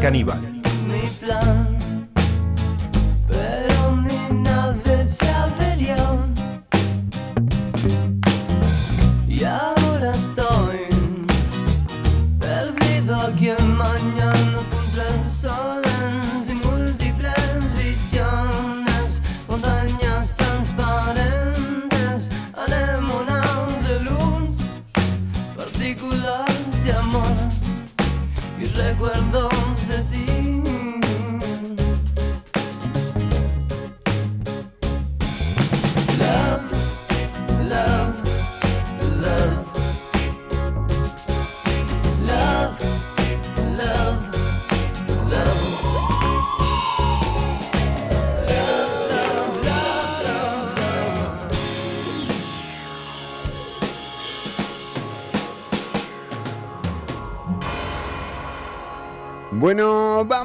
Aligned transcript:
Caníbal. 0.00 0.53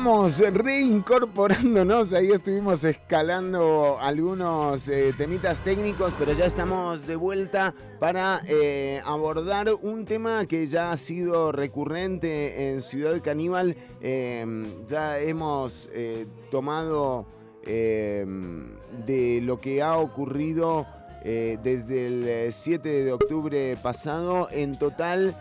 Vamos 0.04 0.40
reincorporándonos. 0.40 2.14
Ahí 2.14 2.32
estuvimos 2.32 2.86
escalando 2.86 4.00
algunos 4.00 4.88
eh, 4.88 5.14
temitas 5.18 5.60
técnicos, 5.60 6.14
pero 6.18 6.32
ya 6.32 6.46
estamos 6.46 7.06
de 7.06 7.18
vuelta 7.18 7.76
para 8.00 8.40
eh, 8.48 9.02
abordar 9.04 9.68
un 9.82 10.06
tema 10.06 10.46
que 10.46 10.68
ya 10.68 10.94
ha 10.94 10.98
sido 10.98 11.52
recurrente 11.52 12.72
en 12.72 12.82
Ciudad 12.82 13.22
Caníbal. 13.22 13.76
Em, 14.00 14.88
ya 14.88 15.20
hemos 15.20 15.90
eh, 15.92 16.28
tomado 16.50 17.26
em, 17.66 18.70
de 19.06 19.42
lo 19.44 19.60
que 19.60 19.82
ha 19.82 19.98
ocurrido 19.98 20.88
desde 21.26 22.46
el 22.46 22.54
7 22.54 23.04
de 23.04 23.12
octubre 23.12 23.78
pasado. 23.84 24.48
En 24.52 24.80
total 24.80 25.38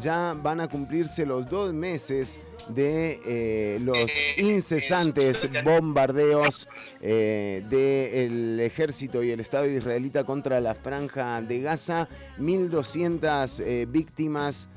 ya 0.00 0.34
van 0.42 0.60
a 0.60 0.68
cumplirse 0.68 1.26
los 1.26 1.46
dos 1.50 1.74
meses 1.74 2.40
de 2.68 3.20
eh, 3.26 3.78
los 3.80 4.10
eh, 4.10 4.34
incesantes 4.38 5.48
bombardeos 5.64 6.68
eh, 7.00 7.64
del 7.68 8.60
ejército 8.60 9.22
y 9.22 9.30
el 9.30 9.40
Estado 9.40 9.66
israelita 9.66 10.24
contra 10.24 10.60
la 10.60 10.74
franja 10.74 11.40
de 11.40 11.60
Gaza. 11.60 12.08
1.200 12.38 13.90
víctimas 13.90 14.68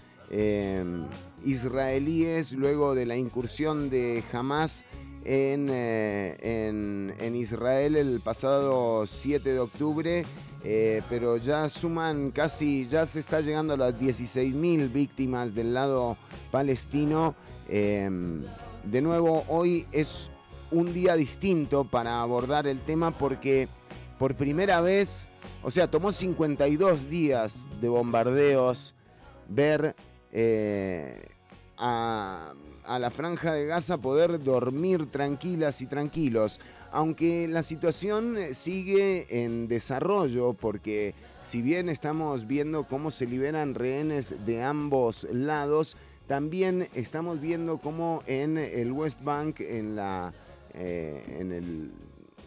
israelíes 1.45 2.51
luego 2.51 2.95
de 2.95 3.05
la 3.05 3.15
incursión 3.15 3.89
de 3.89 4.23
Hamas 4.33 4.83
en, 5.23 5.69
en, 5.69 7.35
Israel 7.35 7.95
el 7.95 8.19
pasado 8.21 9.05
7 9.05 9.53
de 9.53 9.59
octubre. 9.59 10.25
pero 11.09 11.37
ya 11.37 11.69
suman 11.69 12.31
casi, 12.31 12.87
ya 12.87 13.05
se 13.05 13.19
está 13.19 13.41
llegando 13.41 13.75
a 13.75 13.77
las 13.77 13.95
16.000 13.95 14.91
víctimas 14.91 15.53
del 15.53 15.73
lado 15.73 16.17
palestino 16.51 17.35
Em, 17.67 18.43
de 18.83 19.01
nuevo, 19.01 19.43
hoy 19.47 19.87
es 19.91 20.29
un 20.71 20.93
día 20.93 21.15
distinto 21.15 21.83
para 21.85 22.21
abordar 22.21 22.67
el 22.67 22.79
tema 22.81 23.11
porque 23.11 23.67
por 24.19 24.35
primera 24.35 24.81
vez, 24.81 25.27
o 25.63 25.71
sea, 25.71 25.89
tomó 25.89 26.11
52 26.11 27.09
días 27.09 27.67
de 27.81 27.89
bombardeos 27.89 28.93
ver 29.49 29.95
eh, 30.31 31.27
a, 31.77 32.53
a 32.83 32.99
la 32.99 33.11
franja 33.11 33.53
de 33.53 33.65
Gaza 33.65 33.97
poder 33.97 34.43
dormir 34.43 35.11
tranquilas 35.11 35.81
y 35.81 35.87
tranquilos, 35.87 36.59
aunque 36.91 37.47
la 37.47 37.63
situación 37.63 38.37
sigue 38.51 39.43
en 39.43 39.67
desarrollo 39.67 40.53
porque 40.53 41.13
si 41.41 41.61
bien 41.61 41.89
estamos 41.89 42.47
viendo 42.47 42.87
cómo 42.87 43.11
se 43.11 43.25
liberan 43.25 43.75
rehenes 43.75 44.45
de 44.45 44.63
ambos 44.63 45.27
lados, 45.31 45.97
también 46.27 46.87
estamos 46.95 47.39
viendo 47.39 47.77
cómo 47.77 48.23
en 48.25 48.57
el 48.57 48.91
West 48.91 49.23
Bank, 49.23 49.59
en, 49.59 49.95
la, 49.95 50.33
eh, 50.73 51.37
en 51.39 51.51
el 51.51 51.91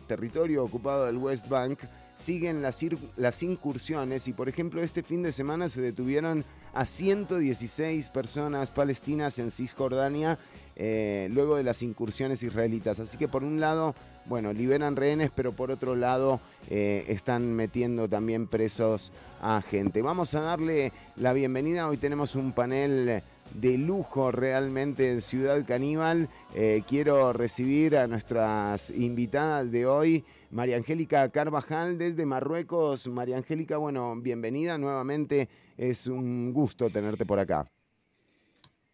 territorio 0.07 0.65
ocupado 0.65 1.07
del 1.07 1.17
West 1.19 1.49
Bank, 1.49 1.81
siguen 2.19 2.63
las, 2.63 3.43
incursiones 3.45 4.27
y 4.27 4.33
por 4.33 4.49
ejemplo 4.49 4.83
este 4.83 5.05
fin 5.05 5.23
de 5.23 5.31
semana 5.31 5.69
se 5.69 5.81
detuvieron 5.81 6.45
a 6.75 6.85
116 6.85 8.11
personas 8.11 8.71
palestinas 8.71 9.39
en 9.39 9.53
Cisjordania 9.53 10.37
eh, 10.75 11.29
luego 11.31 11.57
de 11.57 11.63
las 11.63 11.83
incursiones 11.83 12.43
israelitas. 12.43 12.99
Así 12.99 13.17
que 13.19 13.29
por 13.29 13.45
un 13.45 13.61
lado, 13.61 13.95
bueno, 14.27 14.53
liberan 14.53 14.97
rehenes, 14.97 15.31
pero 15.33 15.55
por 15.55 15.71
otro 15.71 15.95
lado 15.95 16.41
eh, 16.69 17.05
están 17.09 17.53
metiendo 17.53 18.09
también 18.09 18.49
presos 18.49 19.13
a 19.41 19.63
gente. 19.63 20.03
Vamos 20.03 20.35
a 20.35 20.41
darle 20.41 20.93
la 21.15 21.33
bienvenida, 21.33 21.89
hoy 21.89 21.99
tenemos 21.99 22.35
un 22.35 22.53
panel 22.53 23.23
de 23.55 23.79
lujo 23.79 24.31
realmente 24.31 25.11
en 25.11 25.21
Ciudad 25.21 25.65
Caníbal. 25.67 26.29
Eh, 26.55 26.83
quiero 26.87 27.33
recibir 27.33 27.97
a 27.97 28.07
nuestras 28.07 28.91
invitadas 28.91 29.71
de 29.71 29.87
hoy, 29.87 30.25
María 30.51 30.77
Angélica 30.77 31.29
Carvajal 31.31 31.99
desde 31.99 32.27
Marruecos. 32.27 33.07
María 33.09 33.37
Angélica, 33.37 33.77
bueno, 33.77 34.15
bienvenida 34.17 34.79
nuevamente. 34.79 35.49
Es 35.77 36.07
un 36.07 36.53
gusto 36.53 36.91
tenerte 36.91 37.27
por 37.27 37.39
acá. 37.39 37.71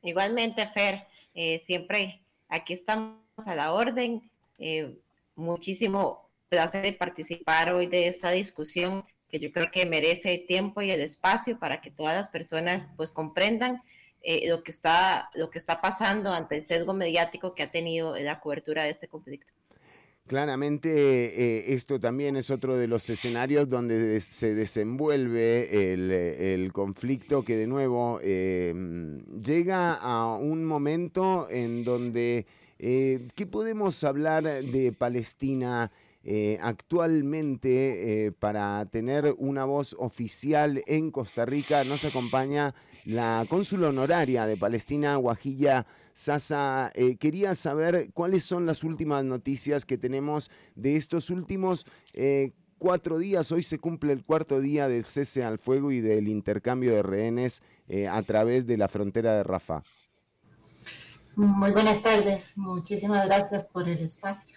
Igualmente, 0.02 0.66
Fer, 0.68 1.06
eh, 1.34 1.62
siempre 1.64 2.22
aquí 2.48 2.74
estamos 2.74 3.18
a 3.46 3.54
la 3.54 3.72
orden. 3.72 4.30
Eh, 4.58 4.98
muchísimo 5.34 6.28
placer 6.48 6.96
participar 6.98 7.72
hoy 7.72 7.86
de 7.86 8.08
esta 8.08 8.30
discusión 8.30 9.04
que 9.28 9.38
yo 9.38 9.50
creo 9.50 9.70
que 9.72 9.86
merece 9.86 10.34
el 10.34 10.46
tiempo 10.46 10.80
y 10.82 10.90
el 10.90 11.00
espacio 11.00 11.58
para 11.58 11.80
que 11.80 11.90
todas 11.90 12.14
las 12.14 12.28
personas 12.28 12.88
pues 12.96 13.10
comprendan 13.10 13.82
eh, 14.26 14.48
lo, 14.48 14.62
que 14.62 14.70
está, 14.70 15.28
lo 15.34 15.50
que 15.50 15.58
está 15.58 15.82
pasando 15.82 16.32
ante 16.32 16.56
el 16.56 16.62
sesgo 16.62 16.94
mediático 16.94 17.54
que 17.54 17.62
ha 17.62 17.70
tenido 17.70 18.16
la 18.16 18.40
cobertura 18.40 18.84
de 18.84 18.88
este 18.88 19.06
conflicto. 19.06 19.52
Claramente 20.26 20.88
eh, 20.88 21.74
esto 21.74 22.00
también 22.00 22.34
es 22.36 22.50
otro 22.50 22.78
de 22.78 22.88
los 22.88 23.10
escenarios 23.10 23.68
donde 23.68 24.18
se 24.22 24.54
desenvuelve 24.54 25.92
el, 26.54 26.72
conflicto 26.72 27.44
que 27.44 27.58
de 27.58 27.66
nuevo 27.66 28.18
em, 28.22 29.22
llega 29.36 29.92
a 29.92 30.34
un 30.36 30.64
momento 30.64 31.46
en 31.50 31.84
donde, 31.84 32.46
eh, 32.78 33.28
¿qué 33.34 33.44
podemos 33.44 34.02
hablar 34.04 34.44
de 34.44 34.92
Palestina? 34.92 35.92
actualmente 36.62 38.32
para 38.38 38.86
tener 38.86 39.34
una 39.36 39.66
voz 39.66 39.94
oficial 39.98 40.82
en 40.86 41.10
Costa 41.10 41.44
Rica 41.44 41.84
nos 41.84 42.06
acompaña 42.06 42.74
la 43.04 43.44
cónsula 43.48 43.88
honoraria 43.88 44.46
de 44.46 44.56
Palestina, 44.56 45.16
Guajilla 45.16 45.86
Sasa. 46.12 46.90
Eh, 46.94 47.16
quería 47.16 47.54
saber 47.54 48.10
cuáles 48.12 48.44
son 48.44 48.66
las 48.66 48.84
últimas 48.84 49.24
noticias 49.24 49.84
que 49.84 49.98
tenemos 49.98 50.50
de 50.74 50.96
estos 50.96 51.30
últimos 51.30 51.86
eh, 52.12 52.52
cuatro 52.78 53.18
días. 53.18 53.52
Hoy 53.52 53.62
se 53.62 53.78
cumple 53.78 54.12
el 54.12 54.24
cuarto 54.24 54.60
día 54.60 54.88
del 54.88 55.04
cese 55.04 55.44
al 55.44 55.58
fuego 55.58 55.92
y 55.92 56.00
del 56.00 56.28
intercambio 56.28 56.94
de 56.94 57.02
rehenes 57.02 57.62
eh, 57.88 58.08
a 58.08 58.22
través 58.22 58.66
de 58.66 58.76
la 58.76 58.88
frontera 58.88 59.36
de 59.36 59.42
Rafah. 59.42 59.82
Muy 61.36 61.72
buenas 61.72 62.00
tardes, 62.02 62.56
muchísimas 62.56 63.26
gracias 63.26 63.64
por 63.64 63.88
el 63.88 63.98
espacio. 63.98 64.56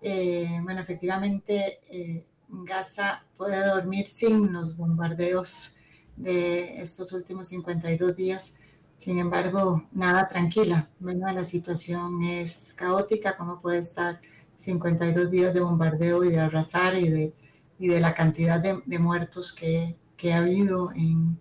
bueno, 0.00 0.80
efectivamente, 0.80 2.24
Gaza 2.48 3.24
puede 3.36 3.62
dormir 3.66 4.08
sin 4.08 4.50
los 4.54 4.74
bombardeos 4.74 5.77
de 6.18 6.80
estos 6.80 7.12
últimos 7.12 7.48
52 7.48 8.16
días. 8.16 8.56
Sin 8.96 9.18
embargo, 9.18 9.84
nada 9.92 10.28
tranquila. 10.28 10.90
Bueno, 10.98 11.30
la 11.32 11.44
situación 11.44 12.22
es 12.22 12.74
caótica, 12.74 13.36
como 13.36 13.60
puede 13.60 13.78
estar 13.78 14.20
52 14.58 15.30
días 15.30 15.54
de 15.54 15.60
bombardeo 15.60 16.24
y 16.24 16.30
de 16.30 16.40
arrasar 16.40 16.96
y 16.96 17.08
de, 17.08 17.32
y 17.78 17.88
de 17.88 18.00
la 18.00 18.14
cantidad 18.14 18.60
de, 18.60 18.98
muertos 18.98 19.54
que, 19.54 19.96
que, 20.16 20.32
ha 20.32 20.38
habido 20.38 20.90
en, 20.92 21.38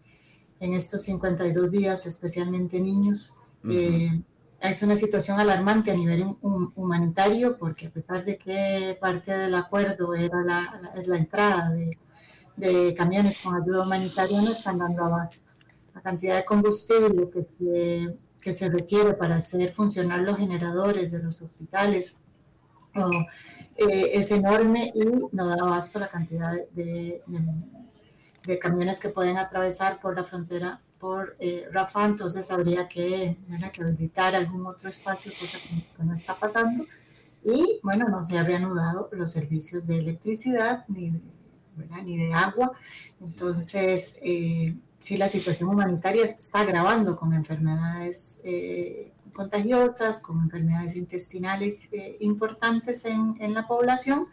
en, 0.60 0.74
estos 0.74 1.02
52 1.04 1.72
días, 1.72 2.06
especialmente 2.06 2.80
niños. 2.80 3.34
Eh, 3.70 4.22
es 4.62 4.84
una 4.84 4.96
situación 4.96 5.40
alarmante 5.40 5.92
a 5.92 5.96
nivel 5.96 6.36
humanitario 6.42 7.58
porque 7.58 7.88
a 7.88 7.92
pesar 7.92 8.24
de 8.24 8.38
que 8.38 8.98
parte 9.00 9.32
del 9.32 9.56
acuerdo 9.56 10.14
era 10.14 10.42
la, 10.44 10.80
la, 10.82 11.02
la 11.06 11.18
entrada 11.18 11.70
de 11.72 11.98
de 12.58 12.94
camiones 12.96 13.38
con 13.42 13.56
ayuda 13.56 13.84
humanitaria 13.84 14.42
no 14.42 14.52
están 14.52 14.80
dando 14.80 15.06
abasto. 15.06 15.52
La 15.94 16.02
cantidad 16.02 16.36
de 16.36 16.46
combustible 16.46 17.30
que 17.30 17.44
se, 17.44 18.18
que 18.42 18.52
se 18.52 18.70
requiere 18.70 19.14
para 19.14 19.36
hacer 19.36 19.74
funcionar 19.74 20.20
los 20.20 20.38
generadores 20.38 21.12
de 21.12 21.24
los 21.24 21.42
hospitales 21.42 22.20
eh, 23.78 24.10
es 24.14 24.32
enorme 24.32 24.92
y 24.94 25.06
no 25.32 25.48
da 25.48 25.54
abasto 25.62 26.00
la 26.00 26.10
cantidad 26.10 26.54
de, 26.72 27.22
de, 28.46 28.60
camiones 28.60 29.00
que 29.00 29.10
pueden 29.10 29.38
atravesar 29.38 30.00
por 30.00 30.16
la 30.16 30.24
frontera 30.24 30.82
por 31.00 31.36
eh, 31.40 31.68
Rafa, 31.72 32.06
entonces 32.06 32.50
habría 32.50 32.88
que, 32.88 33.38
que 33.72 33.84
habilitar 33.84 34.34
algún 34.34 34.66
otro 34.66 34.90
espacio, 34.90 35.32
cosa 35.40 35.60
que 35.60 36.04
no 36.04 36.16
está 36.16 36.34
pasando. 36.34 36.86
Y 37.44 37.80
bueno, 37.84 38.10
no 38.10 38.26
se 38.26 38.40
han 38.40 38.48
reanudado 38.48 39.10
los 39.12 39.32
servicios 39.32 39.86
de 39.86 40.00
electricidad 40.00 40.86
ni 40.88 41.12
de, 41.12 41.22
ni 42.04 42.18
de 42.18 42.34
agua. 42.34 42.72
Entonces, 43.22 44.20
eh, 44.22 44.76
sí, 45.00 45.18
la 45.18 45.30
situación 45.30 45.70
humanitaria 45.70 46.26
se 46.28 46.42
está 46.42 46.62
agravando 46.62 47.16
con 47.16 47.34
enfermedades 47.34 48.42
eh, 48.44 49.14
contagiosas, 49.34 50.22
con 50.22 50.42
enfermedades 50.42 50.96
intestinales 50.96 51.90
eh, 51.92 52.18
importantes 52.22 53.06
en, 53.06 53.36
en, 53.40 53.54
la 53.54 53.68
población, 53.68 54.28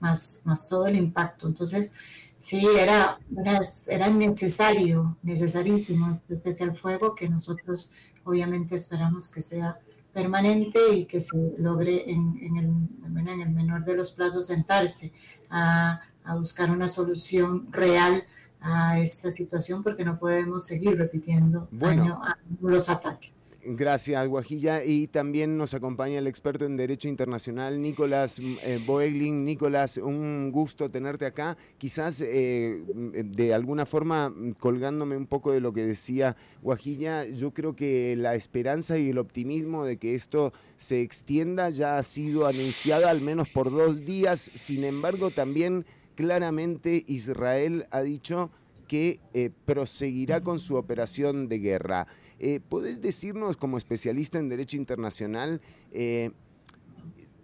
más, 0.00 0.42
más 0.44 0.68
todo 0.68 0.86
el 0.86 0.96
impacto. 0.96 1.46
Entonces, 1.46 1.92
sí, 2.38 2.66
era, 2.78 3.18
era, 3.36 3.60
era 3.88 4.10
necesario, 4.10 5.16
necesarísimo 5.22 6.20
este 6.28 6.64
el 6.64 6.76
fuego 6.76 7.14
que 7.14 7.28
nosotros 7.28 7.92
obviamente 8.24 8.74
esperamos 8.74 9.30
que 9.32 9.42
sea 9.42 9.78
permanente 10.12 10.80
y 10.92 11.06
que 11.06 11.20
se 11.20 11.54
logre 11.58 12.10
en, 12.10 12.38
en, 12.42 12.56
el, 12.56 13.28
en 13.28 13.40
el 13.40 13.50
menor 13.50 13.84
de 13.84 13.94
los 13.94 14.12
plazos 14.12 14.46
sentarse 14.46 15.12
a, 15.48 16.00
a 16.28 16.34
buscar 16.34 16.70
una 16.70 16.88
solución 16.88 17.72
real 17.72 18.22
a 18.60 19.00
esta 19.00 19.30
situación 19.30 19.82
porque 19.82 20.04
no 20.04 20.18
podemos 20.18 20.66
seguir 20.66 20.98
repitiendo 20.98 21.68
bueno, 21.70 22.20
los 22.60 22.88
ataques. 22.88 23.32
Gracias, 23.64 24.26
Guajilla. 24.28 24.84
Y 24.84 25.08
también 25.08 25.56
nos 25.56 25.74
acompaña 25.74 26.18
el 26.18 26.26
experto 26.26 26.64
en 26.64 26.76
Derecho 26.76 27.08
Internacional, 27.08 27.80
Nicolás 27.80 28.40
eh, 28.40 28.82
Boegling. 28.86 29.44
Nicolás, 29.44 29.98
un 29.98 30.50
gusto 30.52 30.90
tenerte 30.90 31.26
acá. 31.26 31.56
Quizás 31.76 32.22
eh, 32.24 32.82
de 32.94 33.54
alguna 33.54 33.84
forma, 33.84 34.32
colgándome 34.58 35.16
un 35.16 35.26
poco 35.26 35.52
de 35.52 35.60
lo 35.60 35.72
que 35.72 35.84
decía 35.84 36.36
Guajilla, 36.62 37.26
yo 37.26 37.52
creo 37.52 37.74
que 37.74 38.16
la 38.16 38.34
esperanza 38.34 38.96
y 38.96 39.10
el 39.10 39.18
optimismo 39.18 39.84
de 39.84 39.98
que 39.98 40.14
esto 40.14 40.52
se 40.76 41.02
extienda 41.02 41.70
ya 41.70 41.98
ha 41.98 42.02
sido 42.02 42.46
anunciada 42.46 43.10
al 43.10 43.20
menos 43.20 43.48
por 43.48 43.70
dos 43.70 44.04
días. 44.04 44.50
Sin 44.54 44.84
embargo, 44.84 45.30
también 45.30 45.84
claramente 46.18 47.04
Israel 47.06 47.86
ha 47.92 48.02
dicho 48.02 48.50
que 48.88 49.20
eh, 49.34 49.50
proseguirá 49.64 50.40
con 50.40 50.58
su 50.58 50.74
operación 50.74 51.48
de 51.48 51.60
guerra. 51.60 52.08
Eh, 52.40 52.58
¿Podés 52.58 53.00
decirnos, 53.00 53.56
como 53.56 53.78
especialista 53.78 54.40
en 54.40 54.48
derecho 54.48 54.76
internacional, 54.76 55.60
eh, 55.92 56.32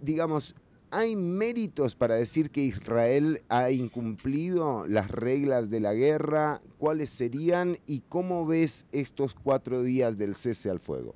digamos, 0.01 0.57
¿hay 0.91 1.15
méritos 1.15 1.95
para 1.95 2.17
decir 2.17 2.51
que 2.51 2.63
Israel 2.63 3.45
ha 3.49 3.71
incumplido 3.71 4.89
las 4.89 5.09
reglas 5.09 5.71
de 5.71 5.79
la 5.79 5.95
guerra? 5.95 6.61
¿Cuáles 6.77 7.11
serían 7.11 7.79
y 7.87 8.01
cómo 8.01 8.45
ves 8.45 8.87
estos 8.91 9.35
cuatro 9.35 9.85
días 9.85 10.19
del 10.19 10.35
cese 10.35 10.69
al 10.69 10.81
fuego? 10.81 11.15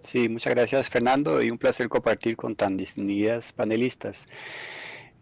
Sí, 0.00 0.28
muchas 0.28 0.54
gracias 0.54 0.88
Fernando 0.88 1.42
y 1.42 1.50
un 1.50 1.58
placer 1.58 1.88
compartir 1.88 2.36
con 2.36 2.54
tan 2.54 2.76
distinguidas 2.76 3.52
panelistas. 3.52 4.28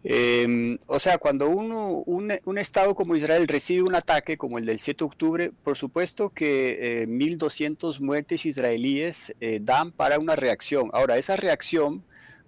Em, 0.07 0.77
o 0.85 0.99
sea, 0.99 1.17
cuando 1.17 1.49
uno, 1.49 2.03
un, 2.05 2.57
Estado 2.59 2.93
como 2.93 3.15
Israel 3.15 3.47
recibe 3.47 3.81
un 3.81 3.95
ataque 3.95 4.37
como 4.37 4.59
el 4.59 4.65
del 4.65 4.79
7 4.79 4.99
de 4.99 5.05
octubre, 5.05 5.51
por 5.63 5.77
supuesto 5.77 6.29
que 6.29 7.07
1.200 7.07 7.95
eh, 7.95 7.99
muertes 8.01 8.45
israelíes 8.45 9.33
eh, 9.39 9.57
dan 9.63 9.91
para 9.91 10.19
una 10.19 10.35
reacción. 10.35 10.91
Ahora, 10.93 11.17
esa 11.17 11.37
reacción 11.37 12.03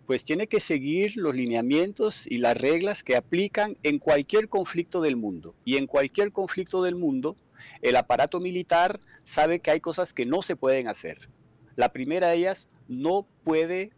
pues 0.05 0.23
tiene 0.23 0.45
que 0.45 0.59
seguir 0.59 1.17
los 1.17 1.33
lineamientos 1.33 2.27
y 2.27 2.37
las 2.37 2.55
reglas 2.55 3.03
que 3.03 3.15
aplican 3.15 3.73
en 3.81 3.97
cualquier 3.97 4.49
conflicto 4.49 5.01
del 5.01 5.15
mundo. 5.15 5.55
Y 5.65 5.77
en 5.77 5.87
cualquier 5.87 6.31
conflicto 6.31 6.83
del 6.83 6.93
mundo, 6.93 7.37
el 7.81 7.95
aparato 7.95 8.39
militar 8.39 8.99
sabe 9.25 9.61
que 9.61 9.71
hay 9.71 9.79
cosas 9.79 10.13
que 10.13 10.27
no 10.27 10.43
se 10.43 10.55
pueden 10.55 10.87
hacer. 10.87 11.27
La 11.75 11.91
primera 11.91 12.29
de 12.29 12.37
ellas, 12.37 12.69
no 12.87 13.27
puede 13.43 13.91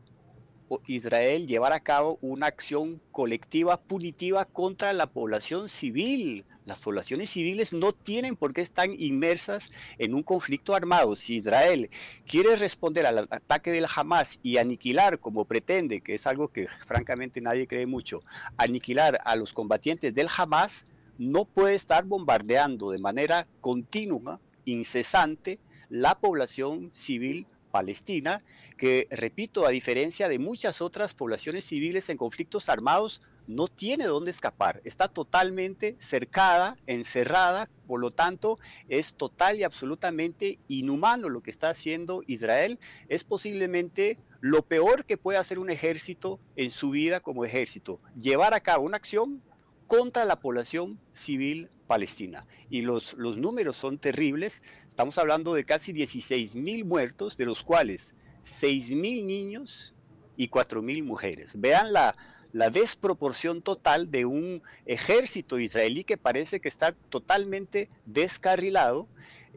Israel 0.87 1.47
llevar 1.47 1.73
a 1.73 1.79
cabo 1.79 2.17
una 2.21 2.47
acción 2.47 3.01
colectiva 3.11 3.79
punitiva 3.79 4.45
contra 4.45 4.93
la 4.93 5.07
población 5.07 5.69
civil. 5.69 6.45
Las 6.65 6.81
poblaciones 6.81 7.31
civiles 7.31 7.73
no 7.73 7.93
tienen 7.93 8.35
por 8.35 8.53
qué 8.53 8.61
estar 8.61 8.89
inmersas 8.89 9.71
en 9.97 10.13
un 10.13 10.21
conflicto 10.21 10.75
armado. 10.75 11.15
Si 11.15 11.35
Israel 11.35 11.89
quiere 12.27 12.55
responder 12.55 13.05
al 13.05 13.17
ataque 13.17 13.71
del 13.71 13.87
Hamas 13.93 14.39
y 14.43 14.57
aniquilar, 14.57 15.19
como 15.19 15.45
pretende, 15.45 16.01
que 16.01 16.13
es 16.15 16.27
algo 16.27 16.49
que 16.49 16.67
francamente 16.85 17.41
nadie 17.41 17.67
cree 17.67 17.87
mucho, 17.87 18.21
aniquilar 18.57 19.19
a 19.25 19.35
los 19.35 19.53
combatientes 19.53 20.13
del 20.13 20.27
Hamas, 20.35 20.85
no 21.17 21.45
puede 21.45 21.75
estar 21.75 22.05
bombardeando 22.05 22.91
de 22.91 22.99
manera 22.99 23.47
continua, 23.61 24.39
incesante, 24.65 25.59
la 25.89 26.19
población 26.19 26.89
civil 26.93 27.47
palestina 27.71 28.43
que, 28.77 29.07
repito, 29.11 29.65
a 29.65 29.69
diferencia 29.69 30.27
de 30.27 30.39
muchas 30.39 30.81
otras 30.81 31.13
poblaciones 31.13 31.65
civiles 31.65 32.09
en 32.09 32.17
conflictos 32.17 32.69
armados, 32.69 33.21
no 33.49 33.67
tiene 33.67 34.05
dónde 34.05 34.29
escapar, 34.29 34.79
está 34.83 35.07
totalmente 35.07 35.95
cercada, 35.99 36.77
encerrada, 36.85 37.67
por 37.87 37.99
lo 37.99 38.11
tanto 38.11 38.59
es 38.89 39.15
total 39.15 39.57
y 39.57 39.63
absolutamente 39.63 40.59
inhumano 40.67 41.29
lo 41.29 41.41
que 41.41 41.49
está 41.49 41.71
haciendo 41.71 42.21
Israel, 42.27 42.77
es 43.07 43.23
posiblemente 43.23 44.19
lo 44.39 44.61
peor 44.61 45.03
que 45.05 45.17
puede 45.17 45.39
hacer 45.39 45.57
un 45.57 45.71
ejército 45.71 46.39
en 46.55 46.69
su 46.69 46.91
vida 46.91 47.21
como 47.21 47.43
ejército, 47.43 47.99
llevar 48.21 48.53
a 48.53 48.59
cabo 48.59 48.85
una 48.85 48.97
acción 48.97 49.41
contra 49.87 50.25
la 50.25 50.39
población 50.39 50.99
civil 51.13 51.69
palestina. 51.87 52.45
Y 52.69 52.83
los, 52.83 53.13
los 53.13 53.37
números 53.37 53.75
son 53.75 53.97
terribles, 53.97 54.61
estamos 54.99 55.17
hablando 55.17 55.53
de 55.53 55.63
casi 55.63 55.93
16 55.93 56.55
mil 56.55 56.83
muertos, 56.83 57.37
de 57.37 57.45
los 57.45 57.63
cuales 57.63 58.13
6.000 58.43 59.23
niños 59.23 59.95
y 60.35 60.49
4.000 60.49 61.05
mujeres. 61.05 61.53
Vean 61.57 61.93
la, 61.93 62.17
la 62.51 62.69
desproporción 62.69 63.61
total 63.61 64.11
de 64.11 64.25
un 64.25 64.61
ejército 64.85 65.57
israelí 65.57 66.03
que 66.03 66.17
parece 66.17 66.59
que 66.59 66.67
está 66.67 66.91
totalmente 67.07 67.89
descarrilado, 68.05 69.07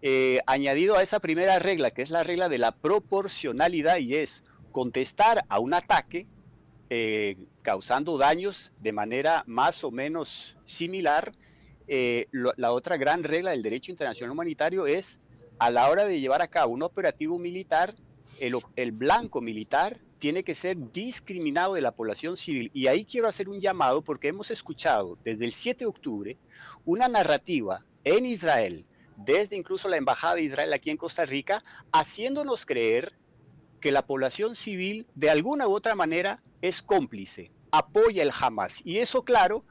eh, 0.00 0.38
añadido 0.46 0.96
a 0.96 1.02
esa 1.02 1.18
primera 1.18 1.58
regla, 1.58 1.90
que 1.90 2.02
es 2.02 2.10
la 2.10 2.22
regla 2.22 2.48
de 2.48 2.58
la 2.58 2.70
proporcionalidad, 2.76 3.96
y 3.96 4.14
es 4.14 4.44
contestar 4.70 5.44
a 5.48 5.58
un 5.58 5.74
ataque 5.74 6.28
eh, 6.88 7.36
causando 7.62 8.16
daños 8.16 8.70
de 8.80 8.92
manera 8.92 9.42
más 9.48 9.82
o 9.82 9.90
menos 9.90 10.56
similar. 10.66 11.32
Eh, 11.88 12.28
la 12.30 12.70
otra 12.70 12.96
gran 12.96 13.24
regla 13.24 13.50
del 13.50 13.64
derecho 13.64 13.90
internacional 13.90 14.30
humanitario 14.30 14.86
es 14.86 15.18
a 15.62 15.70
la 15.70 15.88
hora 15.88 16.06
de 16.06 16.18
llevar 16.18 16.42
a 16.42 16.48
cabo 16.48 16.74
un 16.74 16.82
operativo 16.82 17.38
militar, 17.38 17.94
el, 18.40 18.90
blanco 18.90 19.40
militar 19.40 20.00
tiene 20.18 20.42
que 20.42 20.56
ser 20.56 20.76
discriminado 20.92 21.74
de 21.74 21.80
la 21.80 21.92
población 21.92 22.36
civil. 22.36 22.72
Y 22.74 22.88
ahí 22.88 23.04
quiero 23.04 23.28
hacer 23.28 23.48
un 23.48 23.60
llamado 23.60 24.02
porque 24.02 24.26
hemos 24.26 24.50
escuchado 24.50 25.18
desde 25.22 25.44
el 25.44 25.52
7 25.52 25.84
de 25.84 25.88
octubre 25.88 26.36
una 26.84 27.06
narrativa 27.06 27.84
en 28.02 28.26
Israel, 28.26 28.86
desde 29.16 29.54
incluso 29.54 29.88
la 29.88 29.98
Embajada 29.98 30.34
de 30.34 30.42
Israel 30.42 30.72
aquí 30.72 30.90
en 30.90 30.96
Costa 30.96 31.24
Rica, 31.26 31.62
haciéndonos 31.92 32.66
creer 32.66 33.12
que 33.78 33.92
la 33.92 34.04
población 34.04 34.56
civil 34.56 35.06
de 35.14 35.30
alguna 35.30 35.68
u 35.68 35.74
otra 35.74 35.94
manera 35.94 36.42
es 36.60 36.82
cómplice, 36.82 37.52
apoya 37.70 38.24
el 38.24 38.32
Hamas. 38.36 38.80
Y 38.84 38.98
eso, 38.98 39.24
claro, 39.24 39.64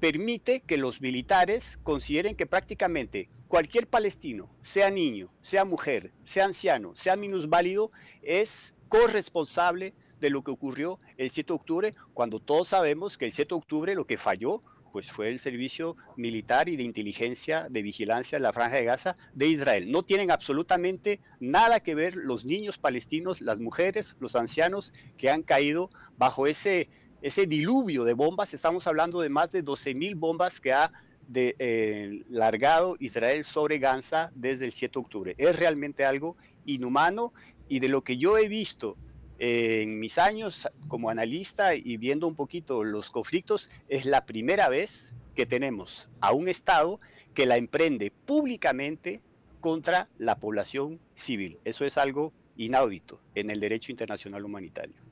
permite 0.00 0.62
que 0.62 0.76
los 0.76 1.00
militares 1.00 1.78
consideren 1.84 2.34
que 2.34 2.46
prácticamente 2.46 3.28
cualquier 3.48 3.86
palestino, 3.86 4.50
sea 4.60 4.90
niño, 4.90 5.30
sea 5.40 5.64
mujer, 5.64 6.12
sea 6.24 6.44
anciano, 6.44 6.94
sea 6.94 7.16
minusválido, 7.16 7.90
es 8.22 8.74
corresponsable 8.88 9.94
de 10.20 10.30
lo 10.30 10.42
que 10.42 10.50
ocurrió 10.50 10.98
el 11.16 11.30
7 11.30 11.48
de 11.48 11.54
octubre, 11.54 11.94
cuando 12.14 12.40
todos 12.40 12.68
sabemos 12.68 13.18
que 13.18 13.26
el 13.26 13.32
7 13.32 13.50
de 13.50 13.54
octubre 13.58 13.94
lo 13.94 14.06
que 14.06 14.18
falló 14.18 14.62
pues 14.96 15.12
fue 15.12 15.28
el 15.28 15.40
servicio 15.40 15.94
militar 16.16 16.70
y 16.70 16.76
de 16.76 16.82
inteligencia 16.82 17.66
de 17.68 17.82
vigilancia 17.82 18.38
de 18.38 18.42
la 18.42 18.54
franja 18.54 18.76
de 18.76 18.84
Gaza 18.84 19.18
de 19.34 19.46
Israel. 19.46 19.92
No 19.92 20.04
tienen 20.04 20.30
absolutamente 20.30 21.20
nada 21.38 21.80
que 21.80 21.94
ver 21.94 22.16
los 22.16 22.46
niños 22.46 22.78
palestinos, 22.78 23.42
las 23.42 23.58
mujeres, 23.58 24.16
los 24.20 24.36
ancianos 24.36 24.94
que 25.18 25.28
han 25.28 25.42
caído 25.42 25.90
bajo 26.16 26.46
ese, 26.46 26.88
ese 27.20 27.46
diluvio 27.46 28.04
de 28.04 28.14
bombas. 28.14 28.54
Estamos 28.54 28.86
hablando 28.86 29.20
de 29.20 29.28
más 29.28 29.52
de 29.52 29.60
12 29.60 29.94
mil 29.94 30.14
bombas 30.14 30.62
que 30.62 30.72
ha 30.72 30.90
de, 31.28 31.56
eh, 31.58 32.24
largado 32.28 32.96
Israel 33.00 33.44
sobre 33.44 33.78
Gaza 33.78 34.30
desde 34.34 34.66
el 34.66 34.72
7 34.72 34.92
de 34.94 35.00
octubre. 35.00 35.34
Es 35.38 35.56
realmente 35.56 36.04
algo 36.04 36.36
inhumano 36.64 37.32
y 37.68 37.80
de 37.80 37.88
lo 37.88 38.02
que 38.02 38.16
yo 38.16 38.38
he 38.38 38.48
visto 38.48 38.96
eh, 39.38 39.82
en 39.82 39.98
mis 39.98 40.18
años 40.18 40.68
como 40.88 41.10
analista 41.10 41.74
y 41.74 41.96
viendo 41.96 42.26
un 42.26 42.34
poquito 42.34 42.84
los 42.84 43.10
conflictos, 43.10 43.70
es 43.88 44.04
la 44.04 44.24
primera 44.24 44.68
vez 44.68 45.12
que 45.34 45.46
tenemos 45.46 46.08
a 46.20 46.32
un 46.32 46.48
Estado 46.48 47.00
que 47.34 47.44
la 47.46 47.56
emprende 47.56 48.10
públicamente 48.10 49.20
contra 49.60 50.08
la 50.16 50.38
población 50.38 51.00
civil. 51.14 51.58
Eso 51.64 51.84
es 51.84 51.98
algo 51.98 52.32
inaudito 52.56 53.20
en 53.34 53.50
el 53.50 53.60
derecho 53.60 53.92
internacional 53.92 54.44
humanitario. 54.44 55.05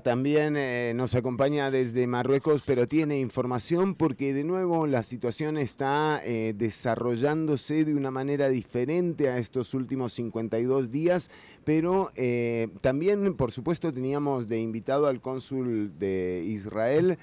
También 0.00 0.56
eh, 0.56 0.94
nos 0.96 1.14
acompaña 1.14 1.70
desde 1.70 2.06
Marruecos, 2.06 2.62
pero 2.64 2.88
tiene 2.88 3.20
información 3.20 3.94
porque 3.94 4.32
de 4.32 4.42
nuevo 4.42 4.86
la 4.86 5.02
situación 5.02 5.58
está 5.58 6.18
eh, 6.24 6.54
desarrollándose 6.56 7.84
de 7.84 7.94
una 7.94 8.10
manera 8.10 8.48
diferente 8.48 9.28
a 9.28 9.36
estos 9.36 9.74
últimos 9.74 10.14
52 10.14 10.90
días, 10.90 11.30
pero 11.64 12.10
eh, 12.16 12.68
también, 12.80 13.34
por 13.34 13.52
supuesto, 13.52 13.92
teníamos 13.92 14.48
de 14.48 14.60
invitado 14.60 15.08
al 15.08 15.20
cónsul 15.20 15.92
de 15.98 16.42
Israel. 16.42 17.18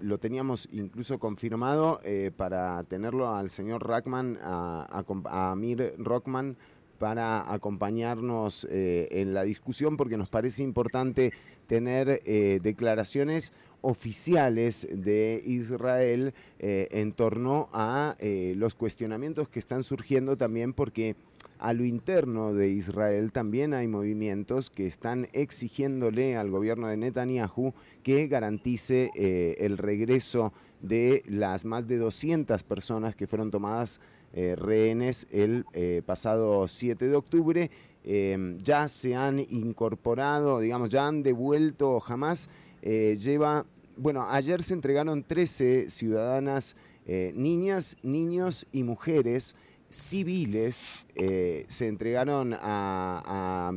lo 0.00 0.16
teníamos 0.16 0.70
incluso 0.72 1.18
confirmado 1.18 2.00
para 2.38 2.82
tenerlo 2.84 3.34
al 3.34 3.50
señor 3.50 3.86
Rackman, 3.86 4.38
a, 4.40 5.04
a 5.26 5.50
Amir 5.50 5.92
Rockman, 5.98 6.56
para 7.02 7.52
acompañarnos 7.52 8.64
en 8.70 9.34
la 9.34 9.42
discusión 9.42 9.96
porque 9.96 10.16
nos 10.16 10.28
parece 10.28 10.62
importante 10.62 11.32
tener 11.66 12.22
eh, 12.26 12.60
declaraciones 12.62 13.52
oficiales 13.80 14.86
de 14.88 15.42
Israel 15.44 16.32
eh, 16.60 16.86
en 16.92 17.12
torno 17.12 17.68
a 17.72 18.14
eh, 18.20 18.54
los 18.56 18.76
cuestionamientos 18.76 19.48
que 19.48 19.58
están 19.58 19.82
surgiendo 19.82 20.36
también 20.36 20.74
porque 20.74 21.16
a 21.58 21.72
lo 21.72 21.84
interno 21.84 22.54
de 22.54 22.68
Israel 22.68 23.32
también 23.32 23.74
hay 23.74 23.88
movimientos 23.88 24.70
que 24.70 24.86
están 24.86 25.26
exigiéndole 25.32 26.36
al 26.36 26.50
gobierno 26.50 26.86
de 26.86 26.98
Netanyahu 26.98 27.74
que 28.04 28.28
garantice 28.28 29.10
el 29.58 29.78
regreso 29.78 30.52
de 30.82 31.22
las 31.26 31.64
más 31.64 31.88
de 31.88 31.96
200 31.96 32.62
personas 32.64 33.16
que 33.16 33.26
fueron 33.26 33.50
tomadas 33.50 34.00
rehenes 34.32 35.26
el 35.30 35.64
pasado 36.06 36.66
7 36.66 37.08
de 37.08 37.16
octubre 37.16 37.70
Em, 38.04 38.58
ya 38.58 38.88
se 38.88 39.14
han 39.14 39.38
incorporado, 39.38 40.58
digamos, 40.58 40.88
ya 40.88 41.06
han 41.06 41.22
devuelto 41.22 42.00
jamás. 42.00 42.50
Eh, 42.82 43.16
lleva, 43.20 43.64
bueno, 43.96 44.26
ayer 44.28 44.62
se 44.62 44.74
entregaron 44.74 45.22
13 45.22 45.88
ciudadanas, 45.88 46.74
eh, 47.06 47.32
niñas, 47.36 47.96
niños 48.02 48.66
y 48.72 48.82
mujeres 48.82 49.54
civiles, 49.88 50.98
eh, 51.14 51.64
se 51.68 51.86
entregaron 51.86 52.54
al 52.54 53.72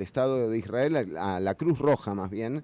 Estado 0.00 0.48
de 0.48 0.56
Israel, 0.56 1.16
a, 1.18 1.40
la 1.40 1.54
Cruz 1.56 1.78
Roja 1.78 2.14
más 2.14 2.30
bien, 2.30 2.62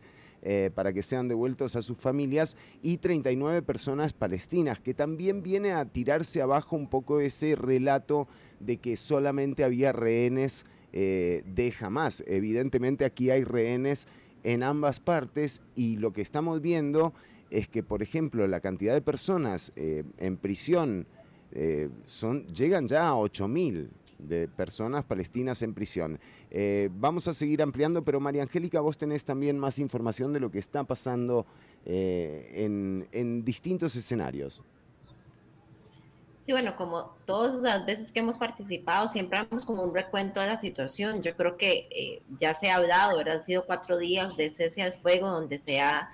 para 0.74 0.92
que 0.92 1.02
sean 1.02 1.28
devueltos 1.28 1.76
a 1.76 1.82
sus 1.82 1.98
familias, 1.98 2.56
y 2.80 2.98
39 2.98 3.62
personas 3.62 4.12
palestinas, 4.12 4.80
que 4.80 4.94
también 4.94 5.42
viene 5.42 5.72
a 5.72 5.84
tirarse 5.84 6.40
abajo 6.40 6.76
un 6.76 6.88
poco 6.88 7.20
ese 7.20 7.54
relato 7.56 8.28
de 8.60 8.78
que 8.78 8.96
solamente 8.96 9.64
había 9.64 9.92
rehenes 9.92 10.64
eh, 10.92 11.42
de 11.44 11.74
Hamas. 11.80 12.24
Evidentemente 12.26 13.04
aquí 13.04 13.30
hay 13.30 13.44
rehenes 13.44 14.08
en 14.42 14.62
ambas 14.62 15.00
partes 15.00 15.60
y 15.74 15.96
lo 15.96 16.12
que 16.12 16.22
estamos 16.22 16.62
viendo 16.62 17.12
es 17.50 17.68
que, 17.68 17.82
por 17.82 18.02
ejemplo, 18.02 18.46
la 18.46 18.60
cantidad 18.60 18.94
de 18.94 19.02
personas 19.02 19.72
eh, 19.76 20.04
en 20.16 20.38
prisión 20.38 21.06
eh, 21.52 21.90
son, 22.06 22.46
llegan 22.46 22.88
ya 22.88 23.08
a 23.08 23.12
8.000 23.12 23.88
de 24.18 24.48
personas 24.48 25.04
palestinas 25.04 25.62
en 25.62 25.74
prisión. 25.74 26.18
vamos 26.92 27.28
a 27.28 27.34
seguir 27.34 27.62
ampliando, 27.62 28.02
pero 28.04 28.20
María 28.20 28.42
Angélica, 28.42 28.80
vos 28.80 28.96
tenés 28.96 29.24
también 29.24 29.58
más 29.58 29.78
información 29.78 30.32
de 30.32 30.40
lo 30.40 30.50
que 30.50 30.58
está 30.58 30.84
pasando 30.84 31.46
en 31.84 33.44
distintos 33.44 33.94
escenarios. 33.96 34.62
Sí, 36.48 36.52
bueno, 36.52 36.76
como 36.76 37.14
todas 37.26 37.60
las 37.60 37.84
veces 37.84 38.10
que 38.10 38.20
hemos 38.20 38.38
participado, 38.38 39.10
siempre 39.10 39.38
damos 39.38 39.66
como 39.66 39.82
un 39.82 39.94
recuento 39.94 40.40
de 40.40 40.46
la 40.46 40.56
situación. 40.56 41.20
Yo 41.22 41.36
creo 41.36 41.58
que 41.58 41.88
eh, 41.90 42.22
ya 42.40 42.54
se 42.54 42.70
ha 42.70 42.76
hablado, 42.76 43.18
¿verdad? 43.18 43.36
Han 43.36 43.44
sido 43.44 43.66
cuatro 43.66 43.98
días 43.98 44.34
de 44.34 44.48
cese 44.48 44.80
al 44.80 44.94
fuego 44.94 45.28
donde 45.28 45.58
se 45.58 45.82
ha, 45.82 46.10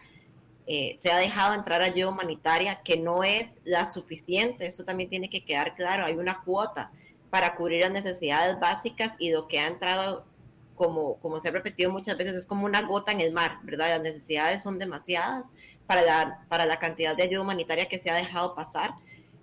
eh, 0.67 0.99
se 1.01 1.13
ha 1.13 1.19
dejado 1.19 1.55
entrar 1.55 1.83
ayuda 1.83 2.09
humanitaria 2.09 2.83
que 2.83 2.97
no 2.97 3.23
es 3.23 3.59
la 3.63 3.87
suficiente. 3.93 4.67
Eso 4.67 4.83
también 4.83 5.09
tiene 5.09 5.31
que 5.31 5.45
quedar 5.45 5.77
claro. 5.77 6.05
Hay 6.05 6.17
una 6.17 6.43
cuota 6.43 6.91
para 7.35 7.57
cubrir 7.57 7.81
las 7.81 7.91
necesidades 7.91 8.61
básicas 8.61 9.17
y 9.19 9.33
lo 9.33 9.49
que 9.49 9.59
ha 9.59 9.67
entrado, 9.67 10.25
como, 10.77 11.19
se 11.41 11.49
ha 11.49 11.51
repetido 11.51 11.91
muchas 11.91 12.17
veces, 12.17 12.37
es 12.37 12.47
como 12.47 12.65
una 12.65 12.83
gota 12.83 13.11
en 13.11 13.21
el 13.21 13.33
mar, 13.33 13.59
¿verdad? 13.65 13.89
Las 13.89 14.03
necesidades 14.03 14.63
son 14.63 14.79
demasiadas 14.79 15.45
para 15.89 16.03
la, 16.03 16.47
para 16.49 16.65
la 16.65 16.79
cantidad 16.79 17.17
de 17.17 17.25
ayuda 17.25 17.41
humanitaria 17.41 17.89
que 17.89 17.99
se 17.99 18.09
ha 18.09 18.15
dejado 18.15 18.55
pasar. 18.55 18.95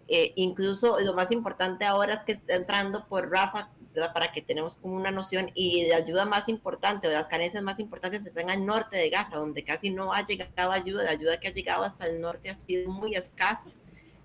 Eh, 0.07 0.31
incluso 0.37 1.01
lo 1.01 1.13
más 1.15 1.31
importante 1.31 1.83
ahora 1.83 2.13
es 2.13 2.23
que 2.23 2.31
está 2.31 2.55
entrando 2.55 3.05
por 3.09 3.29
Rafa, 3.29 3.71
para 4.13 4.31
que 4.31 4.41
tenemos 4.41 4.77
como 4.77 4.95
una 4.95 5.11
noción, 5.11 5.51
y 5.53 5.83
de 5.83 5.93
ayuda 5.93 6.23
más 6.23 6.47
importante, 6.47 7.09
o 7.09 7.11
las 7.11 7.27
carencias 7.27 7.61
más 7.61 7.77
importantes 7.81 8.25
están 8.25 8.49
al 8.49 8.65
norte 8.65 8.95
de 8.95 9.09
Gaza, 9.09 9.35
donde 9.35 9.65
casi 9.65 9.89
no 9.89 10.13
ha 10.13 10.25
llegado 10.25 10.71
ayuda, 10.71 11.03
la 11.03 11.11
ayuda 11.11 11.41
que 11.41 11.49
ha 11.49 11.51
llegado 11.51 11.83
hasta 11.83 12.05
el 12.05 12.21
norte 12.21 12.49
ha 12.49 12.55
sido 12.55 12.89
muy 12.89 13.15
escasa 13.15 13.67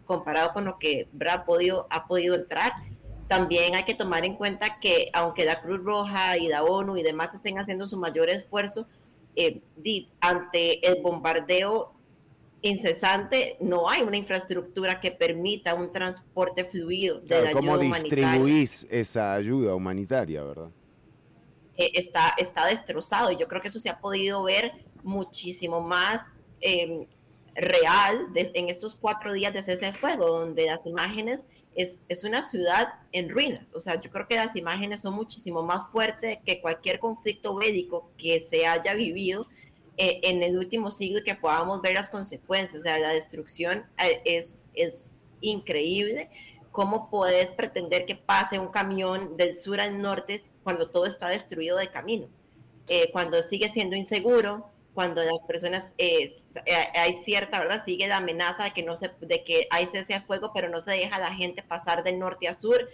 comparado 0.06 0.52
con 0.52 0.64
lo 0.64 0.78
que 0.78 1.08
ha 1.28 1.44
podido, 1.44 1.86
ha 1.90 2.06
podido 2.06 2.34
entrar. 2.34 2.72
También 3.28 3.74
hay 3.74 3.84
que 3.84 3.94
tomar 3.94 4.24
en 4.24 4.36
cuenta 4.36 4.78
que 4.78 5.10
aunque 5.12 5.44
la 5.44 5.60
Cruz 5.60 5.82
Roja 5.82 6.36
y 6.38 6.48
la 6.48 6.62
ONU 6.62 6.96
y 6.96 7.02
demás 7.02 7.34
estén 7.34 7.58
haciendo 7.58 7.88
su 7.88 7.96
mayor 7.96 8.30
esfuerzo, 8.30 8.86
eh, 9.34 9.60
ante 10.20 10.86
el 10.86 11.02
bombardeo 11.02 11.92
incesante, 12.62 13.56
no 13.60 13.88
hay 13.88 14.02
una 14.02 14.16
infraestructura 14.16 15.00
que 15.00 15.10
permita 15.10 15.74
un 15.74 15.92
transporte 15.92 16.64
fluido 16.64 17.20
de 17.20 17.42
la 17.42 17.50
¿Cómo 17.50 17.78
distribuís 17.78 18.86
esa 18.90 19.34
ayuda 19.34 19.74
humanitaria, 19.74 20.42
verdad? 20.42 20.70
Eh, 21.76 21.90
está, 21.94 22.34
está 22.38 22.66
destrozado 22.66 23.30
y 23.30 23.36
yo 23.36 23.46
creo 23.46 23.60
que 23.60 23.68
eso 23.68 23.80
se 23.80 23.90
ha 23.90 23.98
podido 23.98 24.42
ver 24.42 24.72
muchísimo 25.02 25.80
más 25.80 26.22
em, 26.60 27.06
real 27.54 28.28
en 28.34 28.68
estos 28.68 28.96
cuatro 28.96 29.32
días 29.32 29.52
de 29.52 29.62
cese 29.62 29.92
fuego, 29.92 30.26
donde 30.26 30.66
las 30.66 30.86
imágenes 30.86 31.40
es, 31.76 32.02
es, 32.08 32.24
una 32.24 32.42
ciudad 32.42 32.88
en 33.12 33.28
ruinas. 33.28 33.74
O 33.74 33.80
sea, 33.80 34.00
yo 34.00 34.10
creo 34.10 34.26
que 34.26 34.36
las 34.36 34.56
imágenes 34.56 35.02
son 35.02 35.14
muchísimo 35.14 35.62
más 35.62 35.90
fuertes 35.90 36.38
que 36.44 36.60
cualquier 36.60 36.98
conflicto 36.98 37.54
bélico 37.54 38.10
que 38.16 38.40
se 38.40 38.66
haya 38.66 38.94
vivido 38.94 39.46
eh, 39.98 40.20
en 40.24 40.42
el 40.42 40.58
último 40.58 40.90
siglo 40.90 41.22
que 41.24 41.34
podamos 41.34 41.80
ver 41.80 41.94
las 41.94 42.10
consecuencias. 42.10 42.80
O 42.80 42.82
sea, 42.82 42.98
la 42.98 43.10
destrucción 43.10 43.84
eh, 44.02 44.20
es, 44.24 44.64
es 44.74 45.16
increíble. 45.40 46.30
¿Cómo 46.72 47.08
puedes 47.08 47.50
pretender 47.52 48.04
que 48.04 48.16
pase 48.16 48.58
un 48.58 48.68
camión 48.68 49.36
del 49.36 49.54
sur 49.54 49.80
al 49.80 50.00
norte 50.00 50.40
cuando 50.62 50.90
todo 50.90 51.06
está 51.06 51.28
destruido 51.28 51.78
de 51.78 51.90
camino? 51.90 52.28
Eh, 52.88 53.10
cuando 53.12 53.42
sigue 53.42 53.68
siendo 53.70 53.96
inseguro, 53.96 54.70
cuando 54.96 55.22
las 55.22 55.44
personas 55.46 55.94
hay 55.98 57.12
cierta, 57.22 57.60
¿verdad? 57.60 57.84
Sigue 57.84 58.08
la 58.08 58.16
amenaza 58.16 58.64
de 58.64 58.72
que 58.72 58.82
no 58.82 58.96
se, 58.96 59.12
de 59.20 59.44
que 59.44 59.68
hay 59.70 59.86
cese 59.86 60.14
a 60.14 60.22
fuego, 60.22 60.50
pero 60.52 60.68
no 60.68 60.80
se 60.80 60.90
deja 60.90 61.14
a 61.14 61.20
la 61.20 61.32
gente 61.32 61.62
pasar 61.62 62.02
del 62.02 62.18
norte 62.18 62.48
a 62.48 62.54
sur 62.54 62.88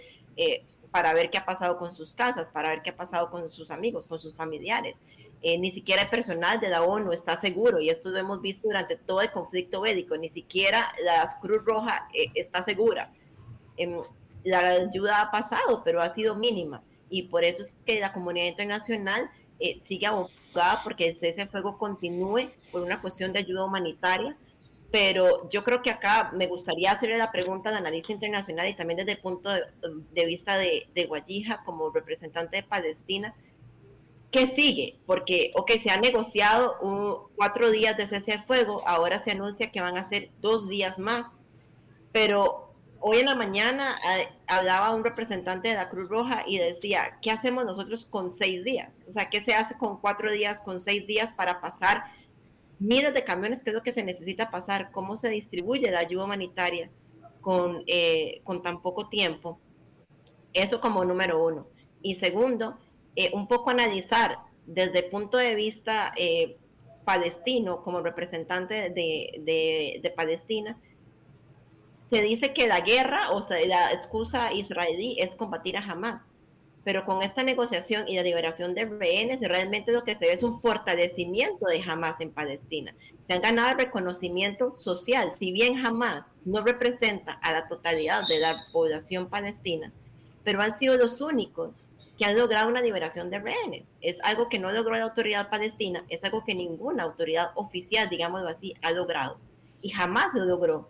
para 0.92 1.14
ver 1.14 1.30
qué 1.30 1.38
ha 1.38 1.44
pasado 1.44 1.78
con 1.78 1.94
sus 1.94 2.12
casas, 2.12 2.50
para 2.50 2.68
ver 2.68 2.82
qué 2.82 2.90
ha 2.90 2.96
pasado 2.96 3.30
con 3.30 3.50
sus 3.50 3.70
amigos, 3.70 4.06
con 4.06 4.20
sus 4.20 4.34
familiares. 4.34 4.98
Eh, 5.44 5.58
ni 5.58 5.72
siquiera 5.72 6.02
el 6.02 6.08
personal 6.08 6.60
de 6.60 6.68
la 6.68 6.82
ONU 6.82 7.12
está 7.12 7.36
seguro, 7.36 7.80
y 7.80 7.90
esto 7.90 8.10
lo 8.10 8.18
hemos 8.18 8.40
visto 8.40 8.68
durante 8.68 8.96
todo 8.96 9.22
el 9.22 9.32
conflicto 9.32 9.80
bélico, 9.80 10.16
ni 10.16 10.28
siquiera 10.28 10.94
la 11.02 11.28
Cruz 11.40 11.64
Roja 11.64 12.08
eh, 12.14 12.30
está 12.34 12.62
segura. 12.62 13.10
Em, 13.76 14.02
la 14.44 14.60
ayuda 14.60 15.22
ha 15.22 15.30
pasado, 15.32 15.82
pero 15.82 16.00
ha 16.00 16.10
sido 16.10 16.36
mínima, 16.36 16.84
y 17.10 17.22
por 17.22 17.42
eso 17.42 17.62
es 17.62 17.74
que 17.84 17.98
la 17.98 18.12
comunidad 18.12 18.46
internacional 18.46 19.30
eh, 19.58 19.78
sigue 19.80 20.06
porque 20.84 21.12
de 21.12 21.46
fuego 21.46 21.78
continúe 21.78 22.50
por 22.70 22.82
una 22.82 23.00
cuestión 23.00 23.32
de 23.32 23.40
ayuda 23.40 23.64
humanitaria, 23.64 24.36
pero 24.90 25.48
yo 25.48 25.64
creo 25.64 25.82
que 25.82 25.90
acá 25.90 26.32
me 26.34 26.46
gustaría 26.46 26.92
hacerle 26.92 27.16
la 27.16 27.32
pregunta 27.32 27.70
al 27.70 27.76
analista 27.76 28.12
internacional 28.12 28.68
y 28.68 28.74
también 28.74 28.98
desde 28.98 29.12
el 29.12 29.18
punto 29.18 29.50
de, 29.50 30.26
vista 30.26 30.58
de, 30.58 30.86
de 30.94 31.06
Guayija 31.06 31.62
como 31.64 31.90
representante 31.90 32.56
de 32.56 32.62
Palestina, 32.62 33.34
¿Qué 34.32 34.46
sigue? 34.46 34.98
Porque, 35.06 35.52
ok, 35.54 35.72
se 35.72 35.90
ha 35.90 35.98
negociado 35.98 36.78
un, 36.80 37.28
cuatro 37.36 37.70
días 37.70 37.98
de 37.98 38.06
cese 38.06 38.32
de 38.32 38.38
fuego, 38.38 38.82
ahora 38.88 39.18
se 39.18 39.30
anuncia 39.30 39.70
que 39.70 39.82
van 39.82 39.98
a 39.98 40.04
ser 40.04 40.30
dos 40.40 40.68
días 40.68 40.98
más, 40.98 41.42
pero 42.12 42.71
hoy 43.02 43.18
en 43.18 43.26
la 43.26 43.34
mañana 43.34 43.98
eh, 44.16 44.28
hablaba 44.46 44.94
un 44.94 45.04
representante 45.04 45.68
de 45.68 45.74
la 45.74 45.90
Cruz 45.90 46.08
Roja 46.08 46.44
y 46.46 46.58
decía, 46.58 47.18
¿qué 47.20 47.30
hacemos 47.30 47.64
nosotros 47.64 48.04
con 48.04 48.32
seis 48.32 48.64
días? 48.64 49.00
O 49.08 49.12
sea, 49.12 49.28
¿qué 49.28 49.40
se 49.40 49.54
hace 49.54 49.76
con 49.76 50.00
cuatro 50.00 50.30
días, 50.30 50.60
con 50.60 50.80
seis 50.80 51.06
días 51.06 51.34
para 51.34 51.60
pasar 51.60 52.04
miles 52.78 53.12
de 53.12 53.24
camiones? 53.24 53.62
¿Qué 53.62 53.70
es 53.70 53.76
lo 53.76 53.82
que 53.82 53.92
se 53.92 54.04
necesita 54.04 54.50
pasar? 54.50 54.92
¿Cómo 54.92 55.16
se 55.16 55.28
distribuye 55.28 55.90
la 55.90 55.98
ayuda 55.98 56.24
humanitaria 56.24 56.90
con, 57.40 57.82
eh, 57.88 58.40
con 58.44 58.62
tan 58.62 58.80
poco 58.80 59.08
tiempo? 59.08 59.58
Eso 60.52 60.80
como 60.80 61.04
número 61.04 61.44
uno. 61.44 61.66
Y 62.02 62.14
segundo, 62.14 62.78
eh, 63.16 63.30
un 63.34 63.48
poco 63.48 63.70
analizar 63.70 64.38
desde 64.66 65.00
el 65.00 65.10
punto 65.10 65.38
de 65.38 65.56
vista 65.56 66.14
palestino, 67.04 67.82
como 67.82 68.00
representante 68.00 68.90
de, 68.90 70.12
Palestina, 70.16 70.78
se 72.12 72.20
dice 72.20 72.52
que 72.52 72.66
la 72.66 72.80
guerra, 72.80 73.30
o 73.30 73.40
sea, 73.40 73.58
la 73.66 73.90
excusa 73.90 74.52
israelí 74.52 75.16
es 75.18 75.34
combatir 75.34 75.78
a 75.78 75.80
Hamas. 75.80 76.20
pero 76.84 77.06
con 77.06 77.22
esta 77.22 77.42
negociación 77.42 78.06
y 78.06 78.16
la 78.16 78.22
liberación 78.22 78.74
de 78.74 78.84
rehenes, 78.84 79.40
realmente 79.40 79.92
lo 79.92 80.04
que 80.04 80.16
se 80.16 80.26
ve 80.26 80.32
es 80.32 80.42
un 80.42 80.60
fortalecimiento 80.60 81.64
de 81.66 81.80
Hamas 81.80 82.20
en 82.20 82.32
Palestina. 82.32 82.92
Se 83.26 83.32
han 83.32 83.40
ganado 83.40 83.70
el 83.70 83.78
reconocimiento 83.78 84.76
social, 84.76 85.30
si 85.38 85.52
bien 85.52 85.86
Hamas 85.86 86.32
no 86.44 86.62
representa 86.62 87.34
a 87.34 87.52
la 87.52 87.66
totalidad 87.66 88.26
de 88.28 88.40
la 88.40 88.66
población 88.72 89.30
palestina, 89.30 89.90
pero 90.44 90.60
han 90.60 90.76
sido 90.76 90.98
los 90.98 91.20
únicos 91.22 91.86
que 92.18 92.26
han 92.26 92.36
logrado 92.36 92.68
una 92.68 92.82
liberación 92.82 93.30
de 93.30 93.38
rehenes. 93.38 93.86
Es 94.02 94.20
algo 94.22 94.50
que 94.50 94.58
no 94.58 94.70
logró 94.70 94.96
la 94.96 95.04
autoridad 95.04 95.48
palestina, 95.48 96.04
es 96.10 96.24
algo 96.24 96.44
que 96.44 96.54
ninguna 96.54 97.04
autoridad 97.04 97.52
oficial, 97.54 98.10
digámoslo 98.10 98.48
así, 98.48 98.74
ha 98.82 98.90
logrado. 98.90 99.38
Y 99.80 99.90
jamás 99.90 100.34
lo 100.34 100.44
logró 100.44 100.88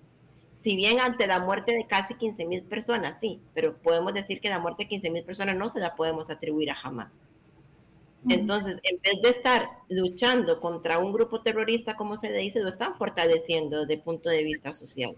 si 0.62 0.76
bien 0.76 1.00
ante 1.00 1.26
la 1.26 1.40
muerte 1.40 1.74
de 1.74 1.86
casi 1.86 2.14
15 2.14 2.44
mil 2.46 2.62
personas, 2.62 3.18
sí, 3.20 3.40
pero 3.54 3.76
podemos 3.78 4.14
decir 4.14 4.40
que 4.40 4.48
la 4.48 4.58
muerte 4.58 4.84
de 4.84 4.88
15 4.90 5.10
mil 5.10 5.24
personas 5.24 5.56
no 5.56 5.68
se 5.68 5.80
la 5.80 5.96
podemos 5.96 6.30
atribuir 6.30 6.70
a 6.70 6.74
jamás. 6.74 7.22
Entonces, 8.28 8.78
en 8.84 9.00
vez 9.02 9.20
de 9.20 9.30
estar 9.30 9.68
luchando 9.88 10.60
contra 10.60 10.98
un 10.98 11.12
grupo 11.12 11.40
terrorista, 11.40 11.96
como 11.96 12.16
se 12.16 12.30
le 12.30 12.38
dice, 12.38 12.60
lo 12.60 12.68
están 12.68 12.94
fortaleciendo 12.96 13.80
desde 13.80 13.94
el 13.94 14.02
punto 14.02 14.28
de 14.28 14.44
vista 14.44 14.72
social. 14.72 15.16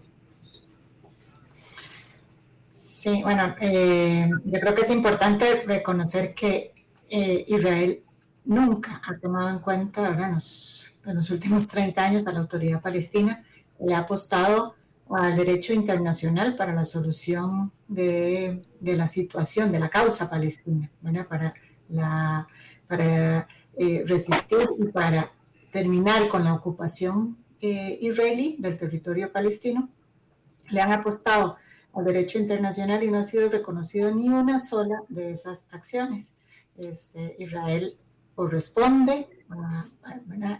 Sí, 2.73 3.21
bueno, 3.21 3.55
eh, 3.61 4.27
yo 4.45 4.59
creo 4.59 4.73
que 4.73 4.81
es 4.81 4.89
importante 4.89 5.63
reconocer 5.67 6.33
que 6.33 6.73
eh, 7.07 7.45
Israel 7.47 8.01
nunca 8.45 8.99
ha 9.05 9.19
tomado 9.19 9.49
en 9.49 9.59
cuenta, 9.59 10.07
ahora 10.07 10.39
en 11.05 11.15
los 11.15 11.29
últimos 11.29 11.67
30 11.67 12.03
años, 12.03 12.25
a 12.25 12.31
la 12.31 12.39
autoridad 12.39 12.81
palestina, 12.81 13.45
le 13.79 13.93
ha 13.93 13.99
apostado 13.99 14.74
al 15.09 15.35
derecho 15.35 15.73
internacional 15.73 16.55
para 16.55 16.73
la 16.73 16.85
solución 16.85 17.71
de, 17.87 18.63
la 18.81 19.07
situación, 19.07 19.71
de 19.71 19.79
la 19.79 19.89
causa 19.89 20.29
palestina, 20.29 20.89
para, 21.29 21.53
la, 21.89 22.47
para 22.87 23.47
eh, 23.77 24.03
resistir 24.05 24.67
y 24.79 24.85
para 24.85 25.31
terminar 25.71 26.27
con 26.29 26.43
la 26.43 26.53
ocupación 26.53 27.37
eh, 27.61 27.97
israelí 28.01 28.57
del 28.59 28.77
territorio 28.77 29.31
palestino. 29.31 29.89
Le 30.69 30.81
han 30.81 30.91
apostado 30.91 31.57
al 31.93 32.05
derecho 32.05 32.39
internacional 32.39 33.03
y 33.03 33.11
no 33.11 33.19
ha 33.19 33.23
sido 33.23 33.49
reconocido 33.49 34.13
ni 34.13 34.27
una 34.29 34.59
sola 34.59 35.03
de 35.07 35.31
esas 35.31 35.67
acciones. 35.71 36.35
Este, 36.77 37.35
Israel 37.39 37.97
corresponde 38.35 39.29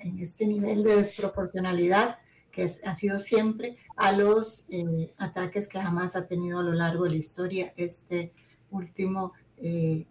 en 0.01 0.19
este 0.19 0.47
nivel 0.47 0.83
de 0.83 0.95
desproporcionalidad 0.95 2.19
que 2.55 2.63
ha 2.63 2.95
sido 2.95 3.19
siempre 3.19 3.77
a 3.97 4.13
los 4.13 4.69
eh, 4.71 5.13
ataques 5.17 5.67
que 5.67 5.81
jamás 5.81 6.15
ha 6.15 6.25
tenido 6.25 6.59
a 6.59 6.63
lo 6.63 6.71
largo 6.71 7.03
de 7.03 7.09
la 7.09 7.15
historia. 7.17 7.73
Este 7.75 8.31
último 8.71 9.33
eh, 9.57 10.05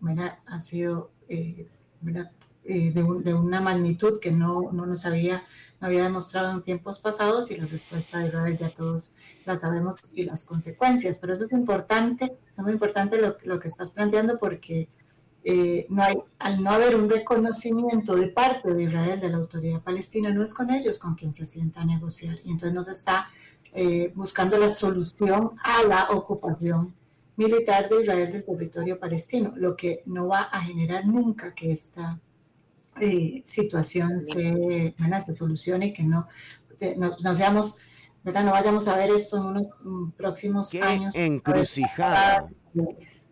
ha 0.46 0.60
sido 0.60 1.10
eh, 1.26 1.66
de, 2.02 3.34
una 3.34 3.62
magnitud 3.62 4.20
que 4.20 4.30
no, 4.30 4.70
no 4.72 4.84
nos 4.84 5.06
había, 5.06 5.42
había 5.80 6.02
demostrado 6.02 6.52
en 6.52 6.62
tiempos 6.62 7.00
pasados 7.00 7.50
y 7.50 7.56
la 7.56 7.64
respuesta 7.64 8.18
de 8.18 8.28
Israel 8.28 8.58
ya 8.58 8.68
todos 8.68 9.10
la 9.46 9.58
sabemos 9.58 9.96
y 10.14 10.24
las 10.24 10.44
consecuencias. 10.44 11.16
Pero 11.18 11.32
eso 11.32 11.46
es 11.46 11.52
importante, 11.52 12.36
es 12.50 12.58
muy 12.58 12.72
importante 12.72 13.18
lo, 13.18 13.38
lo 13.44 13.58
que 13.58 13.68
estás 13.68 13.92
planteando 13.92 14.38
porque 14.38 14.90
eh, 15.46 15.86
no 15.90 16.02
hay, 16.02 16.16
al 16.38 16.62
no 16.62 16.70
haber 16.70 16.96
un 16.96 17.10
reconocimiento 17.10 18.16
de 18.16 18.28
parte 18.28 18.72
de 18.72 18.84
Israel, 18.84 19.20
de 19.20 19.28
la 19.28 19.36
autoridad 19.36 19.82
palestina, 19.82 20.30
no 20.30 20.42
es 20.42 20.54
con 20.54 20.70
ellos 20.70 20.98
con 20.98 21.14
quien 21.14 21.34
se 21.34 21.44
sienta 21.44 21.82
a 21.82 21.84
negociar. 21.84 22.38
Y 22.44 22.50
entonces 22.50 22.72
nos 22.72 22.88
está 22.88 23.28
eh, 23.74 24.10
buscando 24.14 24.56
la 24.56 24.70
solución 24.70 25.50
a 25.62 25.82
la 25.82 26.08
ocupación 26.10 26.94
militar 27.36 27.90
de 27.90 28.02
Israel 28.02 28.32
del 28.32 28.44
territorio 28.44 28.98
palestino, 28.98 29.52
lo 29.56 29.76
que 29.76 30.02
no 30.06 30.28
va 30.28 30.42
a 30.42 30.62
generar 30.62 31.04
nunca 31.04 31.54
que 31.54 31.72
esta 31.72 32.18
eh, 33.00 33.42
situación 33.44 34.22
se, 34.22 34.94
se, 35.26 35.32
solucione 35.34 35.86
y 35.88 35.92
que 35.92 36.04
no, 36.04 36.26
no, 36.96 37.34
seamos, 37.34 37.80
¿verdad? 38.22 38.44
no 38.44 38.52
vayamos 38.52 38.88
a 38.88 38.96
ver 38.96 39.10
esto 39.10 39.36
en 39.36 39.44
unos 39.44 39.66
mm, 39.84 40.10
próximos 40.12 40.70
¿Qué 40.70 40.80
años. 40.80 41.14
Encrucijada. 41.14 42.48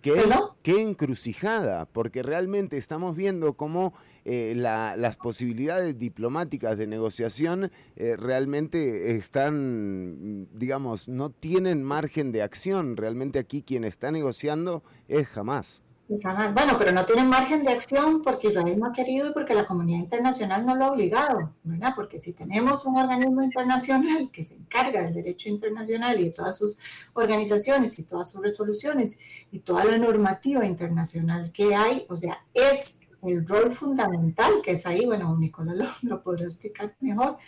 Qué, 0.02 0.82
encrucijada, 0.82 1.86
porque 1.86 2.24
realmente 2.24 2.76
estamos 2.76 3.14
viendo 3.14 3.52
cómo 3.52 3.94
eh, 4.24 4.52
las 4.56 5.16
posibilidades 5.16 5.96
diplomáticas 5.96 6.76
de 6.76 6.88
negociación 6.88 7.70
eh, 7.94 8.16
realmente 8.16 9.16
están, 9.16 10.48
digamos, 10.52 11.08
no 11.08 11.30
tienen 11.30 11.84
margen 11.84 12.32
de 12.32 12.42
acción. 12.42 12.96
Realmente 12.96 13.38
aquí 13.38 13.62
quien 13.62 13.84
está 13.84 14.10
negociando 14.10 14.82
es 15.06 15.28
jamás. 15.28 15.82
Bueno, 16.08 16.76
pero 16.78 16.92
no 16.92 17.06
tienen 17.06 17.28
margen 17.28 17.64
de 17.64 17.72
acción 17.72 18.22
porque 18.22 18.48
Israel 18.48 18.78
no 18.78 18.86
ha 18.86 18.92
querido 18.92 19.30
y 19.30 19.32
porque 19.32 19.54
la 19.54 19.66
comunidad 19.66 20.00
internacional 20.00 20.66
no 20.66 20.74
lo 20.74 20.84
ha 20.84 20.92
obligado, 20.92 21.54
¿verdad? 21.62 21.92
Porque 21.96 22.18
si 22.18 22.34
tenemos 22.34 22.84
un 22.84 22.98
organismo 22.98 23.42
internacional 23.42 24.30
que 24.30 24.44
se 24.44 24.56
encarga 24.56 25.02
del 25.02 25.14
derecho 25.14 25.48
internacional 25.48 26.20
y 26.20 26.24
de 26.24 26.30
todas 26.30 26.58
sus 26.58 26.78
organizaciones 27.14 27.98
y 27.98 28.04
todas 28.04 28.30
sus 28.30 28.42
resoluciones 28.42 29.18
y 29.50 29.60
toda 29.60 29.84
la 29.84 29.96
normativa 29.96 30.66
internacional 30.66 31.50
que 31.52 31.74
hay, 31.74 32.04
o 32.08 32.16
sea, 32.16 32.44
es 32.52 32.98
el 33.22 33.46
rol 33.46 33.72
fundamental 33.72 34.54
que 34.62 34.72
es 34.72 34.84
ahí, 34.84 35.06
bueno, 35.06 35.34
Nicolás 35.38 35.76
lo, 35.76 35.86
lo 36.02 36.22
podrá 36.22 36.44
explicar 36.44 36.94
mejor, 37.00 37.38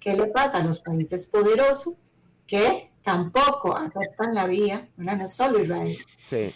¿qué 0.00 0.14
le 0.16 0.26
pasa 0.26 0.58
a 0.58 0.64
los 0.64 0.80
países 0.80 1.26
poderosos 1.26 1.94
que 2.46 2.90
tampoco 3.06 3.74
aceptan 3.74 4.34
la 4.34 4.46
vía, 4.46 4.86
¿verdad? 4.98 5.16
no 5.16 5.28
solo 5.30 5.62
Israel, 5.62 5.96
sí 6.18 6.52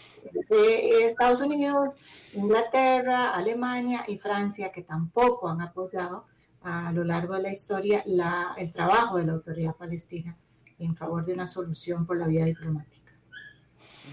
de 0.49 1.07
Estados 1.07 1.41
Unidos, 1.41 1.95
Inglaterra, 2.35 3.35
Alemania 3.35 4.05
y 4.07 4.19
Francia, 4.19 4.71
que 4.73 4.83
tampoco 4.83 5.49
han 5.49 5.61
apoyado 5.61 6.27
a 6.63 6.93
lo 6.93 7.05
largo 7.05 7.35
de 7.35 7.43
la 7.43 7.51
historia 7.51 8.03
la, 8.07 8.55
el 8.59 8.73
trabajo 8.73 9.17
de 9.17 9.27
la 9.27 9.33
autoridad 9.33 9.75
palestina 9.77 10.37
en 10.79 10.97
favor 10.97 11.25
de 11.25 11.35
una 11.35 11.47
solución 11.47 12.07
por 12.07 12.19
la 12.19 12.27
vía 12.27 12.45
diplomática. 12.45 13.13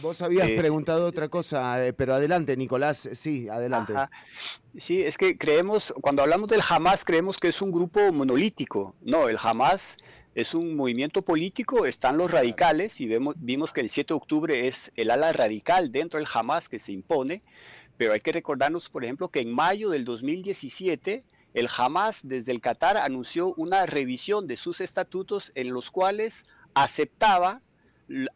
Vos 0.02 0.22
habías 0.22 0.48
eh, 0.50 0.58
preguntado 0.58 1.08
otra 1.08 1.28
cosa, 1.28 1.86
eh, 1.86 1.92
pero 1.92 2.14
adelante, 2.14 2.56
Nicolás, 2.56 3.10
sí, 3.14 3.50
adelante. 3.50 3.94
Sí, 4.78 5.02
es 5.02 5.18
que 5.18 5.38
creemos, 5.38 5.94
cuando 6.02 6.22
hablamos 6.22 6.50
del 6.50 6.62
Hamas, 6.68 7.04
creemos 7.04 7.38
que 7.38 7.48
es 7.48 7.62
un 7.62 7.72
grupo 7.72 8.14
monolítico. 8.14 8.96
No, 9.02 9.28
el 9.28 9.38
Hamas 9.42 9.98
es 10.38 10.54
un 10.54 10.76
movimiento 10.76 11.24
político, 11.24 11.88
están 11.88 12.16
los 12.16 12.30
radicales 12.30 13.02
y 13.02 13.08
vemos, 13.08 13.34
vimos 13.40 13.74
que 13.74 13.82
el 13.82 13.90
7 13.90 14.14
de 14.14 14.18
octubre 14.18 14.68
es 14.68 14.92
el 14.96 15.10
ala 15.10 15.34
radical 15.34 15.92
dentro 15.92 16.20
del 16.20 16.30
Hamas 16.32 16.70
que 16.70 16.78
se 16.78 16.92
impone, 16.92 17.42
pero 17.98 18.14
hay 18.14 18.20
que 18.20 18.32
recordarnos, 18.32 18.88
por 18.88 19.04
ejemplo, 19.04 19.30
que 19.30 19.40
en 19.40 19.52
mayo 19.52 19.90
del 19.90 20.06
2017 20.06 21.24
el 21.56 21.70
Hamas 21.76 22.20
desde 22.22 22.52
el 22.52 22.62
Qatar 22.62 22.98
anunció 22.98 23.56
una 23.56 23.88
revisión 23.88 24.46
de 24.46 24.58
sus 24.58 24.80
estatutos 24.80 25.52
en 25.56 25.74
los 25.74 25.90
cuales 25.90 26.46
aceptaba 26.76 27.64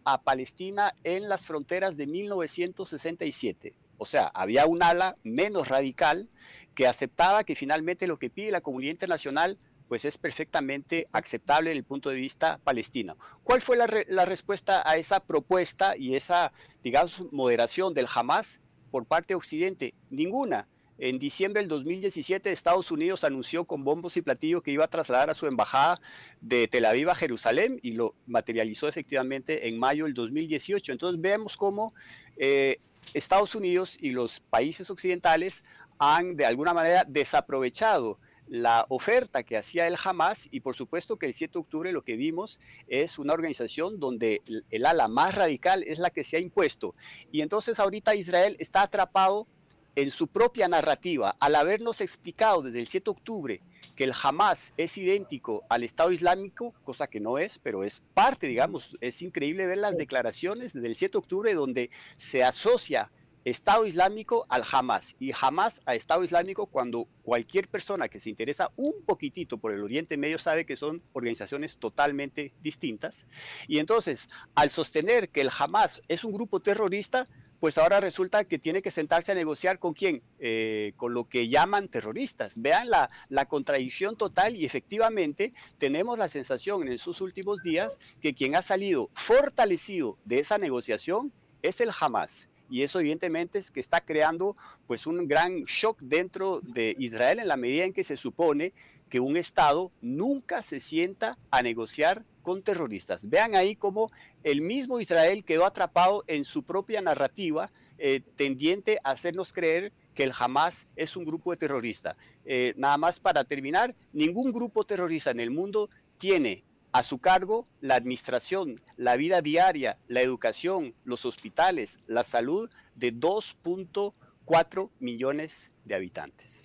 a 0.04 0.24
Palestina 0.24 0.96
en 1.04 1.30
las 1.30 1.46
fronteras 1.46 1.98
de 1.98 2.08
1967. 2.08 3.76
O 4.00 4.08
sea, 4.08 4.26
había 4.34 4.66
un 4.66 4.82
ala 4.82 5.18
menos 5.24 5.68
radical 5.68 6.30
que 6.74 6.88
aceptaba 6.88 7.44
que 7.44 7.56
finalmente 7.56 8.08
lo 8.08 8.18
que 8.18 8.32
pide 8.32 8.50
la 8.50 8.62
comunidad 8.62 8.94
internacional 8.94 9.60
pues 9.92 10.06
es 10.06 10.18
perfectamente 10.18 11.10
aceptable 11.12 11.70
desde 11.70 11.80
el 11.80 11.84
punto 11.84 12.10
de 12.10 12.16
vista 12.16 12.62
palestino. 12.64 13.18
¿Cuál 13.44 13.62
fue 13.62 13.76
la, 13.76 14.24
respuesta 14.24 14.90
a 14.90 14.96
esa 14.96 15.20
propuesta 15.20 15.98
y 15.98 16.16
esa, 16.16 16.54
digamos, 16.82 17.30
moderación 17.34 17.94
del 17.94 18.08
Hamas 18.16 18.62
por 18.90 19.06
parte 19.06 19.34
de 19.34 19.36
Occidente? 19.36 19.94
Ninguna. 20.10 20.70
En 20.98 21.20
diciembre 21.20 21.62
del 21.62 21.68
2017 21.68 22.54
Estados 22.54 22.90
Unidos 22.90 23.26
anunció 23.26 23.66
con 23.66 23.84
bombos 23.84 24.16
y 24.16 24.22
platillos 24.22 24.64
que 24.64 24.72
iba 24.72 24.86
a 24.86 24.88
trasladar 24.88 25.30
a 25.30 25.34
su 25.34 25.46
embajada 25.46 26.00
de 26.40 26.70
Tel 26.70 26.86
Aviv 26.86 27.10
a 27.10 27.16
Jerusalén 27.16 27.78
y 27.84 27.92
lo 27.92 28.16
materializó 28.28 28.88
efectivamente 28.88 29.68
en 29.68 29.78
mayo 29.78 30.06
del 30.06 30.14
2018. 30.14 30.94
Entonces 30.94 31.20
vemos 31.20 31.58
cómo 31.58 31.94
eh, 32.38 32.80
Estados 33.14 33.56
Unidos 33.56 33.98
y 34.00 34.12
los 34.12 34.40
países 34.40 34.90
occidentales 34.90 35.66
han 36.00 36.38
de 36.38 36.46
alguna 36.46 36.74
manera 36.74 37.04
desaprovechado 37.06 38.20
la 38.52 38.86
oferta 38.90 39.44
que 39.44 39.56
hacía 39.56 39.88
el 39.88 39.96
Hamas 40.04 40.50
y 40.52 40.60
por 40.60 40.76
supuesto 40.76 41.18
que 41.18 41.26
el 41.26 41.34
7 41.34 41.54
de 41.54 41.60
octubre 41.60 41.92
lo 41.94 42.04
que 42.04 42.18
vimos 42.18 42.60
es 42.88 43.18
una 43.18 43.32
organización 43.32 43.98
donde 43.98 44.42
el 44.70 44.86
ala 44.86 45.08
más 45.08 45.36
radical 45.36 45.84
es 45.88 46.00
la 46.00 46.10
que 46.10 46.26
se 46.26 46.36
ha 46.36 46.42
impuesto. 46.42 46.94
Y 47.32 47.40
entonces 47.42 47.80
ahorita 47.80 48.14
Israel 48.14 48.58
está 48.60 48.82
atrapado 48.82 49.48
en 49.96 50.12
su 50.12 50.28
propia 50.28 50.68
narrativa 50.68 51.38
al 51.40 51.56
habernos 51.56 52.02
explicado 52.02 52.62
desde 52.62 52.82
el 52.82 52.90
7 52.90 53.06
de 53.06 53.12
octubre 53.12 53.62
que 53.96 54.04
el 54.04 54.14
Hamas 54.22 54.74
es 54.76 54.98
idéntico 54.98 55.64
al 55.70 55.84
Estado 55.84 56.12
Islámico, 56.12 56.74
cosa 56.84 57.08
que 57.08 57.22
no 57.22 57.38
es, 57.38 57.58
pero 57.58 57.86
es 57.86 58.04
parte, 58.14 58.48
digamos, 58.48 58.98
es 59.00 59.22
increíble 59.22 59.66
ver 59.66 59.78
las 59.78 59.96
declaraciones 59.96 60.74
desde 60.74 60.88
el 60.88 60.98
7 60.98 61.14
de 61.14 61.20
octubre 61.20 61.54
donde 61.54 61.90
se 62.18 62.44
asocia 62.44 63.12
Estado 63.44 63.88
Islámico 63.88 64.46
al 64.50 64.64
Hamas 64.72 65.16
y 65.20 65.32
Hamas 65.40 65.82
a 65.88 65.96
Estado 65.96 66.24
Islámico 66.24 66.68
cuando 66.68 67.08
cualquier 67.24 67.68
persona 67.68 68.08
que 68.08 68.20
se 68.20 68.30
interesa 68.30 68.72
un 68.76 69.04
poquitito 69.04 69.58
por 69.58 69.72
el 69.72 69.82
Oriente 69.82 70.16
Medio 70.16 70.38
sabe 70.38 70.66
que 70.66 70.78
son 70.78 71.02
organizaciones 71.14 71.80
totalmente 71.80 72.54
distintas. 72.62 73.26
Y 73.68 73.80
entonces, 73.80 74.30
al 74.54 74.70
sostener 74.70 75.30
que 75.30 75.42
el 75.42 75.50
Hamas 75.58 76.04
es 76.08 76.24
un 76.24 76.34
grupo 76.34 76.60
terrorista, 76.60 77.28
pues 77.60 77.80
ahora 77.80 78.00
resulta 78.00 78.44
que 78.44 78.60
tiene 78.60 78.84
que 78.84 78.92
sentarse 78.92 79.32
a 79.32 79.36
negociar 79.36 79.80
con 79.80 79.94
quién, 79.94 80.22
eh, 80.40 80.94
con 80.96 81.16
lo 81.16 81.28
que 81.28 81.50
llaman 81.50 81.88
terroristas. 81.88 82.54
Vean 82.56 82.92
la, 82.92 83.10
la 83.30 83.48
contradicción 83.48 84.18
total 84.18 84.56
y 84.56 84.66
efectivamente 84.66 85.54
tenemos 85.80 86.18
la 86.20 86.30
sensación 86.30 86.84
en 86.84 86.94
esos 86.94 87.22
últimos 87.22 87.64
días 87.64 87.98
que 88.22 88.36
quien 88.36 88.56
ha 88.56 88.62
salido 88.62 89.10
fortalecido 89.14 90.20
de 90.26 90.40
esa 90.40 90.60
negociación 90.60 91.34
es 91.64 91.82
el 91.82 91.90
Hamas 92.00 92.48
y 92.72 92.84
eso 92.84 93.00
evidentemente 93.02 93.60
es 93.60 93.70
que 93.70 93.82
está 93.82 94.02
creando 94.02 94.56
pues 94.88 95.06
un 95.06 95.28
gran 95.28 95.66
shock 95.66 96.00
dentro 96.02 96.62
de 96.62 96.96
Israel 96.98 97.40
en 97.40 97.50
la 97.50 97.58
medida 97.58 97.84
en 97.84 97.94
que 97.94 98.06
se 98.06 98.16
supone 98.16 98.74
que 99.10 99.20
un 99.20 99.36
Estado 99.36 99.92
nunca 100.02 100.64
se 100.64 100.80
sienta 100.80 101.38
a 101.52 101.62
negociar 101.62 102.24
con 102.42 102.64
terroristas. 102.64 103.30
Vean 103.30 103.56
ahí 103.56 103.76
cómo 103.76 104.10
el 104.44 104.62
mismo 104.62 105.02
Israel 105.02 105.44
quedó 105.44 105.66
atrapado 105.66 106.24
en 106.28 106.46
su 106.46 106.64
propia 106.64 107.02
narrativa 107.02 107.72
eh, 107.98 108.22
tendiente 108.38 109.00
a 109.04 109.12
hacernos 109.12 109.52
creer 109.52 109.92
que 110.16 110.24
el 110.24 110.32
Hamas 110.38 110.88
es 110.96 111.18
un 111.18 111.26
grupo 111.26 111.52
de 111.52 111.58
terroristas. 111.58 112.16
Eh, 112.46 112.74
nada 112.78 112.98
más 112.98 113.20
para 113.20 113.44
terminar, 113.44 113.94
ningún 114.14 114.54
grupo 114.54 114.86
terrorista 114.86 115.32
en 115.32 115.42
el 115.42 115.52
mundo 115.52 115.90
tiene 116.18 116.64
a 116.92 117.04
su 117.04 117.20
cargo 117.20 117.68
la 117.80 117.96
administración, 117.96 118.82
la 118.98 119.16
vida 119.16 119.42
diaria, 119.42 119.98
la 120.08 120.22
educación, 120.22 120.94
los 121.04 121.26
hospitales, 121.26 121.98
la 122.08 122.24
salud 122.24 122.70
de 122.96 123.14
2.4 123.14 124.90
millones 125.00 125.70
de 125.86 125.96
habitantes. 125.96 126.61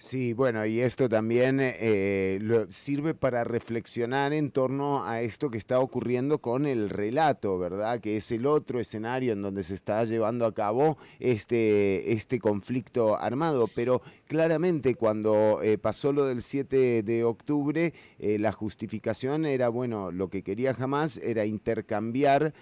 Sí, 0.00 0.32
bueno, 0.32 0.64
y 0.64 0.78
esto 0.80 1.08
también 1.08 1.58
eh, 1.60 2.66
sirve 2.70 3.14
para 3.14 3.42
reflexionar 3.42 4.32
en 4.32 4.52
torno 4.52 5.04
a 5.04 5.22
esto 5.22 5.50
que 5.50 5.58
está 5.58 5.80
ocurriendo 5.80 6.38
con 6.38 6.66
el 6.66 6.88
relato, 6.88 7.58
¿verdad? 7.58 8.00
Que 8.00 8.16
es 8.16 8.30
el 8.30 8.46
otro 8.46 8.78
escenario 8.78 9.32
en 9.32 9.42
donde 9.42 9.64
se 9.64 9.74
está 9.74 10.04
llevando 10.04 10.46
a 10.46 10.54
cabo 10.54 10.98
este, 11.18 12.12
este 12.12 12.38
conflicto 12.38 13.18
armado. 13.18 13.68
Pero 13.74 14.00
claramente 14.28 14.94
cuando 14.94 15.60
eh, 15.64 15.78
pasó 15.78 16.12
lo 16.12 16.26
del 16.26 16.42
7 16.42 17.02
de 17.02 17.24
octubre, 17.24 17.92
eh, 18.20 18.38
la 18.38 18.52
justificación 18.52 19.46
era, 19.46 19.68
bueno, 19.68 20.12
lo 20.12 20.30
que 20.30 20.44
quería 20.44 20.74
jamás 20.74 21.18
era 21.18 21.44
intercambiar 21.44 22.54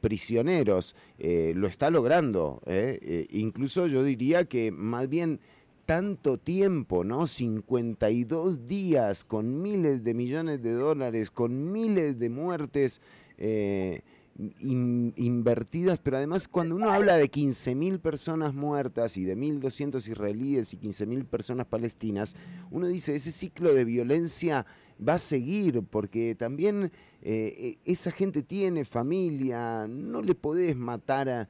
prisioneros. 0.00 0.94
lo 1.18 1.66
está 1.66 1.90
logrando. 1.90 2.62
incluso 3.30 3.88
yo 3.88 4.04
diría 4.04 4.44
que 4.44 4.70
más 4.70 5.08
bien 5.08 5.40
tanto 5.86 6.38
tiempo, 6.38 7.04
¿no? 7.04 7.26
52 7.26 8.66
días 8.66 9.24
con 9.24 9.62
miles 9.62 10.02
de 10.02 10.14
millones 10.14 10.62
de 10.62 10.72
dólares, 10.72 11.30
con 11.30 11.72
miles 11.72 12.18
de 12.18 12.30
muertes 12.30 13.00
eh, 13.38 14.02
invertidas, 14.36 16.00
pero 16.00 16.16
además 16.16 16.48
cuando 16.48 16.74
uno 16.74 16.90
habla 16.90 17.16
de 17.16 17.30
15.000 17.30 18.00
personas 18.00 18.52
muertas 18.52 19.16
y 19.16 19.24
de 19.24 19.36
1.200 19.36 20.08
israelíes 20.08 20.74
y 20.74 20.78
15.000 20.78 21.24
personas 21.26 21.66
palestinas, 21.66 22.34
uno 22.70 22.88
dice, 22.88 23.14
ese 23.14 23.30
ciclo 23.30 23.72
de 23.74 23.84
violencia 23.84 24.66
va 25.06 25.14
a 25.14 25.18
seguir, 25.18 25.82
porque 25.88 26.34
también 26.34 26.90
eh, 27.22 27.78
e, 27.84 27.90
esa 27.90 28.10
gente 28.10 28.42
tiene 28.42 28.84
familia, 28.84 29.86
no 29.88 30.20
le 30.20 30.34
podés 30.34 30.76
matar 30.76 31.28
a 31.28 31.48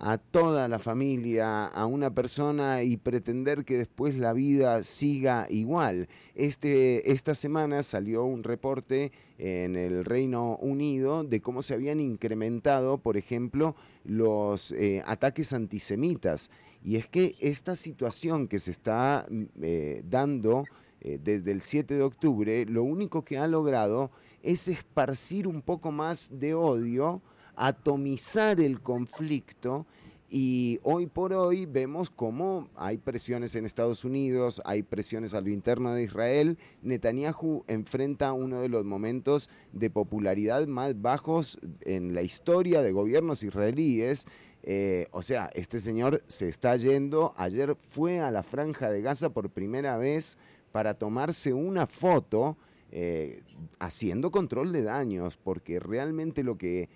a 0.00 0.16
toda 0.16 0.66
la 0.66 0.78
familia, 0.78 1.66
a 1.66 1.84
una 1.84 2.14
persona 2.14 2.82
y 2.82 2.96
pretender 2.96 3.66
que 3.66 3.76
después 3.76 4.16
la 4.16 4.32
vida 4.32 4.82
siga 4.82 5.46
igual. 5.50 6.08
Este, 6.34 7.12
esta 7.12 7.34
semana 7.34 7.82
salió 7.82 8.24
un 8.24 8.42
reporte 8.42 9.12
en 9.36 9.76
el 9.76 10.06
Reino 10.06 10.56
Unido 10.56 11.22
de 11.22 11.42
cómo 11.42 11.60
se 11.60 11.74
habían 11.74 12.00
incrementado, 12.00 12.96
por 12.96 13.18
ejemplo, 13.18 13.76
los 14.04 14.72
eh, 14.72 15.02
ataques 15.04 15.52
antisemitas. 15.52 16.50
Y 16.82 16.96
es 16.96 17.06
que 17.06 17.36
esta 17.38 17.76
situación 17.76 18.48
que 18.48 18.58
se 18.58 18.70
está 18.70 19.26
mm, 19.28 19.42
eh, 19.60 20.02
dando 20.08 20.64
eh, 21.02 21.18
desde 21.22 21.52
el 21.52 21.60
7 21.60 21.94
de 21.94 22.02
octubre, 22.02 22.64
lo 22.64 22.84
único 22.84 23.22
que 23.22 23.36
ha 23.36 23.46
logrado 23.46 24.10
es 24.42 24.66
esparcir 24.66 25.46
un 25.46 25.60
poco 25.60 25.92
más 25.92 26.30
de 26.32 26.54
odio 26.54 27.20
atomizar 27.60 28.58
el 28.58 28.80
conflicto 28.80 29.86
y 30.30 30.78
hoy 30.82 31.06
por 31.06 31.34
hoy 31.34 31.66
vemos 31.66 32.08
cómo 32.08 32.70
hay 32.74 32.96
presiones 32.96 33.54
en 33.54 33.66
Estados 33.66 34.04
Unidos, 34.04 34.62
hay 34.64 34.82
presiones 34.82 35.34
a 35.34 35.42
lo 35.42 35.50
interno 35.50 35.92
de 35.92 36.04
Israel. 36.04 36.56
Netanyahu 36.82 37.64
enfrenta 37.66 38.32
uno 38.32 38.60
de 38.60 38.68
los 38.70 38.84
momentos 38.84 39.50
de 39.72 39.90
popularidad 39.90 40.66
más 40.68 41.02
bajos 41.02 41.58
en 41.82 42.14
la 42.14 42.22
historia 42.22 42.80
de 42.80 42.92
gobiernos 42.92 43.42
israelíes. 43.42 44.26
Eh, 44.62 45.08
o 45.10 45.20
sea, 45.20 45.50
este 45.54 45.80
señor 45.80 46.22
se 46.28 46.48
está 46.48 46.76
yendo. 46.76 47.34
Ayer 47.36 47.76
fue 47.76 48.20
a 48.20 48.30
la 48.30 48.42
franja 48.42 48.88
de 48.88 49.02
Gaza 49.02 49.30
por 49.30 49.50
primera 49.50 49.98
vez 49.98 50.38
para 50.72 50.94
tomarse 50.94 51.52
una 51.52 51.86
foto 51.86 52.56
eh, 52.92 53.42
haciendo 53.80 54.30
control 54.30 54.72
de 54.72 54.82
daños, 54.82 55.36
porque 55.36 55.78
realmente 55.78 56.42
lo 56.42 56.56
que 56.56 56.88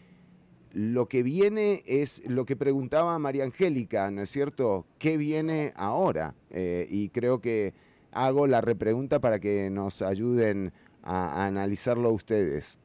lo 0.75 1.07
que 1.07 1.23
viene 1.23 1.83
es 1.87 2.23
lo 2.27 2.45
que 2.45 2.57
preguntaba 2.57 3.17
María 3.19 3.45
Angélica, 3.45 4.11
¿no 4.11 4.23
es 4.23 4.31
cierto? 4.31 4.85
¿Qué 4.99 5.17
viene 5.17 5.73
ahora? 5.77 6.35
Eh, 6.51 6.87
y 6.91 7.11
creo 7.11 7.41
que 7.41 7.73
hago 8.11 8.49
la 8.49 8.61
repregunta 8.61 9.21
para 9.21 9.39
que 9.39 9.71
nos 9.71 10.03
ayuden 10.03 10.73
a, 11.03 11.47
analizarlo 11.47 12.11
ustedes. 12.11 12.79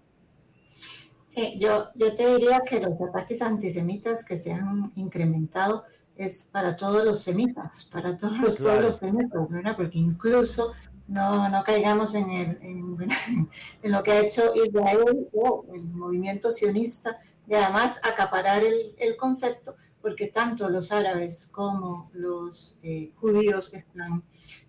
Sí, 1.28 1.58
yo, 1.60 1.88
yo 1.95 2.15
te 2.15 2.36
diría 2.36 2.62
que 2.67 2.80
los 2.80 3.02
ataques 3.02 3.41
antisemitas 3.41 4.23
que 4.23 4.38
se 4.38 4.54
han 4.54 4.91
incrementado 4.95 5.84
es 6.15 6.47
para 6.52 6.75
todos 6.75 7.04
los 7.04 7.21
semitas, 7.21 7.89
para 7.91 8.17
todos 8.17 8.38
los 8.38 8.58
pueblos 8.58 8.97
semitas, 8.97 9.49
¿verdad? 9.49 9.75
Porque 9.75 9.97
incluso 9.97 10.73
no, 11.08 11.49
no 11.49 11.63
caigamos 11.63 12.13
en, 12.13 12.30
el, 12.30 12.58
en, 12.62 13.49
lo 13.91 14.04
que 14.04 14.12
ha 14.12 14.19
hecho 14.19 14.54
Israel 14.54 15.28
o 15.34 15.65
el 15.73 15.86
movimiento 15.86 16.52
sionista 16.52 17.19
y 17.50 17.56
además 17.56 18.00
acaparar 18.04 18.64
el, 18.64 18.94
el 18.98 19.18
concepto, 19.18 19.76
porque 20.02 20.28
tanto 20.28 20.70
los 20.70 20.92
árabes 20.92 21.48
como 21.48 22.12
los 22.14 22.80
eh, 22.84 23.12
judíos 23.16 23.74
están 23.74 24.24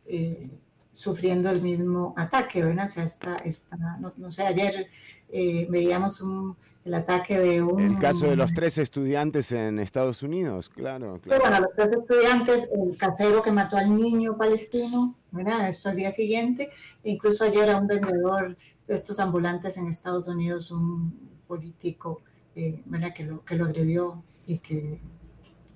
eh, 0.07 0.51
sufriendo 0.91 1.51
el 1.51 1.61
mismo 1.61 2.15
ataque, 2.17 2.65
¿verdad? 2.65 2.87
O 2.87 2.89
sea, 2.89 3.05
está, 3.05 3.37
está 3.37 3.77
no, 4.17 4.31
sé, 4.33 4.45
ayer 4.47 4.89
eh, 5.29 5.67
veíamos 5.69 6.23
un, 6.23 6.57
el 6.87 6.95
ataque 6.95 7.39
de 7.39 7.63
un... 7.63 7.81
El 7.81 7.99
caso 7.99 8.27
de 8.27 8.37
los 8.37 8.53
tres 8.55 8.79
estudiantes 8.79 9.53
en 9.53 9.79
Estados 9.79 10.23
Unidos, 10.23 10.71
claro, 10.71 11.21
Sí, 11.23 11.35
bueno, 11.39 11.61
los 11.61 11.75
tres 11.77 11.93
estudiantes, 11.93 12.71
el 12.73 12.97
casero 12.97 13.43
que 13.43 13.53
mató 13.53 13.77
al 13.77 13.95
niño 13.95 14.39
palestino, 14.39 15.17
¿verdad? 15.33 15.69
Esto 15.69 15.91
al 15.91 15.97
día 15.97 16.11
siguiente, 16.11 16.71
e 17.05 17.11
incluso 17.11 17.45
ayer 17.45 17.69
a 17.69 17.77
un 17.77 17.87
vendedor 17.87 18.57
de 18.89 18.95
estos 18.95 19.21
ambulantes 19.21 19.77
en 19.77 19.87
Estados 19.87 20.29
Unidos, 20.29 20.71
un 20.71 21.31
político 21.47 22.23
eh, 22.55 22.83
Que, 23.15 23.25
lo, 23.25 23.45
que 23.45 23.57
lo 23.57 23.65
agredió 23.65 24.23
y 24.47 24.59
que, 24.59 25.01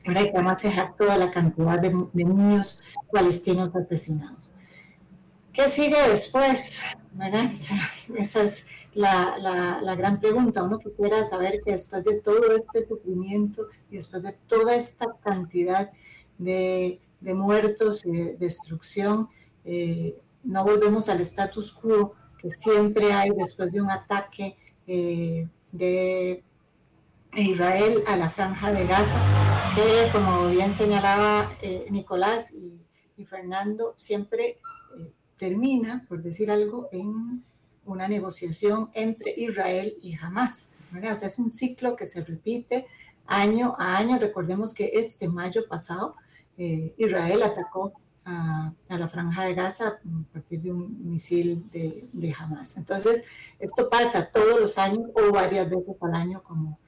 además 0.06 0.60
se 0.60 0.70
jactó 0.70 1.04
de 1.04 1.18
la 1.18 1.30
cantidad 1.30 1.78
de, 1.78 1.92
niños 2.12 2.82
palestinos 3.12 3.74
asesinados. 3.74 4.52
¿Qué 5.52 5.68
sigue 5.68 5.96
después? 6.08 6.82
esa 8.16 8.42
es 8.42 8.66
la, 8.92 9.36
la, 9.38 9.94
gran 9.94 10.20
pregunta. 10.20 10.62
Uno 10.62 10.78
quisiera 10.78 11.22
saber 11.24 11.62
que 11.64 11.72
después 11.72 12.04
de 12.04 12.20
todo 12.20 12.54
este 12.54 12.86
sufrimiento 12.86 13.62
y 13.90 13.96
después 13.96 14.22
de 14.22 14.32
toda 14.46 14.74
esta 14.74 15.06
cantidad 15.22 15.92
de, 16.38 17.00
de 17.20 17.34
muertos 17.34 18.04
y 18.04 18.10
de 18.10 18.36
destrucción, 18.36 19.28
eh, 19.64 20.20
no 20.42 20.64
volvemos 20.64 21.08
al 21.08 21.20
status 21.20 21.72
quo 21.72 22.14
que 22.38 22.50
siempre 22.50 23.12
hay 23.12 23.30
después 23.30 23.72
de 23.72 23.80
un 23.80 23.90
ataque 23.90 24.56
eh, 24.86 25.48
de 25.72 26.44
Israel 27.36 28.04
a 28.06 28.16
la 28.16 28.30
franja 28.30 28.72
de 28.72 28.86
Gaza, 28.86 29.20
que 29.74 30.10
como 30.12 30.48
bien 30.48 30.72
señalaba 30.72 31.52
eh, 31.62 31.86
Nicolás 31.90 32.54
y, 32.54 32.80
Fernando, 33.26 33.94
siempre 33.96 34.58
eh, 34.98 35.12
termina, 35.36 36.04
por 36.08 36.22
decir 36.22 36.50
algo, 36.50 36.88
en 36.92 37.42
una 37.84 38.08
negociación 38.08 38.90
entre 38.92 39.32
Israel 39.36 39.94
y 40.02 40.14
Hamas. 40.14 40.74
O 40.90 41.00
sea, 41.00 41.28
es 41.28 41.38
un 41.38 41.50
ciclo 41.50 41.96
que 41.96 42.06
se 42.06 42.24
repite 42.24 42.86
año 43.26 43.74
a 43.78 43.96
año. 43.96 44.18
Recordemos 44.18 44.74
que 44.74 44.92
este 44.94 45.28
mayo 45.28 45.66
pasado 45.68 46.14
eh, 46.58 46.94
Israel 46.98 47.42
atacó 47.42 47.94
a, 48.24 48.72
la 48.88 49.08
franja 49.08 49.44
de 49.44 49.54
Gaza 49.54 49.88
a 49.88 50.32
partir 50.32 50.60
de 50.60 50.72
un 50.72 51.10
misil 51.10 51.68
de, 51.70 52.08
de 52.12 52.34
Hamas. 52.38 52.76
Entonces, 52.76 53.24
esto 53.58 53.88
pasa 53.88 54.30
todos 54.32 54.60
los 54.60 54.78
años 54.78 55.10
o 55.14 55.32
varias 55.32 55.68
veces 55.68 55.96
al 56.00 56.14
año, 56.14 56.42
como, 56.42 56.78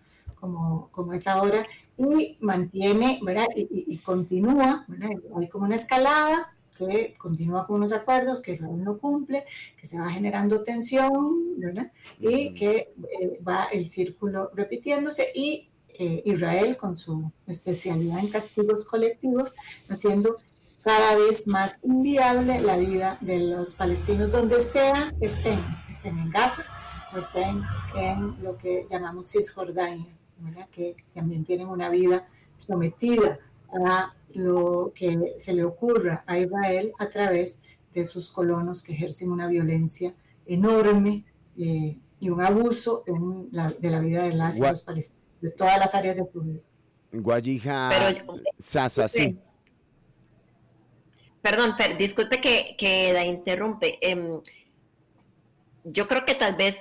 como, 0.47 0.89
como 0.93 1.13
es 1.13 1.27
ahora, 1.27 1.67
y 1.99 2.39
mantiene, 2.41 3.19
¿verdad? 3.23 3.47
Y, 3.57 3.99
continúa, 3.99 4.85
¿verdad? 4.87 5.11
Hay 5.37 5.49
como 5.49 5.65
una 5.65 5.75
escalada 5.75 6.55
que 6.79 7.15
continúa 7.19 7.67
con 7.67 7.77
unos 7.77 7.93
acuerdos 7.93 8.43
que 8.43 8.53
Israel 8.53 8.85
no 8.85 8.99
cumple, 8.99 9.45
que 9.81 9.87
se 9.87 9.99
va 9.99 10.11
generando 10.11 10.63
tensión, 10.63 11.59
¿verdad? 11.59 11.91
Y 12.21 12.55
que 12.55 12.93
eh, 13.21 13.41
va 13.47 13.65
el 13.73 13.89
círculo 13.89 14.51
repitiéndose 14.55 15.27
y 15.35 15.69
eh, 15.99 16.23
Israel 16.27 16.77
con 16.77 16.97
su 16.97 17.33
especialidad 17.47 18.21
en 18.21 18.31
castigos 18.31 18.85
colectivos, 18.85 19.55
haciendo 19.89 20.37
cada 20.83 21.17
vez 21.17 21.49
más 21.49 21.81
inviable 21.83 22.61
la 22.61 22.77
vida 22.77 23.19
de 23.21 23.41
los 23.41 23.75
palestinos 23.75 24.31
donde 24.31 24.61
sea 24.61 25.13
estén, 25.21 25.59
estén 25.89 26.17
en 26.19 26.31
Gaza 26.31 26.65
o 27.13 27.19
estén 27.19 27.63
en 27.97 28.41
lo 28.43 28.57
que 28.57 28.87
llamamos 28.89 29.31
Cisjordania, 29.31 30.16
que 30.71 30.97
también 31.15 31.45
tienen 31.45 31.69
una 31.69 31.89
vida 31.89 32.27
sometida 32.59 33.39
a 33.85 34.15
lo 34.35 34.93
que 34.95 35.35
se 35.39 35.55
le 35.55 35.65
ocurra 35.65 36.25
a 36.27 36.39
Israel 36.39 36.93
a 36.99 37.09
través 37.09 37.63
de 37.95 38.05
sus 38.05 38.31
colonos 38.31 38.83
que 38.83 38.93
ejercen 38.93 39.31
una 39.31 39.47
violencia 39.49 40.15
enorme 40.45 41.25
eh, 41.59 41.99
y 42.21 42.31
un 42.31 42.43
abuso 42.43 43.05
de 43.07 43.91
la 43.91 44.01
vida 44.01 44.25
de 44.25 44.35
las 44.35 44.59
los 44.59 44.83
palestinos, 44.83 45.25
de 45.41 45.51
todas 45.51 45.79
las 45.79 45.95
áreas 45.95 46.17
de 46.17 46.27
su 46.31 46.41
vida. 46.41 46.61
Guayija 47.13 47.91
Sasa, 48.59 49.09
sí. 49.09 49.39
Perdón, 51.41 51.75
disculpe 51.97 52.41
que, 52.41 53.13
la 53.13 53.25
interrumpe. 53.25 53.99
Em, 54.01 54.41
yo 55.85 56.09
creo 56.09 56.25
que 56.27 56.35
tal 56.35 56.57
vez, 56.57 56.81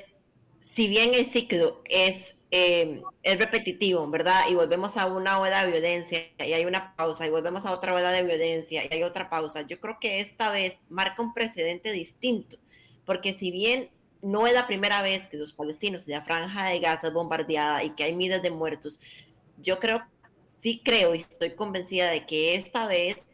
si 0.60 0.88
bien 0.88 1.14
el 1.14 1.26
ciclo 1.26 1.82
es, 1.86 2.35
em, 2.56 3.02
es 3.24 3.38
repetitivo, 3.38 4.08
¿verdad? 4.10 4.44
Y 4.50 4.56
volvemos 4.56 4.98
a 4.98 5.08
una 5.08 5.40
ola 5.40 5.66
de 5.66 5.72
violencia 5.72 6.20
y 6.40 6.54
hay 6.54 6.66
una 6.66 6.96
pausa, 6.96 7.28
y 7.28 7.30
volvemos 7.30 7.66
a 7.66 7.72
otra 7.72 7.94
ola 7.94 8.12
de 8.12 8.24
violencia 8.24 8.86
y 8.86 8.94
hay 8.94 9.04
otra 9.04 9.30
pausa, 9.30 9.62
yo 9.64 9.80
creo 9.80 9.98
que 10.00 10.22
esta 10.22 10.50
vez 10.52 10.80
marca 10.90 11.22
un 11.22 11.34
precedente 11.34 11.92
distinto, 11.92 12.58
porque 13.06 13.34
si 13.34 13.52
bien 13.52 13.90
no 14.22 14.48
es 14.48 14.54
la 14.54 14.68
primera 14.68 15.02
vez 15.02 15.28
que 15.28 15.38
los 15.38 15.54
palestinos 15.54 16.06
de 16.06 16.14
la 16.14 16.22
franja 16.22 16.68
de 16.70 16.80
Gaza 16.80 17.08
es 17.08 17.14
bombardeada 17.14 17.84
y 17.84 17.92
que 17.92 18.06
hay 18.06 18.14
miles 18.14 18.42
de 18.42 18.52
muertos, 18.52 19.00
yo 19.62 19.80
creo, 19.80 20.04
sí 20.62 20.82
creo 20.84 21.14
y 21.14 21.20
estoy 21.20 21.56
convencida 21.56 22.10
de 22.10 22.26
que 22.26 22.56
esta 22.56 22.88
vez 22.88 23.26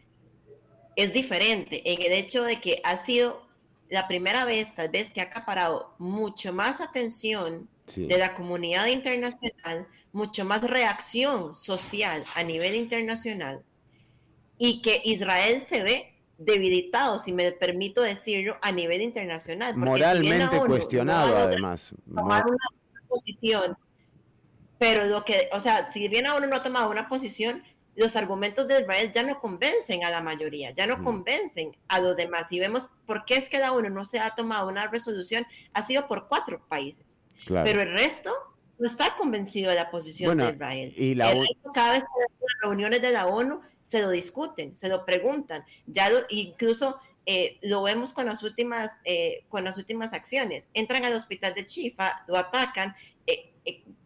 es 0.96 1.14
diferente 1.14 1.94
en 1.94 2.02
el 2.02 2.12
hecho 2.12 2.44
de 2.44 2.60
que 2.60 2.82
ha 2.84 2.98
sido 2.98 3.46
la 3.90 4.08
primera 4.08 4.46
vez, 4.46 4.74
tal 4.74 4.90
vez, 4.90 5.12
que 5.12 5.22
ha 5.22 5.26
acaparado 5.26 5.94
mucho 6.00 6.54
más 6.54 6.80
atención 6.80 7.70
de 7.96 8.18
la 8.18 8.34
comunidad 8.34 8.88
internacional, 8.88 9.88
mucho 10.14 10.46
más 10.46 10.62
reacción 10.62 11.54
social 11.54 12.24
a 12.36 12.44
nivel 12.44 12.76
internacional, 12.76 13.64
y 14.58 14.82
que 14.82 15.02
Israel 15.04 15.62
se 15.62 15.84
ve 15.84 16.14
debilitado, 16.38 17.20
si 17.20 17.32
me 17.34 17.52
permito 17.52 18.02
decirlo, 18.02 18.58
a 18.62 18.72
nivel 18.72 19.02
internacional. 19.02 19.76
Moralmente 19.76 20.58
cuestionado, 20.60 21.38
además. 21.38 21.94
Tomar 22.14 22.46
una 22.48 22.66
posición, 23.08 23.78
pero 24.78 25.06
lo 25.06 25.24
que, 25.24 25.50
o 25.52 25.62
sea, 25.62 25.92
si 25.92 26.08
bien 26.08 26.26
aún 26.26 26.50
no 26.50 26.56
ha 26.56 26.64
tomado 26.64 26.90
una 26.90 27.08
posición, 27.08 27.64
los 27.96 28.16
argumentos 28.16 28.68
de 28.68 28.82
Israel 28.82 29.12
ya 29.14 29.24
no 29.24 29.40
convencen 29.40 30.04
a 30.06 30.10
la 30.10 30.22
mayoría, 30.22 30.72
ya 30.72 30.88
no 30.88 30.98
mm. 30.98 31.04
convencen 31.04 31.78
a 31.88 32.00
los 32.00 32.16
demás. 32.16 32.52
Y 32.52 32.60
vemos 32.60 32.90
por 33.06 33.26
qué 33.26 33.36
es 33.36 33.50
que 33.50 33.60
la 33.60 33.74
ONU 33.74 33.90
no 33.90 34.06
se 34.06 34.20
ha 34.20 34.32
tomado 34.32 34.68
una 34.68 34.88
resolución, 34.88 35.46
ha 35.74 35.84
sido 35.84 36.08
por 36.08 36.28
cuatro 36.28 36.66
países. 36.68 37.11
Pero 37.48 37.82
el 37.82 37.94
resto 37.94 38.34
no 38.80 38.88
está 38.88 39.16
convencido 39.18 39.70
de 39.70 39.76
la 39.76 39.92
posición 39.92 40.38
de 40.38 40.52
Israel. 40.52 40.94
Y 40.96 41.16
la 41.16 41.34
cada 41.74 41.94
vez 41.94 42.04
que 42.04 42.20
las 42.42 42.62
reuniones 42.62 43.02
de 43.02 43.12
la 43.12 43.28
ONU 43.28 43.62
se 43.84 44.02
lo 44.02 44.10
discuten, 44.10 44.76
se 44.76 44.90
lo 44.90 45.06
preguntan. 45.06 45.64
Ya 45.86 46.10
incluso 46.30 47.00
eh, 47.26 47.60
lo 47.62 47.84
vemos 47.84 48.14
con 48.14 48.26
las 48.26 48.42
últimas 48.42 48.98
eh, 49.06 49.44
con 49.50 49.64
las 49.64 49.78
últimas 49.78 50.14
acciones. 50.14 50.68
Entran 50.74 51.06
al 51.06 51.14
hospital 51.14 51.54
de 51.54 51.66
Chifa, 51.66 52.24
lo 52.28 52.38
atacan, 52.38 52.96
eh, 53.28 53.52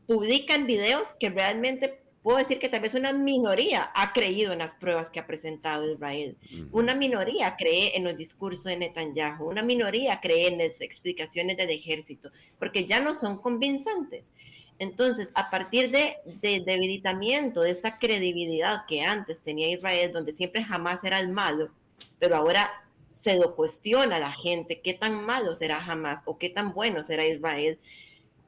publican 0.08 0.68
videos 0.68 1.08
que 1.20 1.30
realmente 1.30 2.02
puedo 2.26 2.40
decir 2.40 2.58
que 2.58 2.70
tal 2.70 2.82
vez 2.82 2.96
una 2.96 3.14
minoría 3.14 3.92
ha 3.94 4.12
creído 4.12 4.52
en 4.52 4.58
las 4.58 4.74
pruebas 4.74 5.12
que 5.12 5.20
ha 5.20 5.28
presentado 5.28 5.88
Israel. 5.88 6.36
Una 6.72 6.96
minoría 6.96 7.56
cree 7.56 7.96
en 7.96 8.04
los 8.04 8.18
discursos 8.18 8.64
de 8.64 8.78
Netanyahu, 8.78 9.48
una 9.48 9.62
minoría 9.62 10.20
cree 10.22 10.48
en 10.48 10.58
las 10.58 10.82
explicaciones 10.82 11.56
del 11.56 11.70
ejército, 11.70 12.32
porque 12.58 12.88
ya 12.88 13.00
no 13.00 13.14
son 13.14 13.38
convincentes. 13.38 14.34
Entonces, 14.80 15.32
a 15.36 15.52
partir 15.52 15.92
de, 15.92 16.18
debilitamiento 16.42 17.62
de 17.62 17.70
esta 17.70 18.00
credibilidad 18.00 18.88
que 18.88 19.04
antes 19.04 19.44
tenía 19.44 19.70
Israel, 19.70 20.12
donde 20.12 20.34
siempre 20.34 20.64
jamás 20.64 21.04
era 21.04 21.20
el 21.20 21.30
malo, 21.30 21.70
pero 22.18 22.38
ahora 22.38 22.72
se 23.12 23.36
lo 23.36 23.56
cuestiona 23.56 24.16
a 24.16 24.20
la 24.20 24.32
gente, 24.32 24.82
qué 24.82 24.96
tan 24.96 25.24
malo 25.28 25.54
será 25.54 25.80
jamás 25.80 26.24
o 26.26 26.40
qué 26.40 26.50
tan 26.50 26.74
bueno 26.74 27.04
será 27.04 27.24
Israel. 27.24 27.78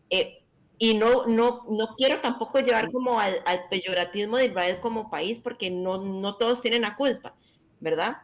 Eh, 0.09 0.41
y 0.79 0.93
no, 0.93 1.25
no, 1.25 1.63
no 1.69 1.95
quiero 1.95 2.21
tampoco 2.21 2.59
llevar 2.59 2.91
como 2.91 3.19
al, 3.19 3.41
peyoratismo 3.69 4.37
de 4.37 4.45
Israel 4.45 4.79
como 4.79 5.09
país, 5.09 5.39
porque 5.39 5.69
no, 5.71 6.03
no 6.03 6.35
todos 6.35 6.61
tienen 6.61 6.83
la 6.83 6.95
culpa, 6.95 7.33
¿verdad? 7.79 8.17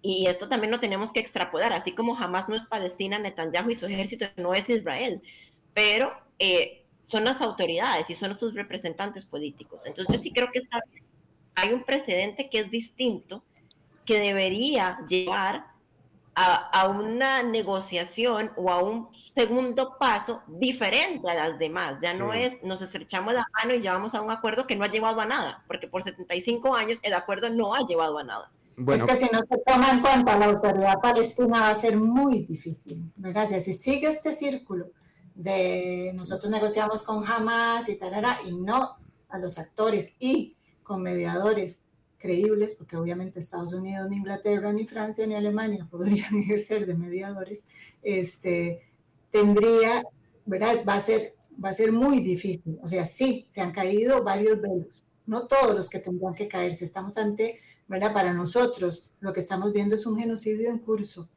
Y 0.00 0.26
esto 0.26 0.48
también 0.48 0.70
lo 0.70 0.80
tenemos 0.80 1.12
que 1.12 1.20
extrapolar, 1.20 1.72
así 1.72 1.92
como 1.92 2.14
jamás 2.14 2.48
no 2.48 2.54
es 2.54 2.66
Palestina, 2.66 3.18
Netanyahu 3.18 3.70
y 3.70 3.74
su 3.74 3.86
ejército 3.86 4.26
no 4.36 4.54
es 4.54 4.68
Israel, 4.68 5.20
pero 5.72 6.12
eh, 6.38 6.84
son 7.08 7.24
las 7.24 7.40
autoridades 7.40 8.08
y 8.08 8.14
son 8.14 8.38
sus 8.38 8.54
representantes 8.54 9.24
políticos. 9.24 9.84
Entonces 9.86 10.14
yo 10.14 10.20
sí 10.20 10.30
creo 10.30 10.50
que 10.52 10.60
esta 10.60 10.80
vez 10.92 11.08
hay 11.56 11.72
un 11.72 11.82
precedente 11.82 12.50
que 12.50 12.60
es 12.60 12.70
distinto, 12.70 13.42
que 14.04 14.18
debería 14.18 14.98
llevar 15.08 15.66
a, 16.34 16.88
una 16.88 17.42
negociación 17.42 18.50
o 18.56 18.70
a 18.70 18.82
un 18.82 19.08
segundo 19.32 19.96
paso 19.98 20.42
diferente 20.46 21.28
a 21.30 21.34
las 21.34 21.58
demás. 21.58 21.98
Ya 22.02 22.14
no 22.14 22.32
es 22.32 22.62
nos 22.62 22.82
estrechamos 22.82 23.34
la 23.34 23.46
mano 23.58 23.74
y 23.74 23.80
llevamos 23.80 24.14
a 24.14 24.20
un 24.20 24.30
acuerdo 24.30 24.66
que 24.66 24.76
no 24.76 24.84
ha 24.84 24.90
llevado 24.90 25.20
a 25.20 25.26
nada, 25.26 25.64
porque 25.66 25.88
por 25.88 26.02
75 26.02 26.74
años 26.74 26.98
el 27.02 27.14
acuerdo 27.14 27.50
no 27.50 27.74
ha 27.74 27.86
llevado 27.86 28.18
a 28.18 28.24
nada. 28.24 28.50
Bueno. 28.76 29.04
Es 29.04 29.10
que 29.10 29.26
si 29.26 29.32
no 29.32 29.40
se 29.48 29.58
toma 29.64 29.90
en 29.90 30.00
cuenta 30.00 30.36
la 30.36 30.46
autoridad 30.46 31.00
palestina 31.00 31.60
va 31.60 31.70
a 31.70 31.74
ser 31.76 31.96
muy 31.96 32.44
difícil. 32.46 33.12
Gracias. 33.16 33.64
Si 33.64 33.74
sigue 33.74 34.08
este 34.08 34.34
círculo 34.34 34.86
de 35.34 36.12
nosotros 36.14 36.50
negociamos 36.50 37.02
con 37.02 37.26
Hamas 37.26 37.88
y 37.88 37.96
tal, 37.96 38.12
y 38.46 38.52
no 38.52 38.96
a 39.28 39.38
los 39.38 39.58
actores 39.58 40.16
y 40.18 40.56
con 40.82 41.02
mediadores 41.02 41.83
creíbles, 42.24 42.74
porque 42.74 42.96
obviamente 42.96 43.38
Estados 43.38 43.74
Unidos, 43.74 44.08
ni 44.08 44.16
Inglaterra, 44.16 44.72
ni 44.72 44.86
Francia, 44.86 45.26
ni 45.26 45.34
Alemania 45.34 45.86
podrían 45.90 46.34
ejercer 46.36 46.86
de 46.86 46.94
mediadores, 46.94 47.66
este, 48.02 48.80
tendría, 49.30 50.02
¿verdad? 50.46 50.82
Va 50.88 50.94
a, 50.94 51.00
ser, 51.00 51.34
va 51.62 51.68
a 51.68 51.74
ser 51.74 51.92
muy 51.92 52.20
difícil. 52.20 52.78
O 52.82 52.88
sea, 52.88 53.04
sí, 53.04 53.46
se 53.50 53.60
han 53.60 53.72
caído 53.72 54.24
varios 54.24 54.62
velos, 54.62 55.04
no 55.26 55.46
todos 55.46 55.74
los 55.74 55.90
que 55.90 55.98
tendrán 55.98 56.34
que 56.34 56.48
caerse. 56.48 56.86
Estamos 56.86 57.18
ante, 57.18 57.60
¿verdad? 57.88 58.14
Para 58.14 58.32
nosotros, 58.32 59.10
lo 59.20 59.34
que 59.34 59.40
estamos 59.40 59.74
viendo 59.74 59.94
es 59.94 60.06
un 60.06 60.18
genocidio 60.18 60.70
en 60.70 60.78
curso 60.78 61.28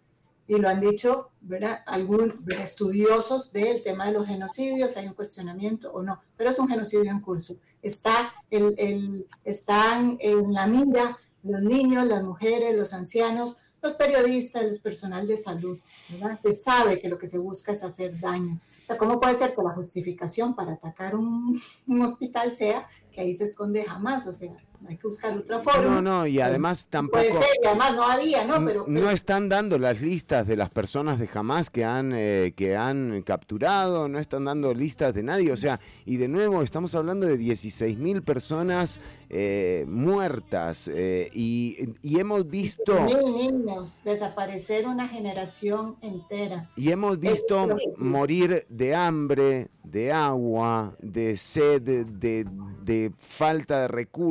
y 0.47 0.57
lo 0.57 0.69
han 0.69 0.79
dicho 0.79 1.29
¿verdad? 1.41 1.81
algunos 1.86 2.36
estudiosos 2.47 3.51
del 3.51 3.83
tema 3.83 4.07
de 4.07 4.13
los 4.13 4.27
genocidios, 4.27 4.97
hay 4.97 5.07
un 5.07 5.13
cuestionamiento 5.13 5.91
o 5.91 6.03
no, 6.03 6.21
pero 6.36 6.49
es 6.49 6.60
un 6.60 6.67
genocidio 6.67 7.12
en 7.12 7.19
curso. 7.19 7.57
Está 7.81 8.33
el, 8.49 8.75
el, 8.77 9.27
están 9.43 10.17
en 10.19 10.53
la 10.53 10.67
mira 10.67 11.17
los 11.43 11.62
niños, 11.62 12.05
las 12.07 12.23
mujeres, 12.23 12.75
los 12.75 12.93
ancianos, 12.93 13.57
los 13.81 13.93
periodistas, 13.93 14.63
el 14.63 14.79
personal 14.79 15.27
de 15.27 15.38
salud. 15.38 15.79
¿verdad? 16.10 16.39
Se 16.41 16.53
sabe 16.53 16.99
que 16.99 17.10
lo 17.10 17.17
que 17.17 17.27
se 17.27 17.38
busca 17.38 17.71
es 17.71 17.83
hacer 17.83 18.19
daño. 18.19 18.60
O 18.83 18.88
sea, 18.88 18.97
¿cómo 18.97 19.19
puede 19.19 19.38
ser 19.38 19.53
que 19.53 19.62
la 19.62 19.71
justificación 19.71 20.55
para 20.55 20.73
atacar 20.73 21.15
un, 21.15 21.62
un 21.88 22.01
hospital 22.01 22.53
sea 22.53 22.88
que 23.12 23.21
ahí 23.21 23.36
se 23.36 23.43
esconde 23.43 23.83
jamás? 23.83 24.27
O 24.27 24.33
sea, 24.33 24.55
hay 24.88 24.98
que 24.98 25.08
buscar 25.08 25.38
otra 25.38 25.60
forma. 25.60 25.82
No, 25.82 26.02
no, 26.02 26.28
y 26.28 26.40
además 26.40 26.88
tampoco. 26.90 27.20
Puede 27.20 27.32
ser, 27.32 27.50
y 27.63 27.68
además 27.68 27.96
no 27.96 28.04
había, 28.04 28.46
¿no? 28.46 28.66
Pero, 28.66 28.86
No 28.88 29.10
están 29.10 29.50
dando 29.50 29.78
las 29.80 30.02
listas 30.02 30.46
de 30.46 30.56
las 30.56 30.70
personas 30.70 31.20
de 31.20 31.30
Hamas 31.34 31.70
que 31.70 31.84
han, 31.84 32.12
eh, 32.13 32.54
que 32.56 32.76
han 32.76 33.22
capturado, 33.24 34.08
no 34.08 34.20
están 34.20 34.46
dando 34.46 34.74
listas 34.74 35.13
de 35.13 35.24
nadie. 35.24 35.52
O 35.52 35.58
sea, 35.58 35.80
y 36.06 36.18
de 36.18 36.28
nuevo, 36.28 36.62
estamos 36.62 36.94
hablando 36.96 37.26
de 37.26 37.38
16 37.38 37.98
mil 37.98 38.22
personas 38.22 39.00
eh, 39.30 39.86
muertas 39.88 40.90
eh, 40.94 41.30
y, 41.34 41.96
y, 42.02 42.20
hemos 42.20 42.50
visto. 42.50 43.00
Mil 43.02 43.24
niños, 43.24 44.02
desaparecer 44.04 44.88
una 44.88 45.08
generación 45.08 45.98
entera. 46.02 46.70
Y 46.76 46.92
hemos 46.92 47.20
visto 47.20 47.68
morir 47.98 48.66
de 48.70 48.96
hambre, 48.96 49.70
de 49.84 50.12
agua, 50.12 50.96
de 51.00 51.38
sed, 51.38 51.82
de, 51.82 52.46
de 52.84 53.12
falta 53.18 53.82
de 53.82 53.88
recursos 53.88 54.28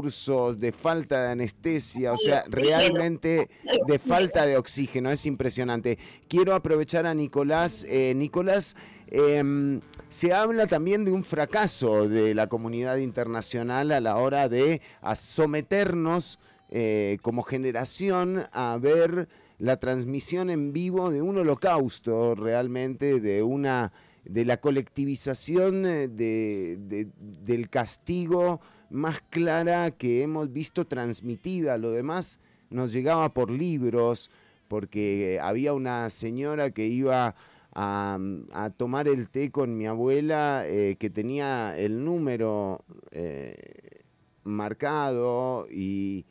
de 0.58 0.72
falta 0.72 1.22
de 1.22 1.30
anestesia, 1.30 2.12
o 2.12 2.16
sea, 2.16 2.44
realmente 2.48 3.48
de 3.86 3.98
falta 3.98 4.46
de 4.46 4.56
oxígeno, 4.56 5.10
es 5.10 5.26
impresionante. 5.26 5.98
Quiero 6.28 6.54
aprovechar 6.54 7.06
a 7.06 7.14
Nicolás. 7.14 7.84
Eh, 7.88 8.14
Nicolás, 8.14 8.76
em, 9.08 9.80
se 10.08 10.32
habla 10.32 10.66
también 10.66 11.04
de 11.04 11.12
un 11.12 11.24
fracaso 11.24 12.08
de 12.08 12.34
la 12.34 12.48
comunidad 12.48 12.96
internacional 12.98 13.90
a 13.92 14.00
la 14.00 14.16
hora 14.16 14.48
de 14.48 14.80
someternos 15.14 16.38
eh, 16.70 17.18
como 17.22 17.42
generación 17.42 18.44
a 18.52 18.78
ver 18.80 19.28
la 19.58 19.78
transmisión 19.78 20.50
en 20.50 20.72
vivo 20.72 21.10
de 21.10 21.22
un 21.22 21.38
holocausto 21.38 22.34
realmente, 22.34 23.20
de 23.20 23.42
una 23.42 23.92
de 24.24 24.44
la 24.44 24.58
colectivización 24.58 25.82
del 26.16 27.68
castigo 27.70 28.60
más 28.90 29.22
clara 29.30 29.90
que 29.92 30.22
hemos 30.22 30.52
visto 30.52 30.86
transmitida. 30.86 31.78
Lo 31.78 31.90
demás 31.92 32.40
nos 32.70 32.92
llegaba 32.92 33.32
por 33.32 33.50
libros, 33.50 34.30
porque 34.68 35.38
había 35.40 35.72
una 35.72 36.10
señora 36.10 36.70
que 36.70 36.86
iba 36.86 37.34
a, 37.78 38.70
tomar 38.76 39.06
el 39.06 39.28
té 39.28 39.50
con 39.50 39.76
mi 39.76 39.86
abuela 39.86 40.64
eh, 40.66 40.96
que 40.98 41.10
tenía 41.10 41.76
el 41.76 42.02
número 42.04 42.82
eh, 43.10 44.02
marcado 44.44 45.66
y, 45.70 46.24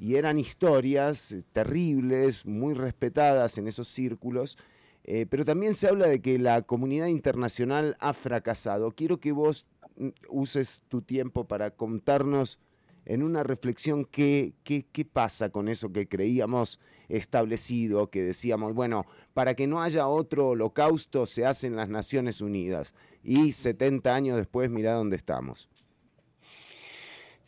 eran 0.00 0.38
historias 0.38 1.34
terribles, 1.52 2.44
muy 2.44 2.74
respetadas 2.74 3.56
en 3.58 3.68
esos 3.68 3.88
círculos. 3.88 4.58
Eh, 5.04 5.24
pero 5.28 5.44
también 5.44 5.74
se 5.74 5.88
habla 5.88 6.06
de 6.06 6.20
que 6.20 6.38
la 6.38 6.62
comunidad 6.62 7.06
internacional 7.06 7.96
ha 8.00 8.12
fracasado. 8.12 8.90
Quiero 8.90 9.18
que 9.18 9.32
vos 9.32 9.66
mm, 9.96 10.08
uses 10.28 10.82
tu 10.88 11.00
tiempo 11.00 11.44
para 11.44 11.70
contarnos 11.70 12.58
en 13.06 13.22
una 13.22 13.42
reflexión 13.42 14.04
qué, 14.04 14.54
qué, 14.64 14.86
qué, 14.90 15.04
pasa 15.04 15.50
con 15.50 15.68
eso 15.68 15.92
que 15.92 16.08
creíamos 16.08 16.80
establecido, 17.08 18.10
que 18.10 18.22
decíamos, 18.22 18.74
bueno, 18.74 19.04
para 19.34 19.54
que 19.54 19.66
no 19.66 19.82
haya 19.82 20.06
otro 20.08 20.48
holocausto 20.48 21.26
se 21.26 21.46
hacen 21.46 21.76
las 21.76 21.88
Naciones 21.88 22.40
Unidas. 22.40 22.94
Y 23.22 23.52
70 23.52 24.14
años 24.14 24.36
después, 24.36 24.70
mira 24.70 24.92
dónde 24.92 25.16
estamos. 25.16 25.68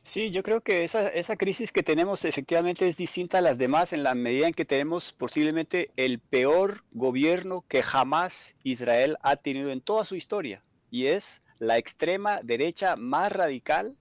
Sí, 0.07 0.31
yo 0.31 0.45
creo 0.45 0.61
que 0.61 0.85
esa, 0.85 1.09
esa 1.09 1.37
crisis 1.37 1.73
que 1.73 1.83
tenemos 1.83 2.25
efectivamente 2.25 2.87
es 2.87 2.97
distinta 2.97 3.39
a 3.39 3.41
las 3.41 3.59
demás 3.59 3.93
en 3.93 4.05
la 4.05 4.15
medida 4.15 4.47
en 4.47 4.55
que 4.55 4.65
tenemos 4.65 5.13
posiblemente 5.13 5.89
el 5.97 6.21
peor 6.21 6.85
gobierno 6.93 7.65
que 7.67 7.83
jamás 7.83 8.55
Israel 8.63 9.17
ha 9.23 9.35
tenido 9.35 9.73
en 9.73 9.81
toda 9.81 10.05
su 10.05 10.15
historia. 10.15 10.63
Y 10.93 11.07
es 11.07 11.43
la 11.59 11.77
extrema 11.77 12.41
derecha 12.45 12.95
más 12.95 13.33
radical 13.33 13.97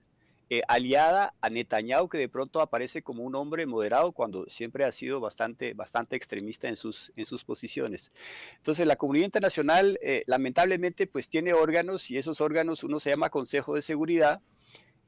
eh, 0.48 0.62
aliada 0.68 1.34
a 1.40 1.50
Netanyahu, 1.50 2.08
que 2.08 2.18
de 2.18 2.28
pronto 2.28 2.60
aparece 2.60 3.02
como 3.02 3.24
un 3.24 3.34
hombre 3.34 3.66
moderado 3.66 4.12
cuando 4.12 4.46
siempre 4.48 4.84
ha 4.84 4.92
sido 4.92 5.18
bastante, 5.18 5.74
bastante 5.74 6.14
extremista 6.14 6.68
en 6.68 6.76
sus, 6.76 7.12
en 7.16 7.26
sus 7.26 7.44
posiciones. 7.44 8.12
Entonces, 8.58 8.86
la 8.86 8.94
comunidad 8.94 9.24
internacional, 9.24 9.98
eh, 10.02 10.22
lamentablemente, 10.26 11.08
pues 11.08 11.28
tiene 11.28 11.52
órganos 11.52 12.12
y 12.12 12.16
esos 12.16 12.40
órganos 12.40 12.84
uno 12.84 13.00
se 13.00 13.10
llama 13.10 13.28
Consejo 13.28 13.74
de 13.74 13.82
Seguridad. 13.82 14.40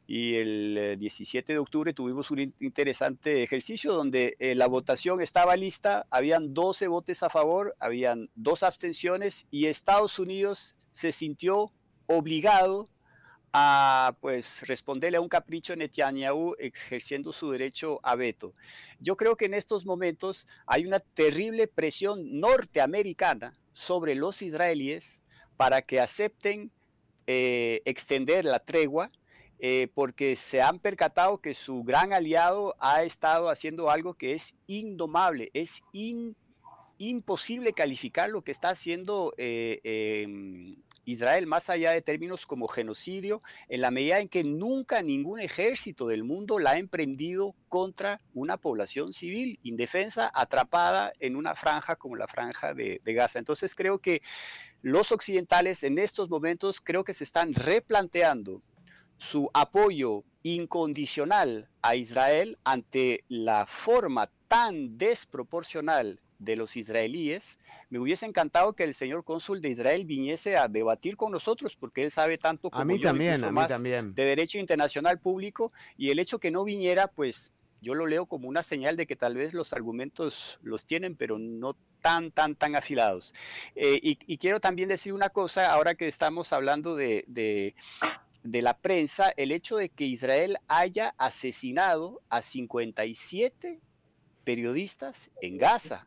Y 0.09 0.35
el 0.37 0.97
17 0.99 1.53
eh, 1.53 1.55
de 1.55 1.59
octubre 1.61 1.93
tuvimos 1.93 2.33
un 2.33 2.53
interesante 2.59 3.45
ejercicio 3.45 3.93
donde 3.93 4.37
la 4.57 4.67
votación 4.67 5.21
estaba 5.21 5.55
lista, 5.55 6.07
habían 6.11 6.53
12 6.53 6.89
votos 6.89 7.23
a 7.23 7.31
favor, 7.31 7.77
habían 7.79 8.29
dos 8.35 8.65
abstenciones 8.65 9.47
y 9.53 9.67
Estados 9.67 10.19
Unidos 10.19 10.75
se 10.93 11.13
sintió 11.13 11.71
obligado 12.07 12.89
a 13.53 14.17
pues 14.21 14.63
responderle 14.67 15.19
a 15.19 15.21
un 15.21 15.29
capricho 15.29 15.73
de 15.73 15.79
Netanyahu 15.79 16.55
ejerciendo 16.59 17.33
su 17.33 17.51
derecho 17.51 18.01
a 18.03 18.15
veto. 18.15 18.55
Yo 19.01 19.17
creo 19.17 19.37
que 19.37 19.47
en 19.47 19.55
estos 19.55 19.87
momentos 19.87 20.47
hay 20.67 20.87
una 20.87 21.01
terrible 21.01 21.67
presión 21.67 22.41
norteamericana 22.41 23.59
sobre 23.73 24.15
los 24.15 24.43
israelíes 24.43 25.19
para 25.57 25.83
que 25.83 26.01
acepten 26.01 26.71
eh, 27.27 27.83
extender 27.85 28.45
la 28.45 28.59
tregua 28.59 29.11
eh, 29.61 29.89
porque 29.93 30.37
se 30.37 30.63
han 30.63 30.79
percatado 30.79 31.39
que 31.39 31.53
su 31.53 31.83
gran 31.83 32.13
aliado 32.13 32.77
ha 32.79 33.03
estado 33.03 33.51
haciendo 33.51 33.91
algo 33.91 34.15
que 34.15 34.35
es 34.35 34.55
indomable, 34.69 35.51
es 35.53 35.83
imposible 36.99 37.73
calificar 37.73 38.31
lo 38.31 38.43
que 38.43 38.53
está 38.53 38.69
haciendo 38.69 39.35
eh, 39.37 39.81
em, 39.83 40.77
Israel 41.09 41.47
más 41.47 41.71
allá 41.71 41.93
de 41.93 42.03
términos 42.03 42.45
como 42.45 42.69
genocidio, 42.69 43.43
en 43.69 43.81
la 43.81 43.91
medida 43.91 44.21
en 44.21 44.29
que 44.29 44.45
nunca 44.45 45.01
ningún 45.01 45.41
ejército 45.41 46.07
del 46.07 46.23
mundo 46.23 46.59
la 46.59 46.73
ha 46.73 46.79
emprendido 46.79 47.55
contra 47.71 48.21
una 48.35 48.59
población 48.59 49.15
civil 49.15 49.59
indefensa 49.63 50.31
atrapada 50.35 51.11
en 51.19 51.37
una 51.37 51.55
franja 51.55 51.97
como 51.97 52.15
la 52.15 52.29
franja 52.29 52.75
de, 52.75 53.01
Gaza. 53.07 53.39
Entonces 53.39 53.75
creo 53.75 54.01
que 54.01 54.21
los 54.83 55.11
occidentales 55.11 55.83
en 55.83 55.99
estos 55.99 56.29
momentos 56.29 56.79
creo 56.83 57.05
que 57.05 57.15
se 57.15 57.25
están 57.25 57.55
replanteando 57.55 58.63
su 59.17 59.51
apoyo 59.55 60.25
incondicional 60.43 61.71
a 61.81 61.97
Israel 61.97 62.59
ante 62.65 63.25
la 63.29 63.67
forma 63.67 64.31
tan 64.47 64.99
desproporcional 64.99 66.21
de 66.39 66.57
los 66.57 66.77
israelíes. 66.77 67.59
Me 67.91 67.99
hubiese 67.99 68.27
encantado 68.27 68.75
que 68.75 68.85
el 68.85 68.95
señor 68.95 69.25
cónsul 69.25 69.61
de 69.61 69.71
Israel 69.71 70.05
viniese 70.05 70.57
a 70.57 70.69
debatir 70.69 71.17
con 71.17 71.33
nosotros, 71.33 71.77
porque 71.77 72.05
él 72.05 72.11
sabe 72.11 72.39
tanto 72.39 72.71
como 72.71 72.83
a 72.83 72.85
mí 72.85 73.01
también, 73.01 73.45
a 73.45 73.51
mí 73.51 73.61
también. 73.67 74.15
de 74.15 74.25
derecho 74.25 74.59
internacional 74.59 75.19
público, 75.19 75.73
y 75.97 76.11
el 76.11 76.19
hecho 76.19 76.39
que 76.39 76.51
no 76.51 76.65
viniera, 76.65 77.09
pues 77.09 77.53
yo 77.81 77.95
lo 77.95 78.07
leo 78.07 78.27
como 78.27 78.49
una 78.49 78.63
señal 78.63 78.97
de 78.97 79.07
que 79.07 79.17
tal 79.17 79.37
vez 79.37 79.55
los 79.55 79.73
argumentos 79.73 80.59
los 80.63 80.85
tienen, 80.85 81.17
pero 81.17 81.39
no 81.39 81.77
tan, 82.01 82.31
tan, 82.31 82.55
tan 82.55 82.75
afilados. 82.75 83.35
Eh, 83.75 83.99
y, 84.03 84.39
quiero 84.39 84.61
también 84.61 84.89
decir 84.89 85.13
una 85.13 85.31
cosa, 85.31 85.73
ahora 85.73 85.95
que 85.95 86.09
estamos 86.09 86.53
hablando 86.53 86.97
de, 86.97 87.25
de, 87.29 87.75
de 88.43 88.63
la 88.63 88.77
prensa, 88.79 89.33
el 89.37 89.53
hecho 89.53 89.77
de 89.77 89.89
que 89.89 90.05
Israel 90.05 90.59
haya 90.67 91.15
asesinado 91.19 92.21
a 92.29 92.43
57 92.43 93.81
periodistas 94.45 95.31
en 95.41 95.59
Gaza. 95.59 96.07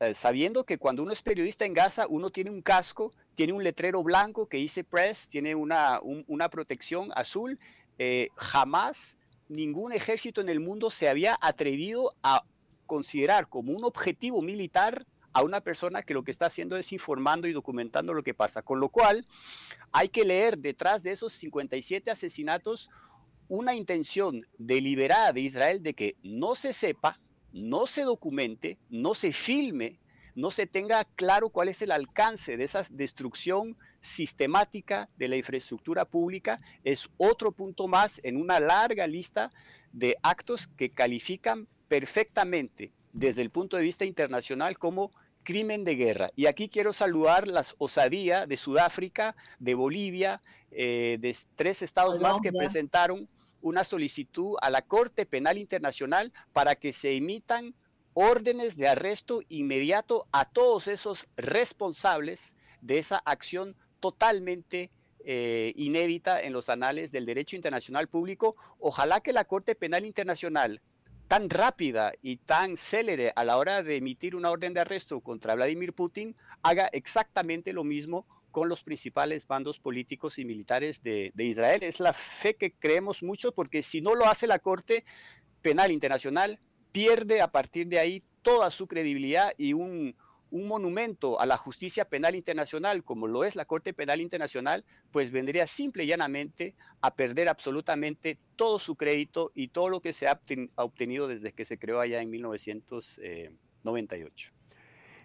Eh, 0.00 0.14
sabiendo 0.14 0.64
que 0.64 0.78
cuando 0.78 1.02
uno 1.02 1.12
es 1.12 1.22
periodista 1.22 1.66
en 1.66 1.74
Gaza, 1.74 2.06
uno 2.08 2.30
tiene 2.30 2.50
un 2.50 2.62
casco, 2.62 3.12
tiene 3.34 3.52
un 3.52 3.62
letrero 3.62 4.02
blanco 4.02 4.46
que 4.46 4.56
dice 4.56 4.82
press, 4.82 5.28
tiene 5.28 5.54
una, 5.54 6.00
una 6.02 6.48
protección 6.48 7.10
azul. 7.14 7.58
Eh, 7.98 8.28
jamás 8.36 9.16
ningún 9.48 9.92
ejército 9.92 10.40
en 10.40 10.48
el 10.48 10.60
mundo 10.60 10.90
se 10.90 11.08
había 11.08 11.36
atrevido 11.40 12.14
a 12.22 12.44
considerar 12.86 13.48
como 13.48 13.72
un 13.72 13.84
objetivo 13.84 14.40
militar 14.40 15.06
a 15.34 15.42
una 15.42 15.60
persona 15.60 16.02
que 16.02 16.14
lo 16.14 16.24
que 16.24 16.30
está 16.30 16.46
haciendo 16.46 16.76
es 16.76 16.92
informando 16.92 17.46
y 17.46 17.52
documentando 17.52 18.14
lo 18.14 18.22
que 18.22 18.34
pasa. 18.34 18.62
Con 18.62 18.80
lo 18.80 18.88
cual, 18.88 19.26
hay 19.92 20.08
que 20.08 20.24
leer 20.24 20.58
detrás 20.58 21.02
de 21.02 21.12
esos 21.12 21.34
57 21.34 22.10
asesinatos 22.10 22.88
una 23.48 23.74
intención 23.74 24.46
deliberada 24.58 25.32
de 25.32 25.40
Israel 25.42 25.82
de 25.82 25.94
que 25.94 26.16
no 26.22 26.54
se 26.54 26.72
sepa 26.72 27.20
no 27.52 27.86
se 27.86 28.02
documente, 28.02 28.78
no 28.90 29.14
se 29.14 29.32
filme, 29.32 29.98
no 30.34 30.50
se 30.50 30.66
tenga 30.66 31.04
claro 31.16 31.50
cuál 31.50 31.68
es 31.68 31.82
el 31.82 31.90
alcance 31.90 32.56
de 32.56 32.64
esa 32.64 32.82
destrucción 32.90 33.76
sistemática 34.00 35.08
de 35.16 35.28
la 35.28 35.36
infraestructura 35.36 36.04
pública, 36.04 36.58
es 36.84 37.08
otro 37.16 37.52
punto 37.52 37.88
más 37.88 38.20
en 38.22 38.36
una 38.36 38.60
larga 38.60 39.06
lista 39.06 39.50
de 39.92 40.16
actos 40.22 40.68
que 40.76 40.90
califican 40.90 41.66
perfectamente 41.88 42.92
desde 43.12 43.42
el 43.42 43.50
punto 43.50 43.76
de 43.76 43.82
vista 43.82 44.04
internacional 44.04 44.78
como 44.78 45.10
crimen 45.42 45.84
de 45.84 45.94
guerra. 45.94 46.30
Y 46.36 46.46
aquí 46.46 46.68
quiero 46.68 46.92
saludar 46.92 47.48
las 47.48 47.74
osadía 47.78 48.46
de 48.46 48.56
Sudáfrica, 48.56 49.34
de 49.58 49.74
Bolivia, 49.74 50.40
eh, 50.70 51.16
de 51.20 51.36
tres 51.56 51.82
estados 51.82 52.20
más 52.20 52.40
que 52.40 52.52
presentaron 52.52 53.28
una 53.60 53.84
solicitud 53.84 54.56
a 54.62 54.70
la 54.70 54.82
Corte 54.82 55.26
Penal 55.26 55.58
Internacional 55.58 56.32
para 56.52 56.74
que 56.74 56.92
se 56.92 57.14
emitan 57.14 57.74
órdenes 58.14 58.76
de 58.76 58.88
arresto 58.88 59.40
inmediato 59.48 60.26
a 60.32 60.44
todos 60.44 60.88
esos 60.88 61.26
responsables 61.36 62.52
de 62.80 62.98
esa 62.98 63.18
acción 63.18 63.76
totalmente 64.00 64.90
eh, 65.24 65.72
inédita 65.76 66.40
en 66.40 66.52
los 66.52 66.68
anales 66.68 67.12
del 67.12 67.26
derecho 67.26 67.56
internacional 67.56 68.08
público. 68.08 68.56
Ojalá 68.78 69.20
que 69.20 69.32
la 69.32 69.44
Corte 69.44 69.74
Penal 69.74 70.04
Internacional, 70.04 70.80
tan 71.26 71.50
rápida 71.50 72.12
y 72.22 72.38
tan 72.38 72.76
célere 72.76 73.32
a 73.36 73.44
la 73.44 73.58
hora 73.58 73.82
de 73.82 73.96
emitir 73.96 74.34
una 74.34 74.50
orden 74.50 74.74
de 74.74 74.80
arresto 74.80 75.20
contra 75.20 75.54
Vladimir 75.54 75.92
Putin, 75.92 76.34
haga 76.62 76.88
exactamente 76.92 77.72
lo 77.72 77.84
mismo 77.84 78.26
con 78.50 78.68
los 78.68 78.82
principales 78.82 79.46
bandos 79.46 79.78
políticos 79.78 80.38
y 80.38 80.44
militares 80.44 81.02
de, 81.02 81.32
Israel. 81.36 81.82
Es 81.82 82.00
la 82.00 82.12
fe 82.12 82.54
que 82.54 82.72
creemos 82.72 83.22
mucho 83.22 83.52
porque 83.52 83.82
si 83.82 84.00
no 84.00 84.14
lo 84.14 84.26
hace 84.26 84.46
la 84.46 84.58
Corte 84.58 85.04
Penal 85.62 85.92
Internacional, 85.92 86.58
pierde 86.92 87.40
a 87.40 87.50
partir 87.50 87.88
de 87.88 87.98
ahí 87.98 88.22
toda 88.42 88.70
su 88.70 88.86
credibilidad 88.86 89.52
y 89.56 89.72
un, 89.72 90.14
monumento 90.50 91.38
a 91.38 91.44
la 91.44 91.58
justicia 91.58 92.06
penal 92.06 92.34
internacional, 92.34 93.04
como 93.04 93.26
lo 93.26 93.44
es 93.44 93.54
la 93.54 93.66
Corte 93.66 93.92
Penal 93.92 94.22
Internacional, 94.22 94.82
pues 95.12 95.30
vendría 95.30 95.66
simple 95.66 96.04
y 96.04 96.06
llanamente 96.06 96.74
a 97.02 97.14
perder 97.14 97.50
absolutamente 97.50 98.38
todo 98.56 98.78
su 98.78 98.96
crédito 98.96 99.52
y 99.54 99.68
todo 99.68 99.90
lo 99.90 100.00
que 100.00 100.14
se 100.14 100.26
ha 100.26 100.40
obtenido 100.76 101.28
desde 101.28 101.52
que 101.52 101.66
se 101.66 101.78
creó 101.78 102.00
allá 102.00 102.22
en 102.22 102.30
1998. 102.30 104.57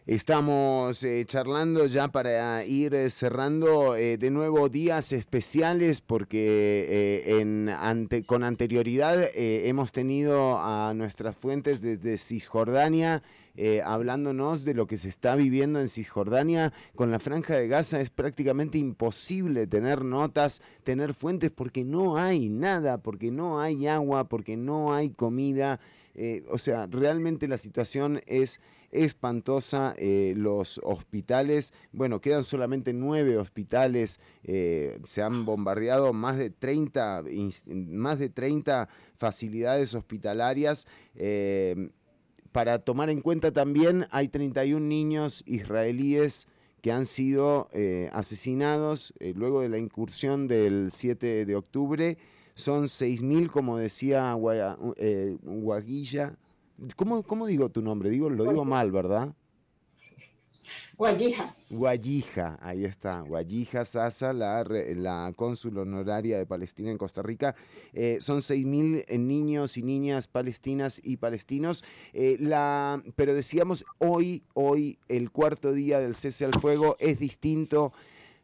Estamos 0.06 1.02
eh, 1.06 1.24
charlando 1.26 1.86
ya 1.86 2.10
para 2.10 2.66
ir 2.66 2.94
eh, 2.94 3.10
cerrando 3.10 3.96
eh, 3.96 4.18
de 4.18 4.32
nuevo 4.32 4.68
días 4.68 5.14
especiales 5.14 6.02
porque 6.02 7.32
con 8.28 8.44
anterioridad 8.44 9.30
hemos 9.34 9.94
tenido 9.94 10.60
a 10.60 10.94
nuestras 10.94 11.38
fuentes 11.38 11.80
desde 11.80 12.18
Cisjordania 12.18 13.24
hablándonos 13.86 14.66
de 14.66 14.74
lo 14.74 14.88
que 14.88 14.98
se 14.98 15.08
está 15.08 15.36
viviendo 15.36 15.80
en 15.80 15.88
Cisjordania 15.88 16.74
con 16.96 17.10
la 17.10 17.20
franja 17.20 17.56
de 17.56 17.70
Gaza. 17.70 18.02
Es 18.02 18.10
prácticamente 18.10 18.78
imposible 18.78 19.68
tener 19.68 20.04
notas, 20.04 20.62
tener 20.84 21.14
fuentes 21.14 21.50
porque 21.52 21.86
no 21.86 22.18
hay 22.18 22.50
nada, 22.50 22.98
porque 22.98 23.32
no 23.32 23.62
hay 23.62 23.88
agua, 23.88 24.28
porque 24.28 24.58
no 24.58 24.94
hay 24.94 25.12
comida. 25.12 25.80
o 26.50 26.58
sea, 26.58 26.88
realmente 26.88 27.48
la 27.48 27.58
situación 27.58 28.22
es 28.26 28.60
espantosa. 28.94 29.96
Eh, 29.98 30.34
los 30.38 30.80
hospitales, 30.84 31.74
bueno, 31.92 32.22
quedan 32.22 32.44
solamente 32.44 32.94
nueve 32.94 33.38
hospitales, 33.38 34.20
eh, 34.44 35.00
se 35.04 35.22
han 35.22 35.46
bombardeado 35.46 36.14
más 36.14 36.38
de 36.38 36.50
30, 36.50 37.24
más 37.68 38.20
de 38.20 38.30
30 38.30 38.88
facilidades 39.18 39.96
hospitalarias. 39.96 40.88
Eh, 41.16 41.90
para 42.52 42.80
tomar 42.80 43.10
en 43.10 43.22
cuenta 43.22 43.52
también, 43.52 44.06
hay 44.12 44.28
31 44.28 44.88
niños 44.88 45.44
israelíes 45.48 46.48
que 46.82 46.92
han 46.92 47.06
sido 47.06 47.70
asesinados 48.12 49.14
luego 49.36 49.62
de 49.62 49.70
la 49.70 49.80
incursión 49.80 50.48
del 50.48 50.92
7 50.92 51.46
de 51.46 51.56
octubre. 51.56 52.18
Son 52.56 52.84
6.000, 52.84 53.50
como 53.50 53.78
decía 53.78 54.34
Guaguilla, 54.34 56.38
¿Cómo, 56.96 57.24
¿Cómo, 57.24 57.48
digo 57.48 57.70
tu 57.70 57.82
nombre? 57.82 58.10
Digo, 58.10 58.30
lo 58.30 58.44
digo 58.44 58.66
mal, 58.66 58.92
¿verdad? 58.92 59.34
Guayija. 60.98 61.56
Guayija, 61.70 62.60
ahí 62.62 62.86
está. 62.86 63.22
Guayija 63.22 63.84
Sasa, 63.84 64.32
la, 64.32 64.64
la 64.64 65.34
cónsul 65.36 65.78
honoraria 65.78 66.38
de 66.38 66.46
Palestina 66.46 66.92
en 66.92 66.98
Costa 66.98 67.22
Rica. 67.22 67.56
Eh, 67.94 68.18
son 68.22 68.40
6.000 68.40 69.06
eh, 69.08 69.18
niños 69.18 69.78
y 69.78 69.84
niñas 69.84 70.28
palestinas 70.28 71.02
y 71.04 71.18
palestinos. 71.18 71.84
Eh, 72.14 72.38
la, 72.40 73.02
pero 73.16 73.34
decíamos, 73.34 73.86
hoy, 73.98 74.44
hoy, 74.54 75.00
el 75.08 75.32
cuarto 75.32 75.74
día 75.74 76.00
del 76.00 76.16
cese 76.16 76.46
al 76.46 76.54
fuego 76.54 76.96
es 77.00 77.20
distinto. 77.20 77.92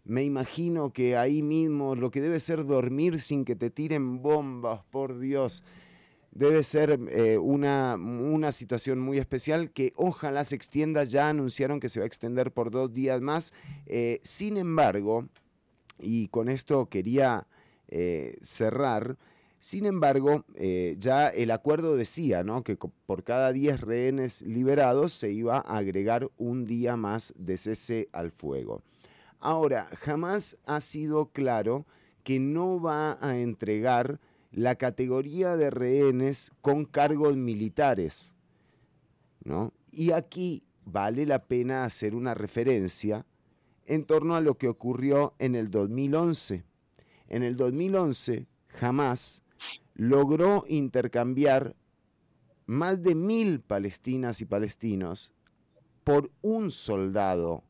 Me 0.04 0.24
imagino 0.24 0.92
que 0.92 1.18
ahí 1.18 1.44
mismo 1.44 1.96
lo 1.96 2.10
que 2.10 2.22
debe 2.22 2.40
ser 2.40 2.66
dormir 2.66 3.22
sin 3.22 3.46
que 3.46 3.56
te 3.56 3.70
tiren 3.70 4.22
bombas, 4.22 4.82
por 4.90 5.20
Dios 5.20 5.64
debe 6.40 6.64
ser 6.64 6.98
eh, 7.10 7.38
una, 7.38 7.96
una, 7.96 8.54
situación 8.54 8.98
muy 8.98 9.18
especial 9.18 9.72
que 9.72 9.92
ojalá 9.98 10.46
se 10.46 10.56
extienda. 10.56 11.04
Ya 11.04 11.28
anunciaron 11.28 11.82
que 11.82 11.90
se 11.90 12.00
va 12.00 12.06
a 12.06 12.08
extender 12.08 12.54
por 12.54 12.72
dos 12.72 12.94
días 12.94 13.20
más. 13.20 13.54
Eh, 13.88 14.22
sin 14.24 14.56
embargo, 14.56 15.28
y 16.00 16.30
con 16.30 16.48
esto 16.48 16.86
quería 16.88 17.46
eh, 17.90 18.38
cerrar, 18.42 19.18
sin 19.60 19.86
embargo, 19.86 20.46
ya 20.98 21.28
el 21.28 21.52
acuerdo 21.52 21.98
decía 21.98 22.46
¿no? 22.46 22.64
que 22.64 22.78
por 22.78 23.26
cada 23.26 23.52
10 23.52 23.82
rehenes 23.82 24.42
liberados 24.44 25.12
se 25.12 25.34
iba 25.34 25.58
a 25.58 25.76
agregar 25.76 26.30
un 26.38 26.64
día 26.64 26.96
más 26.96 27.34
de 27.36 27.58
cese 27.58 28.08
al 28.14 28.32
fuego. 28.32 28.82
Ahora, 29.42 29.90
jamás 29.98 30.58
ha 30.66 30.80
sido 30.80 31.26
claro 31.34 31.86
que 32.24 32.40
no 32.40 32.80
va 32.80 33.18
a 33.20 33.38
entregar 33.38 34.22
la 34.52 34.76
categoría 34.76 35.56
de 35.56 35.70
rehenes 35.70 36.52
con 36.62 36.86
cargos 36.86 37.36
militares. 37.36 38.34
¿no? 39.44 39.74
Y 39.92 40.12
aquí 40.12 40.64
vale 40.86 41.26
la 41.26 41.40
pena 41.40 41.84
hacer 41.84 42.16
una 42.16 42.34
referencia 42.34 43.26
en 43.86 44.06
torno 44.06 44.36
a 44.36 44.42
lo 44.42 44.58
que 44.58 44.68
ocurrió 44.68 45.34
en 45.40 45.56
el 45.56 45.70
2011. 45.72 46.64
En 47.28 47.44
el 47.44 47.56
2011, 47.56 48.48
jamás 48.68 49.44
logró 49.96 50.64
intercambiar 50.68 51.76
más 52.66 53.02
de 53.02 53.16
mil 53.16 53.62
palestinas 53.62 54.42
y 54.42 54.46
palestinos 54.46 55.32
por 56.04 56.32
un 56.42 56.72
soldado 56.72 57.64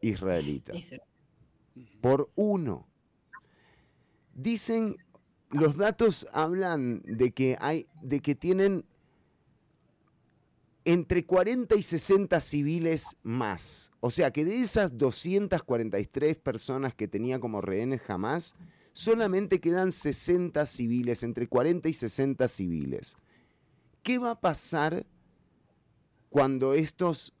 israelita. 0.00 0.72
Por 2.00 2.30
uno. 2.34 2.88
Dicen 4.34 4.96
los 5.50 5.76
datos 5.76 6.26
hablan 6.32 7.02
de 7.04 7.32
que 7.32 7.56
hay, 7.60 7.86
de 8.02 8.20
que 8.20 8.34
tienen 8.34 8.84
entre 10.84 11.24
40 11.26 11.74
y 11.76 11.82
60 11.82 12.40
civiles 12.40 13.16
más. 13.22 13.90
O 14.00 14.10
sea 14.10 14.30
que 14.30 14.44
de 14.44 14.60
esas 14.60 14.96
243 14.96 16.36
personas 16.36 16.94
que 16.94 17.08
tenía 17.08 17.40
como 17.40 17.60
rehenes 17.60 18.00
jamás, 18.00 18.56
solamente 18.92 19.60
quedan 19.60 19.92
60 19.92 20.64
civiles, 20.66 21.22
entre 21.22 21.46
40 21.46 21.88
y 21.88 21.94
60 21.94 22.48
civiles. 22.48 23.16
¿Qué 24.02 24.18
va 24.18 24.32
a 24.32 24.40
pasar 24.40 25.06
cuando 26.30 26.74
estos 26.74 27.34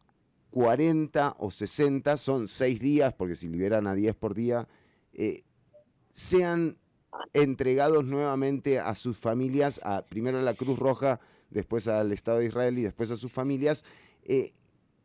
40 0.50 1.36
o 1.38 1.50
60, 1.50 2.16
son 2.16 2.48
6 2.48 2.80
días, 2.80 3.14
porque 3.14 3.34
si 3.34 3.48
liberan 3.48 3.86
a 3.86 3.94
10 3.94 4.14
por 4.16 4.34
día, 4.34 4.68
eh, 5.12 5.44
sean 6.10 6.78
entregados 7.32 8.04
nuevamente 8.04 8.78
a 8.78 8.94
sus 8.94 9.18
familias, 9.18 9.80
a, 9.84 10.02
primero 10.02 10.38
a 10.38 10.42
la 10.42 10.54
Cruz 10.54 10.78
Roja, 10.78 11.20
después 11.50 11.88
al 11.88 12.12
Estado 12.12 12.38
de 12.38 12.46
Israel 12.46 12.78
y 12.78 12.82
después 12.82 13.10
a 13.10 13.16
sus 13.16 13.32
familias. 13.32 13.84
Eh, 14.22 14.52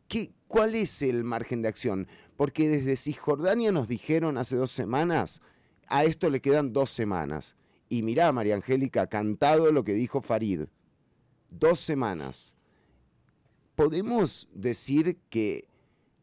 ¿qué, 0.08 0.32
¿Cuál 0.48 0.76
es 0.76 1.02
el 1.02 1.24
margen 1.24 1.62
de 1.62 1.70
acción? 1.70 2.08
Porque 2.36 2.70
desde 2.70 2.96
Cisjordania 2.96 3.72
nos 3.72 3.88
dijeron 3.88 4.38
hace 4.38 4.58
dos 4.58 4.72
semanas, 4.72 5.42
a 5.88 6.04
esto 6.04 6.30
le 6.30 6.42
quedan 6.42 6.74
dos 6.74 6.90
semanas. 6.90 7.56
Y 7.90 8.04
mirá, 8.04 8.32
María 8.32 8.56
Angélica, 8.56 9.08
cantado 9.08 9.72
lo 9.72 9.84
que 9.84 9.94
dijo 9.94 10.22
Farid. 10.22 10.64
Dos 11.50 11.80
semanas. 11.80 12.56
¿Podemos 13.76 14.50
decir 14.54 15.18
que 15.30 15.68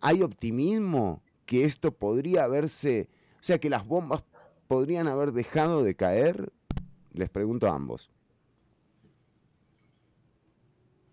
hay 0.01 0.23
optimismo, 0.23 1.23
que 1.47 1.65
esto 1.65 1.93
podría 1.93 2.45
haberse, 2.45 3.09
o 3.35 3.43
sea, 3.43 3.59
que 3.59 3.71
las 3.71 3.87
bombas 3.87 4.23
podrían 4.71 5.09
haber 5.09 5.33
dejado 5.33 5.83
de 5.83 5.97
caer? 5.97 6.53
Les 7.13 7.29
pregunto 7.29 7.67
a 7.67 7.75
ambos. 7.75 8.09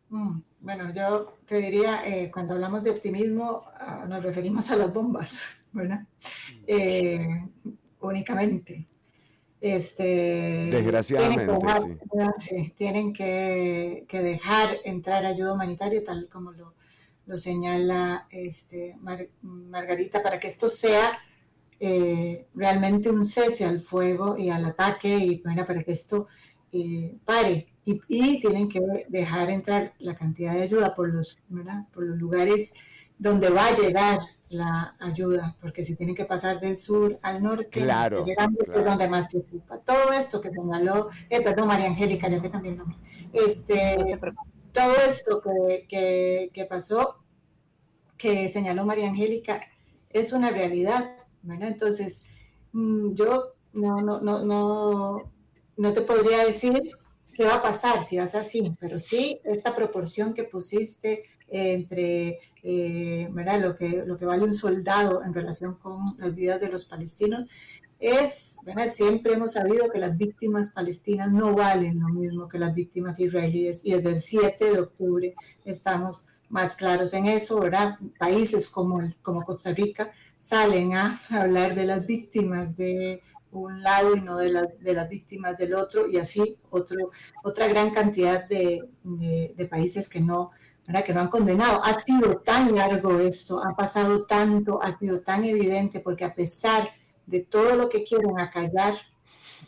Mm, 0.10 0.41
bueno, 0.60 0.93
yo 0.93 1.34
te 1.47 1.55
diría, 1.58 2.08
eh, 2.08 2.30
cuando 2.32 2.53
hablamos 2.53 2.84
de 2.84 2.91
optimismo, 2.91 3.64
ah, 3.80 4.05
nos 4.08 4.22
referimos 4.22 4.70
a 4.70 4.76
las 4.76 4.93
bombas, 4.93 5.64
¿verdad? 5.74 6.05
Eh, 6.68 7.47
únicamente. 7.99 8.88
Este, 9.60 10.70
Desgraciadamente. 10.72 11.51
Tienen, 12.78 13.12
que, 13.12 14.05
dejar 14.08 14.78
entrar 14.86 15.26
ayuda 15.26 15.53
humanitaria, 15.53 16.05
tal 16.05 16.30
como 16.30 16.51
lo, 16.51 17.38
señala 17.39 18.28
este, 18.30 18.97
Margarita, 19.41 20.22
para 20.22 20.39
que 20.39 20.47
esto 20.47 20.70
sea 20.70 21.20
eh, 21.80 22.48
realmente 22.56 23.10
un 23.10 23.26
cese 23.26 23.66
al 23.66 23.80
fuego 23.80 24.36
y 24.38 24.50
al 24.50 24.66
ataque 24.66 25.16
y 25.16 25.38
para 25.38 25.84
que 25.84 25.92
esto 25.92 26.28
eh, 26.72 27.16
pare. 27.24 27.68
Y, 27.86 28.42
tienen 28.42 28.68
que 28.68 28.82
dejar 29.08 29.50
entrar 29.50 29.94
la 30.00 30.16
cantidad 30.16 30.54
de 30.54 30.64
ayuda 30.64 30.94
por 30.94 31.08
los, 31.08 31.40
por 31.94 32.04
los 32.04 32.18
lugares 32.18 32.74
donde 33.18 33.50
va 33.50 33.68
a 33.68 33.76
llegar 33.76 34.20
la 34.50 34.96
ayuda, 35.00 35.56
porque 35.62 35.84
si 35.84 35.96
tienen 35.96 36.16
que 36.16 36.26
pasar 36.26 36.60
del 36.60 36.78
sur 36.78 37.18
al 37.22 37.42
norte, 37.42 37.70
claro, 37.70 38.26
llegando 38.26 38.60
donde 38.74 39.08
más 39.10 39.30
se 39.30 39.40
ocupa. 39.40 39.78
Todo 39.80 40.12
esto 40.14 40.42
que 40.42 40.52
señaló, 40.52 41.10
eh, 41.30 41.42
perdón, 41.42 41.68
María 41.68 41.88
Angélica, 41.88 42.30
ya 42.30 42.42
te 42.42 42.50
cambié 42.50 42.72
el 42.72 42.78
nombre. 42.78 42.98
Este, 43.32 43.98
todo 44.74 44.96
esto 45.08 45.42
que, 45.42 45.86
que, 45.88 46.52
que 46.54 46.66
pasó, 46.66 47.24
que 48.18 48.50
señaló 48.50 48.86
María 48.86 49.10
Angélica, 49.10 49.62
es 50.10 50.34
una 50.34 50.50
realidad 50.50 51.16
entonces, 51.54 52.22
mm, 52.74 53.14
yo 53.14 53.54
no, 53.74 54.02
no, 54.02 54.20
no, 54.22 54.43
no, 54.43 55.32
no 55.78 55.93
te 55.93 56.02
podría 56.02 56.45
decir 56.45 56.74
qué 57.34 57.45
va 57.45 57.56
a 57.56 57.62
pasar 57.62 58.04
si 58.06 58.18
vas 58.18 58.36
así, 58.36 58.76
pero 58.80 58.98
sí 59.00 59.39
esta 59.43 59.76
proporción 59.76 60.34
que 60.34 60.43
pusiste 60.43 61.24
entre 61.48 62.39
eh, 62.64 63.30
Lo, 63.62 63.78
que, 63.78 64.04
lo 64.06 64.18
que 64.18 64.26
vale 64.26 64.43
un 64.43 64.54
soldado 64.54 65.24
en 65.24 65.34
relación 65.34 65.76
con 65.76 66.04
las 66.18 66.36
vidas 66.36 66.60
de 66.60 66.70
los 66.70 66.86
palestinos 66.86 67.48
es, 68.00 68.58
siempre 68.89 69.34
hemos 69.34 69.54
sabido 69.54 69.89
que 69.89 70.00
las 70.00 70.18
víctimas 70.18 70.72
palestinas 70.74 71.32
no 71.32 71.56
valen 71.56 72.00
lo 72.00 72.10
mismo 72.10 72.48
que 72.48 72.60
las 72.60 72.74
víctimas 72.74 73.20
israelíes 73.20 73.86
y 73.86 73.93
desde 73.93 74.10
el 74.10 74.22
7 74.22 74.66
de 74.72 74.80
octubre 74.80 75.36
estamos 75.66 76.28
más 76.50 76.76
claros 76.76 77.14
en 77.14 77.26
eso, 77.26 77.60
¿verdad? 77.60 77.98
Países 78.20 78.70
como, 78.70 79.02
como 79.22 79.43
Costa 79.43 79.74
Rica 79.74 80.12
salen 80.48 80.93
a 80.93 81.22
hablar 81.30 81.76
de 81.76 81.86
las 81.86 82.06
víctimas 82.06 82.78
de 82.78 83.22
un 83.52 83.82
lado 83.82 84.16
y 84.16 84.22
no 84.22 84.38
de, 84.38 84.50
las 84.50 85.10
víctimas 85.10 85.58
del 85.58 85.74
otro, 85.74 86.08
y 86.08 86.18
así 86.18 86.58
otro, 86.70 86.98
otra 87.43 87.68
gran 87.68 87.91
cantidad 87.91 88.48
de, 88.48 88.88
países 89.70 90.10
que 90.10 90.22
no, 90.22 90.52
¿verdad? 90.86 91.04
que 91.04 91.14
no 91.14 91.20
han 91.20 91.28
condenado. 91.28 91.84
Ha 91.84 92.00
sido 92.00 92.38
tan 92.39 92.74
largo 92.74 93.20
esto, 93.20 93.62
ha 93.62 93.76
pasado 93.76 94.26
tanto, 94.26 94.82
ha 94.82 94.98
sido 94.98 95.20
tan 95.20 95.43
evidente, 95.43 96.00
porque 96.00 96.24
a 96.24 96.34
pesar 96.34 96.91
de 97.26 97.41
todo 97.41 97.76
lo 97.76 97.89
que 97.89 98.06
quieren 98.06 98.39
acallar, 98.39 98.95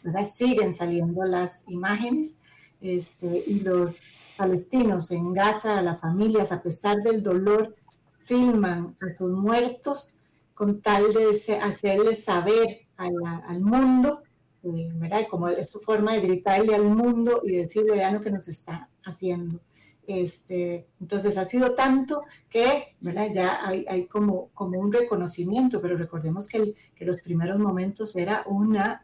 ¿verdad? 0.01 0.25
siguen 0.33 0.73
saliendo 0.73 1.25
las 1.25 1.67
imágenes 1.69 2.41
este, 2.79 3.43
y 3.45 3.59
los 3.59 3.97
palestinos 4.37 5.11
en 5.11 5.33
Gaza, 5.33 5.81
las 5.81 5.99
familias, 5.99 6.53
a 6.53 6.61
pesar 6.61 6.97
del 7.03 7.21
dolor, 7.21 7.75
filman 8.23 8.95
a 9.01 9.09
sus 9.09 9.31
muertos 9.31 10.15
con 10.59 10.81
tal 10.81 11.13
de 11.13 11.61
hacerles 11.61 12.25
saber 12.25 12.81
al 12.97 13.61
mundo, 13.61 14.23
eh, 14.61 14.91
¿verdad? 14.93 15.25
Como 15.29 15.47
es 15.47 15.69
su 15.69 15.79
forma 15.79 16.15
de 16.15 16.19
gritarle 16.19 16.75
al 16.75 16.83
mundo 16.83 17.43
y 17.45 17.53
decirle, 17.53 17.93
vean 17.93 18.15
lo 18.15 18.21
que 18.21 18.29
nos 18.29 18.49
está 18.49 18.89
haciendo. 19.05 19.61
Este, 20.05 20.85
entonces 20.99 21.37
ha 21.37 21.45
sido 21.45 21.75
tanto 21.75 22.23
que 22.49 22.97
¿verdad? 22.99 23.29
ya 23.33 23.65
hay, 23.65 24.05
como, 24.07 24.49
como 24.53 24.77
un 24.79 24.91
reconocimiento, 24.91 25.81
pero 25.81 25.95
recordemos 25.95 26.49
que, 26.49 26.75
que 26.93 27.05
los 27.05 27.21
primeros 27.21 27.57
momentos 27.57 28.17
era 28.17 28.43
una, 28.45 29.01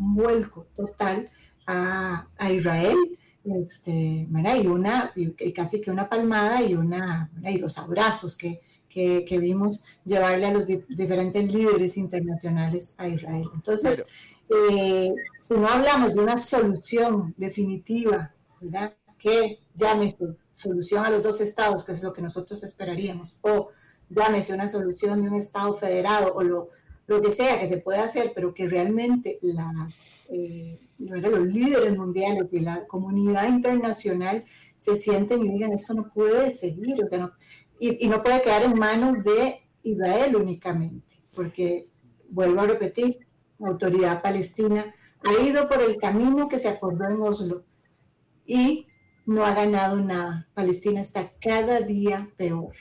un 0.00 0.14
vuelco 0.16 0.66
total 0.74 1.30
a, 1.68 2.26
a 2.36 2.50
Israel 2.50 2.96
este, 3.44 3.92
y, 4.28 4.66
una, 4.66 5.12
y 5.14 5.52
casi 5.52 5.80
que 5.80 5.92
una 5.92 6.08
palmada 6.08 6.64
y, 6.64 6.74
una, 6.74 7.30
y 7.48 7.58
los 7.58 7.78
abrazos 7.78 8.36
que, 8.36 8.60
que, 8.96 9.26
que, 9.26 9.38
vimos 9.38 9.84
llevarle 10.06 10.46
a 10.46 10.52
los 10.52 10.66
diferentes 10.66 11.52
líderes 11.52 11.98
internacionales 11.98 12.94
a 12.96 13.06
Israel. 13.06 13.46
Entonces, 13.54 14.06
eh, 14.48 15.12
si 15.38 15.52
no 15.52 15.68
hablamos 15.68 16.14
de 16.14 16.20
una 16.20 16.38
solución 16.38 17.34
definitiva, 17.36 18.32
¿verdad? 18.58 18.94
que 19.18 19.58
llámese 19.74 20.24
solución 20.54 21.04
a 21.04 21.10
los 21.10 21.22
dos 21.22 21.42
estados, 21.42 21.84
que 21.84 21.92
es 21.92 22.02
lo 22.02 22.14
que 22.14 22.22
nosotros 22.22 22.64
esperaríamos, 22.64 23.36
o 23.42 23.68
llámese 24.08 24.54
una 24.54 24.66
solución 24.66 25.20
de 25.20 25.28
un 25.28 25.34
estado 25.34 25.76
federado 25.76 26.32
o 26.34 26.42
lo, 26.42 26.70
lo 27.06 27.20
que 27.20 27.32
sea 27.32 27.60
que 27.60 27.68
se 27.68 27.76
pueda 27.76 28.04
hacer, 28.04 28.32
pero 28.34 28.54
que 28.54 28.66
realmente 28.66 29.38
las, 29.42 30.22
eh, 30.30 30.80
los 30.98 31.46
líderes 31.48 31.98
mundiales 31.98 32.50
y 32.50 32.60
la 32.60 32.86
comunidad 32.86 33.46
internacional 33.46 34.42
se 34.78 34.96
sienten 34.96 35.44
y 35.44 35.50
digan, 35.50 35.72
esto 35.72 35.92
no 35.92 36.10
puede 36.14 36.50
seguir, 36.50 37.04
o 37.04 37.08
sea, 37.08 37.18
no, 37.18 37.32
y, 37.78 38.04
y, 38.04 38.08
no 38.08 38.22
puede 38.22 38.42
quedar 38.42 38.62
en 38.62 38.78
manos 38.78 39.22
de 39.24 39.68
Israel 39.82 40.36
únicamente, 40.36 41.22
porque, 41.34 41.88
vuelvo 42.28 42.60
a 42.60 42.66
repetir, 42.66 43.18
la 43.58 43.68
autoridad 43.68 44.22
palestina 44.22 44.94
ha 45.24 45.42
ido 45.42 45.68
por 45.68 45.80
el 45.82 45.96
camino 45.96 46.48
que 46.48 46.58
se 46.58 46.68
acordó 46.68 47.08
en 47.08 47.20
Oslo 47.20 47.64
y 48.44 48.86
no 49.24 49.44
ha 49.44 49.54
ganado 49.54 49.96
nada. 49.96 50.48
Palestina 50.54 51.00
está 51.00 51.32
cada 51.40 51.80
día 51.80 52.30
peor. 52.36 52.74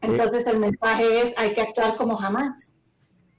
Entonces 0.00 0.46
el 0.46 0.58
mensaje 0.58 1.20
es, 1.20 1.34
hay 1.38 1.54
que 1.54 1.62
actuar 1.62 1.96
como 1.96 2.16
jamás. 2.16 2.74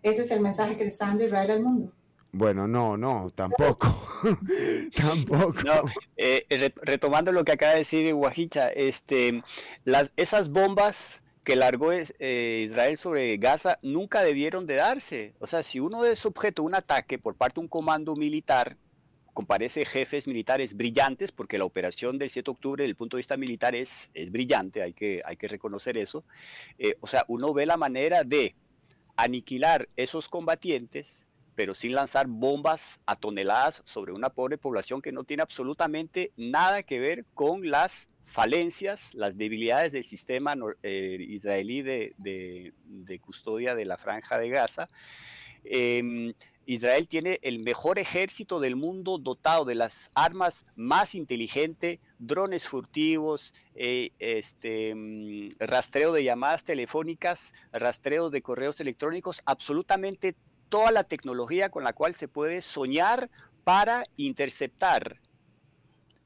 Ese 0.02 0.24
es 0.24 0.32
el 0.32 0.40
mensaje 0.40 0.78
que 0.78 0.84
le 0.84 0.90
está 0.90 1.08
dando 1.08 1.26
Israel 1.26 1.52
al 1.52 1.64
mundo. 1.64 1.94
Bueno, 2.38 2.68
no, 2.68 2.98
no, 2.98 3.32
tampoco. 3.34 3.88
tampoco. 4.94 5.90
Eh, 6.18 6.74
retomando 6.82 7.32
lo 7.32 7.46
que 7.46 7.54
acaba 7.54 7.72
de 7.72 7.80
decir 7.80 8.14
Guajicha, 8.14 8.68
este, 8.68 9.42
las, 9.86 10.12
esas 10.18 10.50
bombas 10.50 11.22
que 11.46 11.56
largó 11.56 11.94
eh, 11.94 12.68
Israel 12.70 12.98
sobre 12.98 13.38
Gaza 13.38 13.80
nunca 13.82 14.22
debieron 14.22 14.68
de 14.68 14.76
darse. 14.76 15.34
O 15.40 15.48
sea, 15.48 15.64
si 15.64 15.80
uno 15.80 16.04
es 16.04 16.26
objeto 16.26 16.64
de 16.64 16.66
un 16.66 16.76
ataque 16.76 17.18
por 17.18 17.36
parte 17.36 17.56
de 17.56 17.62
un 17.62 17.68
comando 17.70 18.18
militar, 18.18 18.76
comparece 19.32 19.86
jefes 19.86 20.28
militares 20.28 20.76
brillantes, 20.76 21.32
porque 21.32 21.58
la 21.58 21.64
operación 21.64 22.18
del 22.18 22.32
7 22.32 22.48
de 22.48 22.52
octubre, 22.52 22.84
desde 22.84 22.90
el 22.90 22.98
punto 22.98 23.16
de 23.16 23.20
vista 23.20 23.38
militar, 23.38 23.76
es, 23.76 24.10
es 24.14 24.30
brillante, 24.30 24.82
hay 24.82 24.92
que, 24.92 25.22
hay 25.24 25.38
que 25.38 25.48
reconocer 25.48 25.98
eso. 25.98 26.26
Eh, 26.80 26.98
o 27.00 27.08
sea, 27.08 27.24
uno 27.30 27.54
ve 27.54 27.66
la 27.66 27.78
manera 27.78 28.26
de 28.26 28.56
aniquilar 29.16 29.88
esos 29.96 30.28
combatientes, 30.28 31.25
pero 31.56 31.74
sin 31.74 31.94
lanzar 31.94 32.28
bombas 32.28 33.00
a 33.06 33.16
toneladas 33.16 33.82
sobre 33.86 34.12
una 34.12 34.30
pobre 34.30 34.58
población 34.58 35.02
que 35.02 35.12
no 35.12 35.24
tiene 35.24 35.44
absolutamente 35.44 36.32
nada 36.38 36.84
que 36.84 37.00
ver 37.00 37.26
con 37.34 37.70
las 37.70 38.10
falencias, 38.26 39.14
las 39.14 39.38
debilidades 39.38 39.94
del 39.94 40.04
sistema 40.04 40.56
eh, 40.84 41.18
israelí 41.20 41.82
de, 41.82 42.14
de, 42.18 43.20
custodia 43.20 43.76
de 43.76 43.86
la 43.86 43.98
franja 43.98 44.38
de 44.38 44.50
Gaza. 44.50 44.90
Em, 45.64 46.34
Israel 46.68 47.08
tiene 47.08 47.40
el 47.44 47.60
mejor 47.60 48.00
ejército 48.00 48.60
del 48.60 48.76
mundo 48.76 49.20
dotado 49.20 49.66
de 49.66 49.76
las 49.76 50.12
armas 50.16 50.66
más 50.76 51.14
inteligentes, 51.14 52.00
drones 52.18 52.68
furtivos, 52.68 53.54
eh, 53.76 54.12
este, 54.20 54.96
mm, 54.96 55.52
rastreo 55.60 56.12
de 56.12 56.24
llamadas 56.24 56.64
telefónicas, 56.64 57.54
rastreo 57.72 58.32
de 58.32 58.42
correos 58.42 58.80
electrónicos, 58.80 59.44
absolutamente 59.46 60.36
toda 60.76 60.92
la 60.92 61.06
tecnología 61.06 61.70
con 61.70 61.86
la 61.86 61.94
cual 61.94 62.16
se 62.16 62.28
puede 62.28 62.62
soñar 62.62 63.30
para 63.64 64.04
interceptar 64.18 65.22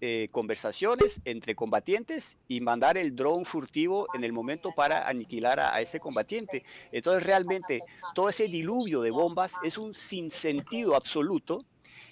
eh, 0.02 0.28
conversaciones 0.32 1.22
entre 1.24 1.54
combatientes 1.54 2.36
y 2.48 2.60
mandar 2.60 2.98
el 2.98 3.16
dron 3.16 3.46
furtivo 3.46 4.08
en 4.16 4.24
el 4.24 4.34
momento 4.34 4.72
para 4.76 5.08
aniquilar 5.08 5.60
a, 5.60 5.80
ese 5.82 6.00
combatiente. 6.00 6.64
Entonces 6.92 7.22
realmente 7.22 7.84
todo 8.16 8.30
ese 8.30 8.46
diluvio 8.46 9.02
de 9.02 9.12
bombas 9.12 9.54
es 9.64 9.78
un 9.78 9.94
sinsentido 9.94 10.96
absoluto 10.96 11.64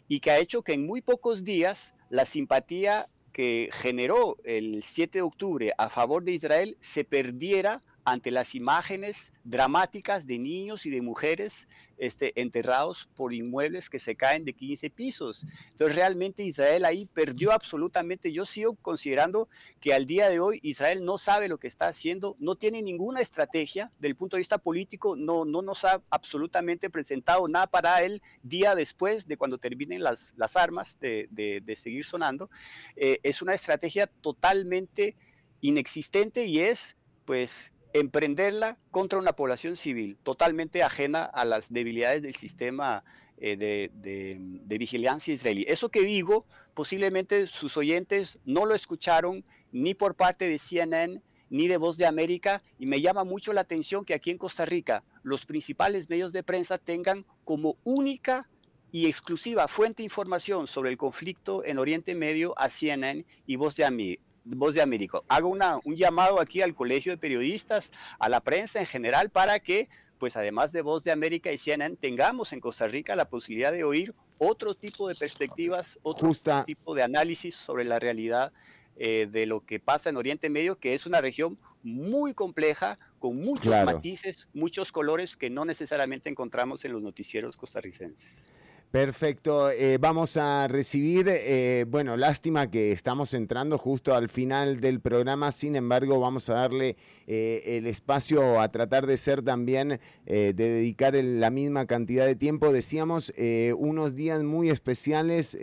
y 0.08 0.20
que 0.20 0.30
ha 0.30 0.38
hecho 0.38 0.62
que 0.62 0.74
en 0.74 0.86
muy 0.86 1.02
pocos 1.02 1.44
días 1.44 1.96
la 2.12 2.26
simpatía 2.26 3.10
que 3.34 3.72
generó 3.74 4.38
el 4.44 4.84
7 4.84 5.18
de 5.18 5.24
octubre 5.24 5.74
a 5.76 5.90
favor 5.90 6.24
de 6.24 6.34
Israel 6.34 6.78
se 6.82 7.04
perdiera 7.04 7.82
ante 8.08 8.32
las 8.32 8.56
imágenes 8.56 9.34
dramáticas 9.44 10.26
de 10.26 10.40
niños 10.40 10.86
y 10.86 10.90
de 10.90 11.02
mujeres 11.02 11.68
este, 11.98 12.40
enterrados 12.40 13.10
por 13.18 13.34
inmuebles 13.34 13.90
que 13.90 14.00
se 14.00 14.16
caen 14.16 14.46
de 14.46 14.54
15 14.54 14.90
pisos. 14.92 15.46
Entonces 15.72 15.98
realmente 15.98 16.42
Israel 16.42 16.86
ahí 16.86 17.06
perdió 17.06 17.52
absolutamente. 17.52 18.32
Yo 18.32 18.46
sigo 18.46 18.76
considerando 18.76 19.50
que 19.82 19.94
al 19.94 20.06
día 20.06 20.30
de 20.30 20.40
hoy 20.40 20.62
Israel 20.64 21.04
no 21.04 21.18
sabe 21.18 21.50
lo 21.50 21.58
que 21.58 21.68
está 21.68 21.90
haciendo, 21.90 22.38
no 22.40 22.56
tiene 22.56 22.82
ninguna 22.82 23.20
estrategia 23.20 23.92
del 24.00 24.16
punto 24.16 24.38
de 24.38 24.40
vista 24.40 24.58
político, 24.58 25.18
no, 25.18 25.44
no 25.44 25.62
nos 25.62 25.84
ha 25.84 26.02
absolutamente 26.10 26.90
presentado 26.90 27.50
nada 27.50 27.68
para 27.68 28.02
él 28.04 28.22
día 28.42 28.74
después 28.74 29.28
de 29.28 29.36
cuando 29.36 29.58
terminen 29.58 30.02
las, 30.02 30.32
las 30.38 30.56
armas 30.56 30.98
de, 31.02 31.28
de, 31.30 31.76
seguir 31.76 32.06
sonando. 32.06 32.50
Eh, 32.96 33.20
es 33.24 33.42
una 33.42 33.54
estrategia 33.54 34.08
totalmente 34.08 35.18
inexistente 35.60 36.46
y 36.46 36.60
es 36.62 36.96
pues 37.26 37.74
emprenderla 38.00 38.78
contra 38.92 39.20
una 39.20 39.34
población 39.34 39.76
civil 39.76 40.18
totalmente 40.24 40.84
ajena 40.84 41.24
a 41.24 41.46
las 41.46 41.72
debilidades 41.72 42.22
del 42.22 42.36
sistema 42.36 43.04
eh, 43.40 43.56
de, 43.94 44.78
vigilancia 44.78 45.34
israelí. 45.34 45.66
Eso 45.68 45.90
que 45.90 46.02
digo, 46.02 46.46
posiblemente 46.74 47.48
sus 47.48 47.78
oyentes 47.78 48.40
no 48.46 48.66
lo 48.66 48.76
escucharon 48.76 49.44
ni 49.72 49.94
por 49.94 50.16
parte 50.16 50.48
de 50.48 50.58
CNN 50.58 51.22
ni 51.50 51.68
de 51.68 51.78
Voz 51.78 51.98
de 51.98 52.06
América 52.06 52.62
y 52.78 52.88
me 52.88 53.00
llama 53.00 53.24
mucho 53.24 53.54
la 53.54 53.62
atención 53.62 54.06
que 54.06 54.14
aquí 54.14 54.32
en 54.32 54.38
Costa 54.38 54.66
Rica 54.66 55.04
los 55.24 55.46
principales 55.46 56.10
medios 56.10 56.34
de 56.34 56.44
prensa 56.44 56.78
tengan 56.78 57.26
como 57.44 57.78
única 57.84 58.50
y 58.92 59.08
exclusiva 59.08 59.68
fuente 59.68 59.98
de 59.98 60.06
información 60.06 60.68
sobre 60.68 60.90
el 60.90 60.98
conflicto 60.98 61.64
en 61.64 61.78
Oriente 61.78 62.16
Medio 62.16 62.54
a 62.58 62.70
CNN 62.70 63.26
y 63.46 63.56
Voz 63.56 63.76
de, 63.76 64.20
Voz 64.56 64.74
de 64.76 64.82
América. 64.82 65.20
Hago 65.28 65.50
una, 65.50 65.80
un 65.84 65.96
llamado 65.96 66.40
aquí 66.40 66.62
al 66.62 66.76
Colegio 66.76 67.12
de 67.12 67.18
Periodistas, 67.18 67.92
a 68.20 68.30
la 68.30 68.42
prensa 68.42 68.80
en 68.80 68.86
general, 68.86 69.30
para 69.30 69.60
que, 69.60 69.90
pues 70.18 70.38
además 70.38 70.72
de 70.72 70.82
Voz 70.82 71.04
de 71.04 71.12
América 71.12 71.52
y 71.52 71.58
CNN, 71.58 71.98
tengamos 71.98 72.54
en 72.54 72.60
Costa 72.60 72.88
Rica 72.88 73.16
la 73.16 73.30
posibilidad 73.30 73.72
de 73.72 73.84
oír 73.84 74.14
otro 74.38 74.76
tipo 74.76 75.08
de 75.08 75.16
perspectivas, 75.16 76.00
otro 76.04 76.30
tipo 76.66 76.96
de 76.96 77.04
análisis 77.04 77.56
sobre 77.56 77.86
la 77.86 78.00
realidad 78.00 78.54
eh, 78.98 79.28
de 79.30 79.46
lo 79.46 79.66
que 79.66 79.80
pasa 79.80 80.10
en 80.10 80.18
Oriente 80.18 80.50
Medio, 80.50 80.80
que 80.80 80.94
es 80.94 81.06
una 81.06 81.22
región 81.22 81.58
muy 81.84 82.34
compleja, 82.34 82.98
con 83.20 83.38
muchos 83.38 83.74
matices, 83.86 84.48
muchos 84.54 84.92
colores 84.92 85.38
que 85.38 85.50
no 85.50 85.66
necesariamente 85.66 86.30
encontramos 86.30 86.86
en 86.86 86.94
los 86.94 87.02
noticieros 87.02 87.58
costarricenses. 87.58 88.50
Perfecto, 88.92 89.70
eh, 89.70 89.98
vamos 90.00 90.38
a 90.38 90.70
recibir, 90.70 91.28
eh, 91.30 91.86
bueno, 91.90 92.16
lástima 92.16 92.72
que 92.72 92.94
estamos 92.94 93.34
entrando 93.34 93.78
justo 93.78 94.16
al 94.16 94.30
final 94.30 94.80
del 94.80 95.02
programa, 95.02 95.52
sin 95.52 95.76
embargo 95.76 96.22
vamos 96.22 96.50
a 96.50 96.54
darle 96.54 96.96
eh, 97.28 97.64
el 97.66 97.86
espacio 97.86 98.62
a 98.62 98.72
tratar 98.72 99.06
de 99.06 99.18
ser 99.18 99.42
también, 99.42 100.00
de 100.26 100.54
dedicar 100.54 101.16
la 101.16 101.50
misma 101.50 101.86
cantidad 101.86 102.26
de 102.26 102.36
tiempo, 102.36 102.72
decíamos, 102.72 103.34
unos 103.78 104.16
días 104.16 104.42
muy 104.44 104.70
especiales 104.70 105.58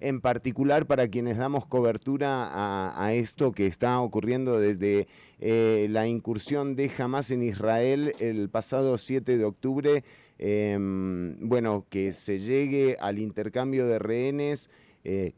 en 0.00 0.20
particular 0.20 0.86
para 0.86 1.08
quienes 1.08 1.36
damos 1.36 1.66
cobertura 1.66 2.50
a, 2.96 3.12
esto 3.14 3.52
que 3.52 3.66
está 3.66 4.00
ocurriendo 4.00 4.58
desde 4.60 5.08
la 5.40 6.06
incursión 6.06 6.76
de 6.76 6.90
Hamas 6.98 7.30
en 7.30 7.42
Israel 7.42 8.14
el 8.20 8.48
pasado 8.48 8.98
7 8.98 9.38
de 9.38 9.44
octubre. 9.44 10.04
Em, 10.38 11.36
bueno, 11.40 11.86
que 11.88 12.12
se 12.12 12.38
llegue 12.38 12.96
al 13.00 13.18
intercambio 13.18 13.86
de 13.86 13.98
rehenes. 13.98 14.70
Eh, 15.04 15.32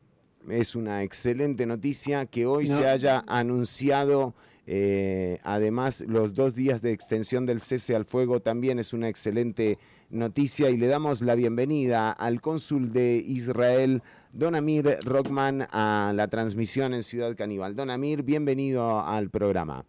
es 0.49 0.76
una 0.76 1.03
excelente 1.03 1.66
noticia 1.66 2.26
que 2.26 2.47
hoy 2.47 2.68
se 2.68 2.88
haya 2.88 3.24
anunciado 3.26 4.34
eh, 4.68 5.38
además 5.44 6.03
los 6.09 6.34
dos 6.34 6.57
días 6.57 6.82
de 6.82 6.90
extensión 6.90 7.47
del 7.47 7.61
cese 7.61 7.94
al 7.94 8.05
fuego 8.05 8.40
también 8.40 8.80
es 8.80 8.92
una 8.92 9.09
excelente 9.09 9.78
noticia 10.11 10.70
y 10.70 10.76
le 10.76 10.88
damos 10.88 11.20
la 11.20 11.36
bienvenida 11.36 12.11
al 12.11 12.40
cónsul 12.40 12.92
de 12.92 13.22
Israel, 13.24 14.03
Don 14.32 14.57
Amir 14.57 14.99
Rockman, 15.05 15.68
a 15.70 16.12
la 16.14 16.28
transmisión 16.28 16.94
en 16.94 17.05
Ciudad 17.05 17.36
Caníbal. 17.36 17.76
Don 17.76 17.90
Amir, 17.90 18.22
bienvenido 18.22 19.01
al 19.01 19.30
programa. 19.30 19.84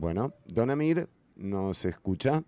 Bueno, 0.00 0.32
Don 0.46 0.70
Amir, 0.70 1.10
¿nos 1.36 1.84
escucha? 1.84 2.42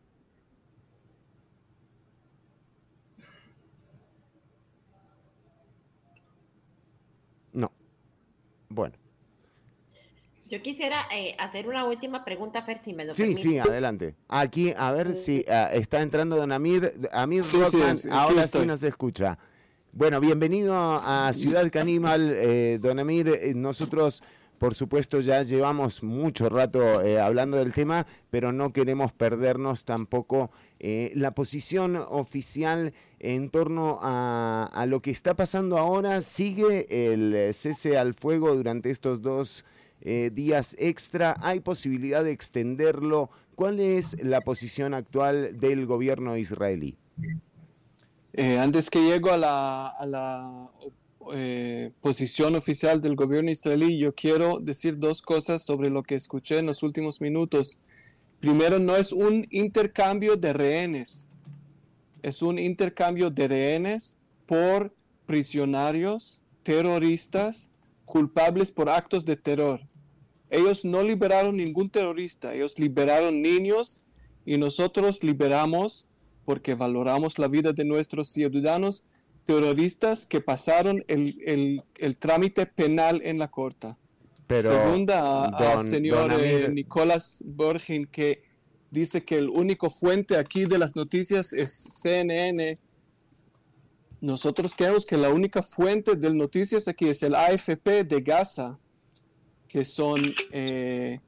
No. 7.52 7.70
Bueno. 8.70 8.94
Yo 10.48 10.62
quisiera 10.62 11.06
eh, 11.14 11.36
hacer 11.38 11.68
una 11.68 11.84
última 11.84 12.24
pregunta, 12.24 12.62
Fer, 12.62 12.78
si 12.78 12.94
me 12.94 13.04
lo 13.04 13.14
Sí, 13.14 13.36
sí, 13.36 13.58
adelante. 13.58 14.14
Aquí, 14.28 14.72
a 14.74 14.90
ver 14.92 15.14
si 15.14 15.44
ah, 15.46 15.68
está 15.74 16.00
entrando 16.00 16.36
don 16.36 16.52
Amir. 16.52 16.90
Amir 17.12 17.44
Rockman, 17.52 17.98
ahora 18.10 18.44
sí 18.44 18.64
nos 18.64 18.82
escucha. 18.82 19.38
Bueno, 19.92 20.20
bienvenido 20.20 20.74
a 20.74 21.30
Ciudad 21.34 21.70
Caníbal, 21.70 22.32
eh, 22.34 22.78
don 22.80 22.98
Amir. 22.98 23.28
Eh, 23.28 23.52
nosotros 23.54 24.22
por 24.62 24.76
supuesto, 24.76 25.18
ya 25.18 25.42
llevamos 25.42 26.04
mucho 26.04 26.48
rato 26.48 27.02
eh, 27.02 27.18
hablando 27.18 27.56
del 27.56 27.72
tema, 27.72 28.06
pero 28.30 28.52
no 28.52 28.72
queremos 28.72 29.12
perdernos 29.12 29.84
tampoco 29.84 30.52
eh, 30.78 31.10
la 31.16 31.32
posición 31.32 31.96
oficial 31.96 32.94
en 33.18 33.50
torno 33.50 33.98
a, 34.00 34.84
lo 34.86 35.02
que 35.02 35.10
está 35.10 35.34
pasando 35.34 35.78
ahora. 35.78 36.20
Sigue 36.20 36.86
el 37.12 37.52
cese 37.54 37.98
al 37.98 38.14
fuego 38.14 38.54
durante 38.54 38.90
estos 38.90 39.20
dos 39.20 39.64
eh, 40.00 40.30
días 40.32 40.76
extra. 40.78 41.34
¿Hay 41.40 41.58
posibilidad 41.58 42.22
de 42.22 42.30
extenderlo? 42.30 43.30
¿Cuál 43.56 43.80
es 43.80 44.22
la 44.22 44.42
posición 44.42 44.94
actual 44.94 45.58
del 45.58 45.86
gobierno 45.86 46.36
israelí? 46.36 46.96
antes 48.60 48.90
que 48.90 49.02
llego 49.02 49.32
a 49.32 49.36
la, 49.36 49.88
a 49.88 50.06
la 50.06 50.70
eh, 51.34 51.92
posición 52.00 52.54
oficial 52.56 53.00
del 53.00 53.16
gobierno 53.16 53.50
israelí, 53.50 53.98
yo 53.98 54.14
quiero 54.14 54.58
decir 54.60 54.98
dos 54.98 55.22
cosas 55.22 55.62
sobre 55.62 55.90
lo 55.90 56.02
que 56.02 56.14
escuché 56.14 56.58
en 56.58 56.66
los 56.66 56.82
últimos 56.82 57.20
minutos. 57.20 57.78
Primero, 58.40 58.78
no 58.78 58.96
es 58.96 59.12
un 59.12 59.46
intercambio 59.50 60.36
de 60.36 60.52
rehenes, 60.52 61.28
es 62.22 62.42
un 62.42 62.58
intercambio 62.58 63.30
de 63.30 63.48
rehenes 63.48 64.16
por 64.46 64.92
prisioneros 65.26 66.42
terroristas 66.62 67.70
culpables 68.04 68.70
por 68.70 68.88
actos 68.90 69.24
de 69.24 69.36
terror. 69.36 69.80
Ellos 70.50 70.84
no 70.84 71.02
liberaron 71.02 71.56
ningún 71.56 71.88
terrorista, 71.88 72.52
ellos 72.52 72.78
liberaron 72.78 73.40
niños 73.40 74.04
y 74.44 74.58
nosotros 74.58 75.22
liberamos 75.22 76.04
porque 76.44 76.74
valoramos 76.74 77.38
la 77.38 77.48
vida 77.48 77.72
de 77.72 77.84
nuestros 77.84 78.28
ciudadanos 78.28 79.04
terroristas 79.44 80.26
que 80.26 80.40
pasaron 80.40 81.04
el, 81.08 81.82
trámite 82.18 82.66
penal 82.66 83.20
en 83.24 83.38
la 83.38 83.48
corte. 83.48 83.94
Pero, 84.46 84.70
Segunda 84.70 85.46
al 85.46 85.86
señor 85.86 86.32
eh, 86.38 86.68
Nicolás 86.68 87.42
Borgin, 87.46 88.06
que 88.06 88.42
dice 88.90 89.24
que 89.24 89.38
el 89.38 89.48
único 89.48 89.88
fuente 89.88 90.36
aquí 90.36 90.66
de 90.66 90.78
las 90.78 90.94
noticias 90.94 91.52
es 91.52 91.72
CNN. 91.72 92.78
Nosotros 94.20 94.74
creemos 94.76 95.06
que 95.06 95.16
la 95.16 95.30
única 95.30 95.62
fuente 95.62 96.14
de 96.14 96.32
noticias 96.34 96.86
aquí 96.86 97.08
es 97.08 97.22
el 97.22 97.34
AFP 97.34 98.04
de 98.04 98.20
Gaza, 98.20 98.78
que 99.66 99.84
son 99.84 100.20
eh, 100.52 101.18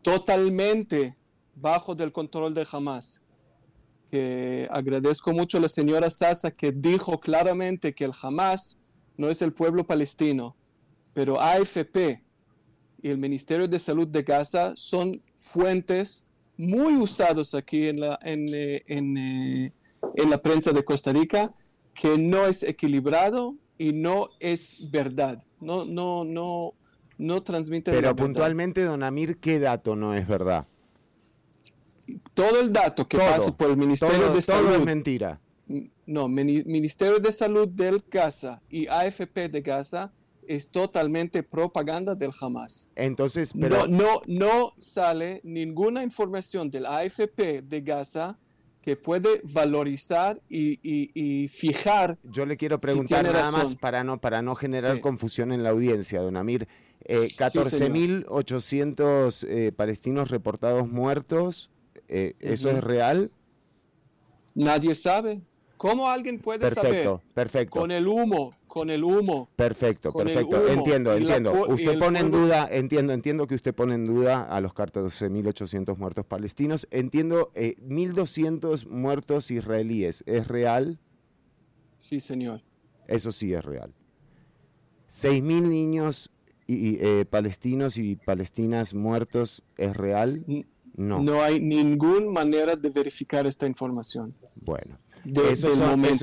totalmente 0.00 1.16
bajo 1.54 1.94
del 1.94 2.10
control 2.10 2.54
de 2.54 2.66
Hamas 2.70 3.21
que 4.12 4.68
agradezco 4.70 5.32
mucho 5.32 5.56
a 5.56 5.62
la 5.62 5.70
señora 5.70 6.10
Sasa 6.10 6.50
que 6.50 6.70
dijo 6.70 7.18
claramente 7.18 7.94
que 7.94 8.04
el 8.04 8.12
Hamas 8.20 8.78
no 9.16 9.30
es 9.30 9.40
el 9.40 9.54
pueblo 9.54 9.86
palestino, 9.86 10.54
pero 11.14 11.40
AFP 11.40 12.22
y 13.00 13.08
el 13.08 13.16
Ministerio 13.16 13.66
de 13.66 13.78
Salud 13.78 14.06
de 14.06 14.22
Gaza 14.22 14.74
son 14.76 15.22
fuentes 15.34 16.26
muy 16.58 16.94
usados 16.96 17.54
aquí 17.54 17.88
en 17.88 18.00
la, 18.00 18.18
en, 18.20 18.46
eh, 18.54 18.82
eh, 18.86 19.72
en, 20.16 20.30
la 20.30 20.42
prensa 20.42 20.72
de 20.72 20.84
Costa 20.84 21.10
Rica, 21.14 21.50
que 21.94 22.18
no 22.18 22.46
es 22.46 22.64
equilibrado 22.64 23.56
y 23.78 23.94
no 23.94 24.28
es 24.40 24.90
verdad. 24.90 25.42
No, 25.58 25.86
no, 25.86 26.22
no, 26.24 26.74
no 27.16 27.42
transmite. 27.42 27.90
Pero 27.90 28.14
puntualmente, 28.14 28.82
don 28.82 29.02
Amir, 29.04 29.38
¿qué 29.38 29.58
dato 29.58 29.96
no 29.96 30.14
es 30.14 30.28
verdad? 30.28 30.66
Todo 32.34 32.60
el 32.60 32.72
dato 32.72 33.06
que 33.06 33.18
pasa 33.18 33.56
por 33.56 33.70
el 33.70 33.76
Ministerio 33.76 34.32
de 34.32 34.42
Salud. 34.42 34.74
es 34.74 34.84
mentira. 34.84 35.40
No, 36.06 36.28
Ministerio 36.28 37.18
de 37.18 37.32
Salud 37.32 37.68
del 37.68 38.02
Gaza 38.10 38.60
y 38.68 38.86
AFP 38.86 39.48
de 39.48 39.62
Gaza 39.62 40.12
es 40.46 40.68
totalmente 40.68 41.42
propaganda 41.42 42.14
del 42.14 42.32
Hamas. 42.40 42.88
Entonces, 42.96 43.52
pero... 43.58 43.86
No, 43.86 44.20
no, 44.26 44.72
sale 44.76 45.40
ninguna 45.44 46.02
información 46.02 46.70
del 46.70 46.86
AFP 46.86 47.62
de 47.62 47.80
Gaza 47.80 48.38
que 48.82 48.96
puede 48.96 49.40
valorizar 49.44 50.42
y, 50.48 51.46
fijar. 51.48 52.18
Yo 52.24 52.44
le 52.44 52.56
quiero 52.56 52.80
preguntar 52.80 53.24
nada 53.24 53.52
más 53.52 53.76
para 53.76 54.02
no, 54.02 54.20
para 54.20 54.42
no 54.42 54.56
generar 54.56 55.00
confusión 55.00 55.52
en 55.52 55.62
la 55.62 55.70
audiencia, 55.70 56.20
don 56.20 56.36
Amir. 56.36 56.66
Eh, 57.04 57.16
14.800 57.16 59.46
eh, 59.48 59.72
palestinos 59.72 60.30
reportados 60.30 60.88
muertos, 60.88 61.70
eh, 62.12 62.34
¿Eso 62.40 62.70
es 62.70 62.82
real? 62.82 63.30
Nadie 64.54 64.94
sabe. 64.94 65.40
¿Cómo 65.76 66.08
alguien 66.08 66.38
puede 66.38 66.60
perfecto, 66.60 66.82
saber? 66.82 67.20
Perfecto. 67.34 67.80
Con 67.80 67.90
el 67.90 68.06
humo, 68.06 68.54
con 68.68 68.88
el 68.88 69.02
humo. 69.02 69.48
Perfecto, 69.56 70.12
perfecto. 70.12 70.68
entiendo, 70.68 71.12
entiendo. 71.12 71.66
usted 71.66 71.98
pone 71.98 72.20
en 72.20 72.30
duda, 72.30 72.68
entiendo, 72.70 73.12
entiendo 73.12 73.46
que 73.48 73.56
usted 73.56 73.74
pone 73.74 73.96
en 73.96 74.04
duda 74.04 74.42
a 74.42 74.60
los 74.60 74.74
14.800 74.74 75.96
muertos 75.96 76.24
palestinos. 76.24 76.86
Entiendo, 76.92 77.50
eh, 77.56 77.74
1.200 77.82 78.86
muertos 78.86 79.50
israelíes. 79.50 80.22
¿Es 80.26 80.46
real? 80.46 81.00
Sí, 81.98 82.20
señor. 82.20 82.62
Eso 83.08 83.32
sí 83.32 83.52
es 83.52 83.64
real. 83.64 83.92
6.000 85.08 85.68
niños 85.68 86.30
y, 86.66 86.96
eh, 87.00 87.26
palestinos 87.28 87.98
y 87.98 88.16
palestinas 88.16 88.94
muertos, 88.94 89.62
¿es 89.76 89.96
real? 89.96 90.44
No. 90.96 91.42
hay 91.42 91.60
ninguna 91.60 92.30
manera 92.30 92.76
de 92.76 92.90
verificar 92.90 93.46
esta 93.46 93.66
información. 93.66 94.34
Bueno. 94.56 94.98
eso, 95.24 95.68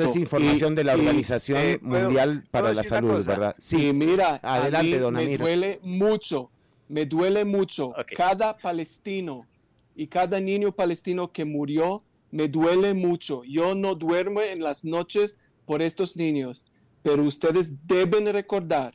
es 0.04 0.16
información 0.16 0.76
de 0.76 0.84
la 0.84 0.94
Organización 0.94 1.60
eh, 1.62 1.80
Mundial 1.82 2.46
para 2.52 2.74
la 2.74 2.84
Salud, 2.84 3.26
¿verdad? 3.26 3.56
Sí, 3.58 3.94
mira, 3.94 4.40
adelante, 4.44 5.00
don 5.00 5.16
Me 5.16 5.38
duele 5.38 5.80
mucho, 5.84 6.52
me 6.88 7.06
duele 7.06 7.46
mucho. 7.46 7.94
Cada 8.16 8.58
palestino 8.58 9.48
y 9.96 10.08
cada 10.08 10.40
niño 10.40 10.72
palestino 10.72 11.32
que 11.32 11.46
murió, 11.46 12.04
me 12.32 12.48
duele 12.48 12.94
mucho. 12.94 13.44
Yo 13.44 13.76
no 13.76 13.96
duermo 13.96 14.42
en 14.42 14.62
las 14.64 14.86
noches 14.86 15.38
por 15.66 15.82
estos 15.82 16.16
niños, 16.16 16.66
pero 17.04 17.24
ustedes 17.24 17.72
deben 17.86 18.32
recordar 18.32 18.94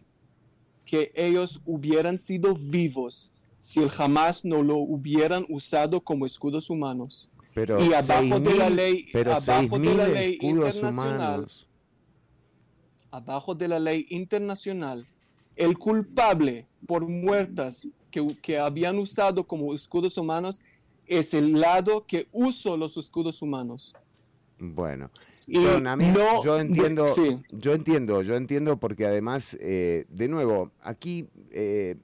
que 0.84 1.12
ellos 1.14 1.60
hubieran 1.64 2.18
sido 2.18 2.54
vivos 2.54 3.33
si 3.64 3.80
el 3.80 3.88
jamás 3.88 4.44
no 4.44 4.62
lo 4.62 4.76
hubieran 4.76 5.46
usado 5.48 5.98
como 5.98 6.26
escudos 6.26 6.68
humanos. 6.68 7.30
Pero 7.54 7.82
y 7.82 7.94
abajo 7.94 8.38
de 8.38 8.54
la 8.56 8.68
ley, 8.68 9.06
abajo 9.14 9.78
de 9.78 9.94
la 9.94 10.06
ley 10.06 10.38
internacional, 10.42 11.46
abajo 13.10 13.54
de 13.54 13.68
la 13.68 13.80
ley 13.80 14.04
internacional, 14.10 15.06
el 15.56 15.78
culpable 15.78 16.66
por 16.86 17.08
muertas 17.08 17.88
que, 18.10 18.36
que 18.42 18.58
habían 18.58 18.98
usado 18.98 19.46
como 19.46 19.72
escudos 19.72 20.18
humanos 20.18 20.60
es 21.06 21.32
el 21.32 21.58
lado 21.58 22.04
que 22.04 22.28
usó 22.32 22.76
los 22.76 22.98
escudos 22.98 23.40
humanos. 23.40 23.94
Bueno, 24.58 25.10
y 25.46 25.58
no, 25.58 26.44
yo 26.44 26.60
entiendo, 26.60 27.06
yo 27.50 27.72
entiendo, 27.72 28.20
yo 28.20 28.34
entiendo 28.36 28.76
porque 28.76 29.06
además, 29.06 29.56
eh, 29.58 30.04
de 30.10 30.28
nuevo, 30.28 30.70
aquí 30.82 31.28
eh, 31.50 31.96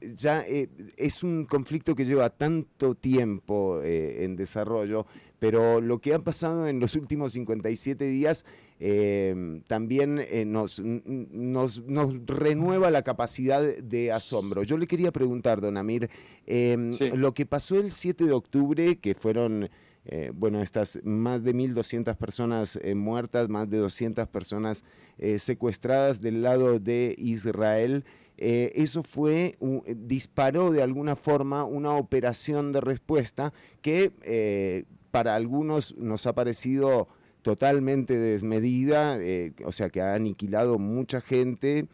ya 0.00 0.42
eh, 0.42 0.68
es 0.96 1.22
un 1.22 1.44
conflicto 1.44 1.94
que 1.94 2.04
lleva 2.04 2.30
tanto 2.30 2.94
tiempo 2.94 3.80
eh, 3.82 4.24
en 4.24 4.36
desarrollo, 4.36 5.06
pero 5.38 5.80
lo 5.80 5.98
que 5.98 6.14
ha 6.14 6.18
pasado 6.18 6.66
en 6.68 6.80
los 6.80 6.94
últimos 6.96 7.32
57 7.32 8.04
días 8.06 8.44
eh, 8.78 9.62
también 9.66 10.22
nos, 10.46 10.80
nos, 10.80 11.82
renueva 12.26 12.90
la 12.90 13.02
capacidad 13.02 13.62
de 13.62 14.12
asombro. 14.12 14.62
Yo 14.62 14.78
le 14.78 14.86
quería 14.86 15.12
preguntar, 15.12 15.60
don 15.60 15.76
Amir, 15.76 16.08
em, 16.46 16.90
lo 17.14 17.34
que 17.34 17.46
pasó 17.46 17.78
el 17.78 17.92
7 17.92 18.24
de 18.24 18.32
octubre, 18.32 18.96
que 18.96 19.14
fueron 19.14 19.68
eh, 20.06 20.32
bueno, 20.34 20.62
estas 20.62 20.98
más 21.04 21.44
de 21.44 21.54
1.200 21.54 22.16
personas 22.16 22.78
eh, 22.82 22.94
muertas, 22.94 23.48
más 23.48 23.68
de 23.68 23.78
200 23.78 24.26
personas 24.28 24.84
eh, 25.18 25.38
secuestradas 25.38 26.20
del 26.20 26.42
lado 26.42 26.80
de 26.80 27.14
Israel. 27.18 28.04
Eso 28.40 29.02
fue, 29.02 29.58
disparó 29.96 30.70
de 30.70 30.82
alguna 30.82 31.14
forma 31.14 31.64
una 31.64 31.94
operación 31.94 32.72
de 32.72 32.80
respuesta 32.80 33.52
que 33.82 34.86
para 35.10 35.34
algunos 35.34 35.94
nos 35.96 36.26
ha 36.26 36.34
parecido 36.34 37.08
totalmente 37.42 38.18
desmedida, 38.18 39.18
o 39.64 39.72
sea 39.72 39.90
que 39.90 40.00
ha 40.00 40.14
aniquilado 40.14 40.78
mucha 40.78 41.20
gente. 41.20 41.86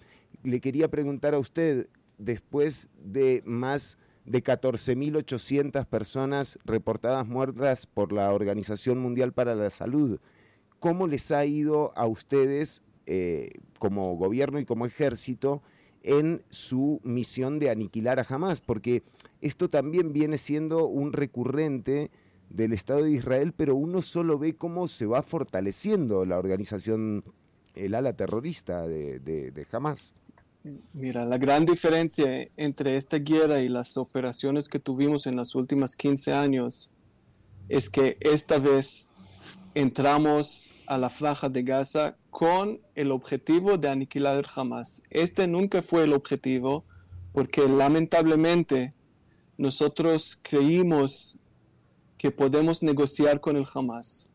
Le 0.44 0.61
quería 0.61 0.88
preguntar 0.88 1.34
a 1.34 1.38
usted, 1.40 1.88
después 2.18 2.88
de 2.99 3.42
más 3.44 3.99
de 4.24 4.42
14.800 4.42 5.86
personas 5.86 6.59
reportadas 6.64 7.26
muertas 7.26 7.86
por 7.86 8.12
la 8.12 8.32
Organización 8.32 8.99
Mundial 8.99 9.32
para 9.32 9.55
la 9.55 9.70
Salud. 9.70 10.18
¿Cómo 10.80 11.07
les 11.07 11.30
ha 11.30 11.44
ido 11.47 11.92
a 11.97 12.07
ustedes 12.07 12.82
eh, 13.07 13.51
como 13.78 14.16
gobierno 14.16 14.59
y 14.59 14.64
como 14.64 14.84
ejército 14.84 15.62
en 16.07 16.42
su 16.48 17.00
misión 17.04 17.59
de 17.59 17.68
aniquilar 17.68 18.18
a 18.18 18.26
Hamas? 18.28 18.61
Porque 18.61 19.02
esto 19.40 19.68
también 19.68 20.12
viene 20.12 20.38
siendo 20.38 20.86
un 20.86 21.12
recurrente 21.12 22.11
del 22.48 22.72
Estado 22.72 23.02
de 23.02 23.11
Israel, 23.11 23.52
pero 23.54 23.74
uno 23.74 24.00
solo 24.00 24.38
ve 24.38 24.54
cómo 24.54 24.88
se 24.88 25.04
va 25.04 25.22
fortaleciendo 25.22 26.24
la 26.24 26.38
organización, 26.38 27.24
el 27.74 27.94
ala 27.94 28.14
terrorista 28.14 28.86
de, 28.86 29.18
de, 29.18 29.66
Hamas. 29.72 30.14
Mira, 30.94 31.24
la 31.24 31.38
gran 31.38 31.64
diferencia 31.64 32.46
entre 32.57 32.96
esta 32.96 33.18
guerra 33.18 33.61
y 33.61 33.68
las 33.68 33.96
operaciones 33.96 34.68
que 34.68 34.78
tuvimos 34.78 35.26
en 35.26 35.36
las 35.36 35.54
últimas 35.54 35.94
15 35.94 36.32
años 36.32 36.90
es 37.68 37.90
que 37.90 38.16
esta 38.20 38.59
vez 38.59 39.12
entramos 39.74 40.72
a 40.86 40.98
la 40.98 41.11
franja 41.11 41.48
de 41.48 41.62
Gaza 41.62 42.16
con 42.37 42.82
el 42.95 43.12
objetivo 43.12 43.78
de 43.78 43.89
aniquilar 43.89 44.37
el 44.37 44.45
Hamas. 44.55 45.03
Este 45.09 45.47
nunca 45.47 45.80
fue 45.80 46.05
el 46.05 46.12
objetivo 46.12 46.84
porque 47.32 47.66
lamentablemente 47.66 48.93
nosotros 49.57 50.39
creímos 50.43 51.39
que 52.18 52.30
podemos 52.30 52.82
negociar 52.82 53.41
con 53.41 53.57
el 53.57 53.64
Hamas. 53.74 54.28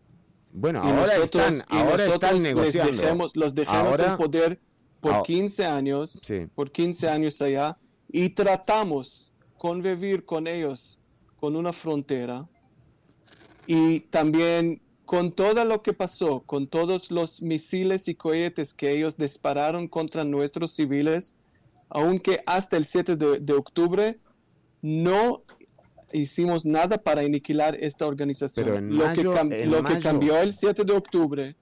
Bueno, 0.52 0.82
ahora 0.82 1.16
están, 1.18 1.62
ahora 1.68 2.04
están 2.04 2.42
negociando. 2.42 3.30
los 3.36 3.54
dejamos 3.54 4.00
en 4.00 4.18
poder 4.18 4.60
por 5.00 5.22
15 5.22 5.68
años, 5.68 6.20
por 6.56 6.72
15 6.72 7.08
años 7.08 7.40
allá, 7.40 7.78
y 8.08 8.30
tratamos 8.30 9.32
convivir 9.60 10.26
con 10.26 10.48
ellos 10.48 11.00
con 11.36 11.56
una 11.56 11.72
frontera 11.72 12.50
y 13.68 14.00
también 14.00 14.81
con 15.12 15.34
todo 15.34 15.66
lo 15.66 15.82
que 15.82 15.92
pasó, 15.92 16.40
con 16.46 16.68
todos 16.68 17.12
los 17.12 17.42
misiles 17.42 18.08
y 18.08 18.16
cohetes 18.16 18.74
que 18.74 18.92
ellos 18.92 19.18
dispararon 19.18 19.90
contra 19.90 20.24
nuestros 20.24 20.72
civiles, 20.72 21.36
aunque 21.90 22.42
hasta 22.46 22.78
el 22.78 22.86
7 22.86 23.18
de, 23.18 23.54
octubre 23.54 24.20
no 24.82 25.44
hicimos 26.14 26.64
nada 26.64 26.98
para 26.98 27.24
aniquilar 27.24 27.76
esta 27.84 28.08
organización. 28.08 28.98
lo, 28.98 29.12
que, 29.12 29.66
lo 29.66 29.84
que 29.84 30.00
cambió 30.00 30.40
el 30.40 30.54
7 30.54 30.86
de 30.86 30.94
octubre 30.94 31.56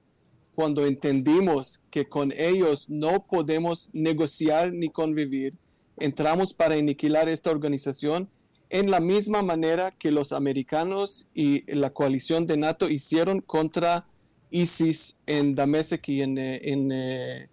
cuando 0.54 0.86
entendimos 0.86 1.82
que 1.90 2.08
con 2.08 2.32
ellos 2.38 2.88
no 2.88 3.26
podemos 3.26 3.90
negociar 3.94 4.72
ni 4.74 4.92
convivir, 4.92 5.56
entramos 5.98 6.54
para 6.54 6.76
aniquilar 6.76 7.28
esta 7.28 7.50
organización 7.50 8.30
en 8.70 8.92
la 8.92 9.00
misma 9.00 9.42
manera 9.42 9.92
que 9.92 10.12
los 10.12 10.32
americanos 10.32 11.28
y 11.34 11.70
la 11.74 11.92
coalición 11.92 12.46
de 12.46 12.58
NATO 12.58 12.90
hicieron 12.90 13.42
contra 13.42 14.06
ISIS 14.52 15.20
en 15.26 15.56
Damasek 15.56 16.08
y 16.10 16.22
en, 16.22 16.38
eh, 16.38 16.60
en, 16.64 16.92
eh, 16.92 17.50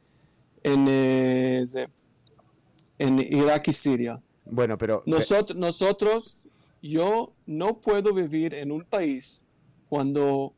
en, 0.62 0.86
eh, 0.88 1.64
en 2.98 3.18
Irak 3.18 3.68
y 3.68 3.72
Siria. 3.72 4.20
Bueno, 4.44 4.76
pero... 4.76 5.02
Nosotros, 5.06 5.58
nosotros, 5.58 6.48
yo 6.82 7.32
no 7.46 7.80
puedo 7.80 8.12
vivir 8.12 8.54
en 8.54 8.70
un 8.70 8.84
país 8.84 9.42
cuando 9.88 10.54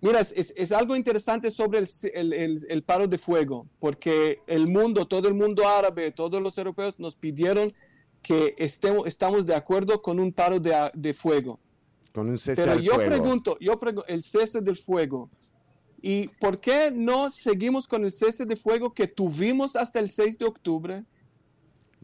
Mira, 0.00 0.20
es, 0.20 0.72
algo 0.72 0.94
interesante 0.94 1.50
sobre 1.50 1.82
el, 2.14 2.82
paro 2.84 3.08
de 3.08 3.16
fuego, 3.18 3.66
porque 3.80 4.40
el 4.46 4.66
mundo, 4.66 5.06
todo 5.06 5.26
el 5.26 5.34
mundo 5.34 5.66
árabe, 5.66 6.10
todos 6.10 6.40
los 6.40 6.56
europeos 6.58 6.98
nos 6.98 7.16
pidieron 7.16 7.72
que 8.22 8.54
estemos, 8.58 9.06
estamos 9.06 9.46
de 9.46 9.54
acuerdo 9.54 10.00
con 10.02 10.18
un 10.18 10.32
paro 10.32 10.58
de, 10.60 11.14
fuego. 11.14 11.60
Con 12.12 12.28
un 12.28 12.38
cese 12.38 12.64
Pero 12.64 12.80
yo 12.80 12.96
pregunto, 12.96 13.56
yo 13.60 13.78
pregunto, 13.78 14.06
el 14.08 14.22
cese 14.22 14.60
del 14.60 14.76
fuego. 14.76 15.30
¿Y 16.02 16.28
por 16.40 16.60
qué 16.60 16.90
no 16.90 17.30
seguimos 17.30 17.88
con 17.88 18.04
el 18.04 18.12
cese 18.12 18.44
de 18.44 18.56
fuego 18.56 18.92
que 18.92 19.06
tuvimos 19.06 19.76
hasta 19.76 19.98
el 19.98 20.10
6 20.10 20.38
de 20.38 20.44
octubre? 20.44 21.04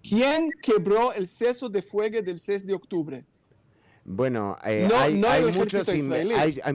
¿Quién 0.02 0.50
quebró 0.62 1.12
el 1.12 1.28
cese 1.28 1.68
de 1.68 1.82
fuego 1.82 2.20
del 2.22 2.40
6 2.40 2.66
de 2.66 2.74
octubre? 2.74 3.24
Bueno, 4.04 4.56
eh, 4.64 4.88
hay, 4.94 5.14
muchos. 5.56 5.86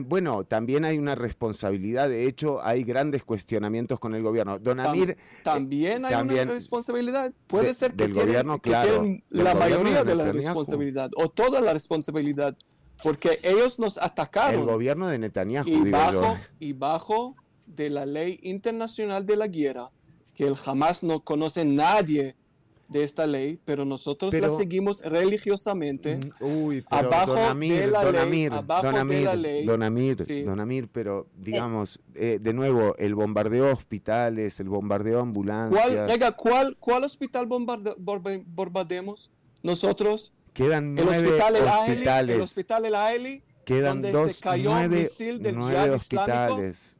bueno, 0.06 0.44
también 0.44 0.84
hay 0.86 0.96
una 0.96 1.14
responsabilidad. 1.14 2.08
De 2.08 2.26
hecho, 2.26 2.62
hay 2.62 2.84
grandes 2.84 3.22
cuestionamientos 3.22 4.00
con 4.00 4.14
el 4.14 4.22
gobierno. 4.22 4.58
Don 4.58 4.80
Amir. 4.80 5.10
Eh, 5.10 5.16
también 5.42 6.06
hay 6.06 6.14
una 6.14 6.44
responsabilidad. 6.44 7.32
Puede 7.46 7.74
ser 7.74 7.92
que, 7.92 8.04
del 8.04 8.14
gobierno, 8.14 8.58
claro, 8.60 9.04
la 9.28 9.54
mayoría 9.54 10.04
de, 10.04 10.14
la 10.14 10.32
responsabilidad 10.32 11.10
o 11.16 11.28
toda 11.28 11.60
la 11.60 11.74
responsabilidad. 11.74 12.56
Porque 13.02 13.38
ellos 13.42 13.78
nos 13.78 13.98
atacaron. 13.98 14.60
El 14.60 14.66
gobierno 14.66 15.06
de 15.06 15.18
Netanyahu, 15.18 15.68
y 15.68 15.90
bajo, 15.90 16.38
Y 16.58 16.72
bajo 16.72 17.36
de 17.66 17.90
la 17.90 18.06
ley 18.06 18.40
internacional 18.42 19.24
de 19.24 19.36
la 19.36 19.46
guerra, 19.46 19.90
que 20.34 20.44
el 20.44 20.56
jamás 20.56 21.02
no 21.02 21.20
conoce 21.20 21.64
nadie 21.64 22.34
de 22.88 23.04
esta 23.04 23.26
ley, 23.26 23.60
pero 23.64 23.84
nosotros 23.84 24.32
la 24.34 24.48
seguimos 24.48 25.02
religiosamente 25.02 26.16
mm, 26.16 26.44
uy, 26.44 26.84
pero 26.88 27.08
abajo 27.08 27.34
don 27.34 27.44
Amir, 27.44 27.80
de 27.80 27.86
la 27.88 28.04
don 28.04 28.16
Amir, 28.16 28.50
don 28.50 28.96
Amir, 28.96 29.66
Don 29.66 29.82
Amir, 29.82 30.44
don 30.44 30.60
Amir, 30.60 30.88
pero 30.88 31.28
digamos, 31.36 32.00
eh, 32.14 32.38
de 32.40 32.52
nuevo, 32.52 32.96
el 32.96 33.14
bombardeo 33.14 33.72
hospitales, 33.72 34.58
el 34.60 34.68
bombardeo 34.68 35.20
ambulancias. 35.20 35.86
¿Cuál, 36.06 36.36
¿cuál, 36.36 36.76
cuál 36.80 37.04
hospital 37.04 37.46
bombardeamos? 37.46 39.30
Nosotros. 39.62 40.32
Quedan 40.52 40.94
nueve 40.94 41.18
el 41.18 41.62
hospitales. 41.62 42.34
el 42.34 42.40
hospital 42.40 42.84
El 42.86 42.94
Aeli, 42.94 43.42
Quedan 43.64 44.00
donde 44.00 44.12
dos, 44.12 44.32
se 44.32 44.42
cayó 44.42 44.70
nueve, 44.70 44.96
un 44.96 45.02
misil 45.02 45.42
del 45.42 45.56
nueve 45.56 45.90
hospitales. 45.90 46.96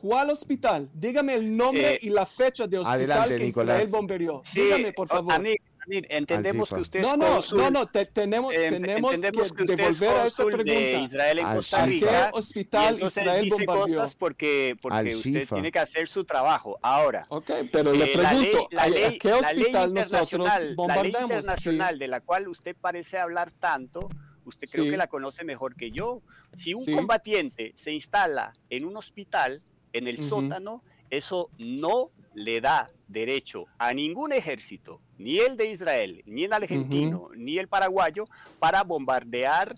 ¿Cuál 0.00 0.30
hospital? 0.30 0.90
Dígame 0.92 1.34
el 1.34 1.56
nombre 1.56 1.94
eh, 1.94 1.98
y 2.02 2.10
la 2.10 2.26
fecha 2.26 2.66
de 2.66 2.78
hospital 2.78 3.34
que 3.34 3.46
Israel 3.46 3.88
bombardeó. 3.90 4.42
Dígame, 4.54 4.92
por 4.92 5.08
favor. 5.08 5.42
entendemos 5.88 6.68
que 6.68 6.80
usted 6.80 7.00
no, 7.00 7.16
no, 7.16 7.40
no, 7.40 7.70
no, 7.70 7.86
tenemos, 7.86 8.52
eh, 8.52 8.68
tenemos 8.68 9.12
que, 9.12 9.64
devolver 9.64 10.10
a 10.10 10.26
esta 10.26 10.44
pregunta. 10.44 10.72
De 10.72 11.00
Israel 11.00 11.38
en 11.38 11.46
Costa 11.46 11.86
Rica. 11.86 12.30
¿Qué 12.30 12.38
hospital 12.38 13.00
Israel 13.00 13.44
dice 13.44 13.56
bombardeó? 13.56 13.96
cosas 13.96 14.14
porque, 14.14 14.76
porque 14.82 15.16
usted 15.16 15.48
tiene 15.48 15.72
que 15.72 15.78
hacer 15.78 16.08
su 16.08 16.24
trabajo. 16.24 16.78
Ahora, 16.82 17.24
Ok, 17.30 17.50
pero 17.72 17.92
le 17.92 18.04
eh, 18.04 18.18
pregunto, 18.18 18.68
la 18.72 18.88
ley, 18.88 19.04
¿a 19.04 19.18
qué 19.18 19.32
hospital 19.32 19.94
nosotros 19.94 20.50
bombardamos? 20.74 21.12
La 21.12 21.18
ley 21.20 21.22
internacional 21.22 21.98
de 21.98 22.08
la 22.08 22.20
cual 22.20 22.48
usted 22.48 22.76
parece 22.78 23.18
hablar 23.18 23.50
tanto, 23.50 24.10
usted 24.44 24.68
creo 24.70 24.90
que 24.90 24.96
la 24.98 25.06
conoce 25.06 25.42
mejor 25.42 25.74
que 25.74 25.90
yo. 25.90 26.20
Si 26.54 26.74
un 26.74 26.84
combatiente 26.84 27.72
se 27.76 27.92
instala 27.92 28.52
en 28.68 28.84
un 28.84 28.96
hospital, 28.98 29.62
en 29.96 30.08
el 30.08 30.18
sótano, 30.18 30.82
eso 31.10 31.50
no 31.58 32.10
le 32.34 32.60
da 32.60 32.90
derecho 33.08 33.66
a 33.78 33.94
ningún 33.94 34.32
ejército, 34.32 35.00
ni 35.18 35.38
el 35.38 35.56
de 35.56 35.70
Israel, 35.70 36.22
ni 36.26 36.44
el 36.44 36.52
argentino, 36.52 37.30
ni 37.36 37.58
el 37.58 37.68
paraguayo, 37.68 38.24
para 38.58 38.82
bombardear 38.82 39.76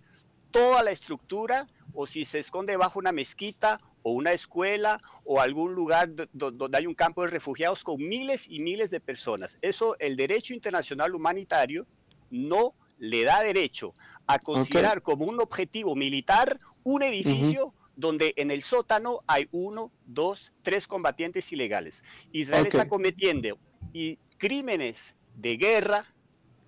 toda 0.50 0.82
la 0.82 0.90
estructura 0.90 1.68
o 1.94 2.06
si 2.06 2.24
se 2.24 2.38
esconde 2.38 2.76
bajo 2.76 2.98
una 2.98 3.12
mezquita 3.12 3.80
o 4.02 4.12
una 4.12 4.32
escuela 4.32 5.00
o 5.24 5.40
algún 5.40 5.74
lugar 5.74 6.10
donde 6.32 6.78
hay 6.78 6.86
un 6.86 6.94
campo 6.94 7.22
de 7.22 7.28
refugiados 7.28 7.84
con 7.84 7.98
miles 7.98 8.46
y 8.48 8.60
miles 8.60 8.90
de 8.90 9.00
personas. 9.00 9.58
Eso 9.60 9.96
el 9.98 10.16
derecho 10.16 10.54
internacional 10.54 11.14
humanitario 11.14 11.86
no 12.30 12.74
le 12.98 13.24
da 13.24 13.42
derecho 13.42 13.94
a 14.26 14.38
considerar 14.38 15.02
como 15.02 15.24
un 15.26 15.40
objetivo 15.40 15.94
militar 15.94 16.58
un 16.82 17.02
edificio 17.02 17.74
donde 17.98 18.32
en 18.36 18.52
el 18.52 18.62
sótano 18.62 19.24
hay 19.26 19.48
uno, 19.50 19.90
dos, 20.06 20.52
tres 20.62 20.86
combatientes 20.86 21.50
ilegales. 21.52 22.04
Israel 22.30 22.68
está 22.68 22.88
cometiendo 22.88 23.58
y 23.92 24.18
crímenes 24.38 25.16
de 25.34 25.56
guerra 25.56 26.06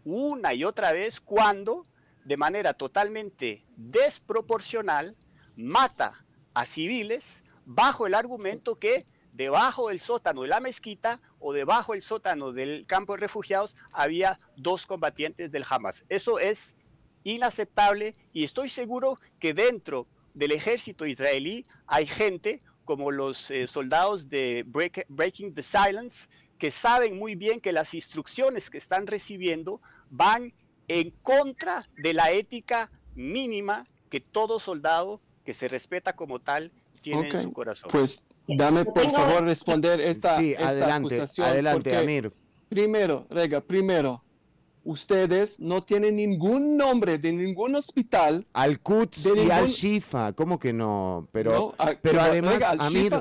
una 0.05 0.55
y 0.55 0.65
otra 0.65 0.91
vez 0.91 1.21
cuando 1.21 1.85
de 2.25 2.37
manera 2.37 2.75
totalmente 2.75 3.65
desproporcional 3.77 5.17
mata 5.55 6.27
a 6.53 6.67
civiles 6.67 7.45
bajo 7.65 8.09
el 8.09 8.15
argumento 8.15 8.81
que 8.81 9.07
debajo 9.33 9.91
del 9.91 10.01
sótano 10.01 10.43
de 10.43 10.49
la 10.49 10.59
mezquita 10.59 11.21
o 11.39 11.53
debajo 11.53 11.93
del 11.93 12.03
sótano 12.03 12.51
del 12.51 12.87
campo 12.89 13.13
de 13.13 13.21
refugiados 13.21 13.77
había 13.93 14.41
dos 14.57 14.85
combatientes 14.85 15.53
del 15.53 15.65
Hamas. 15.71 16.05
Eso 16.09 16.41
es 16.41 16.75
inaceptable 17.23 18.17
y 18.33 18.43
estoy 18.43 18.69
seguro 18.69 19.21
que 19.39 19.55
dentro 19.55 20.09
del 20.35 20.53
ejército 20.53 21.07
israelí 21.07 21.67
hay 21.87 22.07
gente 22.07 22.63
como 22.85 23.13
los 23.13 23.51
eh, 23.51 23.67
soldados 23.67 24.29
de 24.29 24.65
Breaking 24.67 25.55
the 25.55 25.63
Silence, 25.63 26.27
que 26.59 26.71
saben 26.71 27.19
muy 27.19 27.37
bien 27.37 27.61
que 27.61 27.73
las 27.73 27.95
instrucciones 27.95 28.69
que 28.69 28.79
están 28.79 29.07
recibiendo 29.07 29.81
van 30.11 30.53
en 30.89 31.11
contra 31.23 31.89
de 31.97 32.15
la 32.15 32.33
ética 32.33 32.91
mínima 33.15 33.87
que 34.11 34.21
todo 34.21 34.59
soldado 34.59 35.21
que 35.45 35.55
se 35.55 35.69
respeta 35.69 36.17
como 36.17 36.41
tal 36.41 36.73
tiene 37.01 37.29
en 37.29 37.43
su 37.45 37.53
corazón. 37.53 37.91
Pues 37.93 38.25
dame 38.47 38.85
por 38.85 39.09
favor 39.11 39.45
responder 39.45 40.01
esta, 40.01 40.37
sí, 40.37 40.55
adelante, 40.57 41.15
acusación. 41.15 41.47
Adelante, 41.47 41.97
Amir. 41.97 42.33
Primero, 42.69 43.27
Rega, 43.31 43.61
primero, 43.61 44.23
ustedes 44.85 45.61
no 45.61 45.81
tienen 45.81 46.17
ningún 46.17 46.77
nombre 46.77 47.19
de 47.19 47.33
ningún 47.33 47.75
hospital. 47.75 48.47
Al 48.53 48.81
Quds 48.81 49.33
y 49.37 49.51
al 49.51 49.67
Shifa, 49.67 50.33
¿cómo 50.33 50.59
que 50.59 50.73
no? 50.73 51.29
Pero, 51.33 51.75
pero, 52.03 52.21
además, 52.21 52.63
Amir, 52.79 53.13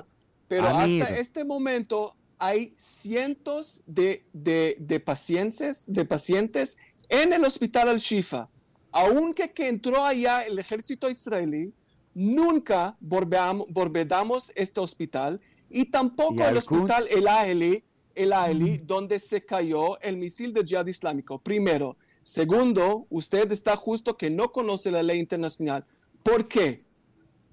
pero 0.47 0.68
hasta 0.68 1.18
este 1.18 1.43
momento 1.45 2.16
hay 2.39 2.74
cientos 2.78 3.84
de, 3.86 4.26
de, 4.34 4.99
pacientes, 4.99 5.84
de 5.88 6.05
pacientes 6.05 6.78
en 7.10 7.34
el 7.34 7.43
hospital 7.43 7.89
Al-Shifa. 7.89 8.49
Aunque 8.91 9.51
que 9.51 9.68
entró 9.68 10.03
allá 10.03 10.43
el 10.43 10.57
ejército 10.57 11.10
israelí, 11.10 11.74
nunca 12.16 12.97
volvemos 12.99 14.51
este 14.55 14.80
hospital 14.80 15.39
y 15.70 15.86
tampoco 15.86 16.43
el 16.43 16.57
hospital 16.57 17.03
El 17.12 17.28
Aheli, 17.28 17.84
el 18.20 18.34
Aheli 18.34 18.80
donde 18.80 19.17
se 19.17 19.45
cayó 19.45 19.97
el 20.01 20.17
misil 20.17 20.51
de 20.51 20.65
jihad 20.65 20.86
islámico. 20.88 21.39
Primero. 21.39 21.95
Segundo, 22.22 23.07
usted 23.09 23.49
está 23.53 23.78
justo 23.78 24.17
que 24.17 24.30
no 24.30 24.51
conoce 24.51 24.91
la 24.91 25.01
ley 25.01 25.20
internacional. 25.20 25.86
¿Por 26.22 26.49
qué? 26.49 26.84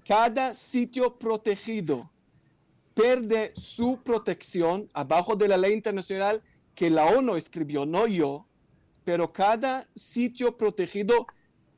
Cada 0.05 0.53
sitio 0.53 1.17
protegido 1.17 2.11
pierde 2.93 3.53
su 3.55 4.01
protección 4.03 4.87
abajo 4.93 5.37
de 5.37 5.47
la 5.47 5.57
ley 5.57 5.71
internacional 5.71 6.43
que 6.75 6.89
la 6.89 7.05
ONU 7.05 7.37
escribió, 7.37 7.85
no 7.85 8.05
yo, 8.05 8.45
pero 9.05 9.31
cada 9.31 9.87
sitio 9.95 10.57
protegido 10.57 11.27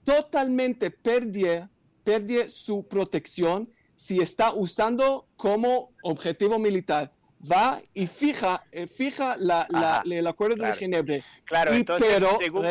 totalmente 0.03 0.89
pierde, 0.89 1.69
pierde 2.03 2.49
su 2.49 2.87
protección 2.87 3.69
si 3.95 4.19
está 4.19 4.51
usando 4.53 5.27
como 5.37 5.91
objetivo 6.01 6.57
militar 6.57 7.11
va 7.39 7.81
y 7.93 8.07
fija, 8.07 8.63
eh, 8.71 8.87
fija 8.87 9.35
la, 9.37 9.65
la, 9.69 10.03
el 10.05 10.27
acuerdo 10.27 10.63
de 10.63 10.73
Ginebra. 10.73 11.23
Claro, 11.45 11.73
entonces, 11.73 12.07
pero, 12.07 12.37
según, 12.37 12.63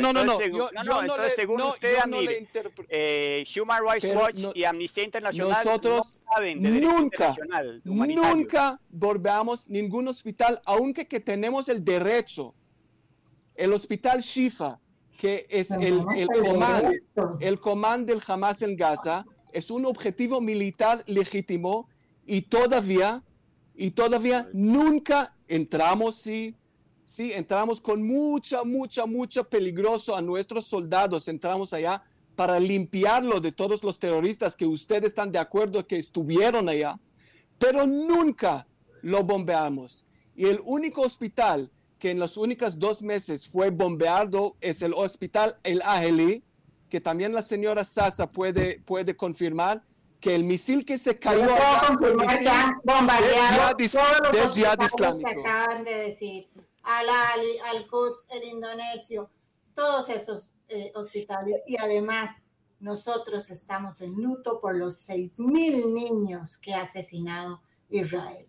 no, 0.00 0.12
no, 0.12 0.24
no, 0.24 0.38
según, 0.38 0.58
no, 0.58 0.84
no, 0.84 1.00
entonces, 1.02 1.34
según 1.36 1.62
usted, 1.62 1.96
Amir, 1.98 2.48
eh, 2.88 3.44
Human 3.56 3.82
Rights 3.88 4.16
Watch 4.16 4.56
y 4.56 4.64
Amnistía 4.64 5.04
Internacional 5.04 5.64
nosotros 5.64 6.16
no 6.26 6.32
saben 6.32 6.62
de 6.62 6.70
nunca, 6.70 7.36
nunca 7.84 8.80
volvamos 8.88 9.68
ningún 9.68 10.08
hospital, 10.08 10.60
aunque 10.64 11.06
que 11.06 11.20
tenemos 11.20 11.68
el 11.68 11.84
derecho. 11.84 12.54
El 13.54 13.72
hospital 13.72 14.20
Shifa, 14.20 14.80
que 15.16 15.46
es 15.48 15.70
el, 15.70 16.04
el 16.16 16.26
comando, 16.26 16.90
el 17.38 17.60
comando 17.60 18.12
del 18.12 18.22
Hamas 18.26 18.62
en 18.62 18.74
Gaza, 18.76 19.24
es 19.52 19.70
un 19.70 19.86
objetivo 19.86 20.40
militar 20.40 21.04
legítimo 21.06 21.88
y 22.26 22.42
todavía 22.42 23.22
y 23.76 23.90
todavía 23.90 24.48
nunca 24.52 25.34
entramos, 25.48 26.16
sí, 26.16 26.54
sí, 27.04 27.32
entramos 27.32 27.80
con 27.80 28.06
mucha, 28.06 28.64
mucha, 28.64 29.06
mucha 29.06 29.42
peligroso 29.44 30.16
a 30.16 30.22
nuestros 30.22 30.66
soldados, 30.66 31.28
entramos 31.28 31.72
allá 31.72 32.02
para 32.36 32.58
limpiarlo 32.58 33.40
de 33.40 33.52
todos 33.52 33.82
los 33.84 33.98
terroristas 33.98 34.56
que 34.56 34.66
ustedes 34.66 35.06
están 35.06 35.30
de 35.30 35.38
acuerdo 35.38 35.86
que 35.86 35.96
estuvieron 35.96 36.68
allá, 36.68 36.98
pero 37.58 37.86
nunca 37.86 38.66
lo 39.02 39.22
bombeamos. 39.22 40.06
Y 40.34 40.46
el 40.46 40.60
único 40.64 41.02
hospital 41.02 41.70
que 41.98 42.10
en 42.10 42.18
los 42.18 42.36
únicos 42.36 42.78
dos 42.78 43.02
meses 43.02 43.46
fue 43.46 43.70
bombeado 43.70 44.56
es 44.60 44.82
el 44.82 44.92
hospital 44.94 45.56
El 45.62 45.80
Aheli, 45.84 46.42
que 46.90 47.00
también 47.00 47.32
la 47.32 47.42
señora 47.42 47.84
Sasa 47.84 48.30
puede, 48.30 48.80
puede 48.80 49.14
confirmar, 49.14 49.82
que 50.20 50.34
el 50.34 50.44
misil 50.44 50.84
que 50.84 50.96
se 50.98 51.18
cayó 51.18 51.44
acá 51.44 51.96
fue 51.98 52.12
bombardearon 52.84 53.76
todos 53.76 54.32
los 54.32 54.58
islámico. 54.58 55.28
que 55.28 55.40
acaban 55.40 55.84
de 55.84 55.94
decir, 55.94 56.48
al 56.82 57.08
Ali, 57.08 57.58
al 57.58 57.86
Quds, 57.86 58.26
el 58.30 58.44
indonesio, 58.44 59.30
todos 59.74 60.08
esos 60.08 60.50
eh, 60.68 60.92
hospitales 60.94 61.62
y 61.66 61.76
además 61.76 62.42
nosotros 62.80 63.50
estamos 63.50 64.00
en 64.00 64.14
luto 64.14 64.60
por 64.60 64.76
los 64.76 65.08
6.000 65.08 65.92
niños 65.92 66.58
que 66.58 66.74
ha 66.74 66.82
asesinado 66.82 67.60
Israel. 67.90 68.46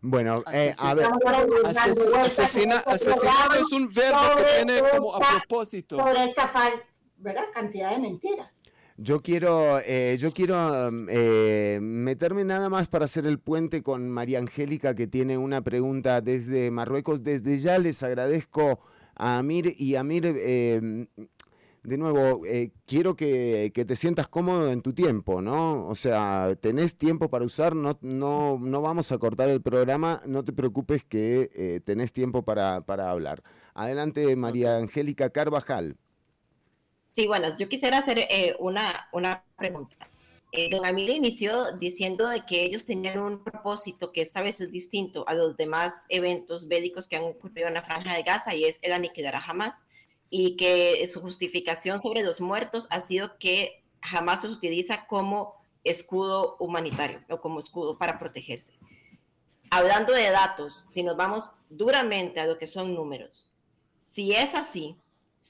Bueno, 0.00 0.42
eh, 0.52 0.74
a 0.78 0.94
ver. 0.94 1.08
Asesina, 2.16 2.78
asesinar 2.78 3.56
es 3.60 3.70
un 3.72 3.88
verbo 3.88 4.36
que 4.36 4.44
tiene 4.56 4.82
como 4.90 5.14
a 5.14 5.20
propósito. 5.20 5.96
Por 5.96 6.16
esta 6.16 6.50
¿verdad? 7.18 7.44
cantidad 7.54 7.90
de 7.90 7.98
mentiras. 7.98 8.52
Yo 8.98 9.22
quiero, 9.22 9.80
eh, 9.80 10.16
yo 10.18 10.32
quiero 10.32 10.90
mm, 10.90 11.06
eh, 11.10 11.78
meterme 11.80 12.44
nada 12.44 12.68
más 12.68 12.88
para 12.88 13.06
hacer 13.06 13.26
el 13.26 13.38
puente 13.38 13.82
con 13.82 14.08
María 14.10 14.38
Angélica, 14.38 14.94
que 14.94 15.06
tiene 15.06 15.38
una 15.38 15.62
pregunta 15.62 16.20
desde 16.20 16.70
Marruecos. 16.70 17.22
Desde 17.22 17.58
ya 17.58 17.78
les 17.78 18.02
agradezco 18.02 18.80
a 19.14 19.38
Amir 19.38 19.74
y 19.78 19.96
Amir, 19.96 20.26
eh, 20.26 21.06
de 21.82 21.98
nuevo, 21.98 22.42
quiero 22.86 23.16
que, 23.16 23.72
te 23.74 23.96
sientas 23.96 24.28
cómodo 24.28 24.70
en 24.70 24.82
tu 24.82 24.92
tiempo, 24.92 25.42
¿no? 25.42 25.88
O 25.88 25.94
sea, 25.94 26.54
tenés 26.60 26.96
tiempo 26.96 27.28
para 27.28 27.44
usar, 27.44 27.74
no, 27.74 27.98
no, 28.02 28.58
no 28.60 28.82
vamos 28.82 29.10
a 29.10 29.18
cortar 29.18 29.48
el 29.48 29.62
programa, 29.62 30.20
no 30.26 30.44
te 30.44 30.52
preocupes 30.52 31.02
que 31.04 31.82
tenés 31.84 32.12
tiempo 32.12 32.42
para, 32.44 32.82
para 32.82 33.10
hablar. 33.10 33.42
Adelante, 33.74 34.36
María 34.36 34.76
Angélica 34.76 35.30
Carvajal. 35.30 35.96
Sí, 37.12 37.26
bueno, 37.26 37.54
yo 37.58 37.68
quisiera 37.68 37.98
hacer 37.98 38.18
eh, 38.18 38.56
una, 38.58 39.08
una 39.12 39.44
pregunta. 39.56 40.08
Eh, 40.50 40.68
don 40.70 40.84
Amir 40.84 41.10
inició 41.10 41.72
diciendo 41.76 42.28
de 42.28 42.44
que 42.44 42.62
ellos 42.62 42.84
tenían 42.84 43.18
un 43.18 43.44
propósito 43.44 44.12
que 44.12 44.22
esta 44.22 44.42
vez 44.42 44.60
es 44.60 44.70
distinto 44.70 45.26
a 45.28 45.34
los 45.34 45.56
demás 45.56 45.92
eventos 46.08 46.68
bélicos 46.68 47.08
que 47.08 47.16
han 47.16 47.24
ocurrido 47.24 47.68
en 47.68 47.74
la 47.74 47.82
franja 47.82 48.14
de 48.14 48.22
Gaza 48.22 48.54
y 48.54 48.64
es 48.64 48.78
el 48.82 48.92
aniquilar 48.92 49.34
a 49.34 49.44
Hamas 49.44 49.74
y 50.28 50.56
que 50.56 51.06
su 51.08 51.20
justificación 51.20 52.00
sobre 52.02 52.22
los 52.22 52.40
muertos 52.40 52.86
ha 52.90 53.00
sido 53.00 53.38
que 53.38 53.82
Hamas 54.00 54.42
se 54.42 54.48
utiliza 54.48 55.06
como 55.06 55.54
escudo 55.84 56.56
humanitario 56.58 57.20
o 57.28 57.40
como 57.40 57.60
escudo 57.60 57.98
para 57.98 58.18
protegerse. 58.18 58.72
Hablando 59.70 60.12
de 60.12 60.30
datos, 60.30 60.86
si 60.90 61.02
nos 61.02 61.16
vamos 61.16 61.50
duramente 61.68 62.40
a 62.40 62.46
lo 62.46 62.58
que 62.58 62.66
son 62.66 62.94
números, 62.94 63.50
si 64.14 64.32
es 64.32 64.54
así, 64.54 64.96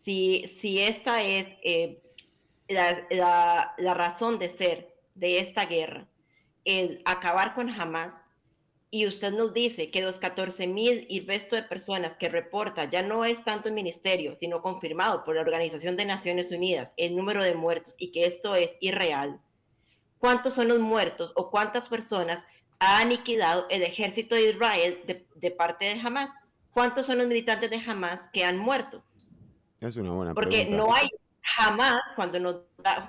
si, 0.05 0.81
esta 0.81 1.23
es 1.23 1.47
eh, 1.63 2.03
la, 2.69 3.75
razón 3.79 4.39
de 4.39 4.49
ser 4.49 4.95
de 5.15 5.39
esta 5.39 5.67
guerra, 5.67 6.09
el 6.65 7.01
acabar 7.05 7.55
con 7.55 7.69
Hamas, 7.69 8.15
y 8.95 9.07
usted 9.07 9.33
nos 9.33 9.55
dice 9.55 9.91
que 9.91 10.03
los 10.03 10.17
14 10.17 10.67
mil 10.67 11.07
y 11.09 11.21
resto 11.21 11.57
de 11.57 11.63
personas 11.63 12.19
que 12.19 12.29
reporta 12.29 12.85
ya 12.85 13.03
no 13.03 13.25
es 13.25 13.43
tanto 13.43 13.69
el 13.69 13.75
ministerio, 13.75 14.37
sino 14.37 14.61
confirmado 14.61 15.25
por 15.25 15.35
la 15.35 15.41
Organización 15.41 15.97
de 15.97 16.05
Naciones 16.05 16.53
Unidas 16.53 16.93
el 16.99 17.17
número 17.17 17.43
de 17.43 17.55
muertos 17.55 17.95
y 17.97 18.13
que 18.13 18.27
esto 18.27 18.55
es 18.55 18.77
irreal. 18.81 19.41
¿Cuántos 20.19 20.53
son 20.53 20.69
los 20.69 20.79
muertos 20.79 21.33
o 21.37 21.51
cuántas 21.51 21.89
personas 21.89 22.45
ha 22.81 23.01
aniquilado 23.01 23.67
el 23.71 23.83
ejército 23.83 24.35
de 24.35 24.51
Israel 24.51 25.01
de, 25.07 25.27
de 25.37 25.51
parte 25.51 25.87
de 25.87 25.99
Hamas? 25.99 26.29
¿Cuántos 26.71 27.07
son 27.07 27.17
los 27.17 27.27
militantes 27.27 27.71
de 27.71 27.81
Hamas 27.87 28.21
que 28.31 28.45
han 28.45 28.59
muerto? 28.59 29.03
Es 29.83 29.97
una 29.97 30.13
buena 30.13 30.35
Porque 30.35 30.65
no 30.65 30.95
hay 30.95 31.09
jamás, 31.43 32.01
cuando, 32.15 32.39
no, 32.39 32.63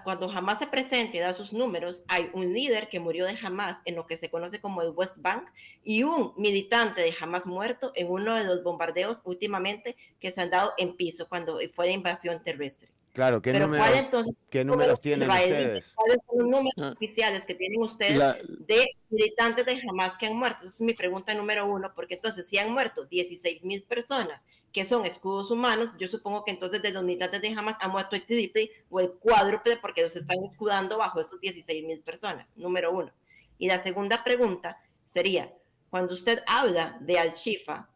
cuando 0.03 0.27
jamás 0.27 0.57
se 0.57 0.67
presenta 0.67 1.15
y 1.15 1.19
da 1.19 1.33
sus 1.33 1.53
números, 1.53 2.03
hay 2.07 2.29
un 2.33 2.51
líder 2.51 2.89
que 2.89 2.99
murió 2.99 3.25
de 3.25 3.35
jamás 3.35 3.77
en 3.85 3.95
lo 3.95 4.07
que 4.07 4.17
se 4.17 4.29
conoce 4.29 4.59
como 4.59 4.81
el 4.81 4.89
West 4.89 5.13
Bank 5.17 5.45
y 5.83 6.03
un 6.03 6.33
militante 6.35 7.01
de 7.01 7.11
jamás 7.11 7.45
muerto 7.45 7.91
en 7.95 8.09
uno 8.09 8.35
de 8.35 8.43
los 8.43 8.63
bombardeos 8.63 9.21
últimamente 9.23 9.95
que 10.19 10.31
se 10.31 10.41
han 10.41 10.49
dado 10.49 10.73
en 10.77 10.95
piso 10.95 11.29
cuando 11.29 11.59
fue 11.75 11.87
de 11.87 11.93
invasión 11.93 12.43
terrestre. 12.43 12.89
Claro, 13.13 13.43
¿qué, 13.43 13.53
números, 13.53 14.31
¿qué 14.49 14.65
números 14.65 14.99
tienen 14.99 15.29
ustedes? 15.29 15.93
¿Cuáles 15.93 16.17
son 16.27 16.39
los 16.39 16.47
números 16.47 16.73
ah. 16.81 16.93
oficiales 16.95 17.45
que 17.45 17.53
tienen 17.53 17.79
ustedes 17.79 18.17
de 18.65 18.89
militantes 19.11 19.67
de 19.67 19.79
jamás 19.79 20.17
que 20.17 20.25
han 20.25 20.35
muerto? 20.35 20.63
Esa 20.63 20.73
es 20.73 20.81
mi 20.81 20.95
pregunta 20.95 21.35
número 21.35 21.67
uno, 21.67 21.93
porque 21.93 22.15
entonces 22.15 22.49
si 22.49 22.57
han 22.57 22.71
muerto 22.71 23.05
16 23.05 23.63
mil 23.65 23.83
personas 23.83 24.41
que 24.73 24.85
son 24.85 25.05
escudos 25.05 25.51
humanos, 25.51 25.91
yo 25.99 26.07
supongo 26.07 26.43
que 26.43 26.51
entonces 26.51 26.81
de 26.81 26.91
los 26.91 27.03
militantes 27.03 27.41
de 27.43 27.49
Hamas 27.49 27.77
han 27.79 27.91
muerto 27.91 28.15
el 28.15 28.25
triple 28.25 28.71
o 28.89 28.99
el 28.99 29.11
cuádruple 29.11 29.77
porque 29.77 30.01
los 30.01 30.15
están 30.15 30.43
escudando 30.43 30.97
bajo 30.97 31.21
esos 31.21 31.39
16 31.39 31.85
mil 31.85 31.99
personas, 32.01 32.47
número 32.55 32.91
uno. 32.91 33.11
Y 33.59 33.67
la 33.67 33.81
segunda 33.83 34.23
pregunta 34.23 34.81
sería, 35.13 35.53
cuando 35.91 36.13
usted 36.13 36.43
habla 36.47 36.97
de 37.01 37.19
Al-Shifa, 37.19 37.87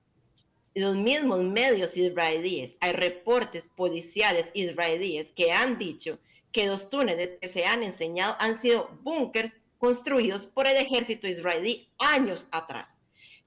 los 0.75 0.95
mismos 0.95 1.39
medios 1.39 1.97
israelíes, 1.97 2.78
hay 2.80 2.91
reportes 2.91 3.67
policiales 3.75 4.51
israelíes 4.53 5.30
que 5.36 5.51
han 5.51 5.80
dicho 5.80 6.19
que 6.51 6.67
los 6.67 6.91
túneles 6.91 7.38
que 7.41 7.49
se 7.49 7.65
han 7.65 7.82
enseñado 7.82 8.36
han 8.39 8.61
sido 8.61 8.89
búnkers 9.01 9.51
construidos 9.80 10.45
por 10.45 10.67
el 10.67 10.78
ejército 10.78 11.28
israelí 11.28 11.89
años 11.97 12.47
atrás. 12.51 12.88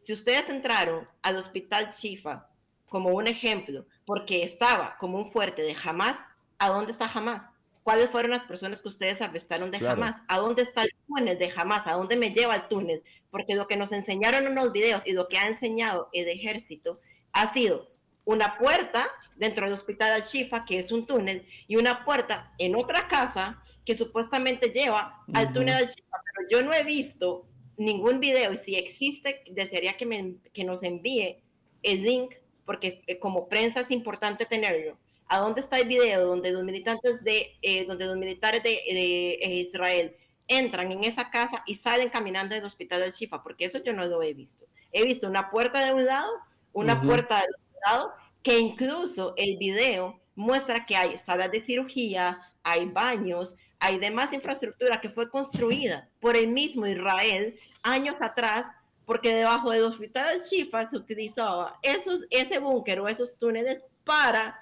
Si 0.01 0.13
ustedes 0.13 0.49
entraron 0.49 1.07
al 1.23 1.37
hospital 1.37 1.91
Shifa 1.91 2.50
como 2.91 3.11
un 3.11 3.29
ejemplo, 3.29 3.87
porque 4.05 4.43
estaba 4.43 4.97
como 4.99 5.17
un 5.17 5.31
fuerte 5.31 5.63
de 5.63 5.77
Hamas, 5.83 6.17
¿a 6.59 6.69
dónde 6.69 6.93
está 6.93 7.07
Hamas? 7.07 7.45
¿Cuáles 7.85 8.11
fueron 8.11 8.33
las 8.33 8.45
personas 8.45 8.83
que 8.83 8.89
ustedes 8.89 9.23
arrestaron 9.23 9.71
de 9.71 9.79
Hamas? 9.79 10.21
¿A 10.29 10.39
dónde 10.39 10.63
está 10.63 10.83
el 10.83 10.91
túnel 11.07 11.39
de 11.39 11.51
Hamas? 11.57 11.87
¿A 11.87 11.93
dónde 11.93 12.17
me 12.17 12.33
lleva 12.35 12.57
el 12.57 12.69
túnel? 12.69 13.03
Porque 13.31 13.55
lo 13.55 13.67
que 13.67 13.77
nos 13.77 13.93
enseñaron 13.93 14.47
en 14.47 14.55
los 14.57 14.73
videos 14.73 15.07
y 15.07 15.13
lo 15.13 15.29
que 15.29 15.39
ha 15.39 15.49
enseñado 15.49 16.07
el 16.13 16.29
ejército 16.29 17.01
ha 17.33 17.53
sido 17.55 17.81
una 18.25 18.59
puerta 18.59 19.09
dentro 19.37 19.65
del 19.65 19.75
hospital 19.75 20.13
Al-Shifa, 20.13 20.65
que 20.65 20.79
es 20.79 20.93
un 20.93 21.07
túnel, 21.07 21.47
y 21.69 21.77
una 21.77 22.05
puerta 22.05 22.53
en 22.59 22.75
otra 22.75 23.09
casa 23.09 23.63
que 23.87 23.95
supuestamente 23.95 24.71
lleva 24.71 25.25
al 25.33 25.53
túnel 25.53 25.77
Al-Shifa. 25.77 26.19
Pero 26.35 26.49
yo 26.51 26.69
no 26.69 26.75
he 26.75 26.83
visto 26.83 27.47
ningún 27.77 28.21
video 28.21 28.53
y 28.53 28.59
si 28.59 28.75
existe, 28.75 29.43
desearía 29.51 29.97
que, 29.97 30.07
me, 30.07 30.35
que 30.53 30.65
nos 30.65 30.83
envíe 30.83 31.43
el 31.83 32.03
link, 32.03 32.35
porque 32.65 33.03
eh, 33.07 33.19
como 33.19 33.49
prensa 33.49 33.81
es 33.81 33.91
importante 33.91 34.47
tenerlo. 34.47 34.97
¿A 35.27 35.39
dónde 35.39 35.61
está 35.61 35.79
el 35.79 35.87
video 35.87 36.27
donde 36.27 36.51
los 36.51 36.65
militantes 36.65 37.23
de, 37.23 37.57
eh, 37.63 37.85
donde 37.87 38.07
los 38.07 38.17
militares 38.17 38.63
de, 38.63 38.75
eh, 38.75 39.55
Israel 39.55 40.17
entran 40.49 40.91
en 40.91 41.05
esa 41.05 41.31
casa 41.31 41.63
y 41.67 41.77
salen 41.77 42.09
caminando 42.09 42.55
del 42.55 42.65
hospital 42.65 43.01
del 43.01 43.13
Shifa? 43.13 43.43
Porque 43.43 43.67
eso 43.67 43.79
yo 43.83 43.93
no 43.93 44.07
lo 44.07 44.23
he 44.23 44.35
visto. 44.35 44.67
He 44.93 45.05
visto 45.05 45.29
una 45.29 45.51
puerta 45.51 45.85
de 45.85 45.95
un 45.95 46.05
lado, 46.05 46.31
una 46.73 47.01
puerta 47.01 47.37
del 47.37 47.55
otro 47.55 47.81
lado, 47.87 48.13
que 48.43 48.59
incluso 48.59 49.35
el 49.37 49.57
video 49.57 50.21
muestra 50.35 50.85
que 50.87 50.97
hay 50.97 51.19
salas 51.19 51.53
de 51.53 51.61
cirugía, 51.61 52.41
hay 52.63 52.87
baños, 52.87 53.57
hay 53.79 53.99
demás 53.99 54.33
infraestructura 54.33 55.01
que 55.01 55.11
fue 55.11 55.31
construida 55.31 56.09
por 56.21 56.37
el 56.37 56.49
mismo 56.49 56.87
Israel 56.87 57.59
años 57.83 58.17
atrás, 58.21 58.67
porque 59.11 59.35
debajo 59.35 59.73
del 59.73 59.83
hospital 59.83 60.39
de 60.39 60.45
Shifa 60.47 60.89
se 60.89 60.97
utilizaba 60.97 61.77
esos, 61.83 62.25
ese 62.31 62.61
búnker 62.61 63.01
o 63.01 63.09
esos 63.09 63.37
túneles 63.41 63.85
para 64.05 64.57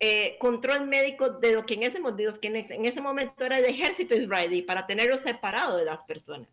eh, 0.00 0.36
control 0.40 0.88
médico 0.88 1.30
de 1.30 1.52
lo 1.52 1.64
que 1.64 1.74
en 1.74 1.84
ese, 1.84 2.00
que 2.40 2.48
en 2.48 2.84
ese 2.84 3.00
momento 3.00 3.44
era 3.44 3.60
el 3.60 3.64
ejército 3.64 4.16
israelí, 4.16 4.62
para 4.62 4.88
tenerlo 4.88 5.18
separado 5.18 5.76
de 5.76 5.84
las 5.84 6.00
personas. 6.00 6.48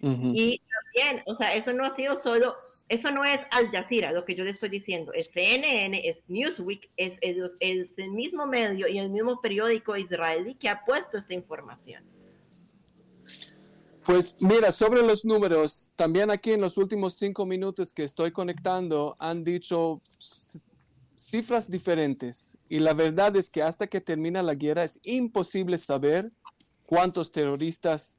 Y 0.00 0.62
también, 0.94 1.22
o 1.26 1.34
sea, 1.34 1.54
eso 1.54 1.74
no 1.74 1.84
ha 1.84 1.94
sido 1.94 2.16
solo, 2.16 2.50
eso 2.88 3.10
no 3.10 3.22
es 3.22 3.38
Al 3.50 3.70
Jazeera, 3.70 4.10
lo 4.10 4.24
que 4.24 4.34
yo 4.34 4.42
le 4.42 4.52
estoy 4.52 4.70
diciendo, 4.70 5.12
es 5.12 5.30
CNN, 5.30 6.08
es 6.08 6.22
Newsweek, 6.28 6.88
es, 6.96 7.18
es 7.20 7.98
el 7.98 8.12
mismo 8.12 8.46
medio 8.46 8.88
y 8.88 8.96
el 8.96 9.10
mismo 9.10 9.42
periódico 9.42 9.94
israelí 9.94 10.54
que 10.54 10.70
ha 10.70 10.82
puesto 10.86 11.18
esta 11.18 11.34
información. 11.34 12.02
Pues 14.04 14.36
mira, 14.40 14.70
sobre 14.70 15.02
los 15.02 15.24
números, 15.24 15.90
también 15.96 16.30
aquí 16.30 16.52
en 16.52 16.60
los 16.60 16.76
últimos 16.76 17.14
cinco 17.14 17.46
minutos 17.46 17.94
que 17.94 18.04
estoy 18.04 18.32
conectando 18.32 19.16
han 19.18 19.44
dicho 19.44 19.98
cifras 21.16 21.70
diferentes 21.70 22.54
y 22.68 22.80
la 22.80 22.92
verdad 22.92 23.34
es 23.36 23.48
que 23.48 23.62
hasta 23.62 23.86
que 23.86 24.02
termina 24.02 24.42
la 24.42 24.54
guerra 24.54 24.84
es 24.84 25.00
imposible 25.04 25.78
saber 25.78 26.30
cuántos 26.84 27.32
terroristas 27.32 28.18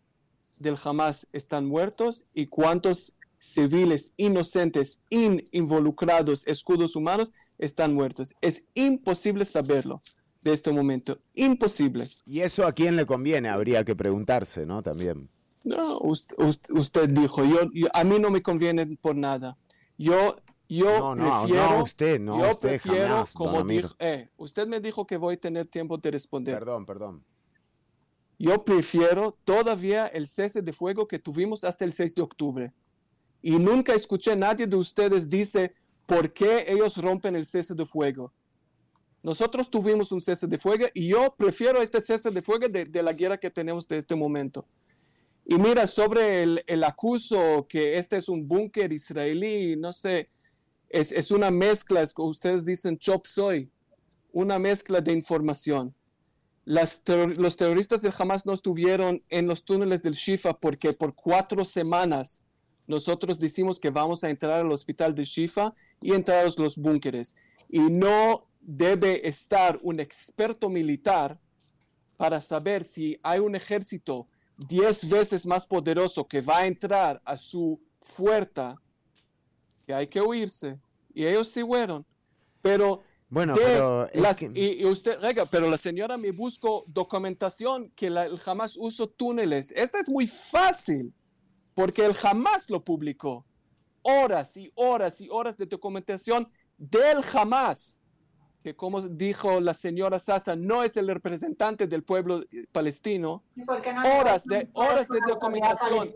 del 0.57 0.75
Hamas 0.83 1.27
están 1.33 1.67
muertos 1.67 2.25
y 2.33 2.47
cuántos 2.47 3.13
civiles 3.37 4.13
inocentes, 4.17 5.01
involucrados, 5.09 6.47
escudos 6.47 6.95
humanos, 6.95 7.31
están 7.59 7.93
muertos. 7.93 8.33
Es 8.41 8.67
imposible 8.73 9.45
saberlo 9.45 10.01
de 10.41 10.53
este 10.53 10.71
momento. 10.71 11.19
Imposible. 11.35 12.07
Y 12.25 12.39
eso 12.39 12.65
a 12.65 12.73
quién 12.73 12.95
le 12.95 13.05
conviene, 13.05 13.49
habría 13.49 13.83
que 13.83 13.95
preguntarse, 13.95 14.65
¿no? 14.65 14.81
También. 14.81 15.29
No, 15.65 15.97
usted, 15.99 17.09
dijo, 17.09 17.43
yo, 17.43 17.59
a 17.91 18.03
mí 18.03 18.19
no 18.19 18.29
me 18.29 18.43
conviene 18.43 18.85
por 19.01 19.15
nada. 19.15 19.57
Yo 19.97 20.35
yo 20.67 20.99
no, 20.99 21.15
no, 21.15 21.41
prefiero, 21.41 21.69
no 21.69 21.83
usted, 21.83 22.19
no 22.19 22.39
yo 22.39 22.51
usted 22.51 22.69
prefiero, 22.69 23.07
jamás, 23.07 23.33
como 23.33 23.63
dijo, 23.63 23.95
eh, 23.99 24.29
usted 24.37 24.67
me 24.67 24.79
dijo 24.79 25.05
que 25.05 25.17
voy 25.17 25.35
a 25.35 25.37
tener 25.37 25.67
tiempo 25.67 25.97
de 25.97 26.11
responder. 26.11 26.57
Perdón, 26.57 26.85
perdón. 26.85 27.23
Yo 28.37 28.63
prefiero 28.63 29.37
todavía 29.43 30.07
el 30.07 30.27
cese 30.27 30.61
de 30.61 30.73
fuego 30.73 31.07
que 31.07 31.19
tuvimos 31.19 31.63
hasta 31.63 31.85
el 31.85 31.93
6 31.93 32.15
de 32.15 32.21
octubre. 32.21 32.73
Y 33.41 33.57
nunca 33.57 33.93
escuché 33.93 34.31
a 34.31 34.35
nadie 34.35 34.67
de 34.67 34.75
ustedes 34.75 35.29
dice 35.29 35.73
por 36.05 36.33
qué 36.33 36.65
ellos 36.67 36.97
rompen 36.97 37.35
el 37.35 37.45
cese 37.45 37.73
de 37.75 37.85
fuego. 37.85 38.33
Nosotros 39.23 39.69
tuvimos 39.69 40.11
un 40.11 40.21
cese 40.21 40.47
de 40.47 40.57
fuego 40.57 40.85
y 40.93 41.07
yo 41.07 41.33
prefiero 41.35 41.81
este 41.81 42.01
cese 42.01 42.29
de 42.29 42.41
fuego 42.41 42.67
de, 42.67 42.85
de 42.85 43.03
la 43.03 43.13
guerra 43.13 43.37
que 43.37 43.49
tenemos 43.49 43.87
de 43.87 43.97
este 43.97 44.15
momento. 44.15 44.65
Y 45.45 45.55
mira, 45.55 45.85
sobre 45.85 46.43
el, 46.43 46.63
el 46.65 46.83
acuso 46.83 47.67
que 47.69 47.97
este 47.97 48.17
es 48.17 48.29
un 48.29 48.47
búnker 48.47 48.91
israelí, 48.91 49.75
no 49.75 49.93
sé, 49.93 50.29
es, 50.89 51.31
una 51.31 51.51
mezcla, 51.51 52.01
es 52.01 52.13
como 52.13 52.29
ustedes 52.29 52.65
dicen 52.65 52.97
chop 52.97 53.25
soy, 53.25 53.69
una 54.31 54.59
mezcla 54.59 55.01
de 55.01 55.11
información. 55.11 55.93
los 56.65 57.57
terroristas 57.57 58.01
del 58.01 58.13
Hamas 58.17 58.45
no 58.45 58.53
estuvieron 58.53 59.23
en 59.29 59.47
los 59.47 59.63
túneles 59.63 60.01
del 60.01 60.13
Shifa 60.13 60.57
porque 60.57 60.93
por 60.93 61.13
cuatro 61.13 61.65
semanas 61.65 62.41
nosotros 62.87 63.39
decimos 63.39 63.79
que 63.79 63.89
vamos 63.89 64.23
a 64.23 64.29
entrar 64.29 64.61
al 64.61 64.71
hospital 64.71 65.15
de 65.15 65.23
Shifa 65.23 65.73
y 66.01 66.13
entrar 66.13 66.45
a 66.45 66.61
los 66.61 66.77
búnkeres. 66.77 67.35
Y 67.67 67.79
no 67.79 68.47
debe 68.61 69.27
estar 69.27 69.79
un 69.81 69.99
experto 69.99 70.69
militar 70.69 71.39
para 72.17 72.39
saber 72.41 72.85
si 72.85 73.19
hay 73.21 73.39
un 73.39 73.55
ejército 73.55 74.27
diez 74.57 75.07
veces 75.07 75.45
más 75.45 75.65
poderoso 75.65 76.27
que 76.27 76.41
va 76.41 76.59
a 76.59 76.67
entrar 76.67 77.21
a 77.25 77.37
su 77.37 77.81
fuerza 78.01 78.75
que 79.85 79.93
hay 79.93 80.07
que 80.07 80.21
huirse. 80.21 80.79
Y 81.13 81.25
ellos 81.25 81.47
sí 81.47 81.63
fueron. 81.63 82.05
Pero 82.61 83.03
bueno, 83.29 83.53
pero 83.55 84.07
y, 84.53 84.85
usted, 84.85 85.19
pero 85.49 85.69
la 85.69 85.77
señora 85.77 86.17
me 86.17 86.31
buscó 86.31 86.83
documentación 86.87 87.89
que 87.91 88.09
la, 88.09 88.25
el 88.25 88.37
jamás 88.37 88.75
usó 88.77 89.07
túneles. 89.07 89.71
Esta 89.75 89.99
es 89.99 90.09
muy 90.09 90.27
fácil, 90.27 91.13
porque 91.73 92.05
él 92.05 92.13
jamás 92.13 92.69
lo 92.69 92.83
publicó. 92.83 93.45
Horas 94.01 94.55
y 94.57 94.71
horas 94.75 95.21
y 95.21 95.29
horas 95.29 95.57
de 95.57 95.65
documentación 95.65 96.47
del 96.77 97.23
jamás, 97.23 97.99
que 98.65 98.75
como 98.75 98.99
dijo 98.99 99.59
la 99.59 99.75
señora 99.75 100.17
Sasa, 100.17 100.55
no 100.55 100.81
es 100.83 100.97
el 100.97 101.07
representante 101.07 101.85
del 101.85 102.01
pueblo 102.01 102.43
palestino. 102.71 103.43
horas 104.03 104.43
de, 104.45 104.67
horas 104.73 105.07
de 105.07 105.19
documentación. 105.27 106.11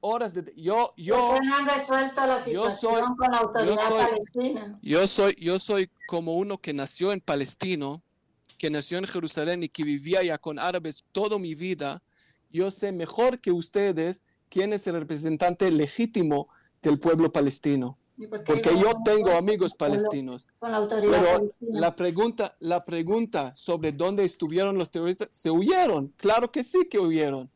horas 0.00 0.34
de 0.34 0.52
yo 0.56 0.92
yo 0.96 1.36
no 1.44 1.54
han 1.54 1.68
resuelto 1.68 2.26
la 2.26 2.42
situación 2.42 2.52
yo 2.52 2.70
soy, 2.72 3.16
con 3.16 3.30
la 3.30 3.38
autoridad 3.38 3.76
yo 3.76 3.88
soy, 3.88 4.04
palestina 4.04 4.78
yo 4.82 5.06
soy 5.06 5.36
yo 5.40 5.58
soy 5.60 5.90
como 6.08 6.34
uno 6.34 6.58
que 6.58 6.74
nació 6.74 7.12
en 7.12 7.20
Palestino 7.20 8.02
que 8.58 8.68
nació 8.68 8.98
en 8.98 9.06
Jerusalén 9.06 9.62
y 9.62 9.68
que 9.68 9.84
vivía 9.84 10.24
ya 10.24 10.38
con 10.38 10.58
árabes 10.58 11.04
toda 11.12 11.38
mi 11.38 11.54
vida. 11.54 12.02
Yo 12.50 12.72
sé 12.72 12.90
mejor 12.90 13.38
que 13.38 13.52
ustedes 13.52 14.24
quién 14.48 14.72
es 14.72 14.88
el 14.88 14.94
representante 14.94 15.70
legítimo 15.70 16.48
del 16.82 16.98
pueblo 16.98 17.30
palestino 17.30 17.96
porque 18.46 18.78
yo 18.78 18.94
tengo 19.04 19.32
amigos 19.32 19.74
palestinos. 19.74 20.46
Con 20.58 20.72
la 20.72 20.78
autoridad 20.78 21.20
Pero 21.20 21.54
la 21.60 21.96
pregunta, 21.96 22.56
la 22.60 22.84
pregunta 22.84 23.54
sobre 23.56 23.92
dónde 23.92 24.24
estuvieron 24.24 24.78
los 24.78 24.90
terroristas, 24.90 25.28
se 25.30 25.50
huyeron. 25.50 26.12
Claro 26.16 26.50
que 26.50 26.62
sí 26.62 26.88
que 26.88 26.98
huyeron. 26.98 27.50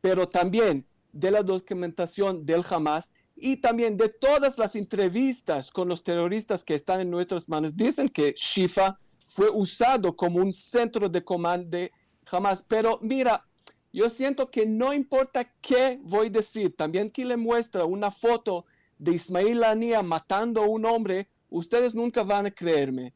Pero 0.00 0.28
también 0.28 0.86
de 1.12 1.30
la 1.30 1.42
documentación 1.42 2.44
del 2.44 2.64
Hamas 2.68 3.12
y 3.36 3.56
también 3.56 3.96
de 3.96 4.08
todas 4.08 4.58
las 4.58 4.76
entrevistas 4.76 5.70
con 5.70 5.88
los 5.88 6.04
terroristas 6.04 6.62
que 6.64 6.74
están 6.74 7.00
en 7.00 7.10
nuestras 7.10 7.48
manos. 7.48 7.76
Dicen 7.76 8.08
que 8.08 8.34
Shifa 8.36 8.98
fue 9.26 9.50
usado 9.50 10.14
como 10.14 10.38
un 10.38 10.52
centro 10.52 11.08
de 11.08 11.24
comando 11.24 11.76
de 11.76 11.92
Hamas, 12.30 12.64
pero 12.66 12.98
mira, 13.02 13.44
yo 13.92 14.08
siento 14.08 14.50
que 14.50 14.66
no 14.66 14.92
importa 14.92 15.52
qué 15.60 16.00
voy 16.02 16.26
a 16.26 16.30
decir, 16.30 16.74
también 16.76 17.10
que 17.10 17.24
le 17.24 17.36
muestra 17.36 17.84
una 17.84 18.10
foto 18.10 18.66
de 18.98 19.12
Ismail 19.12 19.64
Ania 19.64 20.02
matando 20.02 20.62
a 20.62 20.66
un 20.66 20.84
hombre, 20.84 21.28
ustedes 21.48 21.94
nunca 21.94 22.22
van 22.22 22.46
a 22.46 22.50
creerme. 22.50 23.14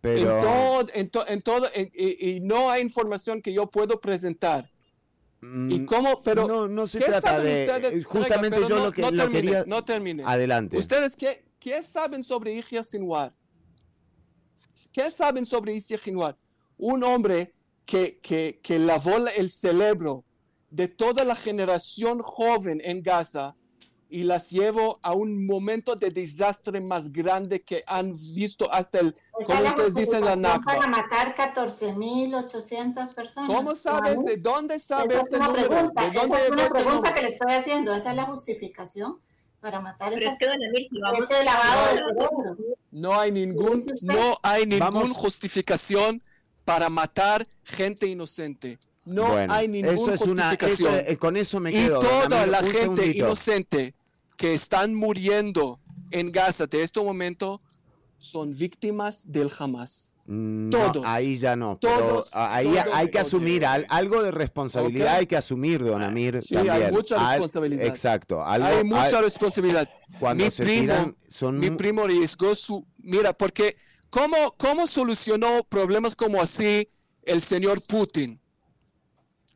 Pero... 0.00 0.36
En 0.94 1.10
todo, 1.10 1.26
en 1.26 1.42
todo, 1.42 1.66
y 1.74 2.40
no 2.40 2.70
hay 2.70 2.82
información 2.82 3.42
que 3.42 3.52
yo 3.52 3.66
puedo 3.68 4.00
presentar 4.00 4.70
¿Y 5.42 5.80
mm, 5.80 5.86
cómo? 5.86 6.20
Pero 6.24 6.46
no, 6.46 6.68
no 6.68 6.86
se 6.86 6.98
trata 6.98 7.38
de 7.40 7.64
eh, 7.64 8.02
justamente 8.04 8.58
yo 8.68 8.78
lo 8.78 8.90
que 8.90 9.10
lo 9.10 9.28
quería 9.28 9.64
no 9.66 9.82
termine. 9.82 10.22
Adelante. 10.24 10.76
Ustedes 10.78 11.14
qué, 11.14 11.44
qué 11.58 11.82
saben 11.82 12.22
sobre 12.22 12.54
Ihya 12.54 12.82
Sinwar? 12.82 13.34
¿Qué 14.92 15.10
saben 15.10 15.44
sobre 15.44 15.74
Ihya 15.74 15.98
Sinwar? 15.98 16.36
Un 16.78 17.04
hombre 17.04 17.54
que, 17.84 18.18
que, 18.20 18.60
que 18.62 18.78
lavó 18.78 19.16
el 19.28 19.50
cerebro 19.50 20.24
de 20.70 20.88
toda 20.88 21.24
la 21.24 21.36
generación 21.36 22.18
joven 22.20 22.80
en 22.82 23.02
Gaza 23.02 23.54
y 24.08 24.22
las 24.22 24.50
llevo 24.50 24.98
a 25.02 25.12
un 25.12 25.46
momento 25.46 25.96
de 25.96 26.10
desastre 26.10 26.80
más 26.80 27.12
grande 27.12 27.62
que 27.62 27.82
han 27.86 28.14
visto 28.34 28.72
hasta 28.72 29.00
el, 29.00 29.16
como 29.44 29.62
ustedes 29.62 29.94
dicen, 29.94 30.24
la 30.24 30.36
Nakba. 30.36 30.64
Para 30.64 30.86
matar 30.86 31.34
14.800 31.34 33.14
personas. 33.14 33.54
¿Cómo 33.54 33.74
sabes? 33.74 34.22
¿De 34.24 34.36
dónde 34.36 34.78
sabes 34.78 35.24
este 35.24 35.38
número? 35.38 35.68
Pregunta, 35.68 36.02
¿De 36.02 36.10
dónde 36.12 36.34
esa 36.36 36.44
es 36.44 36.50
una 36.50 36.62
este 36.62 36.74
pregunta 36.74 36.94
número? 36.94 37.14
que 37.14 37.22
le 37.22 37.28
estoy 37.28 37.52
haciendo. 37.52 37.94
Esa 37.94 38.10
es 38.10 38.16
la 38.16 38.24
justificación 38.24 39.20
para 39.60 39.80
matar 39.80 40.10
Pero 40.10 40.20
esas, 40.20 40.34
es 40.34 40.38
que, 40.38 40.46
don 40.46 40.62
Emil, 40.62 40.86
si 40.88 41.00
vamos 41.00 41.20
ese 41.20 41.44
lavado 41.44 41.86
de 41.86 41.98
cerebro. 41.98 42.56
No 42.92 43.18
hay 43.18 43.32
ningún, 43.32 43.84
no 44.02 44.38
hay 44.42 44.66
ninguna 44.66 45.08
justificación 45.08 46.22
para 46.64 46.88
matar 46.88 47.46
gente 47.64 48.06
inocente. 48.06 48.78
No 49.06 49.28
Bueno, 49.28 49.54
hay 49.54 49.68
ninguna 49.68 49.94
eso 49.94 50.12
es 50.12 50.20
una, 50.22 50.52
eso- 50.52 50.66
justificación. 50.66 51.04
eh, 51.06 51.16
con 51.16 51.36
eso 51.36 51.60
me 51.60 51.70
y 51.70 51.74
quedo. 51.74 52.00
toda 52.00 52.28
Ramiro, 52.28 52.46
la 52.46 52.58
gente 52.58 52.78
segundito. 52.80 53.18
inocente 53.18 53.94
que 54.36 54.52
están 54.52 54.94
muriendo 54.94 55.80
en 56.10 56.30
Gaza 56.32 56.66
de 56.66 56.82
este 56.82 57.00
momento 57.02 57.56
son 58.18 58.56
víctimas 58.56 59.30
del 59.30 59.50
Hamas. 59.58 60.12
Mm, 60.26 60.70
No, 60.70 60.90
Todos. 60.92 61.06
ahí 61.06 61.38
ya 61.38 61.54
no. 61.54 61.78
Pero 61.80 61.98
Todos, 61.98 62.30
ahí 62.32 62.66
todos, 62.66 62.86
hay 62.92 63.10
que 63.12 63.18
asumir 63.20 63.64
al- 63.64 63.86
algo 63.88 64.24
de 64.24 64.32
responsabilidad, 64.32 65.14
hay 65.14 65.26
que 65.28 65.36
asumir, 65.36 65.84
don 65.84 66.02
Amir. 66.02 66.42
Sí, 66.42 66.56
hay 66.56 66.66
también. 66.66 66.92
mucha 66.92 67.16
Al- 67.20 67.34
responsabilidad. 67.38 67.86
exacto. 67.86 68.44
algo- 68.44 68.66
hay 68.66 68.82
mucha 68.82 69.18
al- 69.18 69.22
responsabilidad. 69.24 69.88
cuando 70.18 70.44
mi 70.44 70.50
se 70.50 70.64
primo, 70.64 70.80
tiran, 70.80 71.16
son 71.28 71.60
mi 71.60 71.70
primo 71.70 72.02
arriesgó 72.02 72.56
su... 72.56 72.84
Mira, 72.98 73.32
porque 73.34 73.76
¿cómo, 74.10 74.36
¿cómo 74.58 74.88
solucionó 74.88 75.62
problemas 75.68 76.16
como 76.16 76.42
así 76.42 76.88
el 77.22 77.40
señor 77.40 77.78
Putin? 77.86 78.40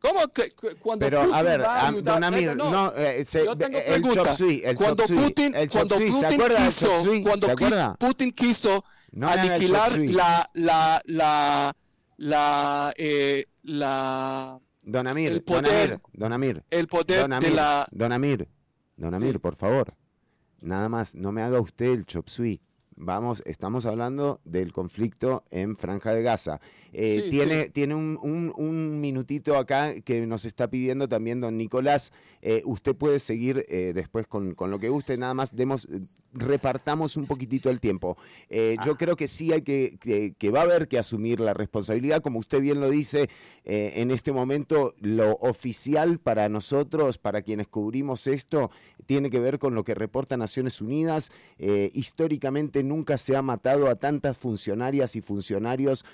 ¿Cómo 0.00 0.26
que 0.28 0.48
que 0.48 0.74
cuando 0.76 1.04
Pero 1.04 1.20
Putin 1.20 1.34
a 1.34 1.42
ver, 1.42 1.60
va 1.62 1.74
a 1.74 1.86
am- 1.88 1.94
ayudar- 1.94 2.14
don 2.14 2.24
Amir, 2.24 2.48
Venga, 2.48 2.70
no, 2.70 2.92
eh, 2.96 3.24
se- 3.26 3.44
Yo 3.44 3.56
tengo 3.56 3.76
el 3.78 3.84
pregunta. 3.84 4.34
el 4.64 4.76
cuando 4.76 5.04
Putin, 5.06 5.54
el 5.54 5.68
cuando 5.70 5.96
suey, 5.96 6.08
¿se 6.12 6.14
Putin 6.20 6.32
acuerda 6.40 6.64
quiso, 6.64 6.88
cuando 7.22 7.46
¿Se 7.46 7.56
Pi- 7.56 7.64
acuerda? 7.64 7.96
Putin 7.98 8.32
quiso 8.32 8.84
No 9.12 9.28
aniquilar 9.28 9.98
la, 9.98 10.50
la, 10.54 11.02
la, 11.04 11.76
la, 12.16 12.92
eh, 12.96 13.46
la, 13.64 14.58
Don 14.84 15.06
Amir, 15.06 15.32
el 15.32 15.44
don 15.44 15.62
poder 15.62 15.92
Amir, 15.92 16.00
don 16.14 16.32
Amir, 16.32 16.64
el 16.70 16.86
poder 16.88 17.20
don 17.20 17.30
de 17.30 17.36
Amir, 17.36 17.52
la, 17.52 17.86
don 17.90 18.12
Amir, 18.12 18.48
don 18.96 19.14
Amir, 19.14 19.32
Sí. 19.34 19.38
por 19.38 19.56
favor. 19.56 19.94
Nada 20.62 20.88
más, 20.88 21.14
no 21.14 21.30
me 21.32 21.42
haga 21.42 21.60
usted 21.60 21.86
el 21.92 22.06
chop 22.06 22.28
suey. 22.28 22.60
Vamos, 22.96 23.42
estamos 23.46 23.86
hablando 23.86 24.40
del 24.44 24.72
conflicto 24.72 25.44
en 25.50 25.76
Franja 25.76 26.12
de 26.14 26.22
Gaza. 26.22 26.60
Eh, 26.92 27.22
Sí, 27.24 27.30
tiene 27.30 27.64
sí. 27.64 27.70
tiene 27.70 27.94
un, 27.94 28.18
un- 28.22 28.52
un 28.56 29.00
minutito 29.00 29.56
acá 29.56 30.00
que 30.00 30.26
nos 30.26 30.44
está 30.44 30.68
pidiendo 30.68 31.08
también 31.08 31.40
don 31.40 31.56
Nicolás. 31.56 32.12
Eh, 32.42 32.62
usted 32.64 32.94
puede 32.96 33.20
seguir 33.20 33.64
eh, 33.68 33.92
después 33.94 34.26
con, 34.26 34.54
con 34.54 34.70
lo 34.70 34.78
que 34.78 34.88
guste, 34.88 35.16
nada 35.16 35.34
más 35.34 35.54
demos, 35.56 35.86
repartamos 36.32 37.16
un 37.16 37.26
poquitito 37.26 37.70
el 37.70 37.80
tiempo. 37.80 38.16
Yo 38.84 38.96
creo 38.96 39.16
que 39.16 39.28
sí 39.28 39.52
hay 39.52 39.62
que, 39.62 39.96
que, 40.00 40.34
que 40.36 40.50
va 40.50 40.60
a 40.60 40.64
haber 40.64 40.88
que 40.88 40.98
asumir 40.98 41.40
la 41.40 41.54
responsabilidad, 41.54 42.22
como 42.22 42.38
usted 42.38 42.60
bien 42.60 42.80
lo 42.80 42.90
dice, 42.90 43.28
en 43.64 44.10
este 44.10 44.32
momento 44.32 44.94
lo 45.00 45.34
oficial 45.36 46.18
para 46.18 46.48
nosotros, 46.48 47.18
para 47.18 47.42
quienes 47.42 47.68
cubrimos 47.68 48.26
esto, 48.26 48.70
tiene 49.06 49.30
que 49.30 49.38
ver 49.40 49.58
con 49.58 49.74
lo 49.74 49.84
que 49.84 49.94
reporta 49.94 50.36
Naciones 50.36 50.80
Unidas. 50.80 51.30
Históricamente 51.92 52.82
nunca 52.82 53.18
se 53.18 53.36
ha 53.36 53.42
matado 53.42 53.88
a 53.88 53.96
tantas 53.96 54.36
funcionarias 54.38 55.14
y 55.16 55.20
funcionarios 55.20 56.04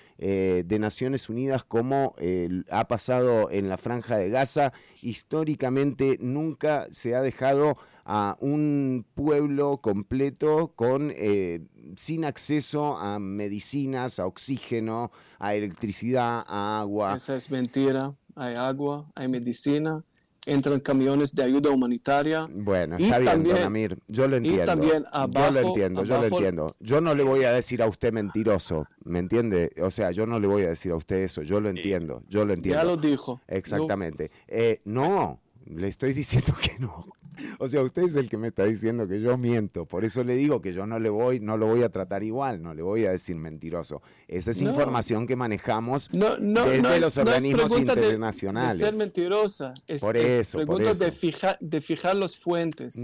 de 0.66 0.78
Naciones 0.78 1.28
Unidas 1.28 1.64
como 1.64 2.14
eh, 2.18 2.62
ha 2.70 2.88
pasado 2.88 3.50
en 3.50 3.68
la 3.68 3.78
franja 3.78 4.16
de 4.16 4.30
Gaza. 4.30 4.72
Históricamente 5.02 6.16
nunca 6.20 6.86
se 6.90 7.14
ha 7.14 7.22
dejado 7.22 7.76
a 8.04 8.36
un 8.40 9.04
pueblo 9.14 9.78
completo 9.78 10.72
con 10.76 11.12
eh, 11.14 11.66
sin 11.96 12.24
acceso 12.24 12.96
a 12.98 13.18
medicinas, 13.18 14.18
a 14.18 14.26
oxígeno, 14.26 15.10
a 15.38 15.54
electricidad, 15.54 16.44
a 16.46 16.80
agua. 16.80 17.16
esa 17.16 17.34
es 17.34 17.50
mentira, 17.50 18.14
hay 18.36 18.54
agua, 18.54 19.10
hay 19.14 19.28
medicina, 19.28 20.04
entran 20.46 20.80
camiones 20.80 21.34
de 21.34 21.42
ayuda 21.42 21.70
humanitaria, 21.70 22.48
Bueno, 22.50 22.96
Y 22.98 23.04
está 23.04 23.18
bien, 23.18 23.30
también- 23.32 23.56
don 23.56 23.64
Amir. 23.64 23.98
Yo 24.08 24.28
lo 24.28 24.36
y 24.36 24.38
entiendo. 24.38 24.64
yo 24.84 25.50
lo 25.50 25.60
entiendo, 25.60 26.04
yo 26.04 26.18
lo 26.18 26.24
entiendo. 26.26 26.76
Yo 26.80 27.00
no 27.00 27.14
le 27.14 27.22
voy 27.24 27.44
a 27.44 27.52
decir 27.52 27.82
a 27.82 27.86
usted 27.88 28.12
mentiroso, 28.12 28.86
¿me 29.04 29.18
entiende? 29.18 29.72
O 29.82 29.90
sea, 29.90 30.10
yo 30.12 30.24
no 30.26 30.38
le 30.40 30.46
voy 30.46 30.62
a 30.62 30.68
decir 30.68 30.92
a 30.92 30.96
usted 30.96 31.16
eso. 31.16 31.42
Yo 31.42 31.60
lo 31.60 31.68
entiendo, 31.68 32.22
yo 32.28 32.44
lo 32.44 32.52
entiendo. 32.54 32.80
ya 32.80 32.84
lo 32.86 32.96
dijo. 32.96 33.40
Exactamente. 33.48 34.30
Eh, 34.48 34.80
no, 34.84 35.40
le 35.66 35.88
estoy 35.88 36.12
diciendo 36.12 36.54
que 36.62 36.78
no. 36.78 37.06
O 37.58 37.68
sea, 37.68 37.82
usted 37.82 38.02
es 38.02 38.16
el 38.16 38.28
que 38.28 38.36
me 38.36 38.48
está 38.48 38.64
diciendo 38.64 39.06
que 39.08 39.20
yo 39.20 39.36
miento. 39.36 39.86
Por 39.86 40.04
eso 40.04 40.22
le 40.24 40.34
digo 40.34 40.60
que 40.60 40.72
yo 40.72 40.86
no 40.86 40.98
le 40.98 41.08
voy, 41.08 41.40
no 41.40 41.56
lo 41.56 41.66
voy 41.66 41.82
a 41.82 41.88
tratar 41.88 42.22
igual, 42.22 42.62
no 42.62 42.74
le 42.74 42.82
voy 42.82 43.06
a 43.06 43.10
decir 43.12 43.36
mentiroso. 43.36 44.02
Esa 44.28 44.50
es 44.50 44.62
No. 44.62 44.70
información 44.70 45.26
que 45.26 45.36
manejamos 45.36 46.12
No, 46.12 46.38
no, 46.38 46.64
desde 46.64 46.82
no 46.82 46.92
es- 46.94 47.00
los 47.00 47.16
no 47.16 47.22
es 47.22 47.28
organismos 47.28 47.64
pregunta 47.70 47.94
de- 47.94 48.00
internacionales. 48.02 48.78
De, 48.78 48.84
ser 48.86 48.94
mentirosa. 48.96 49.74
Es, 49.86 50.00
Por 50.00 50.16
es 50.16 50.24
eso, 50.48 50.64
por 50.66 50.82
De, 50.82 50.90
eso. 50.90 51.10
fijar, 51.12 51.56
de 51.60 51.80
fijar 51.80 52.16
los 52.16 52.36
fuentes. 52.36 52.96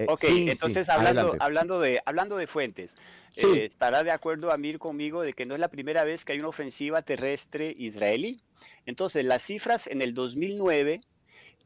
Eh, 0.00 0.06
Ok, 0.08 0.20
sí, 0.20 0.26
sí, 0.28 0.50
entonces 0.50 0.88
hablando, 0.88 1.20
adelante. 1.22 1.44
hablando, 1.44 1.80
de, 1.80 2.00
hablando 2.06 2.36
de 2.36 2.46
fuentes, 2.46 2.92
Sí. 3.32 3.46
eh, 3.48 3.64
¿estará 3.64 4.04
de 4.04 4.12
acuerdo 4.12 4.52
Amir 4.52 4.78
conmigo 4.78 5.22
de 5.22 5.32
que 5.32 5.44
no 5.44 5.54
es 5.54 5.60
la 5.60 5.68
primera 5.68 6.04
vez 6.04 6.24
que 6.24 6.32
hay 6.34 6.38
una 6.38 6.48
ofensiva 6.48 7.02
terrestre 7.02 7.74
israelí? 7.76 8.40
Entonces, 8.86 9.24
las 9.24 9.42
cifras 9.42 9.88
en 9.88 10.00
el 10.00 10.14
2009, 10.14 11.00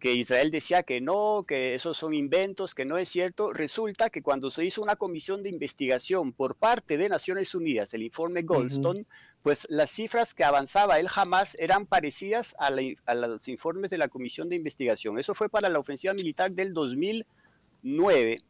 que 0.02 0.12
Israel 0.14 0.50
decía 0.50 0.82
que 0.82 1.00
no, 1.00 1.44
que 1.46 1.76
esos 1.76 1.96
son 1.96 2.12
inventos, 2.12 2.74
que 2.74 2.84
no 2.84 2.98
es 2.98 3.08
cierto, 3.08 3.52
resulta 3.52 4.10
que 4.10 4.20
cuando 4.20 4.50
se 4.50 4.64
hizo 4.64 4.82
una 4.82 4.96
comisión 4.96 5.44
de 5.44 5.48
investigación 5.48 6.32
por 6.32 6.56
parte 6.56 6.96
de 6.98 7.08
Naciones 7.08 7.54
Unidas, 7.54 7.94
el 7.94 8.02
informe 8.02 8.42
Goldstone, 8.42 9.06
pues 9.44 9.64
las 9.70 9.92
cifras 9.92 10.34
que 10.34 10.42
avanzaba 10.42 10.98
el 10.98 11.06
Hamas 11.14 11.54
eran 11.56 11.86
parecidas 11.86 12.54
a, 12.58 12.70
la- 12.70 12.94
a 13.06 13.14
los 13.14 13.46
informes 13.46 13.90
de 13.92 13.98
la 13.98 14.08
comisión 14.08 14.48
de 14.48 14.56
investigación. 14.56 15.20
Eso 15.20 15.34
fue 15.34 15.48
para 15.48 15.68
la 15.68 15.78
ofensiva 15.78 16.12
militar 16.14 16.50
del 16.50 16.74
2009. 16.74 18.40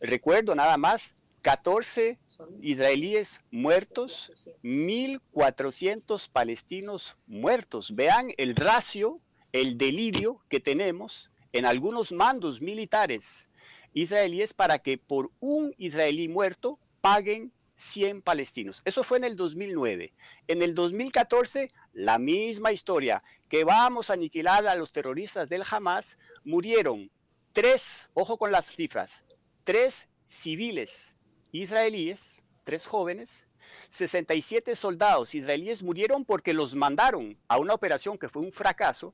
Recuerdo 0.00 0.54
nada 0.54 0.76
más, 0.76 1.14
14 1.40 2.18
israelíes 2.60 3.40
muertos, 3.50 4.30
1.400 4.62 6.28
palestinos 6.30 7.16
muertos. 7.26 7.94
Vean 7.94 8.28
el 8.36 8.54
ratio, 8.56 9.20
el 9.52 9.78
delirio 9.78 10.40
que 10.48 10.60
tenemos 10.60 11.30
en 11.52 11.66
algunos 11.66 12.12
mandos 12.12 12.60
militares 12.60 13.46
israelíes 13.94 14.54
para 14.54 14.78
que 14.78 14.98
por 14.98 15.30
un 15.40 15.74
israelí 15.76 16.28
muerto 16.28 16.78
paguen 17.00 17.52
100 17.76 18.22
palestinos. 18.22 18.80
Eso 18.84 19.02
fue 19.02 19.18
en 19.18 19.24
el 19.24 19.36
2009. 19.36 20.14
En 20.48 20.62
el 20.62 20.74
2014, 20.74 21.70
la 21.92 22.18
misma 22.18 22.72
historia, 22.72 23.22
que 23.48 23.64
vamos 23.64 24.08
a 24.08 24.14
aniquilar 24.14 24.66
a 24.66 24.74
los 24.74 24.92
terroristas 24.92 25.48
del 25.48 25.64
Hamas, 25.68 26.16
murieron 26.44 27.10
tres, 27.52 28.10
ojo 28.14 28.38
con 28.38 28.52
las 28.52 28.66
cifras, 28.66 29.24
tres 29.64 30.08
civiles 30.28 31.14
israelíes, 31.50 32.20
tres 32.64 32.86
jóvenes, 32.86 33.44
67 33.90 34.74
soldados 34.74 35.34
israelíes 35.34 35.82
murieron 35.82 36.24
porque 36.24 36.54
los 36.54 36.74
mandaron 36.74 37.38
a 37.48 37.58
una 37.58 37.74
operación 37.74 38.16
que 38.16 38.28
fue 38.28 38.42
un 38.42 38.52
fracaso, 38.52 39.12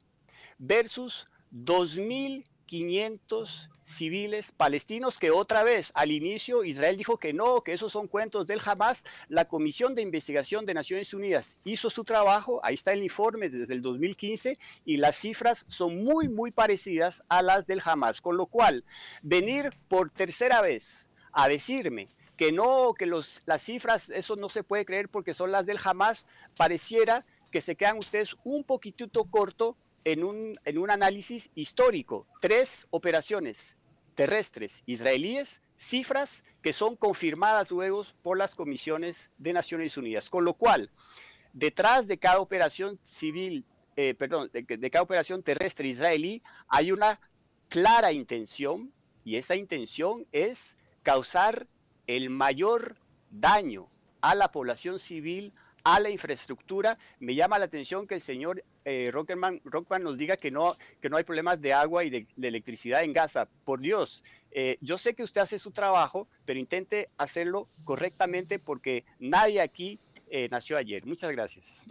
versus 0.59 1.29
2.500 1.53 3.69
civiles 3.89 4.53
palestinos 4.53 5.19
que 5.19 5.31
otra 5.31 5.63
vez 5.63 5.91
al 5.95 6.11
inicio 6.11 6.63
Israel 6.63 6.99
dijo 6.99 7.17
que 7.17 7.33
no, 7.33 7.63
que 7.63 7.73
esos 7.73 7.91
son 7.91 8.07
cuentos 8.07 8.47
del 8.47 8.61
Hamas. 8.63 9.03
La 9.29 9.47
Comisión 9.47 9.95
de 9.95 10.03
Investigación 10.03 10.67
de 10.67 10.75
Naciones 10.75 11.15
Unidas 11.15 11.57
hizo 11.65 11.89
su 11.89 12.05
trabajo, 12.05 12.61
ahí 12.63 12.75
está 12.75 12.93
el 12.93 13.03
informe 13.03 13.49
desde 13.49 13.73
el 13.73 13.81
2015 13.81 14.59
y 14.85 14.99
las 14.99 15.17
cifras 15.17 15.65
son 15.69 16.05
muy, 16.05 16.29
muy 16.29 16.51
parecidas 16.51 17.23
a 17.29 17.41
las 17.41 17.67
del 17.67 17.81
Hamas. 17.83 18.21
Con 18.21 18.37
lo 18.37 18.47
cual, 18.47 18.85
venir 19.23 19.71
por 19.89 20.11
tercera 20.11 20.61
vez 20.61 21.07
a 21.33 21.49
decirme 21.49 22.09
que 22.37 22.53
no, 22.53 22.93
que 22.93 23.07
los, 23.07 23.41
las 23.47 23.63
cifras, 23.63 24.11
eso 24.11 24.37
no 24.37 24.51
se 24.51 24.63
puede 24.63 24.85
creer 24.85 25.09
porque 25.09 25.35
son 25.35 25.51
las 25.51 25.65
del 25.65 25.81
Hamas, 25.83 26.27
pareciera 26.57 27.25
que 27.51 27.63
se 27.63 27.75
quedan 27.75 27.97
ustedes 27.97 28.37
un 28.45 28.65
poquitito 28.65 29.25
corto 29.25 29.77
en 30.13 30.25
un, 30.25 30.59
en 30.65 30.79
un 30.79 30.91
análisis 30.91 31.51
histórico. 31.55 32.27
Tres 32.41 32.87
operaciones 32.91 33.77
terrestres 34.15 34.83
israelíes, 34.87 35.61
cifras 35.77 36.43
que 36.63 36.73
son 36.73 36.97
confirmadas 36.97 37.71
luego 37.71 38.05
por 38.23 38.39
las 38.39 38.55
comisiones 38.55 39.31
de 39.39 39.53
Naciones 39.53 39.97
Unidas. 39.97 40.31
Con 40.31 40.45
lo 40.45 40.55
cual, 40.55 40.91
detrás 41.53 42.07
de 42.07 42.19
cada 42.19 42.41
operación 42.41 42.99
civil, 43.03 43.65
eh, 43.97 44.15
perdón, 44.15 44.51
de, 44.53 44.63
de 44.63 44.91
cada 44.91 45.03
operación 45.03 45.43
terrestre 45.43 45.89
israelí, 45.89 46.43
hay 46.69 46.91
una 46.91 47.21
clara 47.69 48.13
intención, 48.13 48.93
y 49.25 49.37
esa 49.37 49.57
intención 49.57 50.27
es 50.33 50.75
causar 51.03 51.67
el 52.07 52.31
mayor 52.31 52.97
daño 53.31 53.91
a 54.23 54.35
la 54.35 54.51
población 54.51 54.99
civil, 54.99 55.53
a 55.95 56.01
la 56.01 56.11
infraestructura. 56.11 56.99
Me 57.19 57.35
llama 57.35 57.59
la 57.59 57.65
atención 57.65 58.07
que 58.07 58.15
el 58.15 58.21
señor 58.21 58.63
eh, 58.85 59.11
Rockman, 59.11 59.61
nos 60.03 60.19
diga 60.19 60.37
que 60.37 60.51
no, 60.51 60.77
que 61.01 61.09
no 61.09 61.17
hay 61.17 61.25
problemas 61.25 61.61
de 61.63 61.73
agua 61.73 62.05
y 62.05 62.11
de, 62.11 62.27
electricidad 62.43 63.05
en 63.05 63.15
Gaza. 63.15 63.49
Por 63.65 63.81
Dios, 63.81 64.23
eh, 64.51 64.77
yo 64.83 64.99
sé 64.99 65.15
que 65.15 65.23
usted 65.23 65.41
hace 65.41 65.59
su 65.59 65.71
trabajo, 65.71 66.29
pero 66.45 66.59
intente 66.59 67.09
hacerlo 67.17 67.69
correctamente 67.85 68.59
porque 68.59 69.05
nadie 69.19 69.63
aquí 69.63 69.99
eh, 70.31 70.49
nació 70.51 70.77
ayer. 70.77 71.07
Muchas 71.07 71.33
gracias. 71.33 71.87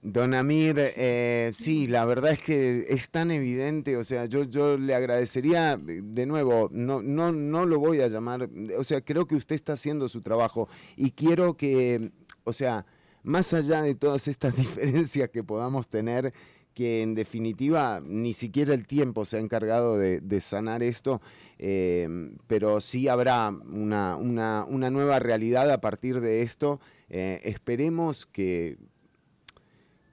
Don 0.00 0.32
Amir, 0.32 0.76
eh, 0.78 1.50
sí, 1.52 1.88
la 1.88 2.04
verdad 2.04 2.30
es 2.30 2.42
que 2.42 2.86
es 2.88 3.10
tan 3.10 3.32
evidente, 3.32 3.96
o 3.96 4.04
sea, 4.04 4.26
yo, 4.26 4.44
yo 4.44 4.78
le 4.78 4.94
agradecería, 4.94 5.76
de 5.76 6.24
nuevo, 6.24 6.68
no, 6.70 7.02
no, 7.02 7.32
no 7.32 7.66
lo 7.66 7.80
voy 7.80 8.00
a 8.00 8.06
llamar, 8.06 8.48
o 8.78 8.84
sea, 8.84 9.00
creo 9.00 9.26
que 9.26 9.34
usted 9.34 9.56
está 9.56 9.72
haciendo 9.72 10.08
su 10.08 10.22
trabajo 10.22 10.68
y 10.96 11.10
quiero 11.10 11.56
que, 11.56 12.12
o 12.44 12.52
sea, 12.52 12.86
más 13.22 13.52
allá 13.54 13.82
de 13.82 13.94
todas 13.94 14.28
estas 14.28 14.56
diferencias 14.56 15.30
que 15.30 15.44
podamos 15.44 15.88
tener, 15.88 16.32
que 16.74 17.02
en 17.02 17.14
definitiva 17.14 18.00
ni 18.04 18.32
siquiera 18.32 18.72
el 18.72 18.86
tiempo 18.86 19.24
se 19.24 19.36
ha 19.36 19.40
encargado 19.40 19.98
de, 19.98 20.40
sanar 20.40 20.82
esto, 20.82 21.20
eh, 21.58 22.08
pero 22.46 22.80
sí 22.80 23.08
habrá 23.08 23.48
una, 23.48 24.16
una, 24.16 24.64
una, 24.64 24.88
nueva 24.88 25.18
realidad 25.18 25.70
a 25.70 25.80
partir 25.80 26.20
de 26.20 26.42
esto. 26.42 26.80
Eh, 27.08 27.40
esperemos 27.42 28.26
que, 28.26 28.78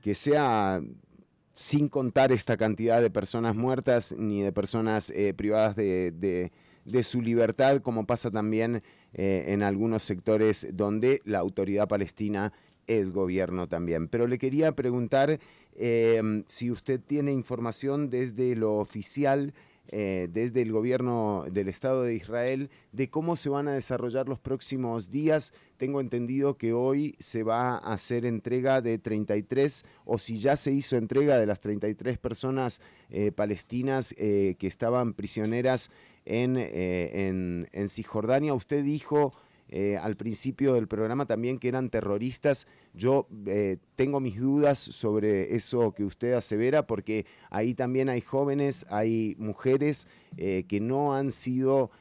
que 0.02 0.16
sea 0.16 0.82
sin 1.56 1.88
contar 1.88 2.32
esta 2.34 2.58
cantidad 2.58 3.02
de 3.02 3.10
personas 3.10 3.56
muertas 3.56 4.14
ni 4.18 4.42
de 4.42 4.52
personas 4.52 5.10
eh, 5.16 5.34
privadas 5.34 5.76
de, 5.76 6.52
su 7.02 7.22
libertad, 7.22 7.82
como 7.82 8.06
pasa 8.06 8.30
también 8.30 8.84
eh, 9.14 9.46
en 9.48 9.64
algunos 9.64 10.04
sectores 10.04 10.68
donde 10.74 11.22
la 11.24 11.40
autoridad 11.40 11.88
palestina 11.88 12.52
es 12.88 13.12
gobierno 13.12 13.68
también. 13.68 14.08
Pero 14.08 14.28
le 14.28 14.38
quería 14.38 14.72
preguntar 14.74 15.40
eh, 15.76 16.44
si 16.48 16.72
usted 16.72 17.00
tiene 17.00 17.32
información 17.32 18.10
desde 18.10 18.56
lo 18.56 18.76
oficial 18.76 19.54
eh, 19.90 20.28
desde 20.32 20.64
el 20.64 20.72
gobierno 20.72 21.46
del 21.52 21.68
Estado 21.68 22.02
de 22.02 22.16
Israel 22.16 22.72
de 22.92 23.12
cómo 23.12 23.36
se 23.36 23.50
van 23.50 23.68
a 23.68 23.74
desarrollar 23.74 24.28
los 24.28 24.40
próximos 24.40 25.12
días. 25.12 25.54
Tengo 25.78 26.02
entendido 26.02 26.58
que 26.58 26.74
hoy 26.74 27.16
se 27.20 27.44
va 27.44 27.78
a 27.78 27.94
hacer 27.94 28.26
entrega 28.26 28.82
de 28.82 28.98
33, 28.98 29.86
o 30.06 30.18
si 30.18 30.40
ya 30.40 30.56
se 30.56 30.72
hizo 30.72 30.98
entrega 30.98 31.38
de 31.38 31.46
las 31.46 31.60
33 31.60 32.18
personas 32.18 32.82
eh, 33.12 33.32
palestinas 33.32 34.16
eh, 34.18 34.56
que 34.58 34.66
estaban 34.66 35.14
prisioneras 35.14 35.92
en, 36.26 36.58
en, 36.58 37.70
en 37.72 37.90
Cisjordania. 37.90 38.56
Usted 38.56 38.84
dijo 38.84 39.34
eh, 39.70 39.98
al 39.98 40.16
principio 40.16 40.76
del 40.76 40.88
programa 40.88 41.26
también 41.26 41.58
que 41.58 41.68
eran 41.68 41.90
terroristas. 41.90 42.68
Yo 42.94 43.28
eh, 43.48 43.78
tengo 43.96 44.20
mis 44.20 44.40
dudas 44.40 44.78
sobre 44.78 45.56
eso 45.56 45.92
que 45.94 46.04
usted 46.04 46.34
asevera 46.34 46.86
porque 46.86 47.26
ahí 47.50 47.74
también 47.74 48.10
hay 48.10 48.22
jóvenes, 48.22 48.86
hay 48.90 49.36
mujeres 49.40 50.08
eh, 50.38 50.66
que 50.68 50.80
no 50.80 51.16
han 51.16 51.32
sido 51.32 51.92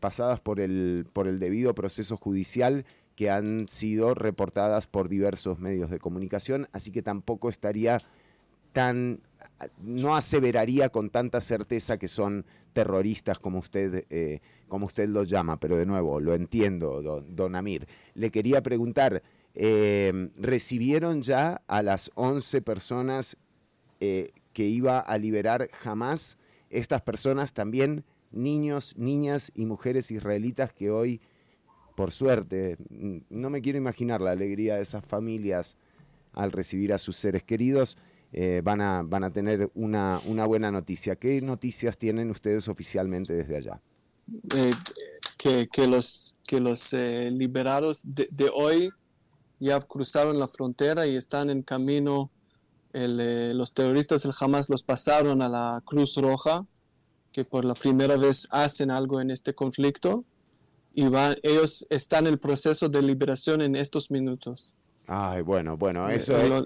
pasadas 0.00 0.40
por 0.40 0.58
el, 0.58 1.06
por 1.12 1.28
el 1.28 1.38
debido 1.38 1.76
proceso 1.76 2.16
judicial 2.16 2.84
que 3.14 3.30
han 3.30 3.68
sido 3.68 4.14
reportadas 4.14 4.88
por 4.88 5.08
diversos 5.08 5.60
medios 5.60 5.90
de 5.90 6.00
comunicación, 6.00 6.66
así 6.72 6.90
que 6.90 7.02
tampoco 7.02 7.48
estaría 7.48 8.02
tan, 8.72 9.20
no 9.82 10.16
aseveraría 10.16 10.88
con 10.88 11.10
tanta 11.10 11.40
certeza 11.40 11.98
que 11.98 12.08
son 12.08 12.44
terroristas 12.72 13.38
como 13.38 13.58
usted, 13.58 14.06
eh, 14.10 14.40
como 14.68 14.86
usted 14.86 15.08
los 15.08 15.28
llama, 15.28 15.58
pero 15.58 15.76
de 15.76 15.86
nuevo, 15.86 16.20
lo 16.20 16.34
entiendo, 16.34 17.02
don, 17.02 17.56
Amir. 17.56 17.86
Le 18.14 18.30
quería 18.30 18.62
preguntar, 18.62 19.22
eh, 19.54 20.30
¿recibieron 20.36 21.22
ya 21.22 21.62
a 21.66 21.82
las 21.82 22.10
11 22.14 22.62
personas 22.62 23.36
eh, 24.00 24.30
que 24.52 24.64
iba 24.64 25.00
a 25.00 25.18
liberar 25.18 25.68
jamás? 25.72 26.38
Estas 26.70 27.02
personas 27.02 27.52
también, 27.52 28.04
niños, 28.30 28.94
niñas 28.96 29.50
y 29.54 29.66
mujeres 29.66 30.10
israelitas 30.10 30.72
que 30.72 30.90
hoy, 30.90 31.20
por 31.96 32.12
suerte, 32.12 32.76
no 33.28 33.50
me 33.50 33.60
quiero 33.60 33.78
imaginar 33.78 34.20
la 34.20 34.30
alegría 34.30 34.76
de 34.76 34.82
esas 34.82 35.04
familias 35.04 35.76
al 36.32 36.52
recibir 36.52 36.92
a 36.92 36.98
sus 36.98 37.16
seres 37.16 37.42
queridos, 37.42 37.98
eh, 38.32 38.60
van, 38.62 38.80
a, 38.80 39.02
van 39.02 39.24
a 39.24 39.32
tener 39.32 39.70
una, 39.74 40.20
una, 40.24 40.46
buena 40.46 40.70
noticia. 40.70 41.16
¿Qué 41.16 41.40
noticias 41.40 41.98
tienen 41.98 42.30
ustedes 42.30 42.68
oficialmente 42.68 43.34
desde 43.34 43.56
allá? 43.56 43.80
Eh, 44.54 44.70
que, 45.36 45.68
que, 45.68 45.88
los, 45.88 46.36
que 46.46 46.60
los 46.60 46.92
eh, 46.92 47.28
liberados 47.32 48.02
de, 48.04 48.50
hoy 48.54 48.90
ya 49.58 49.80
cruzaron 49.80 50.38
la 50.38 50.46
frontera 50.46 51.06
y 51.06 51.16
están 51.16 51.50
en 51.50 51.62
camino. 51.62 52.30
los 52.92 53.72
terroristas 53.72 54.22
del 54.22 54.32
Hamas 54.38 54.68
los 54.70 54.84
pasaron 54.84 55.42
a 55.42 55.48
la 55.48 55.82
Cruz 55.84 56.16
Roja, 56.16 56.64
que 57.32 57.44
por 57.44 57.64
la 57.64 57.74
primera 57.74 58.16
vez 58.16 58.46
hacen 58.50 58.92
algo 58.92 59.20
en 59.20 59.32
este 59.32 59.54
conflicto. 59.54 60.24
Y 60.94 61.08
van, 61.08 61.36
ellos 61.42 61.86
están 61.90 62.26
en 62.26 62.34
el 62.34 62.38
proceso 62.38 62.88
de 62.88 63.02
liberación 63.02 63.60
en 63.60 63.74
estos 63.74 64.10
minutos. 64.10 64.72
Ay, 65.06 65.42
bueno, 65.42 65.76
bueno, 65.76 66.08
eso 66.08 66.36
es... 66.36 66.64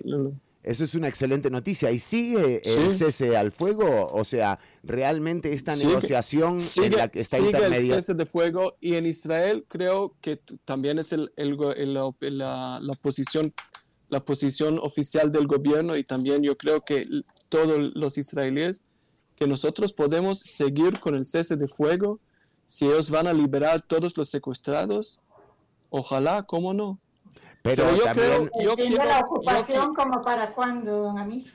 Eso 0.65 0.82
es 0.82 0.95
una 0.95 1.09
excelente 1.09 1.51
noticia. 1.51 1.91
¿Y 1.91 1.99
sigue 1.99 2.62
el 2.65 2.97
cese 2.97 3.36
al 3.36 3.53
fuego? 3.53 4.07
O 4.11 4.24
sea, 4.24 4.59
¿realmente 4.82 5.53
esta 5.53 5.77
negociación 5.77 6.59
sigue, 6.59 6.86
en 6.86 6.97
la 6.97 7.09
que 7.09 7.20
está 7.20 7.36
sigue 7.36 7.66
el 7.66 7.89
cese 7.89 8.15
de 8.15 8.24
fuego 8.24 8.74
y 8.81 8.95
en 8.95 9.05
Israel 9.05 9.66
creo 9.69 10.16
que 10.23 10.41
también 10.65 10.99
es 10.99 11.12
el, 11.12 11.31
la, 11.36 12.95
posición, 13.03 13.53
la 14.09 14.24
posición 14.24 14.78
oficial 14.81 15.31
del 15.31 15.47
gobierno 15.47 15.99
y 15.99 16.05
también 16.05 16.43
yo 16.43 16.57
creo 16.57 16.81
que 16.81 17.07
todos 17.51 17.95
los 17.95 18.16
israelíes 18.16 18.82
que 19.36 19.47
nosotros 19.47 19.93
podemos 19.93 20.39
seguir 20.39 20.99
con 20.99 21.15
el 21.15 21.27
cese 21.27 21.57
de 21.57 21.69
fuego 21.69 22.20
si 22.69 22.86
ellos 22.86 23.11
van 23.11 23.27
a 23.27 23.35
liberar 23.35 23.82
todos 23.82 24.16
los 24.16 24.31
secuestrados. 24.31 25.20
Ojalá, 25.91 26.45
¿cómo 26.45 26.73
no? 26.73 26.99
Pero, 27.65 27.97
yo 27.97 28.05
creo, 28.12 28.51
yo 28.61 28.77
quiero, 28.77 29.03
la 29.07 29.20
ocupación 29.20 29.95
como 29.95 30.20
para 30.20 30.53
cuándo, 30.53 31.05
don 31.05 31.19
Amir? 31.19 31.51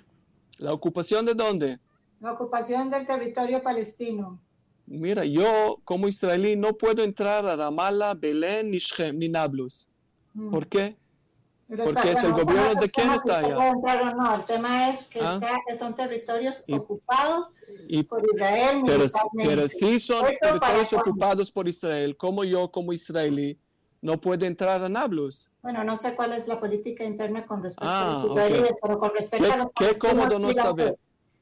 ¿La 0.58 0.74
ocupación 0.74 1.24
de 1.24 1.36
dónde? 1.36 1.80
La 2.20 2.32
ocupación 2.32 2.90
del 2.90 3.06
territorio 3.06 3.62
palestino. 3.62 4.40
Mira, 4.88 5.24
yo 5.24 5.80
como 5.86 6.08
israelí 6.08 6.56
no 6.56 6.74
puedo 6.74 7.04
entrar 7.04 7.46
a 7.46 7.56
Ramallah, 7.56 8.16
Belén, 8.16 8.72
ni 8.72 8.80
Shem, 8.80 9.20
ni 9.20 9.30
Nablus. 9.30 9.88
Mm. 10.34 10.50
¿Por 10.50 10.68
qué? 10.68 10.98
Porque 11.68 12.14
es 12.14 12.24
el 12.24 12.32
gobierno 12.32 12.74
de 12.74 12.90
quién 12.90 13.12
está 13.12 13.38
allá. 13.38 14.14
no, 14.16 14.36
el 14.36 14.46
tema 14.46 14.90
es 14.90 15.06
que, 15.06 15.20
¿Ah? 15.22 15.40
son 15.78 15.96
territorios 15.96 16.64
ocupados 16.72 17.54
por 18.10 18.26
Israel. 18.34 18.82
Pero, 18.84 19.06
pero 19.36 19.68
sí 19.68 20.00
son 20.00 20.26
territorios 20.42 20.92
ocupados 20.92 21.52
por 21.52 21.68
Israel, 21.68 22.18
como 22.18 22.44
yo 22.44 22.72
como 22.72 22.94
israelí 22.94 23.60
no 24.02 24.20
puede 24.20 24.48
entrar 24.48 24.84
a 24.84 24.90
Nablus. 24.90 25.50
Bueno, 25.62 25.84
no 25.84 25.98
sé 25.98 26.16
cuál 26.16 26.34
es 26.34 26.48
la 26.48 26.60
política 26.60 27.04
interna 27.04 27.46
con 27.46 27.62
respecto 27.62 27.88
a 27.88 28.24
los 28.24 28.32
israelíes, 28.32 28.74
pero 28.82 29.00
con 29.00 29.12
respecto 29.14 29.54
a 29.54 29.58
los 29.58 29.68
Qué 29.76 29.98
cómodo 29.98 30.40
no 30.40 30.54
saber. 30.54 30.98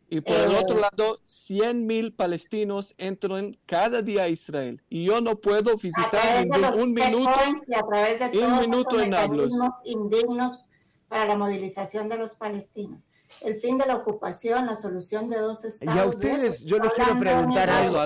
Y 0.09 0.21
por 0.21 0.35
el 0.35 0.55
otro 0.55 0.77
eh, 0.77 0.81
lado, 0.81 1.19
100 1.25 1.85
mil 1.85 2.13
palestinos 2.13 2.95
entran 2.97 3.57
cada 3.65 4.01
día 4.01 4.23
a 4.23 4.29
Israel. 4.29 4.81
Y 4.89 5.03
yo 5.05 5.19
no 5.19 5.35
puedo 5.35 5.75
visitar 5.75 6.45
ningún 6.45 6.79
un 6.79 6.93
minuto, 6.93 7.29
a 7.29 7.85
través 7.85 8.31
de 8.31 8.39
un 8.39 8.59
minuto 8.61 9.01
en 9.01 9.09
Nablus. 9.09 9.53
indignos 9.83 10.63
para 11.09 11.25
la 11.25 11.35
movilización 11.35 12.07
de 12.07 12.17
los 12.17 12.35
palestinos. 12.35 13.01
El 13.41 13.59
fin 13.59 13.77
de 13.77 13.85
la 13.85 13.97
ocupación, 13.97 14.65
la 14.65 14.77
solución 14.77 15.29
de 15.29 15.39
dos 15.39 15.65
estados. 15.65 15.95
Y 15.95 15.99
a 15.99 16.05
ustedes, 16.05 16.63
yo 16.63 16.79
les 16.79 16.93
quiero 16.93 17.19
preguntar 17.19 17.69
algo. 17.69 17.99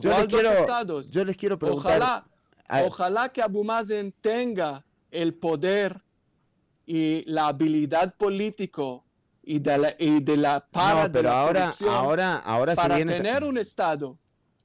yo, 0.00 0.10
les 0.18 0.26
quiero, 0.26 1.00
yo 1.02 1.24
les 1.24 1.36
quiero 1.36 1.56
preguntar. 1.56 1.96
Ojalá 1.96 2.26
Ojalá 2.68 3.28
que 3.28 3.42
Abu 3.42 3.62
Mazen 3.64 4.12
tenga 4.20 4.84
el 5.10 5.34
poder 5.34 6.02
y 6.86 7.22
la 7.30 7.48
habilidad 7.48 8.14
político 8.16 9.04
y 9.42 9.58
de 9.58 9.78
la, 9.78 9.94
y 9.98 10.20
de 10.20 10.36
la 10.36 10.66
para 10.70 11.10
pero 11.10 11.30
ahora, 11.30 11.72
ahora, 11.88 12.36
ahora 12.36 12.74
para 12.74 12.96
tener 12.96 13.44
un 13.44 13.58
estado. 13.58 14.18